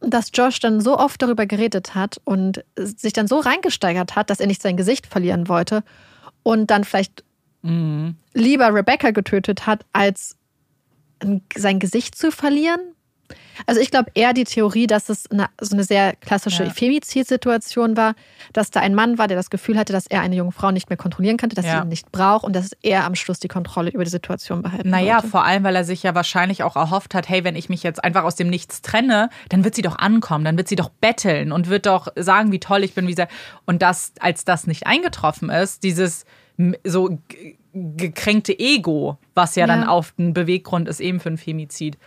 dass 0.00 0.30
Josh 0.32 0.60
dann 0.60 0.80
so 0.80 0.98
oft 0.98 1.20
darüber 1.20 1.46
geredet 1.46 1.94
hat 1.94 2.20
und 2.24 2.64
sich 2.76 3.12
dann 3.12 3.26
so 3.26 3.38
reingesteigert 3.40 4.16
hat, 4.16 4.30
dass 4.30 4.40
er 4.40 4.46
nicht 4.46 4.62
sein 4.62 4.76
Gesicht 4.76 5.06
verlieren 5.06 5.48
wollte 5.48 5.82
und 6.42 6.70
dann 6.70 6.84
vielleicht 6.84 7.24
mhm. 7.62 8.16
lieber 8.32 8.72
Rebecca 8.72 9.10
getötet 9.10 9.66
hat, 9.66 9.84
als 9.92 10.36
sein 11.56 11.78
Gesicht 11.78 12.14
zu 12.14 12.30
verlieren. 12.30 12.80
Also 13.66 13.80
ich 13.80 13.90
glaube 13.90 14.10
eher 14.14 14.32
die 14.32 14.44
Theorie, 14.44 14.86
dass 14.86 15.08
es 15.08 15.30
eine, 15.30 15.48
so 15.60 15.74
eine 15.74 15.84
sehr 15.84 16.14
klassische 16.16 16.64
ja. 16.64 16.70
Femizid-Situation 16.70 17.96
war, 17.96 18.14
dass 18.52 18.70
da 18.70 18.80
ein 18.80 18.94
Mann 18.94 19.18
war, 19.18 19.28
der 19.28 19.36
das 19.36 19.50
Gefühl 19.50 19.78
hatte, 19.78 19.92
dass 19.92 20.06
er 20.06 20.20
eine 20.20 20.36
junge 20.36 20.52
Frau 20.52 20.70
nicht 20.70 20.88
mehr 20.88 20.96
kontrollieren 20.96 21.36
könnte, 21.36 21.56
dass 21.56 21.66
ja. 21.66 21.78
sie 21.78 21.86
ihn 21.86 21.88
nicht 21.88 22.12
braucht 22.12 22.44
und 22.44 22.54
dass 22.54 22.70
er 22.82 23.04
am 23.04 23.14
Schluss 23.14 23.40
die 23.40 23.48
Kontrolle 23.48 23.90
über 23.90 24.04
die 24.04 24.10
Situation 24.10 24.62
behalten 24.62 24.88
Naja, 24.90 25.16
wollte. 25.16 25.28
vor 25.28 25.44
allem, 25.44 25.64
weil 25.64 25.76
er 25.76 25.84
sich 25.84 26.02
ja 26.02 26.14
wahrscheinlich 26.14 26.62
auch 26.62 26.76
erhofft 26.76 27.14
hat, 27.14 27.28
hey, 27.28 27.44
wenn 27.44 27.56
ich 27.56 27.68
mich 27.68 27.82
jetzt 27.82 28.02
einfach 28.02 28.24
aus 28.24 28.36
dem 28.36 28.48
Nichts 28.48 28.82
trenne, 28.82 29.30
dann 29.48 29.64
wird 29.64 29.74
sie 29.74 29.82
doch 29.82 29.98
ankommen, 29.98 30.44
dann 30.44 30.56
wird 30.56 30.68
sie 30.68 30.76
doch 30.76 30.90
betteln 30.90 31.52
und 31.52 31.68
wird 31.68 31.86
doch 31.86 32.08
sagen, 32.16 32.52
wie 32.52 32.60
toll 32.60 32.84
ich 32.84 32.94
bin, 32.94 33.06
wie 33.06 33.14
sehr. 33.14 33.28
Und 33.66 33.82
das, 33.82 34.12
als 34.20 34.44
das 34.44 34.66
nicht 34.66 34.86
eingetroffen 34.86 35.50
ist, 35.50 35.82
dieses 35.82 36.24
so 36.84 37.18
gekränkte 37.72 38.58
Ego, 38.58 39.18
was 39.34 39.54
ja, 39.54 39.62
ja. 39.62 39.66
dann 39.68 39.84
auf 39.84 40.12
den 40.12 40.34
Beweggrund 40.34 40.88
ist 40.88 41.00
eben 41.00 41.20
für 41.20 41.30
ein 41.30 41.38
Femizid. 41.38 41.98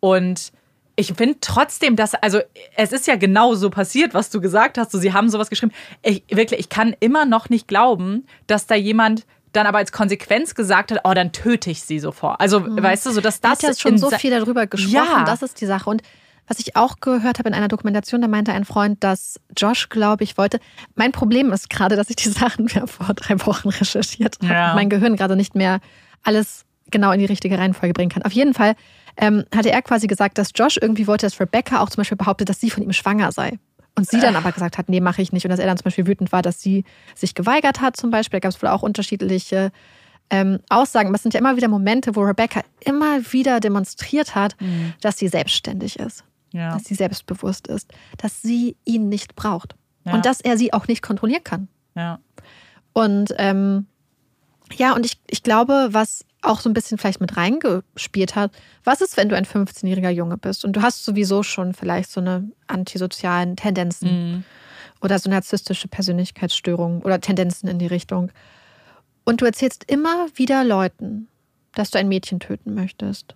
Und 0.00 0.52
ich 1.00 1.14
finde 1.14 1.38
trotzdem, 1.40 1.96
dass, 1.96 2.14
also 2.14 2.40
es 2.76 2.92
ist 2.92 3.06
ja 3.06 3.16
genau 3.16 3.54
so 3.54 3.70
passiert, 3.70 4.14
was 4.14 4.30
du 4.30 4.40
gesagt 4.40 4.78
hast. 4.78 4.92
So, 4.92 4.98
sie 4.98 5.12
haben 5.12 5.28
sowas 5.30 5.50
geschrieben. 5.50 5.72
Ich, 6.02 6.24
wirklich, 6.30 6.60
ich 6.60 6.68
kann 6.68 6.94
immer 7.00 7.24
noch 7.24 7.48
nicht 7.48 7.66
glauben, 7.66 8.26
dass 8.46 8.66
da 8.66 8.74
jemand 8.74 9.26
dann 9.52 9.66
aber 9.66 9.78
als 9.78 9.90
Konsequenz 9.90 10.54
gesagt 10.54 10.92
hat, 10.92 11.00
oh, 11.04 11.12
dann 11.12 11.32
töte 11.32 11.70
ich 11.70 11.82
sie 11.82 11.98
sofort. 11.98 12.40
Also, 12.40 12.60
mhm. 12.60 12.80
weißt 12.80 13.06
du, 13.06 13.10
so 13.10 13.20
dass 13.20 13.40
das. 13.40 13.52
Hat 13.52 13.62
ja 13.62 13.74
schon 13.74 13.98
so 13.98 14.10
viel 14.10 14.30
darüber 14.30 14.66
gesprochen. 14.66 14.94
Ja. 14.94 15.24
Das 15.24 15.42
ist 15.42 15.60
die 15.60 15.66
Sache. 15.66 15.90
Und 15.90 16.02
was 16.46 16.58
ich 16.58 16.76
auch 16.76 16.96
gehört 17.00 17.38
habe 17.38 17.48
in 17.48 17.54
einer 17.54 17.68
Dokumentation, 17.68 18.20
da 18.20 18.28
meinte 18.28 18.52
ein 18.52 18.64
Freund, 18.64 19.02
dass 19.02 19.40
Josh, 19.56 19.88
glaube 19.88 20.24
ich, 20.24 20.36
wollte. 20.36 20.60
Mein 20.94 21.12
Problem 21.12 21.52
ist 21.52 21.70
gerade, 21.70 21.96
dass 21.96 22.10
ich 22.10 22.16
die 22.16 22.28
Sachen 22.30 22.68
ja 22.68 22.86
vor 22.86 23.14
drei 23.14 23.44
Wochen 23.46 23.68
recherchiert 23.68 24.38
habe 24.42 24.52
ja. 24.52 24.74
mein 24.74 24.88
Gehirn 24.88 25.16
gerade 25.16 25.36
nicht 25.36 25.54
mehr 25.54 25.80
alles 26.22 26.64
genau 26.90 27.12
in 27.12 27.20
die 27.20 27.26
richtige 27.26 27.56
Reihenfolge 27.56 27.92
bringen 27.92 28.10
kann. 28.10 28.22
Auf 28.22 28.32
jeden 28.32 28.54
Fall 28.54 28.74
ähm, 29.16 29.44
hatte 29.54 29.70
er 29.70 29.82
quasi 29.82 30.06
gesagt, 30.06 30.38
dass 30.38 30.50
Josh 30.54 30.78
irgendwie 30.80 31.06
wollte, 31.06 31.26
dass 31.26 31.40
Rebecca 31.40 31.80
auch 31.80 31.90
zum 31.90 32.00
Beispiel 32.00 32.18
behauptet, 32.18 32.48
dass 32.48 32.60
sie 32.60 32.70
von 32.70 32.82
ihm 32.82 32.92
schwanger 32.92 33.32
sei. 33.32 33.58
Und 33.96 34.08
sie 34.08 34.20
dann 34.20 34.36
aber 34.36 34.52
gesagt 34.52 34.78
hat, 34.78 34.88
nee, 34.88 35.00
mache 35.00 35.20
ich 35.20 35.32
nicht. 35.32 35.44
Und 35.44 35.50
dass 35.50 35.58
er 35.58 35.66
dann 35.66 35.76
zum 35.76 35.84
Beispiel 35.84 36.06
wütend 36.06 36.32
war, 36.32 36.42
dass 36.42 36.60
sie 36.60 36.84
sich 37.14 37.34
geweigert 37.34 37.80
hat 37.80 37.96
zum 37.96 38.10
Beispiel. 38.10 38.40
Da 38.40 38.48
gab 38.48 38.54
es 38.54 38.62
wohl 38.62 38.68
auch 38.68 38.82
unterschiedliche 38.82 39.72
ähm, 40.30 40.60
Aussagen. 40.68 41.08
Aber 41.08 41.16
es 41.16 41.22
sind 41.22 41.34
ja 41.34 41.40
immer 41.40 41.56
wieder 41.56 41.68
Momente, 41.68 42.16
wo 42.16 42.22
Rebecca 42.22 42.62
immer 42.80 43.20
wieder 43.32 43.60
demonstriert 43.60 44.34
hat, 44.34 44.56
mhm. 44.60 44.94
dass 45.00 45.18
sie 45.18 45.28
selbstständig 45.28 45.98
ist. 45.98 46.24
Ja. 46.52 46.72
Dass 46.72 46.84
sie 46.84 46.94
selbstbewusst 46.94 47.66
ist. 47.66 47.92
Dass 48.16 48.40
sie 48.40 48.76
ihn 48.84 49.08
nicht 49.08 49.36
braucht. 49.36 49.74
Ja. 50.04 50.14
Und 50.14 50.24
dass 50.24 50.40
er 50.40 50.56
sie 50.56 50.72
auch 50.72 50.88
nicht 50.88 51.02
kontrollieren 51.02 51.44
kann. 51.44 51.68
Ja. 51.94 52.20
Und 52.92 53.34
ähm, 53.38 53.86
ja, 54.76 54.94
und 54.94 55.04
ich, 55.04 55.20
ich 55.26 55.42
glaube, 55.42 55.88
was 55.90 56.24
auch 56.42 56.60
so 56.60 56.70
ein 56.70 56.72
bisschen 56.72 56.98
vielleicht 56.98 57.20
mit 57.20 57.36
reingespielt 57.36 58.34
hat. 58.34 58.52
Was 58.84 59.00
ist, 59.00 59.16
wenn 59.16 59.28
du 59.28 59.36
ein 59.36 59.44
15-jähriger 59.44 60.10
Junge 60.10 60.38
bist 60.38 60.64
und 60.64 60.74
du 60.74 60.82
hast 60.82 61.04
sowieso 61.04 61.42
schon 61.42 61.74
vielleicht 61.74 62.10
so 62.10 62.20
eine 62.20 62.50
antisozialen 62.66 63.56
Tendenzen 63.56 64.32
mhm. 64.32 64.44
oder 65.00 65.18
so 65.18 65.28
narzisstische 65.28 65.88
Persönlichkeitsstörungen 65.88 67.02
oder 67.02 67.20
Tendenzen 67.20 67.68
in 67.68 67.78
die 67.78 67.86
Richtung. 67.86 68.30
Und 69.24 69.42
du 69.42 69.44
erzählst 69.44 69.84
immer 69.90 70.28
wieder 70.34 70.64
Leuten, 70.64 71.28
dass 71.74 71.90
du 71.90 71.98
ein 71.98 72.08
Mädchen 72.08 72.40
töten 72.40 72.74
möchtest. 72.74 73.34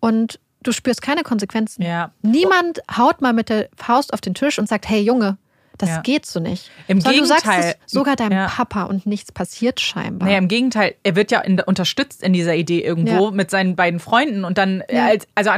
Und 0.00 0.40
du 0.62 0.72
spürst 0.72 1.02
keine 1.02 1.22
Konsequenzen. 1.22 1.82
Ja. 1.82 2.12
Niemand 2.22 2.80
haut 2.96 3.20
mal 3.20 3.32
mit 3.32 3.48
der 3.48 3.68
Faust 3.76 4.12
auf 4.12 4.20
den 4.20 4.34
Tisch 4.34 4.58
und 4.58 4.68
sagt, 4.68 4.88
hey 4.88 5.00
Junge, 5.00 5.38
das 5.80 5.88
ja. 5.90 6.00
geht 6.00 6.26
so 6.26 6.40
nicht. 6.40 6.70
Im 6.88 7.00
Sondern 7.00 7.22
Gegenteil. 7.22 7.56
Du 7.56 7.62
sagst 7.62 7.78
es 7.86 7.92
sogar 7.92 8.16
deinem 8.16 8.32
ja. 8.32 8.48
Papa 8.48 8.84
und 8.84 9.06
nichts 9.06 9.32
passiert 9.32 9.80
scheinbar. 9.80 10.28
Naja, 10.28 10.38
im 10.38 10.48
Gegenteil, 10.48 10.94
er 11.02 11.16
wird 11.16 11.30
ja 11.30 11.40
in, 11.40 11.60
unterstützt 11.60 12.22
in 12.22 12.32
dieser 12.32 12.54
Idee 12.54 12.80
irgendwo 12.80 13.26
ja. 13.26 13.30
mit 13.30 13.50
seinen 13.50 13.76
beiden 13.76 14.00
Freunden 14.00 14.44
und 14.44 14.58
dann, 14.58 14.82
als, 14.92 15.26
also 15.34 15.50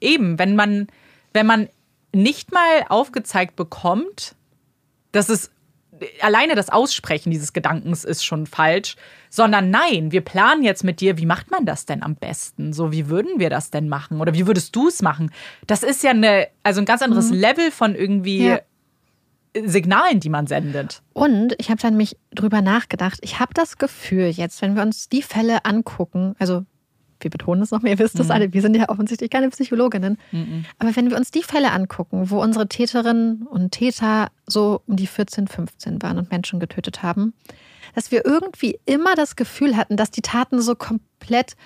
eben, 0.00 0.38
wenn 0.38 0.56
man 0.56 0.88
wenn 1.32 1.46
man 1.46 1.68
nicht 2.12 2.52
mal 2.52 2.84
aufgezeigt 2.88 3.56
bekommt, 3.56 4.34
dass 5.12 5.28
es 5.28 5.50
alleine 6.20 6.54
das 6.54 6.70
Aussprechen 6.70 7.30
dieses 7.30 7.52
Gedankens 7.52 8.04
ist 8.04 8.24
schon 8.24 8.46
falsch, 8.46 8.96
sondern 9.30 9.70
nein, 9.70 10.12
wir 10.12 10.20
planen 10.20 10.62
jetzt 10.62 10.84
mit 10.84 11.00
dir, 11.00 11.18
wie 11.18 11.26
macht 11.26 11.50
man 11.50 11.66
das 11.66 11.86
denn 11.86 12.02
am 12.02 12.14
besten? 12.14 12.72
So, 12.72 12.92
wie 12.92 13.08
würden 13.08 13.38
wir 13.40 13.50
das 13.50 13.70
denn 13.70 13.88
machen? 13.88 14.20
Oder 14.20 14.32
wie 14.34 14.46
würdest 14.46 14.76
du 14.76 14.88
es 14.88 15.02
machen? 15.02 15.32
Das 15.66 15.82
ist 15.82 16.04
ja 16.04 16.10
eine, 16.10 16.48
also 16.62 16.80
ein 16.80 16.84
ganz 16.84 17.02
anderes 17.02 17.30
mhm. 17.30 17.38
Level 17.38 17.70
von 17.70 17.94
irgendwie 17.94 18.46
ja. 18.46 18.60
Signalen, 19.56 20.20
die 20.20 20.28
man 20.28 20.46
sendet. 20.46 21.02
Und 21.12 21.54
ich 21.58 21.70
habe 21.70 21.80
dann 21.80 21.96
mich 21.96 22.16
drüber 22.32 22.62
nachgedacht. 22.62 23.18
Ich 23.22 23.40
habe 23.40 23.54
das 23.54 23.78
Gefühl 23.78 24.28
jetzt, 24.28 24.62
wenn 24.62 24.76
wir 24.76 24.82
uns 24.82 25.08
die 25.08 25.22
Fälle 25.22 25.64
angucken, 25.64 26.34
also 26.38 26.64
wir 27.20 27.30
betonen 27.30 27.62
es 27.62 27.70
nochmal, 27.70 27.90
ihr 27.90 27.98
wisst 27.98 28.18
das 28.18 28.26
mhm. 28.26 28.32
alle, 28.32 28.52
wir 28.52 28.62
sind 28.62 28.76
ja 28.76 28.88
offensichtlich 28.88 29.30
keine 29.30 29.48
Psychologinnen. 29.50 30.18
Mhm. 30.30 30.64
Aber 30.78 30.94
wenn 30.94 31.10
wir 31.10 31.16
uns 31.16 31.30
die 31.30 31.42
Fälle 31.42 31.72
angucken, 31.72 32.30
wo 32.30 32.40
unsere 32.40 32.68
Täterinnen 32.68 33.42
und 33.42 33.72
Täter 33.72 34.30
so 34.46 34.82
um 34.86 34.96
die 34.96 35.06
14, 35.06 35.48
15 35.48 36.02
waren 36.02 36.18
und 36.18 36.30
Menschen 36.30 36.60
getötet 36.60 37.02
haben, 37.02 37.34
dass 37.94 38.10
wir 38.10 38.24
irgendwie 38.24 38.78
immer 38.84 39.14
das 39.14 39.36
Gefühl 39.36 39.76
hatten, 39.76 39.96
dass 39.96 40.10
die 40.10 40.22
Taten 40.22 40.60
so 40.60 40.74
komplett 40.74 41.56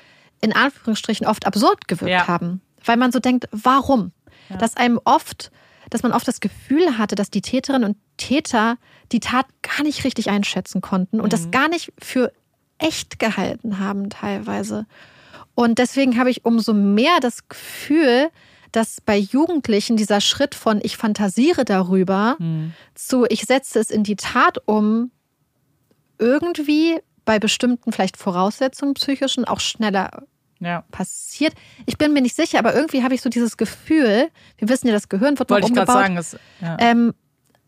in 0.41 0.55
Anführungsstrichen 0.55 1.27
oft 1.27 1.47
absurd 1.47 1.89
gewirkt 1.89 2.11
ja. 2.11 2.29
haben. 2.29 2.61
Weil 2.85 2.97
man 2.97 3.13
so 3.13 3.21
denkt, 3.21 3.49
warum? 3.53 4.13
Ja. 4.49 4.57
Dass 4.57 4.77
einem 4.77 5.01
oft, 5.05 5.51
dass 5.91 6.03
man 6.03 6.13
oft 6.13 6.27
das 6.27 6.41
Gefühl 6.41 6.99
hatte, 6.99 7.15
dass 7.15 7.31
die 7.31 7.43
Täterinnen 7.43 7.89
und 7.89 7.97
Täter 8.17 8.77
die 9.13 9.21
Tat 9.21 9.47
gar 9.63 9.83
nicht 9.83 10.05
richtig 10.05 10.31
einschätzen 10.31 10.81
konnten 10.81 11.21
und 11.21 11.27
mhm. 11.27 11.31
das 11.31 11.51
gar 11.51 11.69
nicht 11.69 11.93
für 11.99 12.33
echt 12.79 13.19
gehalten 13.19 13.79
haben 13.79 14.11
teilweise. 14.11 14.87
Und 15.55 15.79
deswegen 15.79 16.19
habe 16.19 16.31
ich 16.31 16.45
umso 16.45 16.73
mehr 16.73 17.21
das 17.21 17.49
Gefühl, 17.49 18.31
dass 18.73 19.01
bei 19.03 19.19
Jugendlichen 19.19 19.97
dieser 19.97 20.21
Schritt 20.21 20.55
von 20.55 20.81
ich 20.83 20.97
fantasiere 20.97 21.65
darüber 21.65 22.37
mhm. 22.39 22.73
zu 22.95 23.27
ich 23.29 23.43
setze 23.43 23.79
es 23.79 23.91
in 23.91 24.03
die 24.03 24.17
Tat 24.17 24.59
um, 24.67 25.11
irgendwie 26.19 26.99
bei 27.25 27.39
bestimmten 27.39 27.93
vielleicht 27.93 28.17
Voraussetzungen 28.17 28.95
psychischen 28.95 29.45
auch 29.45 29.61
schneller 29.61 30.25
ja. 30.63 30.85
passiert. 30.91 31.55
Ich 31.87 31.99
bin 31.99 32.13
mir 32.13 32.23
nicht 32.23 32.37
sicher, 32.37 32.59
aber 32.59 32.75
irgendwie 32.75 33.03
habe 33.03 33.15
ich 33.15 33.23
so 33.23 33.29
dieses 33.29 33.57
Gefühl, 33.57 34.29
wir 34.59 34.69
wissen 34.69 34.87
ja, 34.87 34.93
das 34.93 35.09
Gehirn 35.09 35.39
wird 35.39 35.51
Wollte 35.51 35.63
noch 35.63 35.69
umgebaut, 35.71 35.97
ich 35.97 36.03
sagen, 36.03 36.17
ist, 36.17 36.37
ja. 36.61 36.77
ähm, 36.79 37.15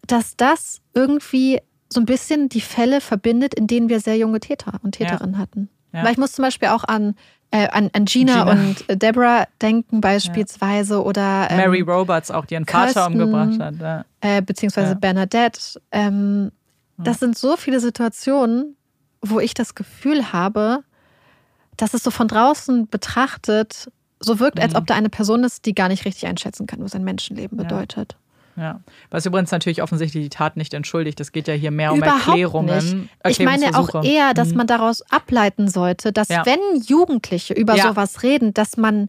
dass 0.06 0.36
das 0.36 0.80
irgendwie 0.94 1.60
so 1.88 2.00
ein 2.00 2.06
bisschen 2.06 2.48
die 2.48 2.60
Fälle 2.60 3.00
verbindet, 3.00 3.54
in 3.54 3.66
denen 3.66 3.88
wir 3.88 4.00
sehr 4.00 4.16
junge 4.16 4.40
Täter 4.40 4.80
und 4.82 4.92
Täterinnen 4.92 5.34
ja. 5.34 5.38
hatten. 5.40 5.68
Weil 5.92 6.10
ich 6.10 6.18
muss 6.18 6.32
zum 6.32 6.42
Beispiel 6.42 6.70
auch 6.70 6.82
an 6.82 7.14
äh, 7.52 7.68
an, 7.68 7.88
an 7.92 8.04
Gina, 8.04 8.44
Gina, 8.44 8.50
und 8.50 8.88
äh, 8.88 8.96
Deborah 8.96 9.46
denken 9.62 10.00
beispielsweise 10.00 11.04
oder 11.04 11.46
ähm, 11.48 11.56
Mary 11.58 11.82
Roberts 11.82 12.32
auch, 12.32 12.46
die 12.46 12.54
ihren 12.54 12.66
Kirsten, 12.66 12.94
Vater 12.94 13.06
umgebracht 13.06 13.60
hat. 13.60 14.04
Äh, 14.20 14.42
beziehungsweise. 14.42 14.96
Bernadette. 14.96 15.80
Ähm, 15.92 16.50
das 16.96 17.20
sind 17.20 17.38
so 17.38 17.56
viele 17.56 17.78
Situationen, 17.78 18.76
wo 19.20 19.38
ich 19.38 19.54
das 19.54 19.76
Gefühl 19.76 20.32
habe, 20.32 20.82
dass 21.76 21.94
es 21.94 22.02
so 22.02 22.10
von 22.10 22.28
draußen 22.28 22.88
betrachtet 22.88 23.88
so 24.20 24.40
wirkt, 24.40 24.60
als 24.60 24.72
mhm. 24.72 24.78
ob 24.78 24.86
da 24.86 24.94
eine 24.94 25.10
Person 25.10 25.44
ist, 25.44 25.66
die 25.66 25.74
gar 25.74 25.88
nicht 25.88 26.04
richtig 26.04 26.26
einschätzen 26.26 26.66
kann, 26.66 26.82
was 26.82 26.94
ein 26.94 27.04
Menschenleben 27.04 27.58
bedeutet. 27.58 28.16
Ja, 28.56 28.80
was 29.10 29.26
übrigens 29.26 29.50
natürlich 29.50 29.82
offensichtlich 29.82 30.22
die 30.22 30.30
Tat 30.30 30.56
nicht 30.56 30.74
entschuldigt. 30.74 31.18
Es 31.20 31.32
geht 31.32 31.48
ja 31.48 31.54
hier 31.54 31.72
mehr 31.72 31.92
um 31.92 31.98
Überhaupt 31.98 32.28
Erklärungen. 32.28 33.10
Ich 33.26 33.40
meine 33.40 33.76
auch 33.76 34.04
eher, 34.04 34.32
dass 34.32 34.50
mhm. 34.50 34.58
man 34.58 34.66
daraus 34.68 35.02
ableiten 35.10 35.68
sollte, 35.68 36.12
dass 36.12 36.28
ja. 36.28 36.46
wenn 36.46 36.80
Jugendliche 36.86 37.52
über 37.52 37.74
ja. 37.74 37.88
sowas 37.88 38.22
reden, 38.22 38.54
dass 38.54 38.76
man 38.76 39.08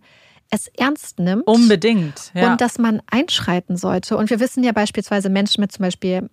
es 0.49 0.67
ernst 0.67 1.19
nimmt. 1.19 1.45
Unbedingt. 1.45 2.31
Ja. 2.33 2.51
Und 2.51 2.61
dass 2.61 2.79
man 2.79 3.01
einschreiten 3.09 3.77
sollte. 3.77 4.17
Und 4.17 4.29
wir 4.29 4.39
wissen 4.39 4.63
ja 4.63 4.71
beispielsweise 4.71 5.29
Menschen 5.29 5.61
mit 5.61 5.71
zum 5.71 5.83
Beispiel 5.83 6.29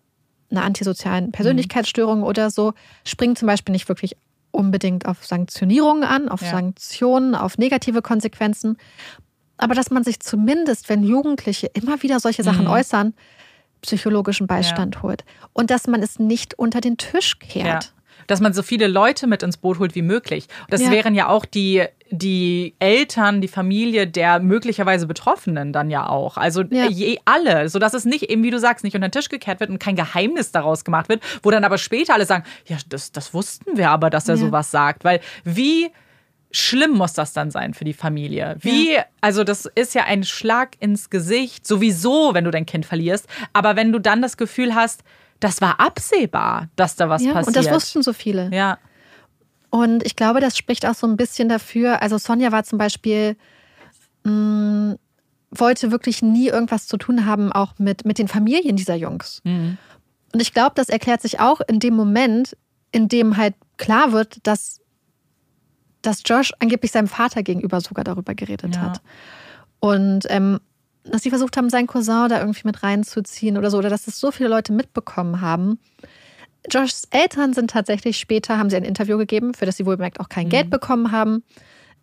einer 0.51 0.65
antisozialen 0.65 1.27
mhm. 1.27 1.33
Persönlichkeitsstörung 1.33 2.19
mhm. 2.19 2.25
oder 2.25 2.51
so, 2.51 2.73
springen 3.05 3.37
zum 3.37 3.47
Beispiel 3.47 3.73
nicht 3.73 3.89
wirklich 3.89 4.17
unbedingt 4.53 5.07
auf 5.07 5.25
Sanktionierungen 5.25 6.05
an, 6.05 6.29
auf 6.29 6.41
Sanktionen, 6.41 7.35
auf 7.35 7.59
negative 7.59 8.03
Konsequenzen 8.03 8.77
aber 9.63 9.77
dass 9.77 9.91
man 9.91 10.03
sich 10.03 10.19
zumindest, 10.19 10.89
wenn 10.89 11.05
Jugendliche 11.05 11.69
immer 11.69 12.03
wieder 12.03 12.19
solche 12.19 12.43
Sachen 12.43 12.65
mhm. 12.65 12.73
äußern, 12.73 13.15
psychologischen 13.81 14.49
Beistand 14.49 14.97
ja. 14.97 15.03
holt. 15.03 15.25
Und 15.53 15.71
dass 15.71 15.87
man 15.87 16.03
es 16.03 16.19
nicht 16.19 16.55
unter 16.59 16.81
den 16.81 16.97
Tisch 16.97 17.39
kehrt. 17.39 17.85
Ja. 17.85 17.91
Dass 18.27 18.41
man 18.41 18.55
so 18.55 18.63
viele 18.63 18.89
Leute 18.89 19.29
mit 19.29 19.45
ins 19.45 19.57
Boot 19.57 19.79
holt 19.79 19.95
wie 19.95 20.03
möglich. 20.03 20.49
Das 20.69 20.83
ja. 20.83 20.91
wären 20.91 21.15
ja 21.15 21.29
auch 21.29 21.45
die, 21.45 21.85
die 22.13 22.75
Eltern, 22.79 23.41
die 23.41 23.49
Familie 23.49 24.07
der 24.07 24.39
möglicherweise 24.39 25.07
Betroffenen 25.07 25.73
dann 25.73 25.91
ja 25.91 26.09
auch. 26.09 26.37
Also 26.37 26.63
je, 26.63 27.19
alle, 27.25 27.71
sodass 27.71 27.95
es 27.95 28.05
nicht 28.05 28.25
eben, 28.25 28.43
wie 28.43 28.51
du 28.51 28.59
sagst, 28.59 28.85
nicht 28.85 28.95
unter 28.95 29.09
den 29.09 29.13
Tisch 29.13 29.31
gekehrt 29.31 29.61
wird 29.61 29.71
und 29.71 29.79
kein 29.79 29.97
Geheimnis 29.97 30.53
daraus 30.53 30.85
gemacht 30.85 31.09
wird, 31.09 31.23
wo 31.43 31.51
dann 31.51 31.65
aber 31.65 31.79
später 31.79 32.13
alle 32.13 32.27
sagen, 32.27 32.45
ja, 32.67 32.77
das, 32.89 33.13
das 33.13 33.33
wussten 33.33 33.79
wir 33.79 33.89
aber, 33.91 34.11
dass 34.11 34.29
er 34.29 34.37
sowas 34.37 34.71
sagt. 34.71 35.05
Weil 35.05 35.21
wie 35.45 35.91
schlimm 36.51 36.93
muss 36.93 37.15
das 37.15 37.33
dann 37.33 37.51
sein 37.51 37.73
für 37.73 37.85
die 37.85 37.95
Familie? 37.95 38.57
Wie, 38.61 38.93
ja. 38.93 39.07
also 39.23 39.43
das 39.43 39.65
ist 39.75 39.95
ja 39.95 40.05
ein 40.05 40.23
Schlag 40.25 40.77
ins 40.81 41.09
Gesicht, 41.09 41.67
sowieso, 41.67 42.35
wenn 42.35 42.45
du 42.45 42.51
dein 42.51 42.67
Kind 42.67 42.85
verlierst. 42.85 43.27
Aber 43.55 43.75
wenn 43.75 43.91
du 43.91 43.99
dann 43.99 44.21
das 44.21 44.37
Gefühl 44.37 44.75
hast, 44.75 45.03
das 45.41 45.63
war 45.63 45.81
absehbar, 45.81 46.69
dass 46.77 46.95
da 46.95 47.09
was 47.09 47.23
ja, 47.23 47.33
passiert. 47.33 47.57
Und 47.57 47.57
das 47.57 47.75
wussten 47.75 48.03
so 48.03 48.13
viele. 48.13 48.51
Ja. 48.53 48.79
Und 49.73 50.05
ich 50.05 50.17
glaube, 50.17 50.41
das 50.41 50.59
spricht 50.59 50.85
auch 50.85 50.95
so 50.95 51.07
ein 51.07 51.17
bisschen 51.17 51.49
dafür. 51.49 52.03
Also 52.03 52.19
Sonja 52.19 52.53
war 52.53 52.63
zum 52.63 52.77
Beispiel, 52.77 53.37
mh, 54.25 54.31
mm, 54.31 54.99
wollte 55.51 55.91
wirklich 55.91 56.21
nie 56.21 56.49
irgendwas 56.49 56.87
zu 56.87 56.99
tun 56.99 57.25
haben, 57.25 57.51
auch 57.53 57.79
mit, 57.79 58.05
mit 58.05 58.19
den 58.19 58.29
Familien 58.29 58.77
dieser 58.77 58.97
Jungs. 58.97 59.41
Mhm. 59.45 59.79
Und 60.35 60.41
ich 60.41 60.53
glaube, 60.53 60.73
das 60.75 60.91
erklärt 60.91 61.23
sich 61.23 61.41
auch 61.41 61.63
in 61.67 61.81
dem 61.81 61.95
Moment, 61.95 62.55
in 62.91 63.09
dem 63.09 63.39
halt 63.39 63.55
klar 63.79 64.13
wird, 64.13 64.47
dass 64.47 64.83
dass 66.03 66.23
Josh 66.27 66.53
angeblich 66.59 66.91
seinem 66.91 67.07
Vater 67.07 67.43
gegenüber 67.43 67.81
sogar 67.81 68.05
darüber 68.05 68.35
geredet 68.35 68.75
ja. 68.75 68.83
hat. 68.83 69.01
Und 69.79 70.27
ähm, 70.29 70.59
dass 71.05 71.23
sie 71.23 71.31
versucht 71.31 71.57
haben, 71.57 71.71
seinen 71.71 71.87
Cousin 71.87 72.29
da 72.29 72.41
irgendwie 72.41 72.63
mit 72.65 72.83
reinzuziehen 72.83 73.57
oder 73.57 73.71
so, 73.71 73.79
oder 73.79 73.89
dass 73.89 74.05
das 74.05 74.19
so 74.19 74.33
viele 74.33 74.49
Leute 74.49 74.73
mitbekommen 74.73 75.41
haben. 75.41 75.79
Joshs 76.71 77.09
Eltern 77.11 77.55
sind 77.55 77.71
tatsächlich 77.71 78.19
später, 78.19 78.59
haben 78.59 78.71
sie 78.71 78.77
ein 78.77 78.85
Interview 78.85 79.19
gegeben, 79.19 79.55
für 79.55 79.67
das 79.67 79.77
sie 79.77 79.87
wohlbemerkt 79.87 80.21
auch 80.21 80.29
kein 80.29 80.47
mhm. 80.47 80.51
Geld 80.51 80.71
bekommen 80.71 81.13
haben. 81.13 81.43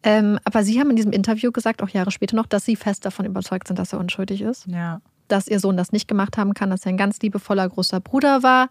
Ähm, 0.04 0.40
aber 0.44 0.64
sie 0.64 0.80
haben 0.80 0.90
in 0.90 0.96
diesem 0.96 1.12
Interview 1.12 1.52
gesagt, 1.52 1.82
auch 1.82 1.90
Jahre 1.90 2.12
später 2.12 2.36
noch, 2.36 2.46
dass 2.46 2.66
sie 2.66 2.76
fest 2.76 3.06
davon 3.06 3.26
überzeugt 3.26 3.68
sind, 3.68 3.80
dass 3.80 3.94
er 3.94 4.00
unschuldig 4.00 4.42
ist. 4.42 4.68
Ja. 4.68 5.02
Dass 5.28 5.48
ihr 5.48 5.60
Sohn 5.60 5.78
das 5.78 5.92
nicht 5.92 6.08
gemacht 6.08 6.38
haben 6.38 6.54
kann, 6.54 6.70
dass 6.70 6.86
er 6.86 6.90
ein 6.90 6.98
ganz 6.98 7.20
liebevoller 7.20 7.68
großer 7.68 8.00
Bruder 8.00 8.44
war, 8.44 8.70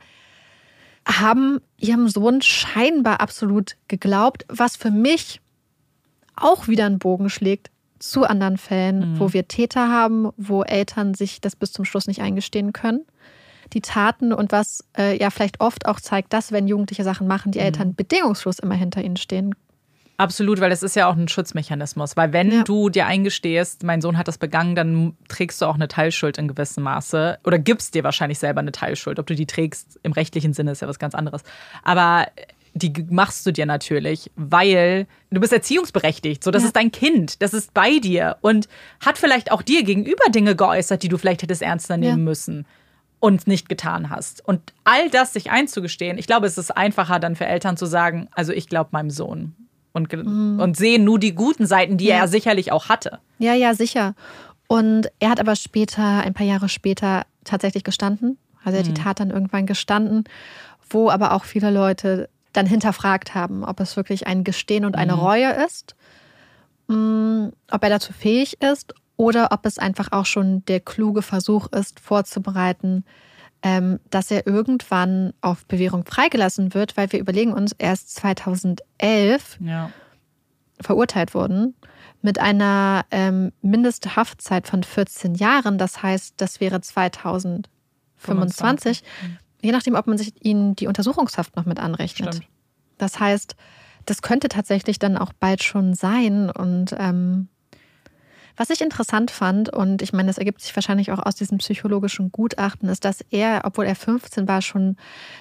haben 1.06 1.60
ihrem 1.78 2.08
Sohn 2.08 2.42
scheinbar 2.42 3.20
absolut 3.20 3.76
geglaubt, 3.88 4.44
was 4.48 4.76
für 4.76 4.90
mich 4.90 5.40
auch 6.36 6.68
wieder 6.68 6.86
einen 6.86 6.98
Bogen 6.98 7.30
schlägt 7.30 7.70
zu 7.98 8.24
anderen 8.24 8.58
Fällen, 8.58 9.14
mhm. 9.14 9.20
wo 9.20 9.32
wir 9.32 9.48
Täter 9.48 9.88
haben, 9.88 10.30
wo 10.36 10.62
Eltern 10.62 11.14
sich 11.14 11.40
das 11.40 11.56
bis 11.56 11.72
zum 11.72 11.84
Schluss 11.84 12.06
nicht 12.06 12.22
eingestehen 12.22 12.72
können. 12.72 13.04
Die 13.72 13.80
Taten 13.80 14.32
und 14.32 14.52
was 14.52 14.84
äh, 14.96 15.18
ja 15.18 15.30
vielleicht 15.30 15.60
oft 15.60 15.86
auch 15.86 16.00
zeigt, 16.00 16.32
dass 16.32 16.52
wenn 16.52 16.68
Jugendliche 16.68 17.04
Sachen 17.04 17.26
machen, 17.26 17.52
die 17.52 17.58
mhm. 17.58 17.64
Eltern 17.64 17.94
bedingungslos 17.94 18.58
immer 18.58 18.74
hinter 18.74 19.02
ihnen 19.02 19.16
stehen 19.16 19.54
Absolut, 20.18 20.60
weil 20.60 20.68
das 20.68 20.82
ist 20.82 20.96
ja 20.96 21.08
auch 21.08 21.16
ein 21.16 21.28
Schutzmechanismus. 21.28 22.16
Weil 22.16 22.32
wenn 22.32 22.50
ja. 22.50 22.64
du 22.64 22.90
dir 22.90 23.06
eingestehst, 23.06 23.84
mein 23.84 24.00
Sohn 24.00 24.18
hat 24.18 24.26
das 24.26 24.36
begangen, 24.36 24.74
dann 24.74 25.16
trägst 25.28 25.62
du 25.62 25.66
auch 25.66 25.76
eine 25.76 25.86
Teilschuld 25.86 26.38
in 26.38 26.48
gewissem 26.48 26.82
Maße. 26.82 27.38
Oder 27.44 27.60
gibst 27.60 27.94
dir 27.94 28.02
wahrscheinlich 28.02 28.40
selber 28.40 28.58
eine 28.58 28.72
Teilschuld. 28.72 29.20
Ob 29.20 29.28
du 29.28 29.36
die 29.36 29.46
trägst 29.46 30.00
im 30.02 30.10
rechtlichen 30.10 30.54
Sinne 30.54 30.72
ist 30.72 30.82
ja 30.82 30.88
was 30.88 30.98
ganz 30.98 31.14
anderes. 31.14 31.44
Aber 31.84 32.26
die 32.74 32.92
machst 33.08 33.46
du 33.46 33.52
dir 33.52 33.64
natürlich, 33.64 34.28
weil 34.34 35.06
du 35.30 35.38
bist 35.38 35.52
erziehungsberechtigt. 35.52 36.42
So, 36.42 36.50
das 36.50 36.62
ja. 36.62 36.66
ist 36.66 36.76
dein 36.76 36.90
Kind, 36.90 37.40
das 37.40 37.54
ist 37.54 37.72
bei 37.72 38.00
dir 38.00 38.38
und 38.40 38.68
hat 39.00 39.18
vielleicht 39.18 39.52
auch 39.52 39.62
dir 39.62 39.84
gegenüber 39.84 40.30
Dinge 40.30 40.56
geäußert, 40.56 41.04
die 41.04 41.08
du 41.08 41.16
vielleicht 41.16 41.42
hättest 41.42 41.62
ernster 41.62 41.96
nehmen 41.96 42.18
ja. 42.18 42.24
müssen 42.24 42.66
und 43.20 43.46
nicht 43.46 43.68
getan 43.68 44.10
hast. 44.10 44.46
Und 44.46 44.72
all 44.84 45.10
das 45.10 45.32
sich 45.32 45.50
einzugestehen, 45.50 46.18
ich 46.18 46.26
glaube, 46.26 46.46
es 46.46 46.58
ist 46.58 46.70
einfacher 46.70 47.18
dann 47.18 47.36
für 47.36 47.46
Eltern 47.46 47.76
zu 47.76 47.86
sagen, 47.86 48.28
also 48.32 48.52
ich 48.52 48.68
glaube 48.68 48.90
meinem 48.92 49.10
Sohn 49.10 49.54
und, 49.92 50.12
mhm. 50.12 50.60
und 50.60 50.76
sehen 50.76 51.04
nur 51.04 51.18
die 51.18 51.34
guten 51.34 51.66
Seiten, 51.66 51.96
die 51.96 52.06
ja. 52.06 52.16
er 52.16 52.28
sicherlich 52.28 52.72
auch 52.72 52.88
hatte. 52.88 53.18
Ja, 53.38 53.54
ja, 53.54 53.74
sicher. 53.74 54.14
Und 54.68 55.10
er 55.18 55.30
hat 55.30 55.40
aber 55.40 55.56
später, 55.56 56.20
ein 56.20 56.34
paar 56.34 56.46
Jahre 56.46 56.68
später, 56.68 57.24
tatsächlich 57.44 57.84
gestanden. 57.84 58.38
Also 58.62 58.76
er 58.76 58.80
hat 58.80 58.90
mhm. 58.90 58.94
die 58.94 59.02
Tat 59.02 59.20
dann 59.20 59.30
irgendwann 59.30 59.66
gestanden, 59.66 60.24
wo 60.90 61.10
aber 61.10 61.32
auch 61.32 61.44
viele 61.44 61.70
Leute 61.70 62.28
dann 62.52 62.66
hinterfragt 62.66 63.34
haben, 63.34 63.64
ob 63.64 63.80
es 63.80 63.96
wirklich 63.96 64.26
ein 64.26 64.44
Gestehen 64.44 64.84
und 64.84 64.96
eine 64.96 65.14
mhm. 65.14 65.20
Reue 65.20 65.52
ist, 65.66 65.96
mm, 66.88 67.48
ob 67.70 67.82
er 67.82 67.90
dazu 67.90 68.12
fähig 68.12 68.60
ist 68.62 68.94
oder 69.18 69.48
ob 69.50 69.66
es 69.66 69.78
einfach 69.78 70.12
auch 70.12 70.24
schon 70.24 70.64
der 70.66 70.80
kluge 70.80 71.20
Versuch 71.20 71.66
ist, 71.72 72.00
vorzubereiten, 72.00 73.04
ähm, 73.62 73.98
dass 74.08 74.30
er 74.30 74.46
irgendwann 74.46 75.34
auf 75.40 75.66
Bewährung 75.66 76.04
freigelassen 76.06 76.72
wird, 76.72 76.96
weil 76.96 77.12
wir 77.12 77.18
überlegen 77.18 77.52
uns, 77.52 77.74
er 77.76 77.92
ist 77.92 78.14
2011 78.14 79.58
ja. 79.60 79.90
verurteilt 80.80 81.34
worden. 81.34 81.74
mit 82.22 82.38
einer 82.38 83.04
ähm, 83.10 83.52
Mindesthaftzeit 83.62 84.66
von 84.66 84.82
14 84.82 85.34
Jahren. 85.34 85.78
Das 85.78 86.02
heißt, 86.02 86.34
das 86.38 86.60
wäre 86.60 86.80
2025. 86.80 87.68
25. 88.16 89.02
Je 89.60 89.72
nachdem, 89.72 89.94
ob 89.94 90.06
man 90.06 90.18
sich 90.18 90.44
ihnen 90.44 90.74
die 90.76 90.86
Untersuchungshaft 90.86 91.56
noch 91.56 91.64
mit 91.64 91.78
anrechnet. 91.80 92.34
Stimmt. 92.34 92.48
Das 92.98 93.20
heißt, 93.20 93.56
das 94.06 94.22
könnte 94.22 94.48
tatsächlich 94.48 94.98
dann 94.98 95.16
auch 95.16 95.32
bald 95.32 95.62
schon 95.62 95.94
sein. 95.94 96.50
Und 96.50 96.94
ähm, 96.98 97.48
was 98.58 98.70
ich 98.70 98.80
interessant 98.80 99.30
fand, 99.30 99.70
und 99.72 100.02
ich 100.02 100.12
meine, 100.12 100.26
das 100.26 100.36
ergibt 100.38 100.60
sich 100.60 100.74
wahrscheinlich 100.76 101.12
auch 101.12 101.20
aus 101.24 101.36
diesem 101.36 101.58
psychologischen 101.58 102.30
Gutachten, 102.32 102.88
ist, 102.88 103.04
dass 103.04 103.20
er, 103.30 103.62
obwohl 103.64 103.86
er 103.86 103.94
15 103.96 104.46
war, 104.48 104.60
schon 104.62 104.96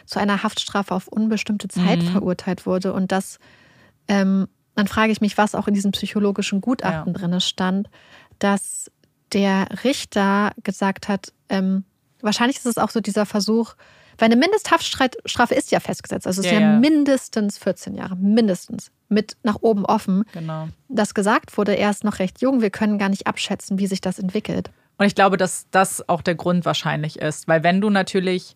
zu 0.05 0.19
einer 0.19 0.43
Haftstrafe 0.43 0.93
auf 0.93 1.07
unbestimmte 1.07 1.67
Zeit 1.67 2.03
Mhm. 2.03 2.07
verurteilt 2.07 2.65
wurde. 2.65 2.93
Und 2.93 3.11
das, 3.11 3.39
ähm, 4.07 4.47
dann 4.75 4.87
frage 4.87 5.11
ich 5.11 5.19
mich, 5.21 5.37
was 5.37 5.55
auch 5.55 5.67
in 5.67 5.73
diesem 5.73 5.91
psychologischen 5.91 6.61
Gutachten 6.61 7.13
Ja. 7.13 7.19
drin 7.19 7.41
stand, 7.41 7.89
dass 8.39 8.91
der 9.33 9.67
Richter 9.83 10.51
gesagt 10.63 11.09
hat, 11.09 11.33
ähm, 11.49 11.83
wahrscheinlich 12.21 12.57
ist 12.57 12.65
es 12.67 12.77
auch 12.77 12.91
so 12.91 13.01
dieser 13.01 13.25
Versuch, 13.25 13.73
weil 14.17 14.27
eine 14.27 14.35
Mindesthaftstrafe 14.35 15.55
ist 15.55 15.71
ja 15.71 15.79
festgesetzt. 15.79 16.27
Also 16.27 16.41
es 16.41 16.47
ist 16.47 16.51
Ja, 16.51 16.59
ja, 16.59 16.71
ja. 16.73 16.79
mindestens 16.79 17.57
14 17.57 17.95
Jahre, 17.95 18.15
mindestens. 18.15 18.91
Mit 19.09 19.37
nach 19.43 19.57
oben 19.61 19.85
offen. 19.85 20.25
Genau. 20.33 20.67
Das 20.89 21.13
gesagt 21.13 21.57
wurde, 21.57 21.77
er 21.77 21.89
ist 21.89 22.03
noch 22.03 22.19
recht 22.19 22.41
jung, 22.41 22.61
wir 22.61 22.69
können 22.69 22.97
gar 22.97 23.09
nicht 23.09 23.25
abschätzen, 23.27 23.79
wie 23.79 23.87
sich 23.87 24.01
das 24.01 24.19
entwickelt. 24.19 24.69
Und 24.97 25.05
ich 25.05 25.15
glaube, 25.15 25.37
dass 25.37 25.67
das 25.71 26.07
auch 26.09 26.21
der 26.21 26.35
Grund 26.35 26.65
wahrscheinlich 26.65 27.19
ist. 27.19 27.47
Weil 27.47 27.63
wenn 27.63 27.79
du 27.79 27.89
natürlich, 27.89 28.55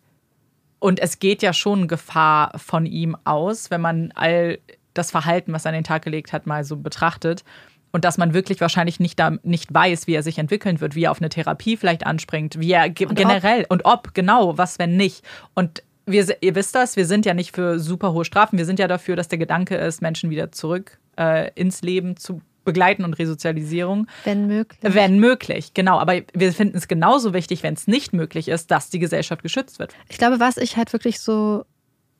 und 0.78 1.00
es 1.00 1.20
geht 1.20 1.42
ja 1.42 1.52
schon 1.52 1.88
Gefahr 1.88 2.58
von 2.58 2.84
ihm 2.84 3.16
aus, 3.24 3.70
wenn 3.70 3.80
man 3.80 4.12
all 4.14 4.58
das 4.94 5.10
Verhalten, 5.10 5.52
was 5.52 5.64
er 5.64 5.70
an 5.70 5.74
den 5.74 5.84
Tag 5.84 6.02
gelegt 6.02 6.32
hat, 6.32 6.46
mal 6.46 6.64
so 6.64 6.76
betrachtet. 6.76 7.44
Und 7.92 8.04
dass 8.04 8.18
man 8.18 8.32
wirklich 8.34 8.60
wahrscheinlich 8.60 9.00
nicht, 9.00 9.18
da, 9.18 9.36
nicht 9.42 9.72
weiß, 9.72 10.06
wie 10.06 10.14
er 10.14 10.22
sich 10.22 10.38
entwickeln 10.38 10.80
wird, 10.80 10.94
wie 10.94 11.04
er 11.04 11.10
auf 11.10 11.20
eine 11.20 11.28
Therapie 11.28 11.76
vielleicht 11.76 12.06
anspringt, 12.06 12.58
wie 12.58 12.72
er 12.72 12.88
ge 12.88 13.06
Und 13.06 13.14
generell 13.14 13.66
und 13.68 13.84
ob, 13.84 14.14
genau, 14.14 14.56
was, 14.58 14.78
wenn 14.78 14.96
nicht. 14.96 15.22
Und 15.54 15.82
wir, 16.06 16.36
ihr 16.40 16.54
wisst 16.54 16.74
das, 16.74 16.96
wir 16.96 17.06
sind 17.06 17.26
ja 17.26 17.34
nicht 17.34 17.54
für 17.54 17.78
super 17.78 18.12
hohe 18.12 18.24
Strafen, 18.24 18.58
wir 18.58 18.64
sind 18.64 18.78
ja 18.78 18.88
dafür, 18.88 19.14
dass 19.14 19.28
der 19.28 19.38
Gedanke 19.38 19.76
ist, 19.76 20.02
Menschen 20.02 20.30
wieder 20.30 20.50
zurück 20.52 20.98
äh, 21.18 21.50
ins 21.54 21.82
Leben 21.82 22.16
zu 22.16 22.40
begleiten 22.64 23.04
und 23.04 23.14
Resozialisierung. 23.14 24.06
Wenn 24.24 24.46
möglich. 24.46 24.78
Wenn 24.82 25.18
möglich, 25.18 25.74
genau. 25.74 25.98
Aber 25.98 26.20
wir 26.32 26.52
finden 26.52 26.76
es 26.76 26.88
genauso 26.88 27.34
wichtig, 27.34 27.62
wenn 27.62 27.74
es 27.74 27.86
nicht 27.86 28.12
möglich 28.12 28.48
ist, 28.48 28.70
dass 28.70 28.88
die 28.88 29.00
Gesellschaft 29.00 29.42
geschützt 29.42 29.78
wird. 29.78 29.94
Ich 30.08 30.18
glaube, 30.18 30.40
was 30.40 30.56
ich 30.56 30.76
halt 30.76 30.92
wirklich 30.92 31.20
so, 31.20 31.64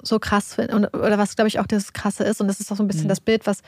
so 0.02 0.18
krass 0.18 0.54
finde, 0.54 0.90
oder 0.90 1.16
was, 1.16 1.36
glaube 1.36 1.48
ich, 1.48 1.60
auch 1.60 1.66
das 1.66 1.92
Krasse 1.92 2.24
ist, 2.24 2.40
und 2.40 2.48
das 2.48 2.60
ist 2.60 2.72
auch 2.72 2.76
so 2.76 2.82
ein 2.82 2.88
bisschen 2.88 3.04
Mhm. 3.04 3.10
das 3.10 3.20
Bild, 3.20 3.46
was 3.46 3.62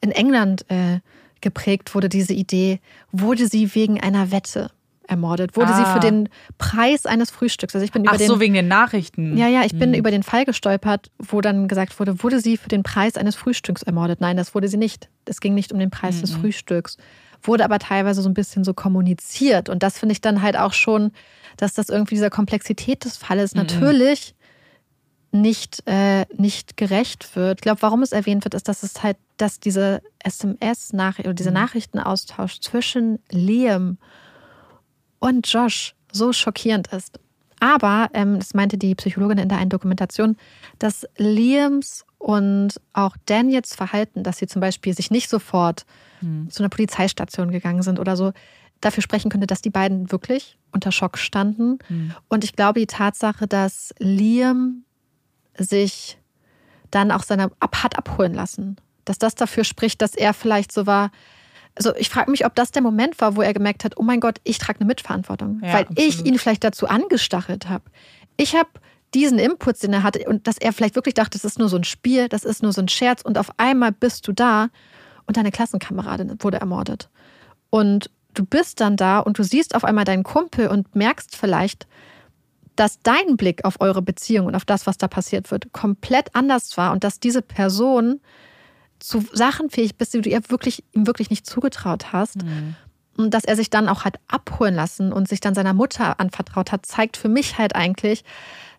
in 0.00 0.10
England 0.10 0.64
äh, 0.70 1.00
geprägt 1.44 1.94
wurde, 1.94 2.08
diese 2.08 2.32
Idee, 2.34 2.80
wurde 3.12 3.46
sie 3.46 3.74
wegen 3.76 4.00
einer 4.00 4.32
Wette 4.32 4.70
ermordet? 5.06 5.54
Wurde 5.56 5.74
sie 5.74 5.82
Ah. 5.82 5.92
für 5.92 6.00
den 6.00 6.28
Preis 6.58 7.04
eines 7.06 7.30
Frühstücks? 7.30 7.74
Also 7.74 7.84
ich 7.84 7.92
bin 7.92 8.02
über 8.02 8.14
Ach 8.14 8.16
den 8.16 8.26
so, 8.26 8.40
wegen 8.40 8.54
den 8.54 8.66
Nachrichten. 8.68 9.36
Ja, 9.36 9.46
ja, 9.48 9.62
ich 9.64 9.78
bin 9.78 9.90
Mhm. 9.90 9.96
über 9.96 10.10
den 10.10 10.22
Fall 10.22 10.44
gestolpert, 10.46 11.10
wo 11.18 11.40
dann 11.42 11.68
gesagt 11.68 12.00
wurde, 12.00 12.22
wurde 12.22 12.40
sie 12.40 12.56
für 12.56 12.68
den 12.70 12.82
Preis 12.82 13.16
eines 13.16 13.36
Frühstücks 13.36 13.82
ermordet? 13.82 14.20
Nein, 14.22 14.36
das 14.38 14.54
wurde 14.54 14.66
sie 14.66 14.78
nicht. 14.78 15.10
Es 15.26 15.40
ging 15.40 15.54
nicht 15.54 15.72
um 15.72 15.78
den 15.78 15.90
Preis 15.90 16.22
des 16.22 16.32
Mhm. 16.32 16.40
Frühstücks. 16.40 16.96
Wurde 17.42 17.64
aber 17.64 17.78
teilweise 17.78 18.22
so 18.22 18.28
ein 18.30 18.34
bisschen 18.34 18.64
so 18.64 18.72
kommuniziert. 18.72 19.68
Und 19.68 19.82
das 19.82 19.98
finde 19.98 20.14
ich 20.14 20.22
dann 20.22 20.40
halt 20.40 20.56
auch 20.58 20.72
schon, 20.72 21.12
dass 21.58 21.74
das 21.74 21.90
irgendwie 21.90 22.14
dieser 22.14 22.30
Komplexität 22.30 23.04
des 23.04 23.18
Falles 23.18 23.52
Mhm. 23.54 23.60
natürlich 23.60 24.34
nicht, 25.34 25.82
äh, 25.86 26.24
nicht 26.36 26.76
gerecht 26.76 27.34
wird. 27.36 27.58
Ich 27.58 27.62
glaube, 27.62 27.82
warum 27.82 28.02
es 28.02 28.12
erwähnt 28.12 28.44
wird, 28.44 28.54
ist, 28.54 28.68
dass 28.68 28.82
es 28.82 29.02
halt, 29.02 29.16
dass 29.36 29.58
diese 29.60 30.00
SMS-Nachricht 30.20 31.26
oder 31.26 31.34
dieser 31.34 31.50
Mhm. 31.50 31.56
Nachrichtenaustausch 31.56 32.60
zwischen 32.60 33.18
Liam 33.30 33.98
und 35.18 35.46
Josh 35.52 35.94
so 36.12 36.32
schockierend 36.32 36.88
ist. 36.88 37.18
Aber, 37.60 38.08
ähm, 38.14 38.38
das 38.38 38.54
meinte 38.54 38.76
die 38.78 38.94
Psychologin 38.94 39.38
in 39.38 39.48
der 39.48 39.58
einen 39.58 39.70
Dokumentation, 39.70 40.36
dass 40.78 41.06
Liams 41.16 42.04
und 42.18 42.74
auch 42.92 43.16
Daniels 43.26 43.74
Verhalten, 43.74 44.22
dass 44.22 44.38
sie 44.38 44.46
zum 44.46 44.60
Beispiel 44.60 44.94
sich 44.94 45.10
nicht 45.10 45.28
sofort 45.28 45.84
Hm. 46.20 46.48
zu 46.50 46.62
einer 46.62 46.68
Polizeistation 46.70 47.50
gegangen 47.50 47.82
sind 47.82 47.98
oder 47.98 48.16
so, 48.16 48.32
dafür 48.80 49.02
sprechen 49.02 49.30
könnte, 49.30 49.46
dass 49.46 49.62
die 49.62 49.70
beiden 49.70 50.12
wirklich 50.12 50.58
unter 50.72 50.92
Schock 50.92 51.18
standen. 51.18 51.78
Hm. 51.88 52.12
Und 52.28 52.44
ich 52.44 52.54
glaube, 52.54 52.80
die 52.80 52.86
Tatsache, 52.86 53.46
dass 53.46 53.94
Liam 53.98 54.84
sich 55.58 56.18
dann 56.90 57.10
auch 57.10 57.22
seiner 57.22 57.50
ab 57.60 57.82
hat 57.82 57.98
abholen 57.98 58.34
lassen, 58.34 58.76
dass 59.04 59.18
das 59.18 59.34
dafür 59.34 59.64
spricht, 59.64 60.00
dass 60.02 60.14
er 60.14 60.34
vielleicht 60.34 60.72
so 60.72 60.86
war. 60.86 61.10
Also 61.76 61.94
ich 61.96 62.08
frage 62.08 62.30
mich, 62.30 62.46
ob 62.46 62.54
das 62.54 62.70
der 62.70 62.82
Moment 62.82 63.20
war, 63.20 63.36
wo 63.36 63.42
er 63.42 63.52
gemerkt 63.52 63.84
hat, 63.84 63.96
oh 63.96 64.02
mein 64.02 64.20
Gott, 64.20 64.38
ich 64.44 64.58
trage 64.58 64.80
eine 64.80 64.86
Mitverantwortung, 64.86 65.60
Ja, 65.62 65.72
weil 65.72 65.86
ich 65.96 66.14
absolut. 66.14 66.26
ihn 66.26 66.38
vielleicht 66.38 66.64
dazu 66.64 66.86
angestachelt 66.86 67.68
habe. 67.68 67.84
Ich 68.36 68.54
habe 68.54 68.68
diesen 69.12 69.38
Input, 69.38 69.82
den 69.82 69.92
er 69.92 70.02
hatte 70.02 70.24
und 70.28 70.46
dass 70.46 70.58
er 70.58 70.72
vielleicht 70.72 70.94
wirklich 70.94 71.14
dachte, 71.14 71.38
das 71.38 71.44
ist 71.44 71.58
nur 71.58 71.68
so 71.68 71.76
ein 71.76 71.84
Spiel, 71.84 72.28
das 72.28 72.44
ist 72.44 72.62
nur 72.62 72.72
so 72.72 72.80
ein 72.80 72.88
Scherz 72.88 73.22
und 73.22 73.38
auf 73.38 73.50
einmal 73.58 73.92
bist 73.92 74.26
du 74.28 74.32
da 74.32 74.68
und 75.26 75.36
deine 75.36 75.50
Klassenkameradin 75.50 76.36
wurde 76.40 76.58
ermordet. 76.58 77.08
Und 77.70 78.10
du 78.34 78.44
bist 78.44 78.80
dann 78.80 78.96
da 78.96 79.20
und 79.20 79.38
du 79.38 79.42
siehst 79.42 79.74
auf 79.74 79.84
einmal 79.84 80.04
deinen 80.04 80.22
Kumpel 80.24 80.68
und 80.68 80.94
merkst 80.94 81.36
vielleicht, 81.36 81.86
dass 82.76 83.00
dein 83.02 83.36
Blick 83.36 83.64
auf 83.64 83.80
eure 83.80 84.02
Beziehung 84.02 84.46
und 84.46 84.54
auf 84.54 84.64
das, 84.64 84.86
was 84.86 84.98
da 84.98 85.08
passiert 85.08 85.50
wird, 85.50 85.72
komplett 85.72 86.34
anders 86.34 86.76
war 86.76 86.92
und 86.92 87.04
dass 87.04 87.20
diese 87.20 87.42
Person 87.42 88.20
zu 88.98 89.24
Sachen 89.32 89.70
fähig 89.70 89.96
bist, 89.96 90.14
die 90.14 90.20
du 90.20 90.30
ihr 90.30 90.40
wirklich, 90.48 90.84
ihm 90.92 91.06
wirklich 91.06 91.30
nicht 91.30 91.46
zugetraut 91.46 92.12
hast. 92.12 92.42
Hm. 92.42 92.74
Und 93.16 93.32
dass 93.32 93.44
er 93.44 93.54
sich 93.54 93.70
dann 93.70 93.88
auch 93.88 94.04
hat 94.04 94.16
abholen 94.26 94.74
lassen 94.74 95.12
und 95.12 95.28
sich 95.28 95.40
dann 95.40 95.54
seiner 95.54 95.72
Mutter 95.72 96.18
anvertraut 96.18 96.72
hat, 96.72 96.84
zeigt 96.86 97.16
für 97.16 97.28
mich 97.28 97.58
halt 97.58 97.76
eigentlich, 97.76 98.24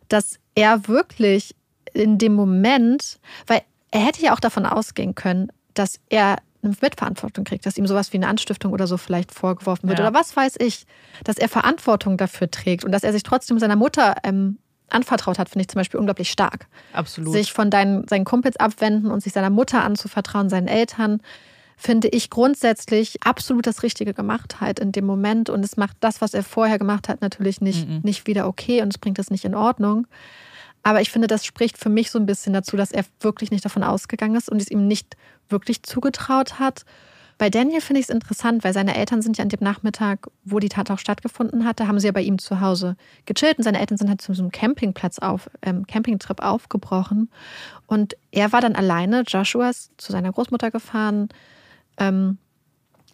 dass 0.09 0.39
er 0.55 0.88
wirklich 0.88 1.55
in 1.93 2.17
dem 2.17 2.34
Moment, 2.34 3.19
weil 3.47 3.61
er 3.91 4.01
hätte 4.01 4.22
ja 4.22 4.34
auch 4.34 4.41
davon 4.41 4.65
ausgehen 4.65 5.15
können, 5.15 5.51
dass 5.73 5.99
er 6.09 6.38
eine 6.65 6.75
Mitverantwortung 6.81 7.43
kriegt, 7.45 7.65
dass 7.65 7.77
ihm 7.77 7.87
sowas 7.87 8.11
wie 8.13 8.17
eine 8.17 8.27
Anstiftung 8.27 8.73
oder 8.73 8.87
so 8.87 8.97
vielleicht 8.97 9.31
vorgeworfen 9.33 9.87
wird 9.89 9.99
Ja. 9.99 10.07
oder 10.09 10.17
was 10.19 10.35
weiß 10.35 10.55
ich, 10.59 10.85
dass 11.23 11.37
er 11.37 11.49
Verantwortung 11.49 12.17
dafür 12.17 12.49
trägt 12.51 12.83
und 12.83 12.91
dass 12.91 13.03
er 13.03 13.11
sich 13.13 13.23
trotzdem 13.23 13.59
seiner 13.59 13.75
Mutter 13.75 14.15
ähm, 14.23 14.57
anvertraut 14.89 15.39
hat, 15.39 15.49
finde 15.49 15.61
ich 15.63 15.67
zum 15.69 15.79
Beispiel 15.79 15.99
unglaublich 15.99 16.29
stark 16.29 16.67
Absolut. 16.93 17.33
sich 17.33 17.51
von 17.53 17.69
deinen, 17.71 18.07
seinen 18.07 18.23
Kumpels 18.25 18.55
abwenden 18.57 19.09
und 19.11 19.21
sich 19.23 19.33
seiner 19.33 19.49
Mutter 19.49 19.83
anzuvertrauen, 19.83 20.49
seinen 20.49 20.67
Eltern, 20.67 21.21
finde 21.77 22.07
ich 22.07 22.29
grundsätzlich 22.29 23.21
absolut 23.23 23.67
das 23.67 23.83
Richtige 23.83 24.13
gemacht 24.13 24.61
halt 24.61 24.79
in 24.79 24.91
dem 24.93 25.05
Moment. 25.05 25.49
Und 25.49 25.65
es 25.65 25.75
macht 25.75 25.97
das, 25.99 26.21
was 26.21 26.33
er 26.33 26.43
vorher 26.43 26.77
gemacht 26.79 27.09
hat, 27.09 27.21
natürlich 27.21 27.59
nicht, 27.61 27.87
Mhm. 27.89 27.99
nicht 28.03 28.27
wieder 28.27 28.47
okay 28.47 28.81
und 28.81 28.93
es 28.93 28.97
bringt 28.97 29.19
es 29.19 29.29
nicht 29.29 29.43
in 29.43 29.55
Ordnung. 29.55 30.07
Aber 30.86 31.02
ich 31.02 31.10
finde, 31.10 31.26
das 31.26 31.44
spricht 31.44 31.80
für 31.80 31.90
mich 31.90 32.12
so 32.12 32.20
ein 32.20 32.28
bisschen 32.28 32.53
dazu, 32.53 32.78
dass 32.78 32.91
er 32.91 33.06
wirklich 33.20 33.49
nicht 33.49 33.66
davon 33.66 33.84
ausgegangen 33.84 34.36
ist 34.36 34.52
und 34.52 34.62
es 34.62 34.70
ihm 34.70 34.88
nicht 34.88 35.18
wirklich 35.49 35.82
zugetraut 35.82 36.60
hat. 36.60 36.86
Bei 37.40 37.49
Daniel 37.49 37.82
finde 37.82 38.02
ich 38.02 38.06
es 38.06 38.14
interessant, 38.14 38.64
weil 38.64 38.72
seine 38.72 38.95
Eltern 38.95 39.24
sind 39.24 39.36
ja 39.40 39.41
an 39.41 39.49
dem 39.49 39.64
Nachmittag, 39.64 40.28
wo 40.44 40.60
die 40.60 40.70
Tat 40.70 40.91
auch 40.91 40.99
stattgefunden 40.99 41.66
hatte, 41.66 41.88
haben 41.88 41.99
sie 41.99 42.06
ja 42.06 42.12
bei 42.12 42.22
ihm 42.22 42.38
zu 42.38 42.62
Hause 42.62 42.98
gechillt 43.26 43.57
und 43.57 43.64
seine 43.64 43.80
Eltern 43.80 43.98
sind 43.98 44.10
halt 44.10 44.22
zu 44.22 44.36
so 44.36 44.44
einem 44.44 44.52
Campingplatz 44.52 45.18
auf, 45.18 45.49
ähm, 45.64 45.88
Campingtrip 45.88 46.40
aufgebrochen. 46.40 47.32
Und 47.88 48.16
er 48.30 48.53
war 48.53 48.62
dann 48.62 48.76
alleine, 48.76 49.24
Joshua 49.28 49.72
ist 49.72 49.90
zu 49.98 50.12
seiner 50.12 50.32
Großmutter 50.32 50.70
gefahren. 50.70 51.30
Ähm, 51.98 52.38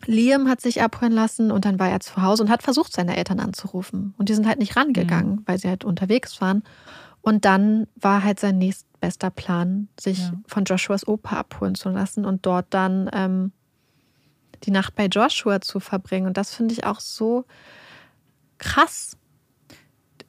Liam 0.06 0.50
hat 0.50 0.60
sich 0.60 0.82
abholen 0.82 1.14
lassen 1.14 1.52
und 1.52 1.64
dann 1.64 1.80
war 1.80 1.90
er 1.90 2.02
zu 2.02 2.22
Hause 2.22 2.44
und 2.44 2.50
hat 2.50 2.64
versucht, 2.64 2.92
seine 2.92 3.16
Eltern 3.16 3.40
anzurufen. 3.40 4.14
Und 4.18 4.28
die 4.28 4.34
sind 4.34 4.46
halt 4.46 4.60
nicht 4.60 4.76
rangegangen, 4.76 5.44
weil 5.46 5.58
sie 5.58 5.70
halt 5.70 5.86
unterwegs 5.86 6.42
waren. 6.42 6.64
Und 7.22 7.46
dann 7.46 7.88
war 7.96 8.24
halt 8.24 8.40
sein 8.40 8.58
nächstbester 8.58 9.30
Plan, 9.30 9.88
sich 10.00 10.20
Ja. 10.20 10.34
von 10.48 10.64
Joshuas 10.66 11.08
Opa 11.08 11.38
abholen 11.38 11.76
zu 11.76 11.90
lassen 11.90 12.26
und 12.26 12.46
dort 12.46 12.68
dann 12.72 13.10
ähm, 13.14 13.52
die 14.64 14.72
Nacht 14.72 14.96
bei 14.96 15.06
Joshua 15.06 15.62
zu 15.62 15.80
verbringen. 15.80 16.28
Und 16.28 16.38
das 16.38 16.54
finde 16.56 16.74
ich 16.74 16.84
auch 16.86 17.00
so 17.00 17.46
krass. 18.58 19.18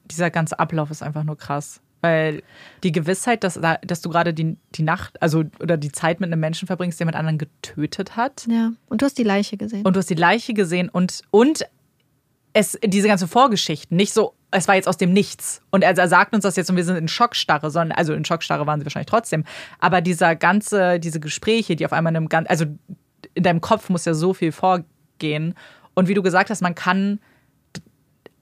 Dieser 0.05 0.29
ganze 0.31 0.59
Ablauf 0.59 0.91
ist 0.91 1.01
einfach 1.03 1.23
nur 1.23 1.37
krass. 1.37 1.81
Weil 2.01 2.43
die 2.83 2.91
Gewissheit, 2.91 3.45
dass, 3.45 3.53
da- 3.53 3.77
dass 3.77 4.01
du 4.01 4.09
gerade 4.09 4.33
die, 4.33 4.57
die 4.75 4.83
Nacht, 4.83 5.21
also 5.21 5.45
oder 5.61 5.77
die 5.77 5.91
Zeit 5.91 6.19
mit 6.19 6.27
einem 6.31 6.41
Menschen 6.41 6.67
verbringst, 6.67 6.99
der 6.99 7.05
mit 7.05 7.15
anderen 7.15 7.37
getötet 7.37 8.17
hat. 8.17 8.45
Ja. 8.49 8.73
Und 8.87 9.01
du 9.01 9.05
hast 9.05 9.17
die 9.17 9.23
Leiche 9.23 9.55
gesehen. 9.55 9.85
Und 9.85 9.95
du 9.95 9.99
hast 9.99 10.09
die 10.09 10.15
Leiche 10.15 10.53
gesehen 10.53 10.89
und, 10.89 11.21
und 11.31 11.65
es, 12.51 12.77
diese 12.85 13.07
ganze 13.07 13.27
Vorgeschichten, 13.27 13.95
nicht 13.95 14.13
so, 14.13 14.33
es 14.53 14.67
war 14.67 14.75
jetzt 14.75 14.87
aus 14.87 14.97
dem 14.97 15.13
Nichts. 15.13 15.61
Und 15.71 15.83
er, 15.83 15.97
er 15.97 16.07
sagt 16.07 16.33
uns 16.33 16.43
das 16.43 16.55
jetzt 16.55 16.69
und 16.69 16.75
wir 16.75 16.83
sind 16.83 16.95
in 16.95 17.07
Schockstarre, 17.07 17.69
sondern, 17.71 17.97
also 17.97 18.13
in 18.13 18.25
Schockstarre 18.25 18.65
waren 18.67 18.79
sie 18.79 18.85
wahrscheinlich 18.85 19.09
trotzdem. 19.09 19.43
Aber 19.79 20.01
dieser 20.01 20.35
ganze, 20.35 20.99
diese 20.99 21.19
Gespräche, 21.19 21.75
die 21.75 21.85
auf 21.85 21.93
einmal 21.93 22.11
in 22.11 22.17
einem 22.17 22.29
ganz, 22.29 22.49
also 22.49 22.65
in 23.33 23.43
deinem 23.43 23.61
Kopf 23.61 23.89
muss 23.89 24.05
ja 24.05 24.13
so 24.13 24.33
viel 24.33 24.51
vorgehen. 24.51 25.55
Und 25.93 26.07
wie 26.07 26.13
du 26.13 26.21
gesagt 26.21 26.49
hast, 26.49 26.61
man 26.61 26.75
kann 26.75 27.19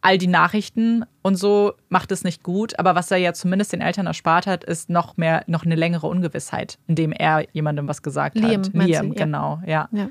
all 0.02 0.18
die 0.18 0.28
Nachrichten 0.28 1.06
und 1.22 1.36
so 1.36 1.74
macht 1.90 2.12
es 2.12 2.24
nicht 2.24 2.42
gut, 2.42 2.78
aber 2.80 2.96
was 2.96 3.12
er 3.12 3.18
ja 3.18 3.34
zumindest 3.34 3.72
den 3.72 3.82
Eltern 3.82 4.08
erspart 4.08 4.48
hat, 4.48 4.64
ist 4.64 4.90
noch 4.90 5.16
mehr, 5.16 5.44
noch 5.46 5.64
eine 5.64 5.76
längere 5.76 6.08
Ungewissheit, 6.08 6.80
indem 6.88 7.12
er 7.12 7.46
jemandem 7.54 7.88
was 7.88 8.02
gesagt 8.02 8.36
Liam, 8.36 8.64
hat. 8.64 8.74
Liam, 8.74 9.14
genau, 9.14 9.62
ja. 9.66 9.88
ja. 9.92 10.10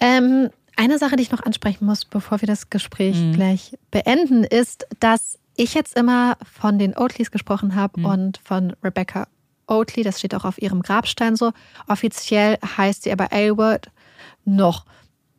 Ähm, 0.00 0.50
eine 0.78 0.98
Sache, 0.98 1.16
die 1.16 1.22
ich 1.22 1.30
noch 1.32 1.42
ansprechen 1.42 1.84
muss, 1.84 2.04
bevor 2.04 2.40
wir 2.40 2.46
das 2.46 2.70
Gespräch 2.70 3.16
mhm. 3.16 3.32
gleich 3.32 3.76
beenden, 3.90 4.44
ist, 4.44 4.86
dass 5.00 5.38
ich 5.56 5.74
jetzt 5.74 5.96
immer 5.96 6.36
von 6.50 6.78
den 6.78 6.96
Oatleys 6.96 7.30
gesprochen 7.30 7.74
habe 7.74 8.00
mhm. 8.00 8.06
und 8.06 8.40
von 8.44 8.74
Rebecca 8.82 9.26
Oatley, 9.66 10.02
das 10.02 10.18
steht 10.18 10.34
auch 10.34 10.44
auf 10.44 10.62
ihrem 10.62 10.80
Grabstein 10.80 11.36
so. 11.36 11.52
Offiziell 11.88 12.58
heißt 12.76 13.02
sie 13.02 13.12
aber 13.12 13.32
Aylward 13.32 13.90
noch. 14.44 14.86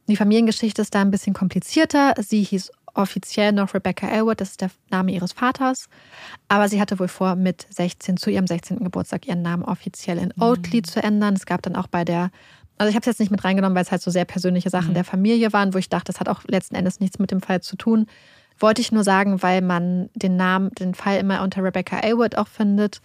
Die 0.07 0.15
Familiengeschichte 0.15 0.81
ist 0.81 0.93
da 0.93 1.01
ein 1.01 1.11
bisschen 1.11 1.33
komplizierter. 1.33 2.13
Sie 2.19 2.43
hieß 2.43 2.71
offiziell 2.93 3.51
noch 3.51 3.73
Rebecca 3.73 4.07
Elwood, 4.07 4.41
das 4.41 4.51
ist 4.51 4.61
der 4.61 4.71
Name 4.89 5.11
ihres 5.11 5.33
Vaters. 5.33 5.87
Aber 6.47 6.67
sie 6.69 6.81
hatte 6.81 6.99
wohl 6.99 7.07
vor, 7.07 7.35
mit 7.35 7.67
16 7.69 8.17
zu 8.17 8.29
ihrem 8.29 8.47
16. 8.47 8.79
Geburtstag 8.79 9.27
ihren 9.27 9.41
Namen 9.41 9.63
offiziell 9.63 10.17
in. 10.17 10.33
Oatley 10.39 10.79
mhm. 10.79 10.83
zu 10.83 11.01
ändern. 11.01 11.35
Es 11.35 11.45
gab 11.45 11.61
dann 11.61 11.75
auch 11.75 11.87
bei 11.87 12.03
der, 12.05 12.31
also 12.79 12.89
ich 12.89 12.95
habe 12.95 13.01
es 13.01 13.07
jetzt 13.07 13.19
nicht 13.19 13.29
mit 13.29 13.43
reingenommen, 13.43 13.75
weil 13.75 13.83
es 13.83 13.91
halt 13.91 14.01
so 14.01 14.09
sehr 14.09 14.25
persönliche 14.25 14.69
Sachen 14.69 14.91
mhm. 14.91 14.93
der 14.95 15.03
Familie 15.03 15.51
waren, 15.53 15.73
wo 15.73 15.77
ich 15.77 15.89
dachte, 15.89 16.11
das 16.11 16.19
hat 16.19 16.29
auch 16.29 16.43
letzten 16.47 16.75
Endes 16.75 16.99
nichts 16.99 17.19
mit 17.19 17.29
dem 17.29 17.41
Fall 17.41 17.61
zu 17.61 17.75
tun. 17.75 18.07
Wollte 18.57 18.81
ich 18.81 18.91
nur 18.91 19.03
sagen, 19.03 19.43
weil 19.43 19.61
man 19.61 20.09
den 20.15 20.37
Namen, 20.37 20.71
den 20.71 20.95
Fall 20.95 21.19
immer 21.19 21.43
unter 21.43 21.63
Rebecca 21.63 21.99
Elwood 21.99 22.35
auch 22.35 22.47
findet. 22.47 23.01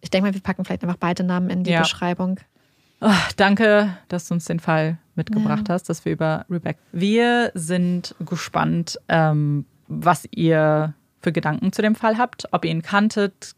Ich 0.00 0.10
denke 0.10 0.28
mal, 0.28 0.34
wir 0.34 0.40
packen 0.40 0.64
vielleicht 0.64 0.84
einfach 0.84 0.96
beide 0.96 1.24
Namen 1.24 1.50
in 1.50 1.64
die 1.64 1.72
ja. 1.72 1.80
Beschreibung. 1.80 2.38
Oh, 3.00 3.10
danke, 3.36 3.96
dass 4.08 4.28
du 4.28 4.34
uns 4.34 4.44
den 4.44 4.60
Fall 4.60 4.98
mitgebracht 5.16 5.68
ja. 5.68 5.74
hast, 5.74 5.88
dass 5.88 6.04
wir 6.04 6.12
über 6.12 6.44
Rebecca. 6.48 6.78
Wir 6.92 7.50
sind 7.54 8.14
gespannt, 8.20 8.98
ähm, 9.08 9.64
was 9.88 10.28
ihr 10.30 10.94
für 11.20 11.32
Gedanken 11.32 11.72
zu 11.72 11.82
dem 11.82 11.96
Fall 11.96 12.16
habt, 12.16 12.48
ob 12.52 12.64
ihr 12.64 12.70
ihn 12.70 12.82
kanntet, 12.82 13.54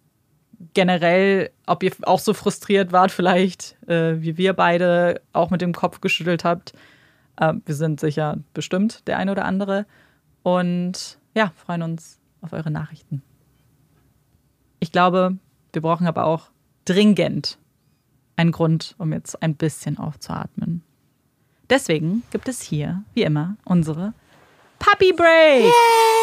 generell, 0.74 1.50
ob 1.66 1.82
ihr 1.82 1.92
auch 2.02 2.18
so 2.18 2.34
frustriert 2.34 2.92
wart, 2.92 3.10
vielleicht 3.10 3.76
äh, 3.88 4.20
wie 4.20 4.36
wir 4.36 4.52
beide 4.52 5.20
auch 5.32 5.50
mit 5.50 5.60
dem 5.60 5.72
Kopf 5.72 6.00
geschüttelt 6.00 6.44
habt. 6.44 6.72
Äh, 7.36 7.54
wir 7.64 7.74
sind 7.74 8.00
sicher 8.00 8.38
bestimmt 8.54 9.06
der 9.06 9.18
eine 9.18 9.32
oder 9.32 9.44
andere. 9.44 9.86
Und 10.42 11.18
ja, 11.34 11.52
freuen 11.56 11.82
uns 11.82 12.18
auf 12.40 12.52
eure 12.52 12.70
Nachrichten. 12.70 13.22
Ich 14.80 14.92
glaube, 14.92 15.36
wir 15.72 15.82
brauchen 15.82 16.06
aber 16.06 16.24
auch 16.26 16.50
dringend 16.84 17.58
ein 18.36 18.50
Grund, 18.50 18.94
um 18.98 19.12
jetzt 19.12 19.42
ein 19.42 19.54
bisschen 19.54 19.98
aufzuatmen. 19.98 20.82
Deswegen 21.70 22.22
gibt 22.30 22.48
es 22.48 22.60
hier, 22.60 23.02
wie 23.14 23.22
immer, 23.22 23.56
unsere 23.64 24.12
Puppy 24.78 25.12
Break. 25.12 25.64
Yay! 25.64 26.21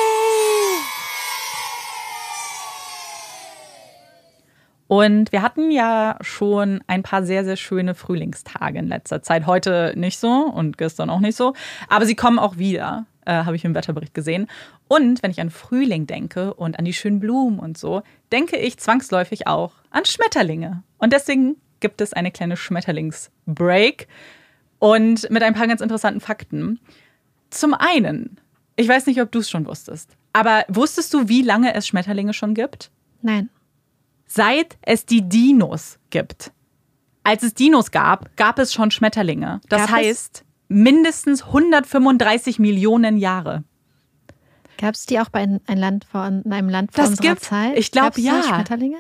Und 4.90 5.32
wir 5.32 5.44
hatten 5.44 5.70
ja 5.70 6.18
schon 6.22 6.82
ein 6.88 7.03
paar 7.03 7.22
sehr, 7.24 7.45
sehr 7.45 7.57
schöne 7.57 7.94
Frühlingstage 7.94 8.80
in 8.80 8.88
letzter 8.88 9.22
Zeit. 9.22 9.45
Heute 9.45 9.94
nicht 9.95 10.18
so 10.18 10.32
und 10.32 10.80
gestern 10.80 11.11
auch 11.11 11.20
nicht 11.20 11.36
so. 11.36 11.53
Aber 11.90 12.07
sie 12.07 12.16
kommen 12.16 12.40
auch 12.40 12.57
wieder, 12.57 13.06
äh, 13.24 13.44
habe 13.44 13.56
ich 13.56 13.64
im 13.64 13.76
Wetterbericht 13.76 14.16
gesehen. 14.16 14.48
Und 14.88 15.22
wenn 15.22 15.30
ich 15.30 15.41
an 15.41 15.52
Frühling 15.52 16.07
denke 16.07 16.56
und 16.56 16.80
an 16.80 16.86
die 16.86 16.94
schönen 16.94 17.20
Blumen 17.20 17.60
und 17.60 17.78
so, 17.78 18.02
denke 18.32 18.57
ich 18.57 18.80
zwangsläufig 18.80 19.45
auch 19.45 19.74
an 19.91 20.06
Schmetterlinge. 20.06 20.82
Und 20.98 21.14
deswegen 21.14 21.57
gibt 21.82 22.02
es 22.02 22.14
eine 22.14 22.32
kleine 22.32 22.57
Schmetterlingsbreak 22.57 24.07
und 24.80 25.30
mit 25.30 25.44
ein 25.44 25.53
paar 25.53 25.68
ganz 25.68 25.82
interessanten 25.82 26.20
Fakten. 26.20 26.80
Zum 27.52 27.76
einen, 27.76 28.40
ich 28.76 28.88
weiß 28.88 29.06
nicht, 29.06 29.22
ob 29.22 29.32
du 29.32 29.38
es 29.38 29.52
schon 29.52 29.68
wusstest, 29.68 30.18
aber 30.34 30.66
wusstest 30.68 31.14
du, 31.14 31.30
wie 31.30 31.44
lange 31.44 31.76
es 31.76 31.86
Schmetterlinge 31.86 32.34
schon 32.34 32.56
gibt? 32.56 32.90
Nein. 33.22 33.52
Seit 34.32 34.78
es 34.84 35.08
die 35.08 35.28
Dinos 35.28 35.98
gibt. 36.12 36.52
Als 37.24 37.42
es 37.42 37.56
Dinos 37.56 37.90
gab, 37.90 38.36
gab 38.38 38.60
es 38.60 38.74
schon 38.74 38.92
Schmetterlinge. 38.92 39.60
Das 39.70 39.82
gab 39.82 39.92
heißt, 39.92 40.46
mindestens 40.68 41.44
135 41.44 42.60
Millionen 42.60 43.18
Jahre. 43.18 43.64
Gab 44.78 44.94
es 44.94 45.08
die 45.08 45.20
auch 45.20 45.30
bei 45.30 45.42
ein 45.42 45.78
Land 45.78 46.06
vor, 46.06 46.26
in 46.28 46.50
einem 46.52 46.70
Land 46.70 46.94
vor 46.94 47.04
das 47.04 47.12
unserer 47.12 47.30
gibt, 47.30 47.44
Zeit? 47.44 47.78
Ich 47.78 47.92
glaube 47.92 48.22
ja. 48.22 48.44
Schmetterlinge? 48.44 48.98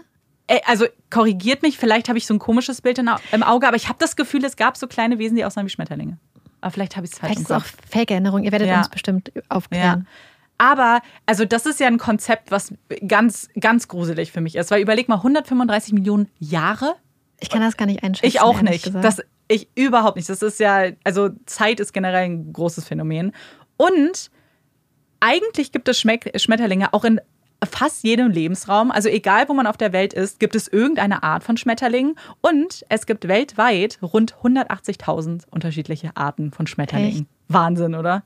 also 0.65 0.87
korrigiert 1.11 1.61
mich, 1.61 1.77
vielleicht 1.77 2.09
habe 2.09 2.17
ich 2.17 2.25
so 2.25 2.33
ein 2.33 2.39
komisches 2.39 2.81
Bild 2.81 2.97
im 2.97 3.43
Auge, 3.43 3.67
aber 3.67 3.77
ich 3.77 3.87
habe 3.87 3.99
das 3.99 4.15
Gefühl, 4.15 4.43
es 4.43 4.55
gab 4.55 4.77
so 4.77 4.87
kleine 4.87 5.19
Wesen, 5.19 5.35
die 5.35 5.45
aussahen 5.45 5.67
wie 5.67 5.69
Schmetterlinge. 5.69 6.17
Aber 6.59 6.71
vielleicht 6.71 6.97
habe 6.97 7.05
ich 7.05 7.13
es 7.13 7.19
falsch 7.19 7.35
Vielleicht 7.35 7.51
ist 7.51 7.55
es 7.55 7.79
auch 7.79 7.87
Fake-Erinnerung. 7.87 8.43
Ihr 8.43 8.51
werdet 8.51 8.67
ja. 8.67 8.79
uns 8.79 8.89
bestimmt 8.89 9.31
aufklären. 9.47 10.07
Ja. 10.07 10.28
Aber, 10.59 11.01
also 11.25 11.45
das 11.45 11.65
ist 11.65 11.79
ja 11.79 11.87
ein 11.87 11.97
Konzept, 11.97 12.51
was 12.51 12.73
ganz, 13.07 13.47
ganz 13.59 13.87
gruselig 13.87 14.31
für 14.31 14.41
mich 14.41 14.55
ist. 14.55 14.69
Weil 14.69 14.81
überleg 14.81 15.07
mal, 15.07 15.15
135 15.15 15.93
Millionen 15.93 16.29
Jahre? 16.37 16.95
Ich 17.39 17.49
kann 17.49 17.61
das 17.61 17.77
gar 17.77 17.85
nicht 17.85 18.03
einschätzen. 18.03 18.27
Ich 18.27 18.41
auch 18.41 18.61
nicht. 18.61 18.93
Das, 18.93 19.21
ich 19.47 19.69
überhaupt 19.75 20.17
nicht. 20.17 20.29
Das 20.29 20.41
ist 20.41 20.59
ja, 20.59 20.91
also 21.05 21.29
Zeit 21.45 21.79
ist 21.79 21.93
generell 21.93 22.25
ein 22.25 22.51
großes 22.51 22.85
Phänomen. 22.85 23.31
Und 23.77 24.29
eigentlich 25.21 25.71
gibt 25.71 25.87
es 25.87 25.99
Schmetterlinge 25.99 26.93
auch 26.93 27.05
in 27.05 27.21
fast 27.65 28.03
jedem 28.03 28.29
Lebensraum, 28.29 28.91
also 28.91 29.09
egal 29.09 29.49
wo 29.49 29.53
man 29.53 29.67
auf 29.67 29.77
der 29.77 29.91
Welt 29.91 30.13
ist, 30.13 30.39
gibt 30.39 30.55
es 30.55 30.67
irgendeine 30.67 31.23
Art 31.23 31.43
von 31.43 31.57
Schmetterlingen 31.57 32.15
und 32.41 32.85
es 32.87 33.05
gibt 33.05 33.27
weltweit 33.27 33.99
rund 34.01 34.35
180.000 34.35 35.43
unterschiedliche 35.49 36.15
Arten 36.15 36.51
von 36.51 36.67
Schmetterlingen. 36.67 37.23
Echt? 37.23 37.25
Wahnsinn, 37.49 37.95
oder? 37.95 38.23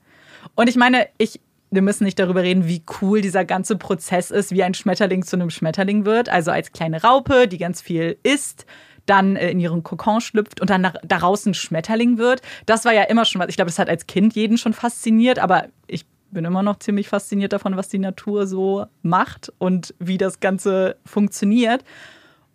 Und 0.54 0.68
ich 0.68 0.76
meine, 0.76 1.08
ich 1.18 1.40
wir 1.70 1.82
müssen 1.82 2.04
nicht 2.04 2.18
darüber 2.18 2.42
reden, 2.42 2.68
wie 2.68 2.82
cool 3.00 3.20
dieser 3.20 3.44
ganze 3.44 3.76
Prozess 3.76 4.30
ist, 4.30 4.52
wie 4.52 4.62
ein 4.62 4.74
Schmetterling 4.74 5.24
zu 5.24 5.36
einem 5.36 5.50
Schmetterling 5.50 6.04
wird, 6.04 6.28
also 6.28 6.50
als 6.50 6.72
kleine 6.72 7.02
Raupe, 7.02 7.48
die 7.48 7.58
ganz 7.58 7.80
viel 7.80 8.16
isst, 8.22 8.66
dann 9.06 9.36
äh, 9.36 9.50
in 9.50 9.60
ihren 9.60 9.82
Kokon 9.82 10.20
schlüpft 10.20 10.60
und 10.60 10.70
dann 10.70 10.92
daraus 11.02 11.46
ein 11.46 11.54
Schmetterling 11.54 12.18
wird. 12.18 12.42
Das 12.66 12.84
war 12.84 12.92
ja 12.92 13.02
immer 13.02 13.24
schon 13.24 13.40
was. 13.40 13.48
Ich 13.48 13.56
glaube, 13.56 13.70
das 13.70 13.78
hat 13.78 13.88
als 13.88 14.06
Kind 14.06 14.34
jeden 14.34 14.58
schon 14.58 14.72
fasziniert, 14.72 15.38
aber 15.38 15.66
ich 15.86 16.06
bin 16.30 16.44
immer 16.44 16.62
noch 16.62 16.78
ziemlich 16.78 17.08
fasziniert 17.08 17.52
davon, 17.52 17.76
was 17.76 17.88
die 17.88 17.98
Natur 17.98 18.46
so 18.46 18.86
macht 19.02 19.52
und 19.58 19.94
wie 19.98 20.18
das 20.18 20.40
Ganze 20.40 20.96
funktioniert. 21.04 21.84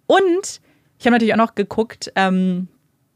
Und 0.06 0.62
ich 1.00 1.06
habe 1.06 1.14
natürlich 1.14 1.34
auch 1.34 1.38
noch 1.38 1.56
geguckt, 1.56 2.12
ähm, 2.16 2.68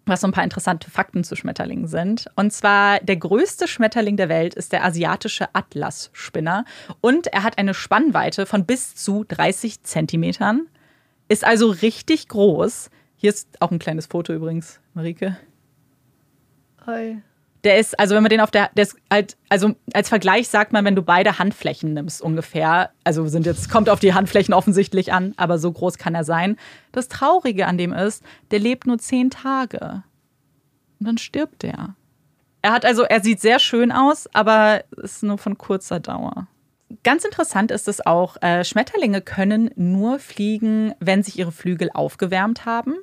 was 0.06 0.22
so 0.22 0.28
ein 0.28 0.32
paar 0.32 0.44
interessante 0.44 0.90
Fakten 0.90 1.24
zu 1.24 1.36
Schmetterlingen 1.36 1.88
sind. 1.88 2.28
Und 2.36 2.52
zwar 2.52 3.00
der 3.00 3.18
größte 3.18 3.68
Schmetterling 3.68 4.18
der 4.18 4.30
Welt 4.30 4.54
ist 4.54 4.74
der 4.74 4.84
asiatische 4.84 5.48
Atlasspinner. 5.54 6.66
Und 7.02 7.28
er 7.28 7.44
hat 7.44 7.58
eine 7.58 7.74
Spannweite 7.74 8.46
von 8.46 8.66
bis 8.66 8.96
zu 8.96 9.24
30 9.28 9.84
Zentimetern. 9.84 10.68
Ist 11.30 11.46
also 11.46 11.70
richtig 11.70 12.28
groß. 12.28 12.90
Hier 13.16 13.30
ist 13.30 13.48
auch 13.62 13.72
ein 13.72 13.80
kleines 13.80 14.08
Foto 14.08 14.34
übrigens, 14.34 14.82
Marike. 14.94 15.38
Hi. 16.86 17.22
Der 17.64 17.80
ist, 17.80 17.98
also 17.98 18.14
wenn 18.16 18.24
man 18.24 18.30
den 18.30 18.42
auf 18.42 18.52
der, 18.52 18.70
der 18.76 18.84
ist 18.84 18.98
halt, 19.10 19.38
also 19.48 19.74
als 19.94 20.10
Vergleich 20.10 20.50
sagt 20.50 20.74
man, 20.74 20.84
wenn 20.84 20.96
du 20.96 21.02
beide 21.02 21.40
Handflächen 21.40 21.94
nimmst 21.94 22.22
ungefähr, 22.22 22.92
also 23.06 23.26
sind 23.28 23.46
jetzt, 23.46 23.70
kommt 23.70 23.90
auf 23.90 24.02
die 24.02 24.14
Handflächen 24.14 24.54
offensichtlich 24.54 25.14
an, 25.14 25.34
aber 25.38 25.58
so 25.58 25.72
groß 25.72 25.98
kann 25.98 26.14
er 26.14 26.26
sein. 26.26 26.58
Das 26.92 27.08
Traurige 27.08 27.68
an 27.68 27.78
dem 27.78 27.94
ist, 27.94 28.24
der 28.52 28.60
lebt 28.60 28.86
nur 28.86 28.98
zehn 28.98 29.30
Tage. 29.30 30.04
Und 31.00 31.08
dann 31.08 31.18
stirbt 31.18 31.64
der. 31.64 31.96
Er 32.62 32.72
hat 32.72 32.86
also, 32.86 33.04
er 33.04 33.22
sieht 33.22 33.42
sehr 33.42 33.60
schön 33.60 33.92
aus, 33.92 34.28
aber 34.34 34.84
ist 35.02 35.24
nur 35.24 35.38
von 35.38 35.58
kurzer 35.58 36.00
Dauer. 36.00 36.48
Ganz 37.04 37.26
interessant 37.26 37.72
ist 37.72 37.88
es 37.88 38.06
auch, 38.06 38.42
äh, 38.42 38.64
Schmetterlinge 38.64 39.22
können 39.22 39.72
nur 39.76 40.20
fliegen, 40.20 40.94
wenn 41.00 41.24
sich 41.24 41.40
ihre 41.40 41.52
Flügel 41.52 41.90
aufgewärmt 41.94 42.66
haben. 42.66 42.96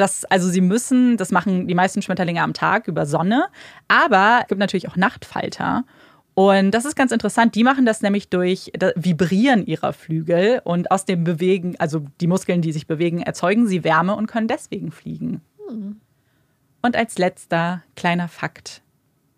Das, 0.00 0.24
also 0.24 0.48
sie 0.48 0.62
müssen, 0.62 1.18
das 1.18 1.30
machen 1.30 1.68
die 1.68 1.74
meisten 1.74 2.00
Schmetterlinge 2.00 2.42
am 2.42 2.54
Tag 2.54 2.88
über 2.88 3.04
Sonne, 3.04 3.48
aber 3.86 4.40
es 4.42 4.48
gibt 4.48 4.58
natürlich 4.58 4.88
auch 4.88 4.96
Nachtfalter. 4.96 5.84
Und 6.32 6.70
das 6.70 6.86
ist 6.86 6.96
ganz 6.96 7.12
interessant. 7.12 7.54
Die 7.54 7.64
machen 7.64 7.84
das 7.84 8.00
nämlich 8.00 8.30
durch 8.30 8.70
das 8.72 8.94
Vibrieren 8.96 9.66
ihrer 9.66 9.92
Flügel 9.92 10.62
und 10.64 10.90
aus 10.90 11.04
dem 11.04 11.22
Bewegen, 11.22 11.74
also 11.78 12.06
die 12.22 12.28
Muskeln, 12.28 12.62
die 12.62 12.72
sich 12.72 12.86
bewegen, 12.86 13.20
erzeugen 13.20 13.66
sie 13.66 13.84
Wärme 13.84 14.16
und 14.16 14.26
können 14.26 14.48
deswegen 14.48 14.90
fliegen. 14.90 15.42
Hm. 15.68 16.00
Und 16.80 16.96
als 16.96 17.18
letzter 17.18 17.82
kleiner 17.94 18.28
Fakt: 18.28 18.80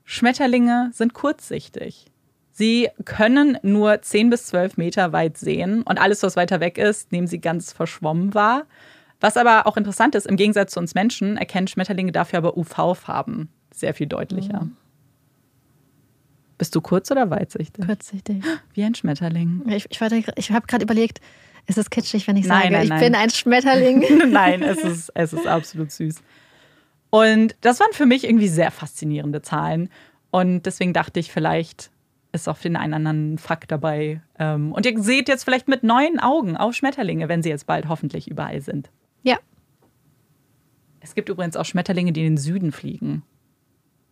Schmetterlinge 0.05 0.91
sind 0.93 1.13
kurzsichtig. 1.13 2.07
Sie 2.53 2.89
können 3.05 3.59
nur 3.63 4.01
10 4.01 4.31
bis 4.31 4.47
12 4.47 4.77
Meter 4.77 5.13
weit 5.13 5.39
sehen 5.39 5.83
und 5.83 6.01
alles, 6.01 6.23
was 6.23 6.37
weiter 6.37 6.61
weg 6.61 6.79
ist, 6.79 7.11
nehmen 7.11 7.27
sie 7.27 7.41
ganz 7.41 7.73
verschwommen 7.73 8.33
wahr. 8.35 8.65
Was 9.23 9.37
aber 9.37 9.69
auch 9.69 9.77
interessant 9.77 10.17
ist, 10.17 10.27
im 10.27 10.37
Gegensatz 10.37 10.73
zu 10.73 10.81
uns 10.81 10.97
Menschen 10.97 11.37
erkennen 11.37 11.69
Schmetterlinge 11.69 12.11
dafür 12.11 12.39
aber 12.39 12.57
UV-Farben 12.57 13.49
sehr 13.73 13.95
viel 13.95 14.09
deutlicher. 14.09 14.65
Mhm. 14.65 14.77
Bist 16.59 16.75
du 16.75 16.81
kurz- 16.81 17.09
oder 17.13 17.31
weitsichtig? 17.31 17.87
Kurzsichtig. 17.87 18.43
Wie 18.75 18.83
ein 18.83 18.97
Schmetterling. 18.97 19.63
Ich, 19.69 19.87
ich, 19.91 20.29
ich 20.37 20.51
habe 20.51 20.67
gerade 20.67 20.83
überlegt, 20.83 21.21
ist 21.69 21.79
es 21.79 21.89
kitschig, 21.89 22.27
wenn 22.27 22.37
ich 22.37 22.47
nein, 22.47 22.63
sage, 22.63 22.73
nein, 22.75 22.89
nein. 22.89 22.99
ich 22.99 23.05
bin 23.05 23.15
ein 23.15 23.31
Schmetterling? 23.31 24.05
nein, 24.33 24.61
es 24.63 24.83
ist, 24.83 25.13
es 25.15 25.33
ist 25.33 25.47
absolut 25.47 25.93
süß. 25.93 26.17
Und 27.11 27.55
das 27.61 27.79
waren 27.79 27.93
für 27.93 28.07
mich 28.07 28.25
irgendwie 28.25 28.49
sehr 28.49 28.73
faszinierende 28.73 29.41
Zahlen. 29.41 29.89
Und 30.33 30.67
deswegen 30.67 30.93
dachte 30.93 31.21
ich, 31.21 31.31
vielleicht 31.31 31.93
ist 32.33 32.49
auch 32.49 32.59
den 32.59 32.75
einen 32.75 32.95
anderen 32.95 33.39
Fakt 33.39 33.71
dabei. 33.71 34.21
Ähm, 34.37 34.73
und 34.73 34.85
ihr 34.85 35.01
seht 35.01 35.29
jetzt 35.29 35.45
vielleicht 35.45 35.69
mit 35.69 35.85
neuen 35.85 36.19
Augen 36.19 36.57
auf 36.57 36.75
Schmetterlinge, 36.75 37.29
wenn 37.29 37.43
sie 37.43 37.51
jetzt 37.51 37.67
bald 37.67 37.89
hoffentlich 37.89 38.29
überall 38.29 38.61
sind. 38.61 38.91
Ja. 39.23 39.37
Es 41.01 41.15
gibt 41.15 41.29
übrigens 41.29 41.57
auch 41.57 41.65
Schmetterlinge, 41.65 42.13
die 42.13 42.21
in 42.21 42.35
den 42.35 42.37
Süden 42.39 42.73
fliegen. 42.73 43.23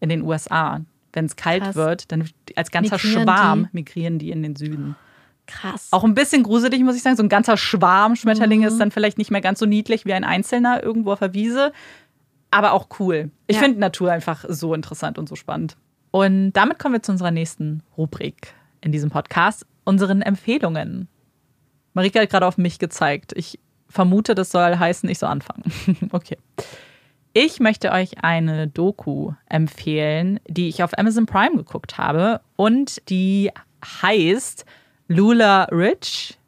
In 0.01 0.09
den 0.09 0.23
USA. 0.23 0.81
wenn 1.13 1.25
es 1.25 1.35
kalt 1.35 1.65
Krass. 1.65 1.75
wird, 1.75 2.13
dann 2.13 2.29
als 2.55 2.71
ganzer 2.71 2.95
Migrieren 2.95 3.23
Schwarm 3.25 3.63
die? 3.65 3.69
migrieren 3.73 4.19
die 4.21 4.31
in 4.31 4.45
den 4.45 4.55
Süden. 4.55 4.95
Krass. 5.49 5.89
Auch 5.91 6.05
ein 6.05 6.15
bisschen 6.15 6.45
gruselig, 6.45 6.81
muss 6.85 6.95
ich 6.95 7.03
sagen. 7.03 7.17
So 7.17 7.25
ein 7.25 7.29
ganzer 7.29 7.57
Schwarm 7.57 8.15
Schmetterlinge 8.15 8.67
Mhm. 8.67 8.73
ist 8.73 8.79
dann 8.79 8.93
vielleicht 8.93 9.19
nicht 9.19 9.33
mehr 9.33 9.41
ganz 9.41 9.59
so 9.59 9.67
niedlich 9.67 10.05
wie 10.07 10.13
ein 10.13 10.23
einzelner 10.23 10.85
irgendwo 10.85 11.11
auf 11.13 11.19
der 11.19 11.35
Wiese. 11.35 11.73
Aber 12.53 12.73
auch 12.75 12.87
cool. 13.01 13.33
Ich 13.49 13.57
Ja. 13.57 13.63
finde 13.63 13.81
Natur 13.81 14.13
einfach 14.13 14.45
so 14.49 14.73
interessant 14.73 15.19
und 15.19 15.29
so 15.29 15.35
spannend. 15.35 15.77
Und 16.13 16.53
damit 16.53 16.79
kommen 16.79 16.95
wir 16.95 17.03
zu 17.03 17.11
unserer 17.11 17.33
nächsten 17.33 17.83
Rubrik 17.97 18.55
in 18.81 18.93
diesem 18.93 19.11
Podcast, 19.11 19.67
unseren 19.85 20.23
Empfehlungen. 20.23 21.09
Marika 21.95 22.21
hat 22.21 22.31
gerade 22.31 22.47
auf 22.47 22.57
mich 22.57 22.79
gezeigt. 22.79 23.33
Ich 23.35 23.59
vermute, 23.91 24.35
das 24.35 24.51
soll 24.51 24.79
heißen, 24.79 25.09
ich 25.11 25.19
soll 25.19 25.29
anfangen. 25.29 25.65
okay. 26.13 26.39
Ich 27.33 27.61
möchte 27.61 27.93
euch 27.93 28.25
eine 28.25 28.67
Doku 28.67 29.33
empfehlen, 29.49 30.41
die 30.49 30.69
ich 30.69 30.83
auf 30.83 30.99
Amazon 30.99 31.27
Prime 31.27 31.57
geguckt 31.57 31.99
habe 31.99 32.41
und 32.57 33.09
die 33.09 33.51
heißt 33.85 34.65
Lula 35.07 35.65
Rich 35.65 36.39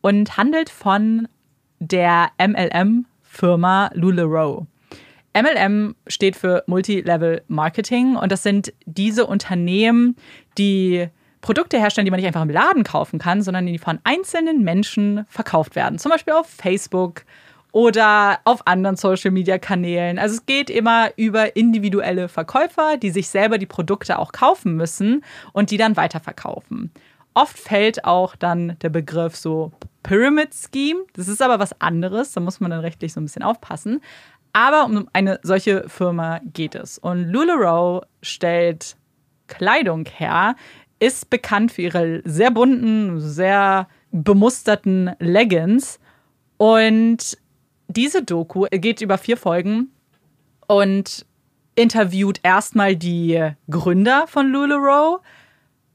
und 0.00 0.36
handelt 0.36 0.68
von 0.70 1.28
der 1.78 2.30
MLM-Firma 2.38 3.90
LuLaRoe. 3.94 4.66
MLM 5.34 5.94
steht 6.06 6.36
für 6.36 6.64
Multi-Level 6.66 7.42
Marketing 7.48 8.16
und 8.16 8.32
das 8.32 8.42
sind 8.42 8.72
diese 8.86 9.26
Unternehmen, 9.26 10.16
die 10.56 11.08
Produkte 11.40 11.78
herstellen, 11.78 12.04
die 12.04 12.10
man 12.10 12.18
nicht 12.18 12.26
einfach 12.26 12.42
im 12.42 12.50
Laden 12.50 12.84
kaufen 12.84 13.18
kann, 13.18 13.42
sondern 13.42 13.66
die 13.66 13.78
von 13.78 13.98
einzelnen 14.04 14.62
Menschen 14.64 15.24
verkauft 15.28 15.76
werden. 15.76 15.98
Zum 15.98 16.10
Beispiel 16.10 16.34
auf 16.34 16.48
Facebook 16.48 17.24
oder 17.72 18.40
auf 18.44 18.66
anderen 18.66 18.96
Social-Media-Kanälen. 18.96 20.18
Also 20.18 20.36
es 20.36 20.46
geht 20.46 20.70
immer 20.70 21.10
über 21.16 21.54
individuelle 21.56 22.28
Verkäufer, 22.28 22.96
die 22.96 23.10
sich 23.10 23.28
selber 23.28 23.58
die 23.58 23.66
Produkte 23.66 24.18
auch 24.18 24.32
kaufen 24.32 24.74
müssen 24.74 25.22
und 25.52 25.70
die 25.70 25.76
dann 25.76 25.96
weiterverkaufen. 25.96 26.90
Oft 27.34 27.58
fällt 27.58 28.04
auch 28.04 28.34
dann 28.34 28.76
der 28.82 28.88
Begriff 28.88 29.36
so 29.36 29.70
Pyramid 30.02 30.50
Scheme. 30.54 31.00
Das 31.12 31.28
ist 31.28 31.42
aber 31.42 31.58
was 31.58 31.80
anderes, 31.80 32.32
da 32.32 32.40
muss 32.40 32.58
man 32.58 32.70
dann 32.70 32.80
rechtlich 32.80 33.12
so 33.12 33.20
ein 33.20 33.24
bisschen 33.24 33.42
aufpassen. 33.42 34.00
Aber 34.52 34.86
um 34.86 35.08
eine 35.12 35.38
solche 35.42 35.88
Firma 35.88 36.40
geht 36.52 36.74
es. 36.74 36.98
Und 36.98 37.28
LuLaRoe 37.28 38.06
stellt 38.22 38.96
Kleidung 39.46 40.06
her, 40.06 40.56
ist 41.00 41.30
bekannt 41.30 41.72
für 41.72 41.82
ihre 41.82 42.22
sehr 42.24 42.50
bunten, 42.50 43.20
sehr 43.20 43.88
bemusterten 44.10 45.12
Leggings. 45.18 46.00
Und 46.56 47.38
diese 47.88 48.22
Doku 48.22 48.66
geht 48.70 49.00
über 49.00 49.18
vier 49.18 49.36
Folgen 49.36 49.90
und 50.66 51.24
interviewt 51.74 52.40
erstmal 52.42 52.96
die 52.96 53.52
Gründer 53.70 54.26
von 54.26 54.50
LuLaRoe, 54.50 55.20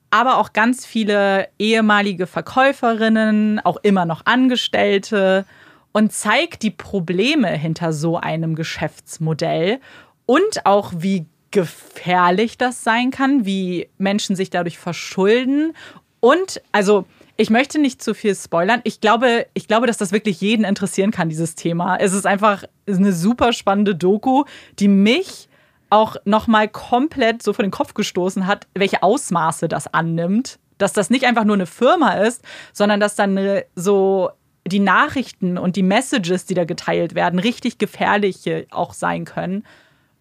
aber 0.10 0.38
auch 0.38 0.54
ganz 0.54 0.86
viele 0.86 1.50
ehemalige 1.60 2.28
Verkäuferinnen, 2.28 3.60
auch 3.60 3.78
immer 3.84 4.06
noch 4.06 4.26
Angestellte 4.26 5.46
und 5.92 6.14
zeigt 6.14 6.64
die 6.64 6.72
Probleme 6.72 7.50
hinter 7.50 7.94
so 7.94 8.18
einem 8.18 8.56
Geschäftsmodell 8.56 9.80
und 10.26 10.66
auch 10.66 10.94
wie 10.98 11.26
gefährlich 11.54 12.58
das 12.58 12.84
sein 12.84 13.12
kann, 13.12 13.46
wie 13.46 13.88
Menschen 13.98 14.36
sich 14.36 14.50
dadurch 14.50 14.78
verschulden 14.78 15.74
und 16.20 16.62
also 16.72 17.06
ich 17.36 17.50
möchte 17.50 17.80
nicht 17.80 18.02
zu 18.02 18.14
viel 18.14 18.36
spoilern. 18.36 18.82
Ich 18.84 19.02
glaube, 19.02 19.48
ich 19.54 19.68
glaube, 19.68 19.88
dass 19.88 19.98
das 19.98 20.12
wirklich 20.12 20.40
jeden 20.40 20.66
interessieren 20.66 21.12
kann, 21.12 21.30
dieses 21.30 21.56
Thema. 21.56 21.98
Es 21.98 22.14
ist 22.14 22.26
einfach 22.28 22.64
eine 22.88 23.12
super 23.12 23.54
spannende 23.54 23.96
Doku, 23.96 24.44
die 24.80 24.88
mich 24.88 25.50
auch 25.90 26.16
nochmal 26.26 26.68
komplett 26.68 27.44
so 27.44 27.54
vor 27.54 27.64
den 27.64 27.72
Kopf 27.72 27.94
gestoßen 27.94 28.48
hat, 28.48 28.68
welche 28.74 29.04
Ausmaße 29.04 29.68
das 29.68 29.94
annimmt. 29.94 30.60
Dass 30.78 30.94
das 30.94 31.10
nicht 31.10 31.26
einfach 31.26 31.44
nur 31.44 31.56
eine 31.56 31.66
Firma 31.66 32.14
ist, 32.14 32.44
sondern 32.72 33.00
dass 33.00 33.16
dann 33.16 33.38
so 33.76 34.30
die 34.66 34.80
Nachrichten 34.80 35.58
und 35.58 35.76
die 35.76 35.84
Messages, 35.84 36.46
die 36.46 36.54
da 36.54 36.66
geteilt 36.66 37.16
werden, 37.16 37.40
richtig 37.40 37.78
gefährliche 37.78 38.66
auch 38.72 38.94
sein 38.94 39.26
können. 39.26 39.66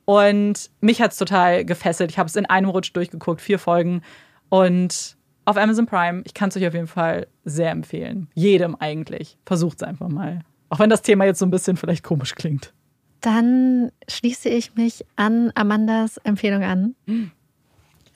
Und 0.04 0.70
mich 0.80 1.00
hat 1.00 1.12
es 1.12 1.16
total 1.16 1.64
gefesselt. 1.64 2.10
Ich 2.10 2.18
habe 2.18 2.28
es 2.28 2.36
in 2.36 2.46
einem 2.46 2.68
Rutsch 2.68 2.92
durchgeguckt, 2.92 3.40
vier 3.40 3.58
Folgen. 3.58 4.02
Und 4.48 5.16
auf 5.44 5.56
Amazon 5.56 5.86
Prime, 5.86 6.22
ich 6.24 6.34
kann 6.34 6.48
es 6.48 6.56
euch 6.56 6.66
auf 6.66 6.74
jeden 6.74 6.86
Fall 6.86 7.26
sehr 7.44 7.70
empfehlen. 7.70 8.28
Jedem 8.34 8.76
eigentlich. 8.76 9.38
Versucht 9.46 9.78
es 9.78 9.82
einfach 9.82 10.08
mal. 10.08 10.40
Auch 10.68 10.78
wenn 10.78 10.90
das 10.90 11.02
Thema 11.02 11.24
jetzt 11.24 11.38
so 11.38 11.46
ein 11.46 11.50
bisschen 11.50 11.76
vielleicht 11.76 12.02
komisch 12.02 12.34
klingt. 12.34 12.72
Dann 13.20 13.92
schließe 14.08 14.48
ich 14.48 14.74
mich 14.74 15.04
an 15.16 15.52
Amandas 15.54 16.16
Empfehlung 16.18 16.64
an. 16.64 16.94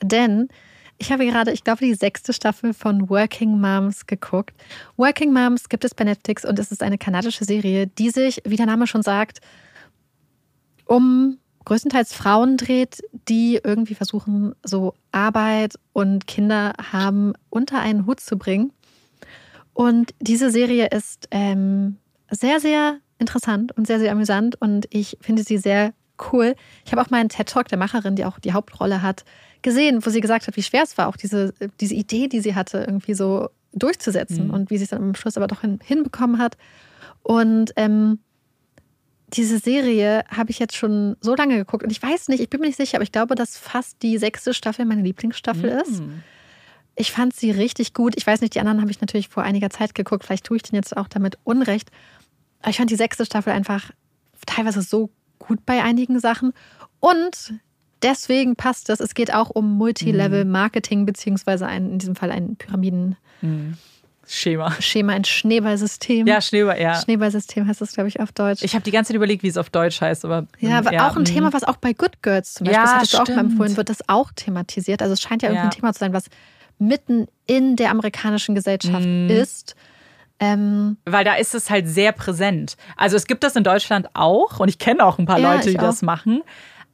Denn 0.01 0.49
ich 0.97 1.11
habe 1.11 1.25
gerade, 1.25 1.51
ich 1.51 1.63
glaube, 1.63 1.85
die 1.85 1.93
sechste 1.93 2.33
Staffel 2.33 2.73
von 2.73 3.09
Working 3.09 3.59
Moms 3.59 4.05
geguckt. 4.07 4.55
Working 4.97 5.31
Moms 5.31 5.69
gibt 5.69 5.85
es 5.85 5.93
bei 5.93 6.03
Netflix 6.03 6.43
und 6.43 6.57
es 6.59 6.71
ist 6.71 6.81
eine 6.81 6.97
kanadische 6.97 7.45
Serie, 7.45 7.87
die 7.87 8.09
sich, 8.09 8.41
wie 8.45 8.55
der 8.55 8.65
Name 8.65 8.87
schon 8.87 9.03
sagt, 9.03 9.39
um 10.85 11.37
größtenteils 11.67 12.13
Frauen 12.13 12.55
dreht, 12.55 13.01
die 13.27 13.59
irgendwie 13.61 13.93
versuchen, 13.93 14.55
so 14.63 14.93
Arbeit 15.11 15.73
und 15.91 16.25
Kinder 16.25 16.71
haben 16.91 17.33
unter 17.49 17.79
einen 17.79 18.05
Hut 18.05 18.21
zu 18.21 18.37
bringen. 18.37 18.71
Und 19.73 20.13
diese 20.21 20.49
Serie 20.49 20.87
ist 20.87 21.27
ähm, 21.29 21.97
sehr, 22.31 22.61
sehr 22.61 22.99
interessant 23.19 23.77
und 23.77 23.85
sehr, 23.85 23.99
sehr 23.99 24.13
amüsant 24.13 24.59
und 24.61 24.87
ich 24.91 25.17
finde 25.19 25.43
sie 25.43 25.57
sehr 25.57 25.93
cool. 26.31 26.55
Ich 26.85 26.93
habe 26.93 27.01
auch 27.01 27.09
mal 27.09 27.17
einen 27.19 27.27
TED-Talk 27.29 27.67
der 27.67 27.77
Macherin, 27.77 28.15
die 28.15 28.23
auch 28.23 28.39
die 28.39 28.53
Hauptrolle 28.53 29.01
hat, 29.01 29.25
gesehen, 29.61 30.05
wo 30.05 30.09
sie 30.09 30.21
gesagt 30.21 30.47
hat, 30.47 30.55
wie 30.55 30.63
schwer 30.63 30.83
es 30.83 30.97
war, 30.97 31.09
auch 31.09 31.17
diese, 31.17 31.53
diese 31.81 31.95
Idee, 31.95 32.29
die 32.29 32.39
sie 32.39 32.55
hatte, 32.55 32.77
irgendwie 32.79 33.13
so 33.13 33.49
durchzusetzen 33.73 34.47
Mhm. 34.47 34.53
und 34.53 34.69
wie 34.69 34.77
sie 34.77 34.85
es 34.85 34.91
dann 34.91 35.03
am 35.03 35.15
Schluss 35.15 35.35
aber 35.35 35.47
doch 35.47 35.61
hin, 35.61 35.79
hinbekommen 35.83 36.37
hat. 36.39 36.55
Und 37.23 37.73
ähm, 37.75 38.19
diese 39.33 39.59
Serie 39.59 40.23
habe 40.29 40.51
ich 40.51 40.59
jetzt 40.59 40.75
schon 40.75 41.17
so 41.19 41.35
lange 41.35 41.57
geguckt 41.57 41.83
und 41.83 41.91
ich 41.91 42.01
weiß 42.01 42.29
nicht, 42.29 42.39
ich 42.39 42.49
bin 42.49 42.61
mir 42.61 42.67
nicht 42.67 42.77
sicher, 42.77 42.97
aber 42.97 43.03
ich 43.03 43.11
glaube, 43.11 43.35
dass 43.35 43.57
fast 43.57 44.01
die 44.01 44.17
sechste 44.17 44.53
Staffel 44.53 44.85
meine 44.85 45.01
Lieblingsstaffel 45.01 45.69
ist. 45.69 46.01
Mm. 46.01 46.23
Ich 46.95 47.11
fand 47.11 47.35
sie 47.35 47.51
richtig 47.51 47.93
gut. 47.93 48.13
Ich 48.15 48.25
weiß 48.25 48.41
nicht, 48.41 48.55
die 48.55 48.59
anderen 48.59 48.81
habe 48.81 48.89
ich 48.89 49.01
natürlich 49.01 49.27
vor 49.27 49.43
einiger 49.43 49.69
Zeit 49.69 49.93
geguckt. 49.93 50.23
Vielleicht 50.23 50.45
tue 50.45 50.57
ich 50.57 50.63
den 50.63 50.75
jetzt 50.75 50.95
auch 50.97 51.07
damit 51.07 51.37
Unrecht. 51.43 51.91
Aber 52.61 52.71
ich 52.71 52.77
fand 52.77 52.89
die 52.89 52.95
sechste 52.95 53.25
Staffel 53.25 53.53
einfach 53.53 53.91
teilweise 54.45 54.81
so 54.81 55.11
gut 55.37 55.63
bei 55.65 55.83
einigen 55.83 56.19
Sachen. 56.19 56.53
Und 56.99 57.53
deswegen 58.01 58.55
passt 58.55 58.89
es. 58.89 58.99
Es 58.99 59.13
geht 59.13 59.31
auch 59.31 59.51
um 59.51 59.77
Multilevel-Marketing, 59.77 61.05
beziehungsweise 61.05 61.67
ein, 61.67 61.91
in 61.91 61.99
diesem 61.99 62.15
Fall 62.15 62.31
ein 62.31 62.55
Pyramiden-Schema, 62.55 63.77
Schema. 64.27 64.73
ein 65.09 65.23
Schneeballsystem. 65.23 66.27
Ja, 66.27 66.41
Schneeball, 66.41 66.79
ja. 66.81 66.95
Schneeballsystem 67.01 67.67
heißt 67.67 67.81
das, 67.81 67.93
glaube 67.93 68.09
ich, 68.09 68.19
auf 68.19 68.31
Deutsch. 68.31 68.61
Ich 68.63 68.73
habe 68.73 68.83
die 68.83 68.91
ganze 68.91 69.09
Zeit 69.09 69.15
überlegt, 69.15 69.43
wie 69.43 69.47
es 69.47 69.57
auf 69.57 69.69
Deutsch 69.69 70.01
heißt, 70.01 70.25
aber. 70.25 70.45
Ja, 70.59 70.79
aber 70.79 70.89
auch 71.07 71.15
ein 71.15 71.23
mm. 71.23 71.25
Thema, 71.25 71.53
was 71.53 71.63
auch 71.63 71.77
bei 71.77 71.93
Good 71.93 72.21
Girls 72.21 72.55
zum 72.55 72.65
Beispiel, 72.65 72.75
Ja, 72.77 72.83
das 72.83 72.93
hattest 72.95 73.13
du 73.13 73.17
auch 73.19 73.27
mal 73.29 73.39
empfohlen, 73.39 73.77
wird 73.77 73.89
das 73.89 74.07
auch 74.09 74.31
thematisiert. 74.35 75.01
Also 75.01 75.13
es 75.13 75.21
scheint 75.21 75.41
ja 75.41 75.49
irgendwie 75.49 75.63
Ja. 75.65 75.69
ein 75.69 75.75
Thema 75.75 75.93
zu 75.93 75.99
sein, 75.99 76.13
was 76.13 76.25
mitten 76.79 77.27
in 77.45 77.75
der 77.75 77.89
amerikanischen 77.91 78.53
Gesellschaft 78.53 79.05
Mhm. 79.05 79.29
ist. 79.29 79.75
Ähm, 80.39 80.97
Weil 81.05 81.23
da 81.25 81.33
ist 81.35 81.55
es 81.55 81.69
halt 81.71 81.87
sehr 81.87 82.11
präsent. 82.11 82.77
Also 82.95 83.15
es 83.15 83.25
gibt 83.25 83.43
das 83.43 83.55
in 83.55 83.63
Deutschland 83.63 84.07
auch 84.13 84.59
und 84.59 84.69
ich 84.69 84.77
kenne 84.77 85.03
auch 85.03 85.17
ein 85.17 85.25
paar 85.25 85.39
Ja, 85.39 85.53
Leute, 85.55 85.71
die 85.71 85.77
das 85.77 85.99
auch. 85.99 86.05
machen. 86.05 86.43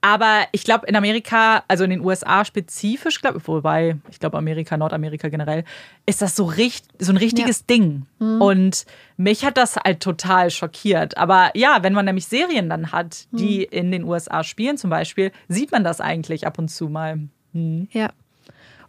Aber 0.05 0.41
ich 0.51 0.65
glaube, 0.65 0.85
in 0.87 0.97
Amerika, 0.97 1.63
also 1.69 1.85
in 1.85 1.89
den 1.89 2.01
USA 2.01 2.43
spezifisch, 2.43 3.21
glaub, 3.21 3.47
wobei, 3.47 3.95
ich 4.11 4.19
glaube, 4.19 4.37
Amerika, 4.37 4.75
Nordamerika 4.75 5.29
generell, 5.29 5.63
ist 6.05 6.21
das 6.21 6.35
so, 6.35 6.43
richt, 6.43 6.87
so 6.99 7.13
ein 7.13 7.17
richtiges 7.17 7.65
Ding. 7.65 8.05
Mhm. 8.19 8.41
Und 8.41 8.85
mich 9.15 9.45
hat 9.45 9.55
das 9.55 9.77
halt 9.77 10.01
total 10.01 10.51
schockiert. 10.51 11.15
Aber 11.17 11.51
ja, 11.55 11.83
wenn 11.83 11.93
man 11.93 12.03
nämlich 12.03 12.27
Serien 12.27 12.67
dann 12.69 12.91
hat, 12.91 13.27
die 13.31 13.59
Mhm. 13.71 13.77
in 13.79 13.91
den 13.93 14.03
USA 14.03 14.43
spielen 14.43 14.77
zum 14.77 14.89
Beispiel, 14.89 15.31
sieht 15.47 15.71
man 15.71 15.85
das 15.85 16.01
eigentlich 16.01 16.45
ab 16.45 16.59
und 16.59 16.67
zu 16.67 16.89
mal. 16.89 17.19
Hm. 17.53 17.87
ja. 17.93 18.09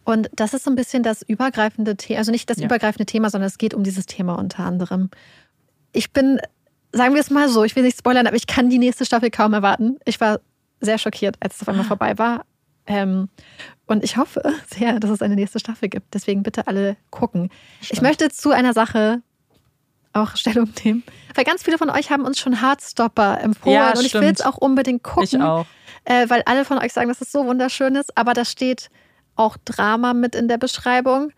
Und 0.03 0.31
das 0.35 0.53
ist 0.53 0.65
so 0.65 0.71
ein 0.71 0.75
bisschen 0.75 1.05
das 1.05 1.23
übergreifende 1.23 1.97
Thema, 1.97 2.19
also 2.19 2.33
nicht 2.33 2.51
das 2.51 2.59
Ja. 2.59 2.65
übergreifende 2.65 3.07
Thema, 3.07 3.31
sondern 3.31 3.47
es 3.47 3.57
geht 3.57 3.73
um 3.73 3.85
dieses 3.85 4.07
Thema 4.07 4.35
unter 4.37 4.65
anderem. 4.65 5.11
Ich 5.93 6.13
bin, 6.13 6.41
sagen 6.91 7.15
wir 7.15 7.21
es 7.21 7.31
mal 7.31 7.49
so, 7.49 7.63
ich 7.63 7.77
will 7.77 7.85
nicht 7.85 7.99
spoilern, 7.99 8.27
aber 8.27 8.37
ich 8.37 8.49
kann 8.49 8.69
die 8.69 8.79
nächste 8.81 9.05
Staffel 9.07 9.31
kaum 9.31 9.53
erwarten. 9.55 9.99
Ich 10.05 10.21
war 10.21 10.41
sehr 10.85 10.99
schockiert, 10.99 11.37
als 11.41 11.57
es 11.57 11.63
auf 11.63 11.69
Ah. 11.69 11.71
einmal 11.73 11.87
vorbei 11.87 12.19
war. 12.19 12.45
Ähm, 12.87 13.29
und 13.87 14.05
ich 14.05 14.17
hoffe 14.17 14.43
sehr, 14.69 15.01
dass 15.01 15.11
es 15.11 15.23
eine 15.23 15.35
nächste 15.37 15.59
Staffel 15.59 15.89
gibt. 15.89 16.13
Deswegen 16.15 16.43
bitte 16.43 16.67
alle 16.67 16.97
gucken. 17.11 17.51
Ich 17.81 17.89
Spannend. 17.89 18.03
möchte 18.03 18.29
zu 18.31 18.51
einer 18.51 18.73
Sache 18.75 19.23
auch 20.13 20.37
Stellung 20.37 20.69
nehmen. 20.85 21.03
Weil 21.35 21.45
ganz 21.45 21.63
viele 21.63 21.79
von 21.79 21.91
euch 21.91 22.11
haben 22.11 22.25
uns 22.25 22.39
schon 22.39 22.61
Heartstopper 22.61 23.41
empfohlen 23.41 23.75
Ja, 23.77 23.91
und 23.93 24.01
ich 24.03 24.09
stimmt. 24.09 24.25
will 24.25 24.33
es 24.33 24.43
auch 24.43 24.57
unbedingt 24.59 25.03
gucken. 25.03 25.25
Ich 25.25 25.41
auch. 25.41 25.67
Äh, 26.05 26.29
weil 26.29 26.43
alle 26.47 26.65
von 26.67 26.79
euch 26.79 26.93
sagen, 26.93 27.09
dass 27.09 27.21
es 27.23 27.33
so 27.33 27.47
wunderschön 27.47 27.95
ist, 27.97 28.17
aber 28.17 28.35
da 28.35 28.45
steht 28.45 28.91
auch 29.37 29.57
Drama 29.65 30.13
mit 30.15 30.35
in 30.35 30.47
der 30.49 30.59
Beschreibung. 30.59 31.33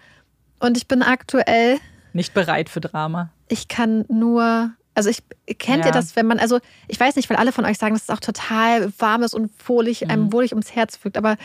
Und 0.59 0.77
ich 0.77 0.89
bin 0.89 1.03
aktuell, 1.03 1.79
Nicht 2.13 2.35
bereit 2.35 2.69
für 2.69 2.81
Drama. 2.81 3.31
ich 3.49 3.69
kann 3.69 4.05
nur 4.09 4.73
Also 4.97 5.11
ich 5.11 5.23
kennt 5.59 5.81
Ja. 5.85 5.87
ihr 5.87 5.93
das, 5.93 6.17
wenn 6.17 6.27
man, 6.27 6.39
also 6.41 6.59
ich 6.89 6.99
weiß 6.99 7.15
nicht, 7.17 7.31
weil 7.31 7.37
alle 7.37 7.53
von 7.53 7.65
euch 7.65 7.79
sagen, 7.79 7.95
dass 7.95 8.05
es 8.05 8.11
auch 8.11 8.19
total 8.21 8.91
warm 8.99 9.23
ist 9.23 9.35
und 9.35 9.51
wohlig, 9.69 10.01
Mhm. 10.01 10.11
einem 10.11 10.33
wohlig 10.33 10.53
ums 10.53 10.75
Herz 10.75 10.97
fügt. 10.97 11.17
Aber 11.17 11.37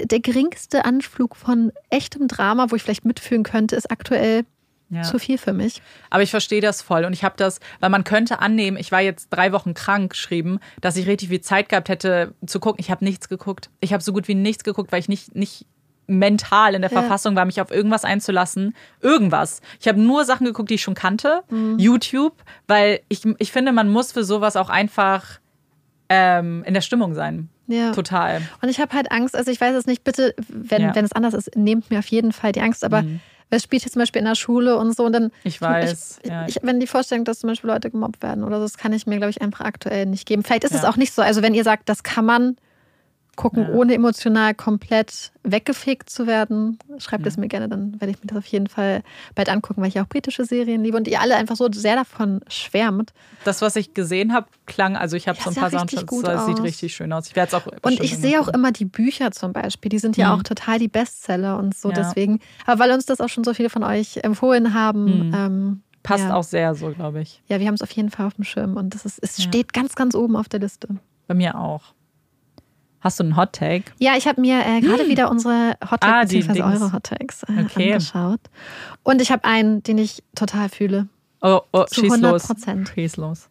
der 0.00 0.20
geringste 0.20 0.84
Anflug 0.84 1.34
von 1.34 1.72
echtem 1.88 2.28
Drama, 2.28 2.66
wo 2.70 2.76
ich 2.76 2.82
vielleicht 2.82 3.04
mitfühlen 3.04 3.42
könnte, 3.42 3.74
ist 3.74 3.90
aktuell 3.90 4.44
Ja. 4.90 5.02
zu 5.02 5.18
viel 5.18 5.38
für 5.38 5.52
mich. 5.52 5.80
Aber 6.10 6.22
ich 6.24 6.30
verstehe 6.30 6.60
das 6.60 6.82
voll 6.82 7.04
und 7.04 7.12
ich 7.12 7.22
habe 7.24 7.36
das, 7.36 7.60
weil 7.78 7.90
man 7.90 8.02
könnte 8.04 8.40
annehmen, 8.40 8.76
ich 8.76 8.90
war 8.92 9.00
jetzt 9.00 9.28
drei 9.30 9.52
Wochen 9.52 9.72
krank 9.72 10.10
geschrieben, 10.10 10.58
dass 10.80 10.96
ich 10.96 11.06
richtig 11.06 11.28
viel 11.28 11.40
Zeit 11.40 11.68
gehabt 11.68 11.88
hätte 11.88 12.34
zu 12.44 12.58
gucken. 12.60 12.80
Ich 12.80 12.90
habe 12.90 13.04
nichts 13.04 13.28
geguckt. 13.28 13.70
Ich 13.80 13.92
habe 13.92 14.02
so 14.02 14.12
gut 14.12 14.26
wie 14.28 14.34
nichts 14.34 14.64
geguckt, 14.64 14.90
weil 14.92 14.98
ich 15.00 15.08
nicht, 15.08 15.34
nicht 15.36 15.64
mental 16.10 16.74
in 16.74 16.82
der 16.82 16.90
Ja. 16.90 17.00
Verfassung 17.00 17.36
war, 17.36 17.44
mich 17.44 17.60
auf 17.60 17.70
irgendwas 17.70 18.04
einzulassen. 18.04 18.74
Irgendwas. 19.00 19.60
Ich 19.80 19.88
habe 19.88 20.00
nur 20.00 20.24
Sachen 20.24 20.44
geguckt, 20.44 20.70
die 20.70 20.74
ich 20.74 20.82
schon 20.82 20.94
kannte. 20.94 21.42
YouTube, 21.78 22.34
weil 22.66 23.00
ich, 23.08 23.22
ich 23.38 23.52
finde, 23.52 23.72
man 23.72 23.88
muss 23.88 24.12
für 24.12 24.24
sowas 24.24 24.56
auch 24.56 24.68
einfach 24.68 25.38
ähm, 26.08 26.64
in 26.66 26.74
der 26.74 26.80
Stimmung 26.80 27.14
sein. 27.14 27.48
Ja. 27.68 27.92
Total. 27.92 28.42
Und 28.62 28.68
ich 28.68 28.80
habe 28.80 28.94
halt 28.96 29.12
Angst, 29.12 29.36
also 29.36 29.50
ich 29.50 29.60
weiß 29.60 29.76
es 29.76 29.86
nicht, 29.86 30.02
bitte, 30.02 30.34
wenn, 30.48 30.82
Ja. 30.82 30.94
wenn 30.94 31.04
es 31.04 31.12
anders 31.12 31.34
ist, 31.34 31.56
nehmt 31.56 31.90
mir 31.90 32.00
auf 32.00 32.06
jeden 32.06 32.32
Fall 32.32 32.50
die 32.52 32.60
Angst, 32.60 32.82
aber 32.84 33.02
Mhm. 33.02 33.20
es 33.50 33.62
spielt 33.62 33.82
jetzt 33.84 33.92
zum 33.92 34.00
Beispiel 34.00 34.18
in 34.18 34.26
der 34.26 34.34
Schule 34.34 34.76
und 34.76 34.96
so 34.96 35.04
und 35.04 35.12
dann. 35.12 35.30
Ich 35.44 35.60
weiß, 35.62 36.18
Ich, 36.24 36.28
ja. 36.28 36.46
ich, 36.48 36.58
wenn 36.62 36.80
die 36.80 36.88
Vorstellung, 36.88 37.24
dass 37.24 37.38
zum 37.40 37.48
Beispiel 37.50 37.70
Leute 37.70 37.90
gemobbt 37.90 38.22
werden 38.24 38.42
oder 38.42 38.56
so, 38.58 38.64
das 38.64 38.76
kann 38.76 38.92
ich 38.92 39.06
mir, 39.06 39.18
glaube 39.18 39.30
ich, 39.30 39.40
einfach 39.40 39.64
aktuell 39.64 40.06
nicht 40.06 40.26
geben. 40.26 40.42
Vielleicht 40.42 40.64
ist 40.64 40.74
es 40.74 40.84
auch 40.84 40.96
nicht 40.96 41.12
so. 41.14 41.22
Also 41.22 41.42
wenn 41.42 41.54
ihr 41.54 41.62
sagt, 41.62 41.88
das 41.88 42.02
kann 42.02 42.24
man 42.24 42.56
gucken, 43.40 43.62
Ja. 43.62 43.68
ohne 43.70 43.94
emotional 43.94 44.54
komplett 44.54 45.32
weggefegt 45.42 46.10
zu 46.10 46.26
werden, 46.26 46.78
schreibt 46.98 47.26
es 47.26 47.36
mir 47.36 47.48
gerne, 47.48 47.68
dann 47.68 48.00
werde 48.00 48.10
ich 48.12 48.20
mir 48.20 48.26
das 48.26 48.38
auf 48.38 48.46
jeden 48.46 48.66
Fall 48.66 49.02
bald 49.34 49.48
angucken, 49.48 49.80
weil 49.80 49.88
ich 49.88 49.98
auch 50.00 50.06
britische 50.06 50.44
Serien 50.44 50.82
liebe 50.84 50.96
und 50.96 51.08
ihr 51.08 51.20
alle 51.20 51.36
einfach 51.36 51.56
so 51.56 51.68
sehr 51.72 51.96
davon 51.96 52.40
schwärmt. 52.48 53.12
Das, 53.44 53.62
was 53.62 53.76
ich 53.76 53.94
gesehen 53.94 54.32
habe, 54.34 54.46
klang, 54.66 54.96
also 54.96 55.16
ich 55.16 55.26
habe 55.28 55.38
Ja, 55.38 55.44
so 55.44 55.50
ein 55.50 55.56
paar 55.56 55.70
Sachen 55.70 55.88
schon, 55.88 56.06
das 56.22 56.46
sieht 56.46 56.56
aus. 56.58 56.62
richtig 56.62 56.94
schön 56.94 57.12
aus. 57.12 57.26
Ich 57.28 57.36
werde 57.36 57.48
es 57.48 57.54
auch 57.54 57.66
Und 57.82 58.00
ich 58.00 58.16
sehe 58.18 58.40
auch 58.40 58.48
immer 58.48 58.72
die 58.72 58.84
Bücher 58.84 59.30
zum 59.32 59.52
Beispiel, 59.52 59.88
die 59.88 59.98
sind 59.98 60.16
ja 60.18 60.28
Mhm. 60.34 60.40
auch 60.40 60.42
total 60.42 60.78
die 60.78 60.88
Bestseller 60.88 61.58
und 61.58 61.74
so 61.74 61.88
Ja. 61.90 61.94
deswegen. 61.94 62.40
Aber 62.66 62.80
weil 62.80 62.92
uns 62.92 63.06
das 63.06 63.20
auch 63.20 63.28
schon 63.28 63.44
so 63.44 63.54
viele 63.54 63.70
von 63.70 63.82
euch 63.82 64.18
empfohlen 64.18 64.74
haben, 64.74 65.28
Mhm. 65.28 65.34
ähm, 65.34 65.82
Passt 66.02 66.24
ja. 66.24 66.34
auch 66.34 66.44
sehr 66.44 66.74
so, 66.74 66.90
glaube 66.92 67.20
ich. 67.20 67.42
Ja, 67.46 67.60
wir 67.60 67.66
haben 67.66 67.74
es 67.74 67.82
auf 67.82 67.90
jeden 67.90 68.10
Fall 68.10 68.26
auf 68.26 68.32
dem 68.34 68.44
Schirm 68.44 68.76
und 68.78 68.94
das 68.94 69.04
ist, 69.04 69.18
es 69.22 69.36
Ja. 69.36 69.44
steht 69.44 69.72
ganz, 69.74 69.94
ganz 69.94 70.14
oben 70.14 70.34
auf 70.34 70.48
der 70.48 70.60
Liste. 70.60 70.88
Bei 71.26 71.34
mir 71.34 71.58
auch. 71.58 71.92
Hast 73.00 73.18
du 73.18 73.24
einen 73.24 73.36
Hot 73.36 73.52
Take? 73.54 73.84
Ja, 73.98 74.12
ich 74.16 74.26
habe 74.26 74.40
mir 74.40 74.60
äh, 74.64 74.80
gerade 74.80 75.08
wieder 75.08 75.30
unsere 75.30 75.74
Hot 75.90 76.00
Takes 76.02 76.04
Ah, 76.04 76.24
bzw. 76.24 76.62
Eure 76.62 76.92
Hot 76.92 77.04
Takes 77.04 77.42
äh, 77.44 77.64
Okay. 77.64 77.92
angeschaut. 77.94 78.40
Und 79.02 79.22
ich 79.22 79.32
habe 79.32 79.44
einen, 79.44 79.82
den 79.82 79.98
ich 79.98 80.22
total 80.34 80.68
fühle. 80.68 81.08
Oh, 81.40 81.60
oh 81.72 81.84
Zu 81.84 82.02
schieß 82.02 82.10
100 82.12 82.32
los. 82.32 82.46
Prozent. 82.46 82.90
Schieß 82.94 83.16
los. 83.16 83.48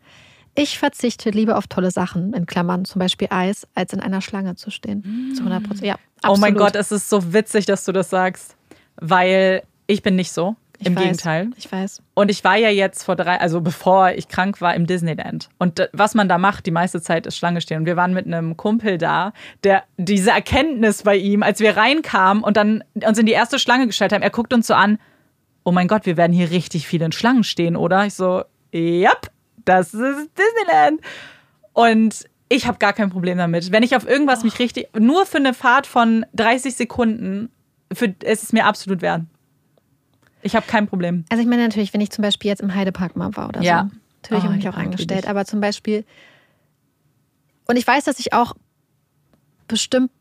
Ich 0.55 0.77
verzichte 0.77 1.29
lieber 1.31 1.57
auf 1.57 1.67
tolle 1.67 1.89
Sachen, 1.89 2.33
in 2.33 2.45
Klammern 2.45 2.85
zum 2.85 2.99
Beispiel 2.99 3.27
Eis, 3.31 3.67
als 3.75 3.93
in 3.93 3.99
einer 4.01 4.21
Schlange 4.21 4.55
zu 4.55 4.69
stehen. 4.71 5.33
Zu 5.35 5.41
100 5.43 5.63
Prozent. 5.63 5.87
Ja, 5.87 5.95
absolut. 6.21 6.37
Oh 6.37 6.39
mein 6.41 6.53
Gott, 6.55 6.75
es 6.75 6.91
ist 6.91 7.09
so 7.09 7.33
witzig, 7.33 7.65
dass 7.65 7.85
du 7.85 7.91
das 7.91 8.09
sagst, 8.09 8.55
weil 8.97 9.63
ich 9.87 10.03
bin 10.03 10.15
nicht 10.15 10.31
so. 10.31 10.55
Ich 10.79 10.87
Im 10.87 10.95
weiß, 10.95 11.03
Gegenteil. 11.03 11.49
Ich 11.57 11.69
weiß. 11.69 12.01
Und 12.13 12.31
ich 12.31 12.43
war 12.45 12.55
ja 12.55 12.69
jetzt 12.69 13.03
vor 13.03 13.17
drei, 13.17 13.39
also 13.39 13.59
bevor 13.59 14.11
ich 14.11 14.29
krank 14.29 14.61
war, 14.61 14.73
im 14.75 14.87
Disneyland. 14.87 15.49
Und 15.57 15.89
was 15.91 16.15
man 16.15 16.29
da 16.29 16.37
macht, 16.37 16.65
die 16.65 16.71
meiste 16.71 17.01
Zeit 17.01 17.27
ist 17.27 17.37
Schlange 17.37 17.59
stehen. 17.59 17.79
Und 17.79 17.85
wir 17.85 17.97
waren 17.97 18.13
mit 18.13 18.25
einem 18.25 18.55
Kumpel 18.55 18.97
da, 18.97 19.33
der 19.65 19.83
diese 19.97 20.31
Erkenntnis 20.31 21.03
bei 21.03 21.17
ihm, 21.17 21.43
als 21.43 21.59
wir 21.59 21.75
reinkamen 21.75 22.43
und 22.43 22.55
dann 22.55 22.83
uns 23.05 23.17
in 23.17 23.25
die 23.25 23.33
erste 23.33 23.59
Schlange 23.59 23.87
gestellt 23.87 24.13
haben, 24.13 24.21
er 24.21 24.29
guckt 24.29 24.53
uns 24.53 24.67
so 24.67 24.73
an, 24.73 24.99
oh 25.65 25.71
mein 25.71 25.89
Gott, 25.89 26.05
wir 26.05 26.15
werden 26.15 26.31
hier 26.31 26.49
richtig 26.49 26.87
viel 26.87 27.01
in 27.01 27.11
Schlangen 27.11 27.43
stehen, 27.43 27.75
oder? 27.75 28.05
Ich 28.05 28.13
so, 28.13 28.43
yep, 28.73 29.29
das 29.65 29.93
ist 29.93 30.29
Disneyland. 30.37 31.01
Und 31.73 32.25
ich 32.47 32.67
habe 32.67 32.77
gar 32.79 32.93
kein 32.93 33.09
Problem 33.09 33.37
damit. 33.37 33.71
Wenn 33.71 33.83
ich 33.83 33.97
auf 33.97 34.07
irgendwas 34.07 34.43
mich 34.43 34.59
richtig, 34.59 34.87
nur 34.97 35.25
für 35.25 35.37
eine 35.37 35.53
Fahrt 35.53 35.87
von 35.87 36.25
30 36.33 36.73
Sekunden, 36.73 37.51
für, 37.93 38.15
es 38.23 38.43
ist 38.43 38.53
mir 38.53 38.65
absolut 38.65 39.01
wert. 39.01 39.23
Ich 40.41 40.55
habe 40.55 40.65
kein 40.67 40.87
Problem. 40.87 41.25
Also 41.29 41.41
ich 41.41 41.47
meine 41.49 41.63
natürlich, 41.63 41.93
wenn 41.93 42.01
ich 42.01 42.11
zum 42.11 42.21
Beispiel 42.21 42.49
jetzt 42.49 42.61
im 42.61 42.73
Heidepark 42.73 43.15
mal 43.15 43.35
war 43.35 43.49
oder 43.49 43.61
Ja. 43.61 43.89
so. 43.91 43.97
Natürlich 44.23 44.43
Oh, 44.43 44.45
habe 44.45 44.53
ich 44.53 44.57
mich 44.57 44.63
ja, 44.65 44.71
auch 44.71 44.77
angestellt. 44.77 45.27
Aber 45.27 45.45
zum 45.45 45.61
Beispiel, 45.61 46.05
und 47.67 47.75
ich 47.77 47.85
weiß, 47.85 48.03
dass 48.05 48.19
ich 48.19 48.33
auch 48.33 48.53
bestimmt 49.67 50.11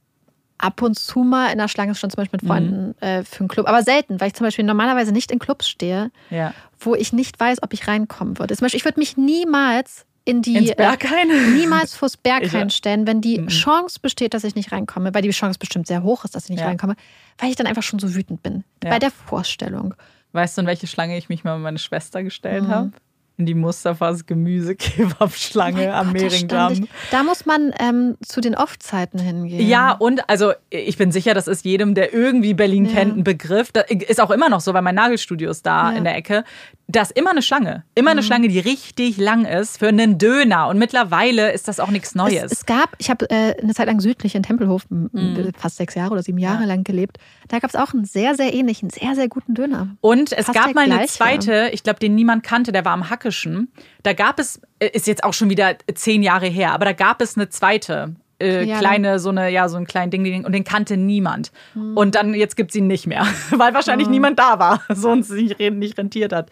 ab 0.59 0.82
und 0.82 0.99
zu 0.99 1.20
mal 1.20 1.53
in 1.53 1.59
der 1.59 1.69
Schlange 1.69 1.95
schon 1.95 2.11
zum 2.11 2.19
Mhm. 2.19 2.23
Beispiel 2.23 2.39
mit 2.43 2.49
Freunden 2.49 3.03
äh, 3.03 3.23
für 3.24 3.40
einen 3.40 3.49
Club, 3.49 3.69
aber 3.69 3.82
selten, 3.82 4.20
weil 4.20 4.28
ich 4.28 4.35
zum 4.35 4.45
Beispiel 4.45 4.65
normalerweise 4.65 5.12
nicht 5.12 5.31
in 5.31 5.39
Clubs 5.39 5.69
stehe, 5.69 6.11
Ja. 6.31 6.53
wo 6.81 6.95
ich 6.95 7.12
nicht 7.12 7.39
weiß, 7.39 7.62
ob 7.62 7.73
ich 7.73 7.86
reinkommen 7.86 8.39
würde. 8.39 8.57
Zum 8.57 8.65
Beispiel, 8.65 8.78
ich 8.78 8.85
würde 8.85 8.99
mich 8.99 9.16
niemals 9.16 10.05
in 10.29 10.43
die 10.43 10.57
Ins 10.57 10.75
Berghain? 10.77 11.31
Äh, 11.31 11.51
niemals 11.57 11.95
vors 11.95 12.17
Berg 12.17 12.43
Ich- 12.45 12.53
Mhm. 12.53 12.59
reinstellen, 12.59 13.07
wenn 13.07 13.21
die 13.21 13.47
Chance 13.47 13.99
besteht, 14.01 14.35
dass 14.35 14.45
ich 14.45 14.55
nicht 14.55 14.73
reinkomme, 14.73 15.15
weil 15.15 15.23
die 15.23 15.31
Chance 15.31 15.59
bestimmt 15.59 15.87
sehr 15.87 16.03
hoch 16.03 16.25
ist, 16.25 16.35
dass 16.35 16.45
ich 16.45 16.51
nicht 16.51 16.61
Ja. 16.61 16.67
reinkomme, 16.67 16.95
weil 17.39 17.51
ich 17.51 17.57
dann 17.57 17.67
einfach 17.67 17.83
schon 17.83 17.99
so 17.99 18.15
wütend 18.15 18.43
bin 18.43 18.65
Ja. 18.85 18.91
bei 18.91 18.99
der 18.99 19.11
Vorstellung. 19.11 19.95
Weißt 20.33 20.57
du, 20.57 20.61
in 20.63 20.67
welche 20.67 20.87
Schlange 20.87 21.17
ich 21.17 21.29
mich 21.29 21.45
mal 21.45 21.55
mit 21.57 21.63
meiner 21.65 21.79
Schwester 21.79 22.23
gestellt 22.23 22.65
Mhm. 22.65 22.69
habe? 22.69 22.91
In 23.39 23.47
die 23.47 23.55
Mustafas 23.55 24.27
Gemüse-Kebab-Schlange 24.27 25.77
Mein 25.87 25.91
am 25.93 26.13
Mehringdamm. 26.13 26.89
Da 27.13 27.23
muss 27.23 27.47
man 27.47 27.73
ähm, 27.79 28.17
zu 28.21 28.41
den 28.41 28.55
Off-Zeiten 28.57 29.19
hingehen. 29.21 29.67
Ja, 29.69 29.93
und 29.93 30.29
also 30.29 30.53
ich 30.71 30.97
bin 30.97 31.13
sicher, 31.13 31.35
das 31.35 31.47
ist 31.47 31.65
jedem, 31.65 31.95
der 31.95 32.13
irgendwie 32.13 32.55
Berlin 32.55 32.87
Ja. 32.87 32.93
kennt, 32.95 33.17
ein 33.17 33.25
Begriff. 33.25 33.71
Das 33.73 33.85
ist 33.91 34.21
auch 34.21 34.31
immer 34.33 34.49
noch 34.49 34.61
so, 34.61 34.75
weil 34.75 34.83
mein 34.83 34.97
Nagelstudio 34.97 35.51
ist 35.51 35.65
da 35.67 35.93
Ja. 35.93 35.97
in 35.97 36.05
der 36.05 36.17
Ecke. 36.17 36.45
Da 36.90 37.02
ist 37.02 37.12
immer 37.12 37.32
eine 37.32 37.43
Schlange. 37.43 37.85
Immer 37.94 38.12
Mhm. 38.12 38.19
eine 38.19 38.23
Schlange, 38.23 38.48
die 38.48 38.59
richtig 38.60 39.19
lang 39.19 39.44
ist 39.44 39.78
für 39.78 39.89
einen 39.89 40.16
Döner. 40.16 40.69
Und 40.69 40.78
mittlerweile 40.78 41.52
ist 41.52 41.69
das 41.69 41.81
auch 41.81 41.90
nichts 41.90 42.15
Neues. 42.15 42.44
Es, 42.44 42.52
es 42.52 42.66
gab, 42.66 42.94
ich 42.97 43.10
habe 43.10 43.28
äh, 43.28 43.55
eine 43.62 43.74
Zeit 43.74 43.89
lang 43.89 44.01
südlich 44.01 44.35
in 44.35 44.43
Tempelhof, 44.43 44.86
m- 44.90 45.10
m- 45.12 45.52
fast 45.55 45.77
sechs 45.77 45.94
Jahre 45.94 46.12
oder 46.12 46.23
sieben 46.23 46.39
Jahre 46.39 46.56
Mhm. 46.56 46.62
Ja. 46.62 46.69
lang 46.69 46.85
gelebt. 46.85 47.19
Da 47.48 47.59
gab 47.59 47.69
es 47.69 47.77
auch 47.77 47.93
einen 47.93 48.06
sehr, 48.06 48.35
sehr 48.36 48.55
ähnlichen, 48.55 48.89
sehr, 48.89 49.15
sehr 49.15 49.28
guten 49.28 49.52
Döner. 49.55 49.97
Und 50.01 50.32
es 50.32 50.47
Fast 50.47 50.59
gab 50.59 50.74
mal 50.74 50.85
eine 50.85 50.94
gleiche. 50.94 51.12
zweite, 51.12 51.69
ich 51.74 51.82
glaube, 51.82 51.98
den 52.01 52.15
niemand 52.15 52.43
kannte, 52.43 52.73
der 52.73 52.86
war 52.86 52.93
am 52.93 53.10
Hackischen. 53.10 53.70
Da 54.02 54.15
gab 54.15 54.39
es, 54.39 54.59
äh, 54.78 54.89
ist 54.89 55.06
jetzt 55.06 55.24
auch 55.24 55.35
schon 55.35 55.51
wieder 55.51 55.77
zehn 55.94 56.23
Jahre 56.23 56.47
her, 56.47 56.73
aber 56.73 56.86
da 56.86 56.93
gab 56.94 57.20
es 57.20 57.36
eine 57.36 57.51
zweite. 57.51 58.15
Äh, 58.40 58.65
Ja. 58.65 58.78
kleine, 58.78 59.19
so 59.19 59.31
eine, 59.31 59.51
ja, 59.51 59.69
so 59.69 59.77
ein 59.77 59.86
kleinen 59.86 60.10
Ding, 60.10 60.23
Ding, 60.24 60.44
und 60.44 60.52
den 60.52 60.65
kannte 60.65 60.97
niemand. 60.97 61.51
Hm. 61.74 61.97
Und 61.97 62.15
dann, 62.15 62.35
jetzt 62.35 62.56
gibt's 62.56 62.74
ihn 62.77 62.86
nicht 62.86 63.06
mehr, 63.06 63.27
weil 63.51 63.74
wahrscheinlich 63.74 64.09
niemand 64.09 64.39
da 64.39 64.59
war, 64.59 64.82
so 64.94 65.10
uns 65.10 65.28
nicht, 65.31 65.59
nicht 65.59 65.98
rentiert 65.98 66.32
hat. 66.32 66.51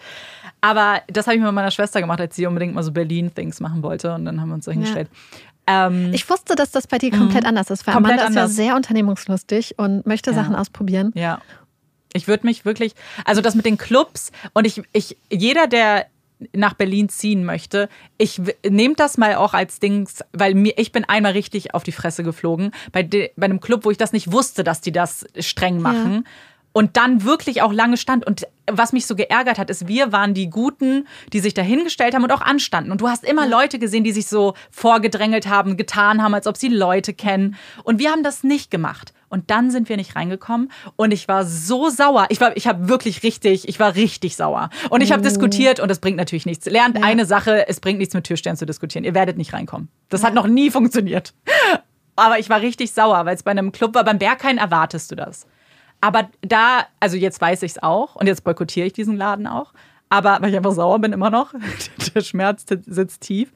Aber 0.61 1.01
das 1.07 1.27
habe 1.27 1.37
ich 1.37 1.43
mit 1.43 1.53
meiner 1.53 1.71
Schwester 1.71 2.01
gemacht, 2.01 2.21
als 2.21 2.35
sie 2.35 2.47
unbedingt 2.47 2.75
mal 2.75 2.83
so 2.83 2.91
Berlin-Things 2.91 3.61
machen 3.61 3.83
wollte. 3.83 4.15
Und 4.15 4.25
dann 4.25 4.41
haben 4.41 4.49
wir 4.49 4.55
uns 4.55 4.65
da 4.65 4.73
hingestellt. 4.73 5.09
Ähm, 5.69 6.11
Ich 6.13 6.29
wusste, 6.31 6.55
dass 6.57 6.71
das 6.71 6.87
bei 6.87 6.99
dir 6.99 7.11
komplett 7.11 7.45
anders 7.45 7.71
ist, 7.71 7.87
weil 7.87 7.95
Komplett 7.95 8.15
Amanda 8.21 8.29
ist 8.31 8.35
ja 8.37 8.43
anders. 8.43 8.57
sehr 8.57 8.75
unternehmungslustig 8.77 9.75
und 9.79 10.07
möchte 10.07 10.31
Ja. 10.31 10.37
Sachen 10.37 10.55
ausprobieren. 10.57 11.13
Ja. 11.15 11.41
Ich 12.15 12.27
würde 12.27 12.47
mich 12.47 12.65
wirklich, 12.65 12.95
also 13.27 13.43
das 13.43 13.55
mit 13.55 13.67
den 13.67 13.77
Clubs 13.77 14.33
und 14.55 14.65
ich, 14.67 14.83
ich, 14.93 15.17
jeder, 15.31 15.67
der 15.67 16.07
nach 16.53 16.75
Berlin 16.75 17.09
ziehen 17.09 17.45
möchte, 17.45 17.89
ich 18.19 18.41
nehme 18.69 18.95
das 18.95 19.17
mal 19.17 19.37
auch 19.37 19.55
als 19.55 19.81
Dings, 19.81 20.23
weil 20.33 20.55
mir, 20.55 20.75
ich 20.77 20.93
bin 20.93 21.05
einmal 21.05 21.33
richtig 21.33 21.75
auf 21.75 21.83
die 21.83 21.93
Fresse 21.93 22.23
geflogen 22.23 22.73
bei, 22.93 23.03
de, 23.03 23.31
bei 23.37 23.47
einem 23.47 23.61
Club, 23.61 23.85
wo 23.85 23.91
ich 23.91 23.99
das 23.99 24.13
nicht 24.13 24.33
wusste, 24.33 24.63
dass 24.65 24.81
die 24.81 24.93
das 24.93 25.27
streng 25.39 25.81
machen. 25.81 26.27
Und 26.77 26.99
dann 26.99 27.25
wirklich 27.25 27.63
auch 27.63 27.73
lange 27.73 27.97
stand. 27.97 28.27
Und 28.27 28.47
was 28.71 28.93
mich 28.93 29.07
so 29.07 29.17
geärgert 29.17 29.59
hat, 29.59 29.71
ist, 29.71 29.89
wir 29.89 30.13
waren 30.13 30.35
die 30.35 30.51
Guten, 30.51 31.07
die 31.33 31.41
sich 31.41 31.55
da 31.55 31.63
hingestellt 31.63 32.15
haben 32.15 32.23
und 32.23 32.31
auch 32.31 32.43
anstanden. 32.43 32.93
Und 32.93 33.01
du 33.01 33.09
hast 33.09 33.25
immer 33.25 33.49
Leute 33.49 33.79
gesehen, 33.79 34.05
die 34.05 34.13
sich 34.13 34.27
so 34.27 34.53
vorgedrängelt 34.71 35.47
haben, 35.47 35.79
getan 35.79 36.23
haben, 36.23 36.35
als 36.35 36.47
ob 36.47 36.59
sie 36.59 36.69
Leute 36.69 37.15
kennen. 37.15 37.57
Und 37.83 37.99
wir 37.99 38.11
haben 38.11 38.23
das 38.23 38.45
nicht 38.45 38.71
gemacht. 38.71 39.15
Und 39.31 39.51
dann 39.51 39.71
sind 39.71 39.89
wir 39.89 39.97
nicht 39.97 40.17
reingekommen. 40.17 40.71
Und 40.97 41.13
ich 41.13 41.29
war 41.29 41.47
so 41.47 41.89
sauer. 41.89 42.27
Ich 42.29 42.43
war, 42.43 42.55
ich 42.59 42.67
habe 42.67 42.91
wirklich 42.91 43.23
richtig, 43.23 43.67
ich 43.67 43.81
war 43.81 43.95
richtig 43.95 44.37
sauer. 44.37 44.69
Und 44.91 45.01
ich 45.01 45.13
habe 45.13 45.23
diskutiert 45.23 45.81
und 45.81 45.91
das 45.91 46.01
bringt 46.01 46.19
natürlich 46.19 46.45
nichts. 46.45 46.67
Lernt 46.67 47.03
eine 47.03 47.25
Sache, 47.25 47.67
es 47.69 47.81
bringt 47.81 48.01
nichts 48.01 48.13
mit 48.13 48.25
Türstern 48.25 48.59
zu 48.59 48.67
diskutieren. 48.67 49.07
Ihr 49.07 49.15
werdet 49.15 49.39
nicht 49.39 49.55
reinkommen. 49.55 49.89
Das 50.11 50.23
hat 50.23 50.35
noch 50.35 50.47
nie 50.47 50.71
funktioniert. 50.71 51.33
Aber 52.17 52.39
ich 52.39 52.51
war 52.51 52.61
richtig 52.61 52.93
sauer, 52.93 53.25
weil 53.25 53.35
es 53.35 53.43
bei 53.43 53.53
einem 53.53 53.73
Club 53.73 53.95
war. 53.95 54.05
Beim 54.05 54.19
Berghain 54.19 54.59
erwartest 54.59 55.11
du 55.11 55.17
das. 55.17 55.47
Aber 56.01 56.29
da, 56.43 56.87
also 57.01 57.17
jetzt 57.17 57.41
weiß 57.41 57.63
ich 57.63 57.73
es 57.73 57.83
auch 57.83 58.17
und 58.17 58.27
jetzt 58.27 58.45
boykottiere 58.45 58.87
ich 58.87 58.93
diesen 58.93 59.17
Laden 59.17 59.47
auch. 59.47 59.73
Aber 60.09 60.39
weil 60.41 60.51
ich 60.51 60.57
einfach 60.57 60.73
sauer 60.73 60.99
bin 60.99 61.13
immer 61.13 61.31
noch. 61.31 61.53
Der 62.15 62.21
Schmerz 62.21 62.65
sitzt 62.87 63.23
tief. 63.23 63.53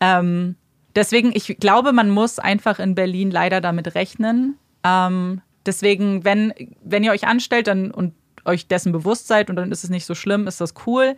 Ähm, 0.00 0.56
deswegen, 0.94 1.32
ich 1.34 1.56
glaube, 1.58 1.92
man 1.92 2.10
muss 2.10 2.38
einfach 2.38 2.78
in 2.78 2.94
Berlin 2.94 3.30
leider 3.30 3.60
damit 3.60 3.94
rechnen. 3.94 4.58
Ähm, 4.84 5.40
deswegen, 5.64 6.24
wenn, 6.24 6.52
wenn 6.82 7.02
ihr 7.02 7.12
euch 7.12 7.26
anstellt 7.26 7.66
dann, 7.66 7.90
und 7.90 8.14
euch 8.44 8.68
dessen 8.68 8.92
bewusst 8.92 9.26
seid 9.26 9.50
und 9.50 9.56
dann 9.56 9.72
ist 9.72 9.84
es 9.84 9.90
nicht 9.90 10.06
so 10.06 10.14
schlimm, 10.14 10.46
ist 10.46 10.60
das 10.60 10.74
cool. 10.86 11.16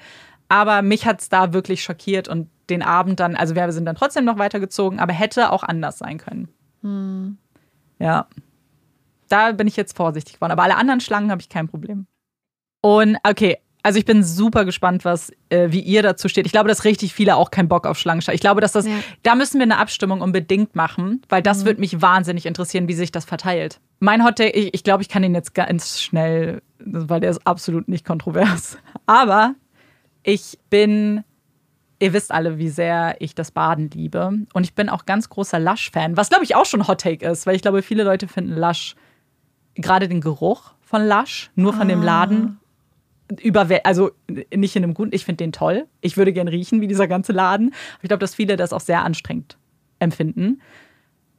Aber 0.48 0.82
mich 0.82 1.06
hat 1.06 1.20
es 1.20 1.28
da 1.28 1.52
wirklich 1.52 1.82
schockiert 1.82 2.28
und 2.28 2.48
den 2.70 2.82
Abend 2.82 3.20
dann, 3.20 3.36
also 3.36 3.54
wir 3.54 3.70
sind 3.72 3.84
dann 3.84 3.96
trotzdem 3.96 4.24
noch 4.24 4.38
weitergezogen, 4.38 4.98
aber 4.98 5.12
hätte 5.12 5.52
auch 5.52 5.62
anders 5.62 5.98
sein 5.98 6.18
können. 6.18 6.48
Ja. 7.98 8.26
Da 9.28 9.52
bin 9.52 9.66
ich 9.66 9.76
jetzt 9.76 9.96
vorsichtig 9.96 10.34
geworden. 10.34 10.52
Aber 10.52 10.62
alle 10.62 10.76
anderen 10.76 11.00
Schlangen 11.00 11.30
habe 11.30 11.40
ich 11.40 11.48
kein 11.48 11.68
Problem. 11.68 12.06
Und 12.80 13.16
okay, 13.22 13.58
Also 13.84 13.98
ich 14.00 14.04
bin 14.04 14.24
super 14.24 14.64
gespannt, 14.64 15.04
was, 15.04 15.32
äh, 15.50 15.68
wie 15.70 15.78
ihr 15.80 16.02
dazu 16.02 16.28
steht. 16.28 16.46
Ich 16.46 16.52
glaube, 16.52 16.68
dass 16.68 16.84
richtig 16.84 17.14
viele 17.14 17.36
auch 17.36 17.50
keinen 17.52 17.68
Bock 17.68 17.86
auf 17.86 17.96
Schlangenstall. 17.96 18.34
Ich 18.34 18.40
glaube, 18.40 18.60
dass 18.60 18.72
das, 18.72 18.86
Ja. 18.86 18.96
da 19.22 19.34
müssen 19.36 19.58
wir 19.58 19.62
eine 19.62 19.78
Abstimmung 19.78 20.20
unbedingt 20.20 20.74
machen, 20.74 21.22
weil 21.28 21.42
das 21.42 21.64
würde 21.64 21.78
mich 21.80 22.02
wahnsinnig 22.02 22.44
interessieren, 22.44 22.88
wie 22.88 22.92
sich 22.94 23.12
das 23.12 23.24
verteilt. 23.24 23.80
Mein 24.00 24.24
Hot 24.24 24.36
Take, 24.36 24.50
ich, 24.50 24.74
ich 24.74 24.82
glaube, 24.82 25.02
ich 25.04 25.08
kann 25.08 25.22
den 25.22 25.32
jetzt 25.34 25.54
ganz 25.54 26.00
schnell, 26.00 26.60
weil 26.80 27.20
der 27.20 27.30
ist 27.30 27.46
absolut 27.46 27.88
nicht 27.88 28.04
kontrovers. 28.04 28.78
Aber 29.06 29.54
ich 30.24 30.58
bin, 30.70 31.22
ihr 32.00 32.12
wisst 32.12 32.32
alle, 32.32 32.58
wie 32.58 32.68
sehr 32.70 33.16
ich 33.20 33.36
das 33.36 33.52
Baden 33.52 33.90
liebe. 33.90 34.32
Und 34.52 34.64
ich 34.64 34.74
bin 34.74 34.88
auch 34.88 35.06
ganz 35.06 35.30
großer 35.30 35.60
Lush-Fan, 35.60 36.16
was 36.16 36.30
glaube 36.30 36.44
ich 36.44 36.56
auch 36.56 36.66
schon 36.66 36.88
Hot 36.88 37.00
Take 37.02 37.24
ist, 37.26 37.46
weil 37.46 37.54
ich 37.54 37.62
glaube, 37.62 37.82
viele 37.82 38.02
Leute 38.02 38.26
finden 38.26 38.56
Lush, 38.56 38.96
gerade 39.78 40.08
den 40.08 40.20
Geruch 40.20 40.72
von 40.82 41.06
Lush, 41.06 41.50
nur 41.54 41.72
von 41.72 41.88
dem 41.88 42.02
Laden, 42.02 42.58
überwäl 43.40 43.80
also 43.84 44.10
nicht 44.54 44.74
in 44.76 44.84
einem 44.84 44.94
guten, 44.94 45.10
ich 45.14 45.24
finde 45.24 45.44
den 45.44 45.52
toll. 45.52 45.86
Ich 46.00 46.16
würde 46.16 46.32
gern 46.32 46.48
riechen 46.48 46.80
wie 46.80 46.86
dieser 46.88 47.06
ganze 47.08 47.32
Laden. 47.32 47.74
Ich 48.02 48.08
glaube, 48.08 48.20
dass 48.20 48.34
viele 48.34 48.56
das 48.56 48.72
auch 48.72 48.80
sehr 48.80 49.04
anstrengend 49.04 49.58
empfinden. 49.98 50.60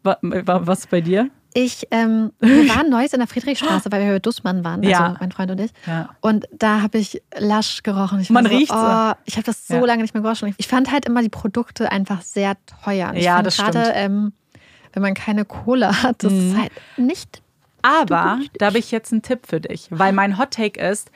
Wa- 0.04 0.18
wa- 0.22 0.62
Was 0.66 0.88
bei 0.88 1.02
dir? 1.02 1.30
Ich, 1.56 1.88
ähm, 1.90 2.32
wir 2.40 2.70
waren 2.70 2.92
neues 2.92 3.12
in 3.14 3.20
der 3.20 3.28
Friedrichstraße, 3.28 3.92
weil 3.92 4.06
wir 4.06 4.12
bei 4.14 4.20
Dussmann 4.20 4.64
waren, 4.64 4.82
also 4.82 4.90
Ja. 4.92 5.18
mein 5.20 5.32
Freund 5.32 5.50
und 5.50 5.60
ich. 5.60 5.72
Ja. 5.88 6.10
Und 6.22 6.46
da 6.52 6.84
habe 6.84 7.00
ich 7.00 7.24
Lasch 7.40 7.82
gerochen. 7.82 8.20
Ich 8.20 8.30
Man 8.30 8.46
so, 8.46 8.52
riecht's. 8.52 8.72
Oh, 8.72 9.14
ich 9.26 9.36
habe 9.36 9.44
das 9.46 9.66
so 9.68 9.74
Ja. 9.76 9.86
lange 9.86 10.04
nicht 10.04 10.14
mehr 10.14 10.22
gerochen. 10.22 10.54
Ich 10.58 10.68
fand 10.68 10.92
halt 10.92 11.06
immer 11.06 11.24
die 11.24 11.30
Produkte 11.30 11.92
einfach 11.92 12.22
sehr 12.22 12.54
teuer. 12.84 13.10
Und 13.10 13.16
ich 13.16 13.24
Ja, 13.26 13.42
das 13.42 13.58
gerade, 13.58 13.80
stimmt. 13.82 13.96
ähm, 13.96 14.34
wenn 14.94 15.02
man 15.02 15.16
keine 15.16 15.44
Kohle 15.44 16.04
hat, 16.04 16.24
das 16.24 16.32
ist 16.32 16.54
Mhm. 16.54 16.62
halt 16.62 16.72
nicht. 16.98 17.39
Aber 17.82 18.40
da 18.58 18.68
habe 18.68 18.78
ich 18.78 18.92
jetzt 18.92 19.12
einen 19.12 19.22
Tipp 19.22 19.48
für 19.48 19.62
dich, 19.62 19.88
weil 19.90 20.14
mein 20.14 20.38
Hot 20.38 20.52
Take 20.52 20.80
ist, 20.80 21.12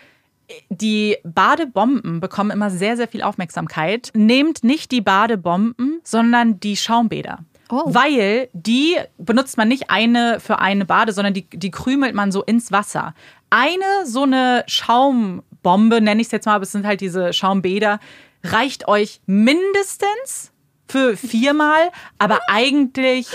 die 0.70 1.18
Badebomben 1.24 2.20
bekommen 2.20 2.52
immer 2.52 2.70
sehr, 2.70 2.98
sehr 2.98 3.08
viel 3.08 3.22
Aufmerksamkeit. 3.22 4.12
Nehmt 4.14 4.64
nicht 4.64 4.92
die 4.92 5.02
Badebomben, 5.02 6.00
sondern 6.04 6.60
die 6.60 6.78
Schaumbäder. 6.78 7.40
Oh. 7.70 7.84
Weil 7.86 8.50
die 8.54 8.98
benutzt 9.18 9.58
man 9.58 9.68
nicht 9.68 9.90
eine 9.90 10.40
für 10.40 10.60
eine 10.60 10.86
Bade, 10.86 11.14
sondern 11.14 11.34
die, 11.34 11.50
die 11.50 11.72
krümelt 11.72 12.14
man 12.14 12.32
so 12.32 12.44
ins 12.44 12.72
Wasser. 12.72 13.16
Eine 13.50 14.06
so 14.06 14.24
eine 14.24 14.64
Schaumbombe, 14.68 16.02
nenne 16.02 16.22
ich 16.22 16.28
es 16.28 16.32
jetzt 16.32 16.46
mal, 16.46 16.56
aber 16.56 16.64
es 16.64 16.72
sind 16.72 16.86
halt 16.86 17.02
diese 17.02 17.34
Schaumbäder, 17.34 18.00
reicht 18.44 18.88
euch 18.88 19.22
mindestens 19.26 20.53
für 20.94 21.18
viermal, 21.18 21.90
aber 22.20 22.40
eigentlich 22.48 23.28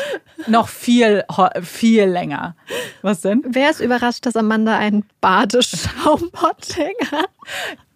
noch 0.46 0.68
viel, 0.68 1.24
viel 1.62 2.04
länger. 2.04 2.54
Was 3.02 3.22
denn? 3.22 3.42
Wer 3.44 3.70
ist 3.70 3.80
überrascht, 3.80 4.24
dass 4.26 4.36
Amanda 4.36 4.78
einen 4.78 5.04
Badeschaumhotting 5.20 6.94
hat? 7.10 7.28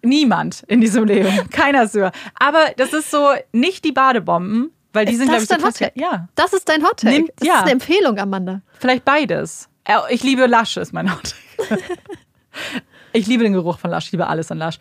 Niemand 0.01 0.63
in 0.67 0.81
diesem 0.81 1.05
Leben. 1.05 1.49
Keiner 1.49 1.83
ist 1.83 1.95
über. 1.95 2.11
Aber 2.37 2.65
das 2.75 2.91
ist 2.91 3.09
so 3.09 3.29
nicht 3.53 3.85
die 3.85 3.93
Badebomben, 3.93 4.71
weil 4.91 5.05
die 5.05 5.13
Ist 5.13 5.19
sind, 5.19 5.29
glaube 5.29 5.45
das 5.45 5.57
ich, 5.57 5.61
so 5.61 5.65
Hottake? 5.67 5.91
Ja, 5.99 6.27
Das 6.35 6.51
ist 6.51 6.67
dein 6.67 6.83
Hottake. 6.83 7.13
Nimm- 7.13 7.29
das 7.37 7.47
ja. 7.47 7.55
ist 7.55 7.61
eine 7.61 7.71
Empfehlung, 7.71 8.19
Amanda. 8.19 8.61
vielleicht 8.79 9.05
beides. 9.05 9.69
Äh, 9.85 9.95
Ich 10.09 10.23
liebe 10.23 10.45
Lush, 10.45 10.75
ist 10.75 10.91
mein 10.91 11.09
Hot. 11.09 11.35
ich 13.13 13.27
liebe 13.27 13.43
den 13.43 13.53
Geruch 13.53 13.79
von 13.79 13.91
Lush, 13.91 14.05
ich 14.07 14.11
liebe 14.11 14.27
alles 14.27 14.51
an 14.51 14.59
Lush. 14.59 14.77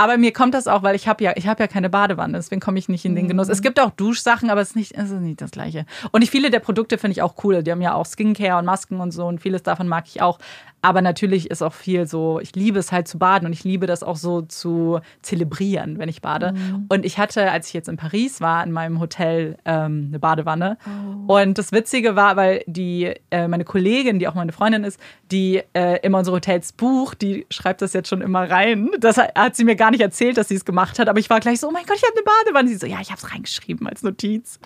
Aber 0.00 0.16
mir 0.16 0.32
kommt 0.32 0.54
das 0.54 0.66
auch, 0.66 0.82
weil 0.82 0.96
ich 0.96 1.06
habe 1.08 1.22
ja, 1.22 1.34
ich 1.36 1.46
habe 1.46 1.62
ja 1.62 1.66
keine 1.66 1.90
Badewanne, 1.90 2.38
deswegen 2.38 2.62
komme 2.62 2.78
ich 2.78 2.88
nicht 2.88 3.04
in 3.04 3.14
den 3.14 3.28
Genuss. 3.28 3.48
Mhm. 3.48 3.52
Es 3.52 3.60
gibt 3.60 3.78
auch 3.78 3.90
Duschsachen, 3.90 4.48
aber 4.48 4.62
es 4.62 4.70
ist 4.70 4.76
nicht, 4.76 4.96
es 4.96 5.10
ist 5.10 5.20
nicht 5.20 5.42
das 5.42 5.50
Gleiche. 5.50 5.84
Und 6.10 6.22
ich, 6.22 6.30
viele 6.30 6.48
der 6.48 6.60
Produkte 6.60 6.96
finde 6.96 7.12
ich 7.12 7.20
auch 7.20 7.34
cool. 7.44 7.62
Die 7.62 7.70
haben 7.70 7.82
ja 7.82 7.92
auch 7.92 8.06
Skincare 8.06 8.58
und 8.58 8.64
Masken 8.64 8.98
und 8.98 9.10
so 9.10 9.26
und 9.26 9.42
vieles 9.42 9.62
davon 9.62 9.88
mag 9.88 10.04
ich 10.06 10.22
auch. 10.22 10.38
Aber 10.82 11.02
natürlich 11.02 11.50
ist 11.50 11.62
auch 11.62 11.74
viel 11.74 12.06
so, 12.06 12.40
ich 12.40 12.54
liebe 12.54 12.78
es 12.78 12.90
halt 12.90 13.06
zu 13.06 13.18
baden 13.18 13.46
und 13.46 13.52
ich 13.52 13.64
liebe 13.64 13.86
das 13.86 14.02
auch 14.02 14.16
so 14.16 14.42
zu 14.42 15.00
zelebrieren, 15.20 15.98
wenn 15.98 16.08
ich 16.08 16.22
bade. 16.22 16.52
Mhm. 16.52 16.86
Und 16.88 17.04
ich 17.04 17.18
hatte, 17.18 17.50
als 17.50 17.68
ich 17.68 17.74
jetzt 17.74 17.88
in 17.88 17.96
Paris 17.96 18.40
war, 18.40 18.64
in 18.64 18.72
meinem 18.72 18.98
Hotel 18.98 19.58
ähm, 19.66 20.06
eine 20.08 20.18
Badewanne. 20.18 20.78
Oh. 21.26 21.40
Und 21.40 21.58
das 21.58 21.72
Witzige 21.72 22.16
war, 22.16 22.36
weil 22.36 22.62
die, 22.66 23.14
äh, 23.30 23.46
meine 23.46 23.64
Kollegin, 23.64 24.18
die 24.18 24.26
auch 24.26 24.34
meine 24.34 24.52
Freundin 24.52 24.84
ist, 24.84 24.98
die 25.30 25.62
äh, 25.74 26.00
immer 26.00 26.18
unsere 26.18 26.36
Hotels 26.36 26.72
bucht, 26.72 27.20
die 27.20 27.46
schreibt 27.50 27.82
das 27.82 27.92
jetzt 27.92 28.08
schon 28.08 28.22
immer 28.22 28.48
rein. 28.50 28.90
Das 28.98 29.18
hat, 29.18 29.36
hat 29.36 29.56
sie 29.56 29.64
mir 29.64 29.76
gar 29.76 29.90
nicht 29.90 30.00
erzählt, 30.00 30.38
dass 30.38 30.48
sie 30.48 30.54
es 30.54 30.64
gemacht 30.64 30.98
hat. 30.98 31.08
Aber 31.08 31.18
ich 31.18 31.28
war 31.28 31.40
gleich 31.40 31.60
so, 31.60 31.68
oh 31.68 31.72
mein 31.72 31.84
Gott, 31.84 31.96
ich 31.96 32.04
habe 32.04 32.14
eine 32.14 32.24
Badewanne. 32.24 32.68
Sie 32.68 32.76
so, 32.76 32.86
ja, 32.86 33.00
ich 33.02 33.10
habe 33.10 33.20
es 33.22 33.30
reingeschrieben 33.32 33.86
als 33.86 34.02
Notiz. 34.02 34.58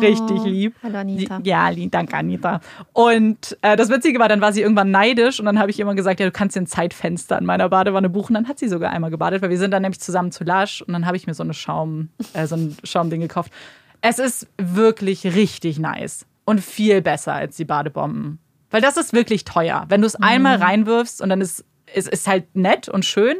Richtig 0.00 0.44
lieb. 0.44 0.74
Hallo, 0.82 0.98
Anita. 0.98 1.40
Ja, 1.44 1.70
lieb, 1.70 1.92
danke 1.92 2.14
Anita. 2.14 2.60
Und 2.92 3.56
äh, 3.62 3.76
das 3.76 3.88
Witzige 3.88 4.18
war, 4.18 4.28
dann 4.28 4.42
war 4.42 4.52
sie 4.52 4.60
irgendwann 4.60 4.90
neidisch 4.90 5.40
und 5.40 5.46
dann 5.46 5.61
habe 5.62 5.70
ich 5.70 5.80
immer 5.80 5.94
gesagt, 5.94 6.20
ja, 6.20 6.26
du 6.26 6.32
kannst 6.32 6.56
dir 6.56 6.60
ein 6.60 6.66
Zeitfenster 6.66 7.38
in 7.38 7.46
meiner 7.46 7.68
Badewanne 7.68 8.10
buchen. 8.10 8.34
Dann 8.34 8.48
hat 8.48 8.58
sie 8.58 8.68
sogar 8.68 8.90
einmal 8.90 9.10
gebadet, 9.10 9.42
weil 9.42 9.50
wir 9.50 9.58
sind 9.58 9.70
dann 9.70 9.82
nämlich 9.82 10.00
zusammen 10.00 10.32
zu 10.32 10.44
Lush 10.44 10.82
und 10.82 10.92
dann 10.92 11.06
habe 11.06 11.16
ich 11.16 11.26
mir 11.26 11.34
so 11.34 11.42
eine 11.42 11.54
Schaum, 11.54 12.10
äh, 12.34 12.46
so 12.46 12.56
ein 12.56 12.76
Schaumding 12.84 13.20
gekauft. 13.20 13.52
Es 14.00 14.18
ist 14.18 14.48
wirklich 14.58 15.24
richtig 15.24 15.78
nice 15.78 16.26
und 16.44 16.60
viel 16.60 17.00
besser 17.00 17.32
als 17.32 17.56
die 17.56 17.64
Badebomben. 17.64 18.38
Weil 18.70 18.80
das 18.80 18.96
ist 18.96 19.12
wirklich 19.12 19.44
teuer. 19.44 19.84
Wenn 19.88 20.00
du 20.00 20.06
es 20.06 20.16
einmal 20.16 20.56
reinwirfst 20.56 21.22
und 21.22 21.28
dann 21.28 21.40
ist 21.40 21.64
es 21.94 22.06
ist 22.06 22.26
halt 22.26 22.56
nett 22.56 22.88
und 22.88 23.04
schön, 23.04 23.36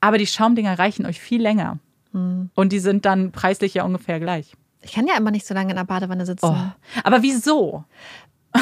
aber 0.00 0.18
die 0.18 0.26
Schaumdinger 0.26 0.78
reichen 0.78 1.06
euch 1.06 1.20
viel 1.20 1.40
länger. 1.42 1.78
Und 2.12 2.72
die 2.72 2.80
sind 2.80 3.04
dann 3.04 3.32
preislich 3.32 3.74
ja 3.74 3.84
ungefähr 3.84 4.18
gleich. 4.18 4.52
Ich 4.82 4.92
kann 4.92 5.06
ja 5.06 5.16
immer 5.16 5.30
nicht 5.30 5.46
so 5.46 5.54
lange 5.54 5.70
in 5.70 5.76
der 5.76 5.84
Badewanne 5.84 6.24
sitzen. 6.24 6.46
Oh. 6.46 6.56
Aber 7.04 7.22
wieso? 7.22 7.84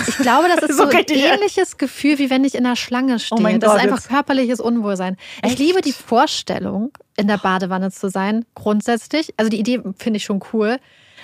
Ich 0.06 0.16
glaube, 0.19 0.48
das 0.48 0.62
ist 0.69 0.77
So 0.77 0.85
so, 0.90 0.97
ein 0.97 1.05
ähnliches 1.09 1.77
Gefühl, 1.78 2.19
wie 2.19 2.31
wenn 2.31 2.44
ich 2.44 2.55
in 2.55 2.65
der 2.65 2.77
Schlange 2.77 3.19
stehe. 3.19 3.40
Oh 3.40 3.43
das 3.44 3.52
Gott, 3.70 3.77
ist 3.78 3.82
einfach 3.85 3.97
jetzt- 3.98 4.09
körperliches 4.09 4.60
Unwohlsein. 4.60 5.16
Ich 5.43 5.51
Echt? 5.52 5.59
liebe 5.59 5.81
die 5.81 5.93
Vorstellung, 5.93 6.93
in 7.16 7.27
der 7.28 7.39
Badewanne 7.39 7.90
zu 7.90 8.09
sein, 8.10 8.44
grundsätzlich. 8.55 9.32
Also 9.36 9.48
die 9.51 9.59
Idee 9.59 9.81
finde 9.98 10.19
ich 10.19 10.24
schon 10.24 10.40
cool. 10.52 10.78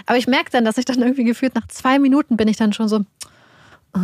Aber 0.07 0.19
ich 0.19 0.27
merke 0.27 0.51
dann, 0.51 0.65
dass 0.65 0.77
ich 0.77 0.85
dann 0.87 1.01
irgendwie 1.01 1.23
gefühlt 1.25 1.55
nach 1.55 1.69
zwei 1.69 1.99
Minuten 2.01 2.37
bin 2.37 2.49
ich 2.49 2.57
dann 2.57 2.73
schon 2.73 2.89
so, 2.89 3.01
oh, 3.95 3.99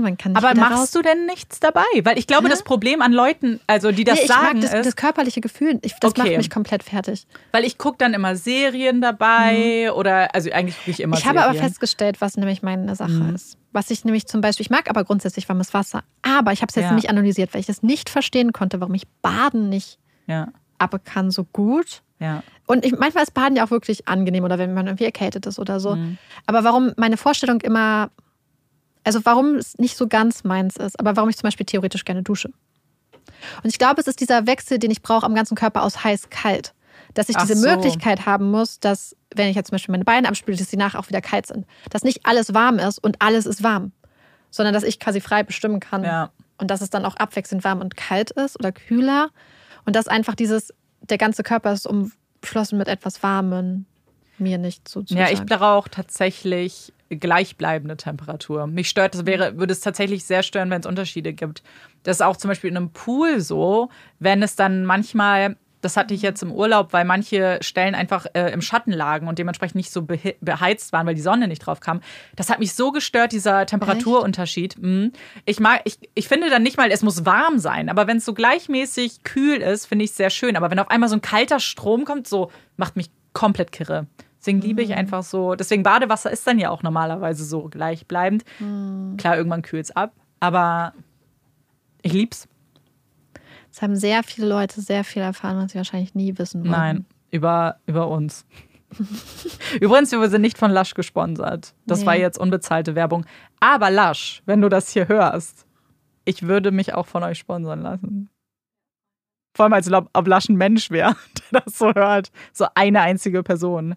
man 0.00 0.16
kann 0.16 0.32
nicht 0.32 0.44
Aber 0.44 0.58
machst 0.58 0.78
raus. 0.78 0.90
du 0.92 1.02
denn 1.02 1.26
nichts 1.26 1.60
dabei? 1.60 1.82
Weil 2.04 2.18
ich 2.18 2.26
glaube, 2.26 2.46
Hä? 2.46 2.50
das 2.50 2.62
Problem 2.62 3.02
an 3.02 3.12
Leuten, 3.12 3.60
also 3.66 3.92
die 3.92 4.04
das 4.04 4.16
nee, 4.16 4.22
ich 4.22 4.28
sagen, 4.28 4.60
mag 4.60 4.60
das, 4.62 4.72
ist, 4.74 4.86
das 4.86 4.96
körperliche 4.96 5.40
Gefühl. 5.40 5.78
Ich, 5.82 5.94
das 6.00 6.12
Okay. 6.12 6.22
macht 6.22 6.36
mich 6.36 6.50
komplett 6.50 6.82
fertig. 6.82 7.26
weil 7.52 7.64
ich 7.64 7.78
gucke 7.78 7.98
dann 7.98 8.14
immer 8.14 8.36
Serien 8.36 9.00
dabei 9.00 9.92
oder, 9.92 10.34
also 10.34 10.50
eigentlich 10.50 10.76
gucke 10.78 10.90
ich 10.90 11.00
immer 11.00 11.16
Mhm. 11.16 11.20
Ich 11.20 11.26
habe 11.26 11.38
Serien. 11.40 11.56
aber 11.58 11.64
festgestellt, 11.68 12.20
was 12.20 12.36
nämlich 12.36 12.62
meine 12.62 12.94
Sache 12.94 13.10
Mhm. 13.10 13.34
ist. 13.34 13.56
Was 13.72 13.90
ich 13.90 14.04
nämlich 14.04 14.26
zum 14.26 14.40
Beispiel, 14.40 14.64
ich 14.64 14.70
mag 14.70 14.88
aber 14.88 15.04
grundsätzlich 15.04 15.48
warmes 15.48 15.74
Wasser. 15.74 16.02
Aber 16.22 16.52
ich 16.52 16.62
habe 16.62 16.70
es 16.70 16.74
jetzt 16.76 16.86
Ja. 16.86 16.92
nicht 16.94 17.10
analysiert, 17.10 17.52
weil 17.54 17.60
ich 17.60 17.66
das 17.66 17.82
nicht 17.82 18.08
verstehen 18.10 18.52
konnte, 18.52 18.80
warum 18.80 18.94
ich 18.94 19.06
Baden 19.22 19.68
nicht 19.68 19.98
Ja, 20.26 20.48
ab 20.78 20.98
kann 21.04 21.30
so 21.30 21.44
gut. 21.44 22.02
ja. 22.18 22.42
Und 22.66 22.84
ich, 22.84 22.92
manchmal 22.98 23.22
ist 23.24 23.32
Baden 23.32 23.56
ja 23.56 23.64
auch 23.64 23.70
wirklich 23.70 24.08
angenehm 24.08 24.44
oder 24.44 24.58
wenn 24.58 24.74
man 24.74 24.86
irgendwie 24.86 25.04
erkältet 25.06 25.46
ist 25.46 25.58
oder 25.58 25.80
so. 25.80 25.96
Mhm. 25.96 26.18
Aber 26.46 26.64
warum 26.64 26.92
meine 26.98 27.16
Vorstellung 27.16 27.60
immer, 27.62 28.10
also 29.08 29.24
warum 29.24 29.54
es 29.54 29.78
nicht 29.78 29.96
so 29.96 30.06
ganz 30.06 30.44
meins 30.44 30.76
ist, 30.76 31.00
aber 31.00 31.16
warum 31.16 31.30
ich 31.30 31.36
zum 31.38 31.46
Beispiel 31.46 31.64
theoretisch 31.64 32.04
gerne 32.04 32.22
dusche. 32.22 32.50
Und 33.62 33.70
ich 33.70 33.78
glaube, 33.78 34.02
es 34.02 34.06
ist 34.06 34.20
dieser 34.20 34.46
Wechsel, 34.46 34.78
den 34.78 34.90
ich 34.90 35.00
brauche 35.00 35.24
am 35.24 35.34
ganzen 35.34 35.54
Körper 35.54 35.82
aus 35.82 36.04
heiß-kalt. 36.04 36.74
Dass 37.14 37.30
ich 37.30 37.36
Ach 37.38 37.42
diese 37.42 37.56
so. 37.56 37.66
Möglichkeit 37.66 38.26
haben 38.26 38.50
muss, 38.50 38.80
dass, 38.80 39.16
wenn 39.34 39.48
ich 39.48 39.56
jetzt 39.56 39.68
zum 39.68 39.76
Beispiel 39.76 39.92
meine 39.92 40.04
Beine 40.04 40.28
abspüle, 40.28 40.58
dass 40.58 40.68
die 40.68 40.76
nachher 40.76 41.00
auch 41.00 41.08
wieder 41.08 41.22
kalt 41.22 41.46
sind. 41.46 41.66
Dass 41.88 42.02
nicht 42.02 42.26
alles 42.26 42.52
warm 42.52 42.78
ist 42.78 43.02
und 43.02 43.22
alles 43.22 43.46
ist 43.46 43.62
warm. 43.62 43.92
Sondern 44.50 44.74
dass 44.74 44.82
ich 44.82 45.00
quasi 45.00 45.22
frei 45.22 45.42
bestimmen 45.42 45.80
kann. 45.80 46.04
Ja. 46.04 46.30
Und 46.58 46.70
dass 46.70 46.82
es 46.82 46.90
dann 46.90 47.06
auch 47.06 47.16
abwechselnd 47.16 47.64
warm 47.64 47.80
und 47.80 47.96
kalt 47.96 48.30
ist 48.32 48.58
oder 48.58 48.72
kühler. 48.72 49.30
Und 49.86 49.96
dass 49.96 50.06
einfach 50.06 50.34
dieses, 50.34 50.74
der 51.00 51.16
ganze 51.16 51.42
Körper 51.42 51.72
ist 51.72 51.86
umschlossen 51.86 52.76
mit 52.76 52.88
etwas 52.88 53.22
Warmen, 53.22 53.86
mir 54.36 54.58
nicht 54.58 54.86
so 54.86 55.02
zu 55.02 55.14
Ja, 55.14 55.30
ich 55.30 55.42
brauche 55.44 55.88
tatsächlich 55.88 56.92
gleichbleibende 57.10 57.96
Temperatur. 57.96 58.66
Mich 58.66 58.88
stört, 58.88 59.14
das 59.14 59.26
wäre, 59.26 59.58
würde 59.58 59.72
es 59.72 59.80
tatsächlich 59.80 60.24
sehr 60.24 60.42
stören, 60.42 60.70
wenn 60.70 60.80
es 60.80 60.86
Unterschiede 60.86 61.32
gibt. 61.32 61.62
Das 62.02 62.18
ist 62.18 62.22
auch 62.22 62.36
zum 62.36 62.48
Beispiel 62.48 62.70
in 62.70 62.76
einem 62.76 62.90
Pool 62.90 63.40
so, 63.40 63.88
wenn 64.18 64.42
es 64.42 64.56
dann 64.56 64.84
manchmal, 64.84 65.56
das 65.80 65.96
hatte 65.96 66.12
ich 66.12 66.22
jetzt 66.22 66.42
im 66.42 66.52
Urlaub, 66.52 66.92
weil 66.92 67.04
manche 67.04 67.58
Stellen 67.62 67.94
einfach 67.94 68.26
äh, 68.34 68.52
im 68.52 68.60
Schatten 68.60 68.92
lagen 68.92 69.28
und 69.28 69.38
dementsprechend 69.38 69.76
nicht 69.76 69.90
so 69.90 70.00
behe- 70.00 70.36
beheizt 70.40 70.92
waren, 70.92 71.06
weil 71.06 71.14
die 71.14 71.20
Sonne 71.20 71.48
nicht 71.48 71.60
drauf 71.60 71.80
kam. 71.80 72.00
Das 72.36 72.50
hat 72.50 72.58
mich 72.58 72.74
so 72.74 72.90
gestört, 72.92 73.32
dieser 73.32 73.64
Temperaturunterschied. 73.64 74.76
Mhm. 74.80 75.12
Ich 75.44 75.60
mag, 75.60 75.80
ich, 75.84 75.98
ich 76.14 76.28
finde 76.28 76.50
dann 76.50 76.62
nicht 76.62 76.76
mal, 76.76 76.90
es 76.90 77.02
muss 77.02 77.24
warm 77.24 77.58
sein, 77.58 77.88
aber 77.88 78.06
wenn 78.06 78.18
es 78.18 78.24
so 78.24 78.34
gleichmäßig 78.34 79.22
kühl 79.22 79.58
ist, 79.58 79.86
finde 79.86 80.04
ich 80.04 80.10
es 80.10 80.16
sehr 80.16 80.30
schön. 80.30 80.56
Aber 80.56 80.70
wenn 80.70 80.78
auf 80.78 80.90
einmal 80.90 81.08
so 81.08 81.14
ein 81.16 81.22
kalter 81.22 81.60
Strom 81.60 82.04
kommt, 82.04 82.26
so 82.26 82.50
macht 82.76 82.96
mich 82.96 83.10
komplett 83.32 83.70
kirre. 83.72 84.08
Deswegen 84.38 84.60
liebe 84.60 84.82
ich 84.82 84.94
einfach 84.94 85.22
so. 85.22 85.54
Deswegen 85.54 85.82
Badewasser 85.82 86.30
ist 86.30 86.46
dann 86.46 86.58
ja 86.58 86.70
auch 86.70 86.82
normalerweise 86.82 87.44
so 87.44 87.62
gleichbleibend. 87.68 88.44
Klar, 89.16 89.36
irgendwann 89.36 89.62
kühlt 89.62 89.84
es 89.86 89.90
ab, 89.96 90.12
aber 90.40 90.92
ich 92.02 92.12
lieb's. 92.12 92.46
Es 93.70 93.82
haben 93.82 93.96
sehr 93.96 94.22
viele 94.22 94.48
Leute 94.48 94.80
sehr 94.80 95.04
viel 95.04 95.22
erfahren, 95.22 95.58
was 95.58 95.72
sie 95.72 95.78
wahrscheinlich 95.78 96.14
nie 96.14 96.38
wissen 96.38 96.62
wollen. 96.62 96.70
Nein, 96.70 97.06
über, 97.30 97.76
über 97.86 98.08
uns. 98.08 98.46
Übrigens, 99.80 100.12
wir 100.12 100.28
sind 100.30 100.40
nicht 100.40 100.56
von 100.56 100.70
Lush 100.72 100.94
gesponsert. 100.94 101.74
Das 101.86 102.00
Nee. 102.00 102.06
war 102.06 102.16
jetzt 102.16 102.38
unbezahlte 102.38 102.94
Werbung. 102.94 103.26
Aber 103.60 103.90
Lush, 103.90 104.42
wenn 104.46 104.60
du 104.62 104.68
das 104.68 104.90
hier 104.90 105.08
hörst, 105.08 105.66
ich 106.24 106.42
würde 106.46 106.70
mich 106.70 106.94
auch 106.94 107.06
von 107.06 107.22
euch 107.22 107.38
sponsern 107.38 107.82
lassen. 107.82 108.30
Vor 109.54 109.64
allem 109.64 109.72
als 109.74 109.92
ob, 109.92 110.08
ob 110.12 110.26
Lasch 110.26 110.48
ein 110.48 110.56
Mensch 110.56 110.90
wäre, 110.90 111.16
der 111.52 111.62
das 111.62 111.76
so 111.78 111.92
hört. 111.92 112.30
So 112.52 112.66
eine 112.74 113.00
einzige 113.02 113.42
Person. 113.42 113.94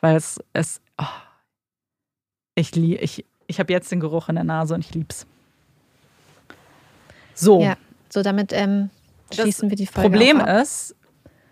Weil 0.00 0.16
es, 0.16 0.40
es 0.52 0.80
oh. 0.98 1.04
ich, 2.54 2.76
ich, 2.76 3.24
ich 3.46 3.60
habe 3.60 3.72
jetzt 3.72 3.90
den 3.92 4.00
Geruch 4.00 4.28
in 4.28 4.34
der 4.34 4.44
Nase 4.44 4.74
und 4.74 4.80
ich 4.80 4.94
lieb's. 4.94 5.26
So. 7.34 7.60
Ja, 7.60 7.76
so 8.08 8.22
damit 8.22 8.52
ähm, 8.52 8.90
schließen 9.32 9.68
das 9.68 9.70
wir 9.70 9.76
die 9.76 9.86
Folge. 9.86 10.08
Problem 10.08 10.40
ist, 10.40 10.95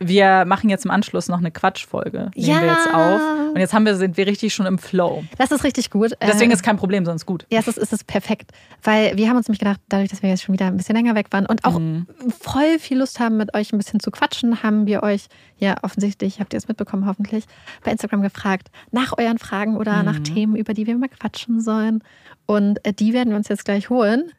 wir 0.09 0.45
machen 0.45 0.71
jetzt 0.71 0.85
im 0.85 0.91
Anschluss 0.91 1.29
noch 1.29 1.39
eine 1.39 1.51
Quatschfolge. 1.51 2.31
Nehmen 2.35 2.49
ja. 2.49 2.61
wir 2.63 2.69
jetzt 2.69 2.95
auf. 2.95 3.21
Und 3.55 3.61
jetzt 3.61 3.73
haben 3.73 3.87
wir, 3.87 3.97
sind 3.97 4.17
wir 4.17 4.27
richtig 4.27 4.53
schon 4.55 4.67
im 4.67 4.79
Flow. 4.79 5.25
Das 5.39 5.51
ist 5.51 5.65
richtig 5.65 5.91
gut. 5.91 6.13
Deswegen 6.23 6.51
Äh, 6.51 6.55
ist 6.55 6.63
kein 6.63 6.77
Problem, 6.77 7.05
sonst 7.05 7.27
gut. 7.27 7.47
Ja, 7.51 7.61
es 7.61 7.69
ist, 7.69 7.79
es 7.79 7.93
ist 7.93 8.07
perfekt. 8.07 8.51
Weil 8.83 9.17
wir 9.17 9.29
haben 9.29 9.37
uns 9.37 9.49
nämlich 9.49 9.61
gedacht, 9.61 9.81
dadurch, 9.89 10.11
dass 10.11 10.23
wir 10.23 10.31
jetzt 10.31 10.43
schon 10.43 10.53
wieder 10.53 10.67
ein 10.67 10.77
bisschen 10.77 10.97
länger 10.97 11.15
weg 11.15 11.27
waren 11.31 11.47
und 11.47 11.65
auch 11.65 11.79
Mhm. 11.79 12.07
voll 12.41 12.79
viel 12.79 12.99
Lust 12.99 13.21
haben, 13.21 13.37
mit 13.37 13.55
euch 13.55 13.73
ein 13.73 13.79
bisschen 13.79 14.01
zu 14.01 14.11
quatschen, 14.11 14.63
haben 14.63 14.87
wir 14.87 15.03
euch, 15.03 15.27
ja 15.59 15.77
offensichtlich, 15.83 16.41
habt 16.41 16.53
ihr 16.53 16.59
es 16.59 16.69
mitbekommen 16.69 17.07
hoffentlich, 17.07 17.45
bei 17.85 17.93
Instagram 17.93 18.23
gefragt 18.23 18.71
nach 18.91 19.17
euren 19.19 19.39
Fragen 19.39 19.77
oder 19.77 20.03
nach 20.03 20.19
Mhm. 20.19 20.25
Themen, 20.25 20.57
über 20.57 20.75
die 20.75 20.87
wir 20.87 20.97
mal 20.97 21.09
quatschen 21.09 21.61
sollen. 21.61 22.03
Und 22.47 22.85
äh, 22.85 22.93
die 22.93 23.13
werden 23.13 23.31
wir 23.31 23.37
uns 23.37 23.49
jetzt 23.49 23.65
gleich 23.65 23.89
holen 23.91 24.33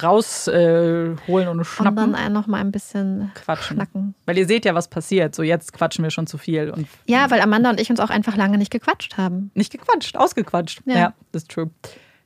Rausholen 0.00 1.18
äh, 1.18 1.26
holen 1.28 1.48
und 1.48 1.58
und 1.58 1.64
schnappen. 1.64 2.12
dann 2.12 2.32
noch 2.32 2.46
mal 2.46 2.60
ein 2.60 2.72
bisschen 2.72 3.30
Quatschen. 3.34 3.76
schnacken. 3.76 4.14
Weil 4.26 4.38
ihr 4.38 4.46
seht 4.46 4.64
ja, 4.64 4.74
was 4.74 4.88
passiert. 4.88 5.34
So 5.34 5.42
jetzt 5.42 5.72
quatschen 5.72 6.02
wir 6.02 6.10
schon 6.10 6.26
zu 6.26 6.38
viel 6.38 6.70
und 6.70 6.86
Ja, 7.06 7.30
weil 7.30 7.40
Amanda 7.40 7.70
und 7.70 7.80
ich 7.80 7.90
uns 7.90 8.00
auch 8.00 8.10
einfach 8.10 8.36
lange 8.36 8.58
nicht 8.58 8.70
gequatscht 8.70 9.16
haben. 9.18 9.50
nicht 9.54 9.70
gequatscht, 9.72 10.16
ausgequatscht. 10.16 10.80
Ja. 10.86 10.94
Ja, 10.96 11.14
das 11.32 11.42
ist 11.42 11.50
true. 11.50 11.70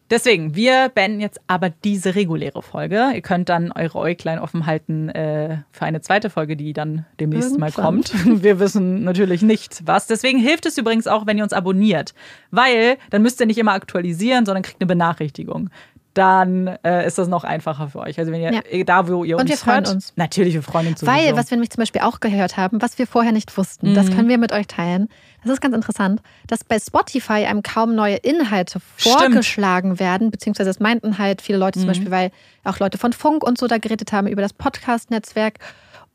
Deswegen, 0.08 0.54
wir 0.54 0.88
beenden 0.94 1.18
jetzt 1.18 1.40
aber 1.48 1.68
diese 1.68 2.14
reguläre 2.14 2.62
Folge. 2.62 3.10
Ihr 3.12 3.22
könnt 3.22 3.48
dann 3.48 3.72
eure 3.72 3.98
Äuglein 3.98 4.38
offen 4.38 4.64
halten 4.64 5.08
äh, 5.08 5.58
für 5.72 5.84
eine 5.84 6.00
zweite 6.00 6.30
Folge, 6.30 6.56
die 6.56 6.72
dann 6.72 7.04
demnächst 7.18 7.58
mal 7.58 7.70
Irgendwann. 7.70 7.84
kommt. 8.04 8.12
Wir 8.44 8.60
wissen 8.60 9.02
natürlich 9.02 9.42
nicht 9.42 9.82
was. 9.84 10.06
Deswegen 10.06 10.38
hilft 10.38 10.64
es 10.66 10.78
übrigens 10.78 11.08
auch, 11.08 11.26
wenn 11.26 11.38
ihr 11.38 11.42
uns 11.42 11.52
abonniert. 11.52 12.14
Weil 12.52 12.98
dann 13.10 13.22
müsst 13.22 13.40
ihr 13.40 13.46
nicht 13.46 13.58
immer 13.58 13.72
aktualisieren, 13.72 14.46
sondern 14.46 14.62
kriegt 14.62 14.80
eine 14.80 14.86
Benachrichtigung. 14.86 15.70
Dann 16.16 16.68
äh, 16.82 17.06
ist 17.06 17.18
das 17.18 17.28
noch 17.28 17.44
einfacher 17.44 17.88
für 17.90 17.98
euch. 17.98 18.18
Also 18.18 18.32
wenn 18.32 18.40
ihr 18.40 18.52
Ja. 18.52 18.60
eh, 18.70 18.84
da, 18.84 19.06
wo 19.06 19.22
ihr 19.22 19.36
Und 19.36 19.42
uns 19.42 19.50
wir 19.50 19.56
freuen 19.58 19.84
hört, 19.84 19.94
uns. 19.94 20.12
Natürlich, 20.16 20.54
wir 20.54 20.62
freuen 20.62 20.86
uns 20.86 21.00
sowieso. 21.00 21.14
Weil, 21.16 21.36
was 21.36 21.50
wir 21.50 21.56
nämlich 21.56 21.70
zum 21.70 21.82
Beispiel 21.82 22.00
auch 22.00 22.20
gehört 22.20 22.56
haben, 22.56 22.80
was 22.80 22.98
wir 22.98 23.06
vorher 23.06 23.32
nicht 23.32 23.54
wussten, 23.58 23.94
das 23.94 24.06
Mhm. 24.08 24.14
können 24.16 24.28
wir 24.30 24.38
mit 24.38 24.52
euch 24.52 24.66
teilen. 24.66 25.08
Das 25.42 25.52
ist 25.52 25.60
ganz 25.60 25.76
interessant, 25.76 26.22
dass 26.46 26.64
bei 26.64 26.78
Spotify 26.78 27.44
einem 27.44 27.62
kaum 27.62 27.94
neue 27.94 28.16
Inhalte 28.16 28.80
Stimmt. 28.96 29.14
vorgeschlagen 29.18 30.00
werden, 30.00 30.30
beziehungsweise 30.30 30.70
das 30.70 30.80
meinten 30.80 31.18
halt 31.18 31.42
viele 31.42 31.58
Leute 31.58 31.78
Mhm. 31.78 31.82
zum 31.82 31.88
Beispiel, 31.88 32.10
weil 32.10 32.30
auch 32.64 32.78
Leute 32.78 32.96
von 32.98 33.12
Funk 33.12 33.44
und 33.44 33.58
so 33.58 33.66
da 33.66 33.78
geredet 33.78 34.10
haben 34.12 34.26
über 34.26 34.42
das 34.42 34.52
Podcast-Netzwerk 34.52 35.58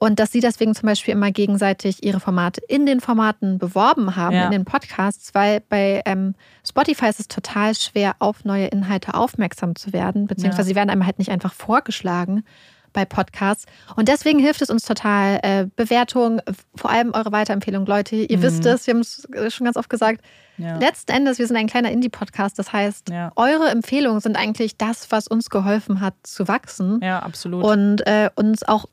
und 0.03 0.17
dass 0.19 0.31
sie 0.31 0.39
deswegen 0.39 0.73
zum 0.73 0.87
Beispiel 0.87 1.11
immer 1.13 1.29
gegenseitig 1.29 2.03
ihre 2.03 2.19
Formate 2.19 2.59
in 2.67 2.87
den 2.87 3.01
Formaten 3.01 3.59
beworben 3.59 4.15
haben, 4.15 4.35
Ja. 4.35 4.45
in 4.45 4.51
den 4.51 4.65
Podcasts, 4.65 5.35
weil 5.35 5.61
bei 5.69 6.01
ähm, 6.07 6.33
Spotify 6.67 7.05
ist 7.09 7.19
es 7.19 7.27
total 7.27 7.75
schwer, 7.75 8.15
auf 8.17 8.43
neue 8.43 8.65
Inhalte 8.65 9.13
aufmerksam 9.13 9.75
zu 9.75 9.93
werden, 9.93 10.25
beziehungsweise 10.25 10.69
Ja. 10.69 10.71
sie 10.71 10.75
werden 10.75 10.89
einem 10.89 11.05
halt 11.05 11.19
nicht 11.19 11.29
einfach 11.29 11.53
vorgeschlagen 11.53 12.43
bei 12.93 13.05
Podcasts. 13.05 13.65
Und 13.95 14.07
deswegen 14.07 14.39
hilft 14.39 14.63
es 14.63 14.71
uns 14.71 14.83
total. 14.85 15.39
Äh, 15.43 15.67
Bewertung, 15.75 16.41
vor 16.75 16.89
allem 16.89 17.11
eure 17.13 17.31
Weiterempfehlung, 17.31 17.85
Leute. 17.85 18.15
Ihr 18.15 18.37
Mhm. 18.39 18.41
wisst 18.41 18.65
es, 18.65 18.87
wir 18.87 18.95
haben 18.95 19.01
es 19.01 19.25
äh, 19.35 19.51
schon 19.51 19.65
ganz 19.65 19.77
oft 19.77 19.89
gesagt. 19.89 20.21
ja. 20.57 20.77
Letzten 20.77 21.11
Endes, 21.11 21.37
wir 21.37 21.45
sind 21.47 21.57
ein 21.57 21.67
kleiner 21.67 21.91
Indie-Podcast. 21.91 22.57
Das 22.57 22.73
heißt, 22.73 23.09
Ja. 23.09 23.31
eure 23.35 23.69
Empfehlungen 23.69 24.19
sind 24.19 24.35
eigentlich 24.35 24.77
das, 24.77 25.11
was 25.11 25.27
uns 25.27 25.49
geholfen 25.51 26.01
hat 26.01 26.15
zu 26.23 26.47
wachsen 26.47 26.99
ja, 27.03 27.19
absolut. 27.19 27.63
und 27.63 28.05
äh, 28.07 28.29
uns 28.35 28.63
auch 28.63 28.85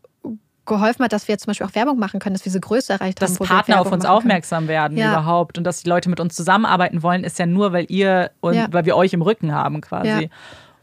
geholfen 0.68 1.04
hat, 1.04 1.12
dass 1.12 1.26
wir 1.26 1.32
jetzt 1.32 1.42
zum 1.44 1.50
Beispiel 1.50 1.66
auch 1.66 1.74
Werbung 1.74 1.98
machen 1.98 2.20
können, 2.20 2.34
dass 2.34 2.42
wir 2.44 2.50
diese 2.50 2.60
Größe 2.60 2.92
erreicht 2.92 3.20
dass 3.20 3.32
haben. 3.32 3.38
wir 3.40 3.46
Partner 3.48 3.80
auf 3.80 3.86
uns 3.86 3.90
machen 3.90 4.00
können. 4.02 4.12
aufmerksam 4.18 4.68
werden 4.68 4.96
Ja. 4.96 5.10
überhaupt 5.12 5.58
und 5.58 5.64
dass 5.64 5.82
die 5.82 5.88
Leute 5.88 6.08
mit 6.08 6.20
uns 6.20 6.34
zusammenarbeiten 6.36 7.02
wollen, 7.02 7.24
ist 7.24 7.38
ja 7.38 7.46
nur, 7.46 7.72
weil 7.72 7.86
ihr 7.88 8.30
und 8.40 8.54
Ja. 8.54 8.66
weil 8.70 8.84
wir 8.86 8.96
euch 8.96 9.12
im 9.12 9.22
Rücken 9.22 9.52
haben 9.52 9.80
quasi. 9.80 10.08
Ja. 10.08 10.28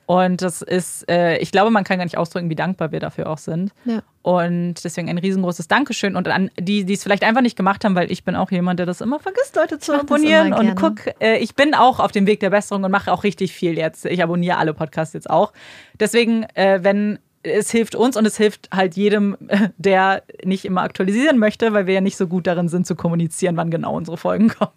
Und 0.07 0.43
das 0.43 0.61
ist, 0.61 1.09
äh, 1.09 1.37
ich 1.37 1.51
glaube, 1.51 1.71
man 1.71 1.83
kann 1.83 1.97
gar 1.97 2.03
nicht 2.03 2.15
ausdrücken, 2.17 2.47
wie 2.51 2.55
dankbar 2.55 2.91
wir 2.91 2.99
dafür 2.99 3.27
auch 3.27 3.39
sind. 3.39 3.71
Ja. 3.85 4.03
Und 4.21 4.75
deswegen 4.83 5.09
ein 5.09 5.17
riesengroßes 5.17 5.67
Dankeschön. 5.67 6.15
Und 6.15 6.27
an 6.27 6.51
die, 6.59 6.85
die 6.85 6.93
es 6.93 7.01
vielleicht 7.01 7.23
einfach 7.23 7.41
nicht 7.41 7.55
gemacht 7.55 7.83
haben, 7.83 7.95
weil 7.95 8.11
ich 8.11 8.23
bin 8.23 8.35
auch 8.35 8.51
jemand, 8.51 8.77
der 8.77 8.85
das 8.85 9.01
immer 9.01 9.19
vergisst, 9.19 9.55
Leute 9.55 9.79
zu 9.79 9.93
abonnieren. 9.99 10.53
Und 10.53 10.75
guck, 10.75 10.99
äh, 11.19 11.37
ich 11.37 11.55
bin 11.55 11.73
auch 11.73 11.99
auf 11.99 12.11
dem 12.11 12.27
Weg 12.27 12.39
der 12.39 12.51
Besserung 12.51 12.83
und 12.83 12.91
mache 12.91 13.11
auch 13.11 13.23
richtig 13.23 13.51
viel 13.53 13.79
jetzt. 13.79 14.05
Ich 14.05 14.21
abonniere 14.21 14.57
alle 14.57 14.75
Podcasts 14.75 15.15
jetzt 15.15 15.27
auch. 15.29 15.53
Deswegen, 15.99 16.43
äh, 16.53 16.83
wenn 16.83 17.17
es 17.45 17.71
hilft 17.71 17.95
uns 17.95 18.17
und 18.17 18.25
es 18.25 18.37
hilft 18.37 18.69
halt 18.73 18.95
jedem, 18.95 19.37
der 19.77 20.23
nicht 20.43 20.65
immer 20.65 20.81
aktualisieren 20.81 21.37
möchte, 21.37 21.73
weil 21.73 21.87
wir 21.87 21.93
ja 21.95 22.01
nicht 22.01 22.17
so 22.17 22.27
gut 22.27 22.47
darin 22.47 22.67
sind 22.67 22.87
zu 22.87 22.95
kommunizieren, 22.95 23.57
wann 23.57 23.71
genau 23.71 23.95
unsere 23.95 24.17
Folgen 24.17 24.49
kommen. 24.59 24.71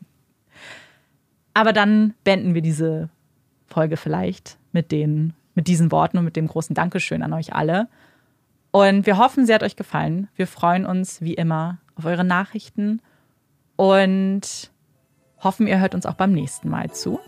Aber 1.54 1.72
dann 1.72 2.14
beenden 2.24 2.54
wir 2.54 2.62
diese 2.62 3.08
Folge 3.66 3.96
vielleicht 3.96 4.58
mit, 4.72 4.92
den, 4.92 5.34
mit 5.54 5.66
diesen 5.66 5.90
Worten 5.90 6.18
und 6.18 6.24
mit 6.24 6.36
dem 6.36 6.46
großen 6.46 6.74
Dankeschön 6.74 7.22
an 7.22 7.32
euch 7.32 7.52
alle. 7.54 7.88
Und 8.70 9.06
wir 9.06 9.18
hoffen, 9.18 9.46
sie 9.46 9.54
hat 9.54 9.62
euch 9.62 9.76
gefallen. 9.76 10.28
Wir 10.36 10.46
freuen 10.46 10.86
uns 10.86 11.20
wie 11.20 11.34
immer 11.34 11.78
auf 11.96 12.04
eure 12.04 12.24
Nachrichten 12.24 13.00
und 13.76 14.70
hoffen, 15.42 15.66
ihr 15.66 15.80
hört 15.80 15.94
uns 15.94 16.06
auch 16.06 16.14
beim 16.14 16.32
nächsten 16.32 16.68
Mal 16.68 16.92
zu. 16.92 17.18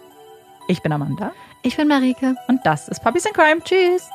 Ich 0.69 0.83
bin 0.83 0.93
Amanda 0.93 1.33
Ich 1.63 1.77
bin 1.77 1.89
Marike. 1.89 2.35
und 2.47 2.61
das 2.65 2.89
ist 2.89 3.03
Puppies 3.03 3.27
in 3.27 3.33
Crime. 3.33 3.61
Tschüss! 3.63 4.09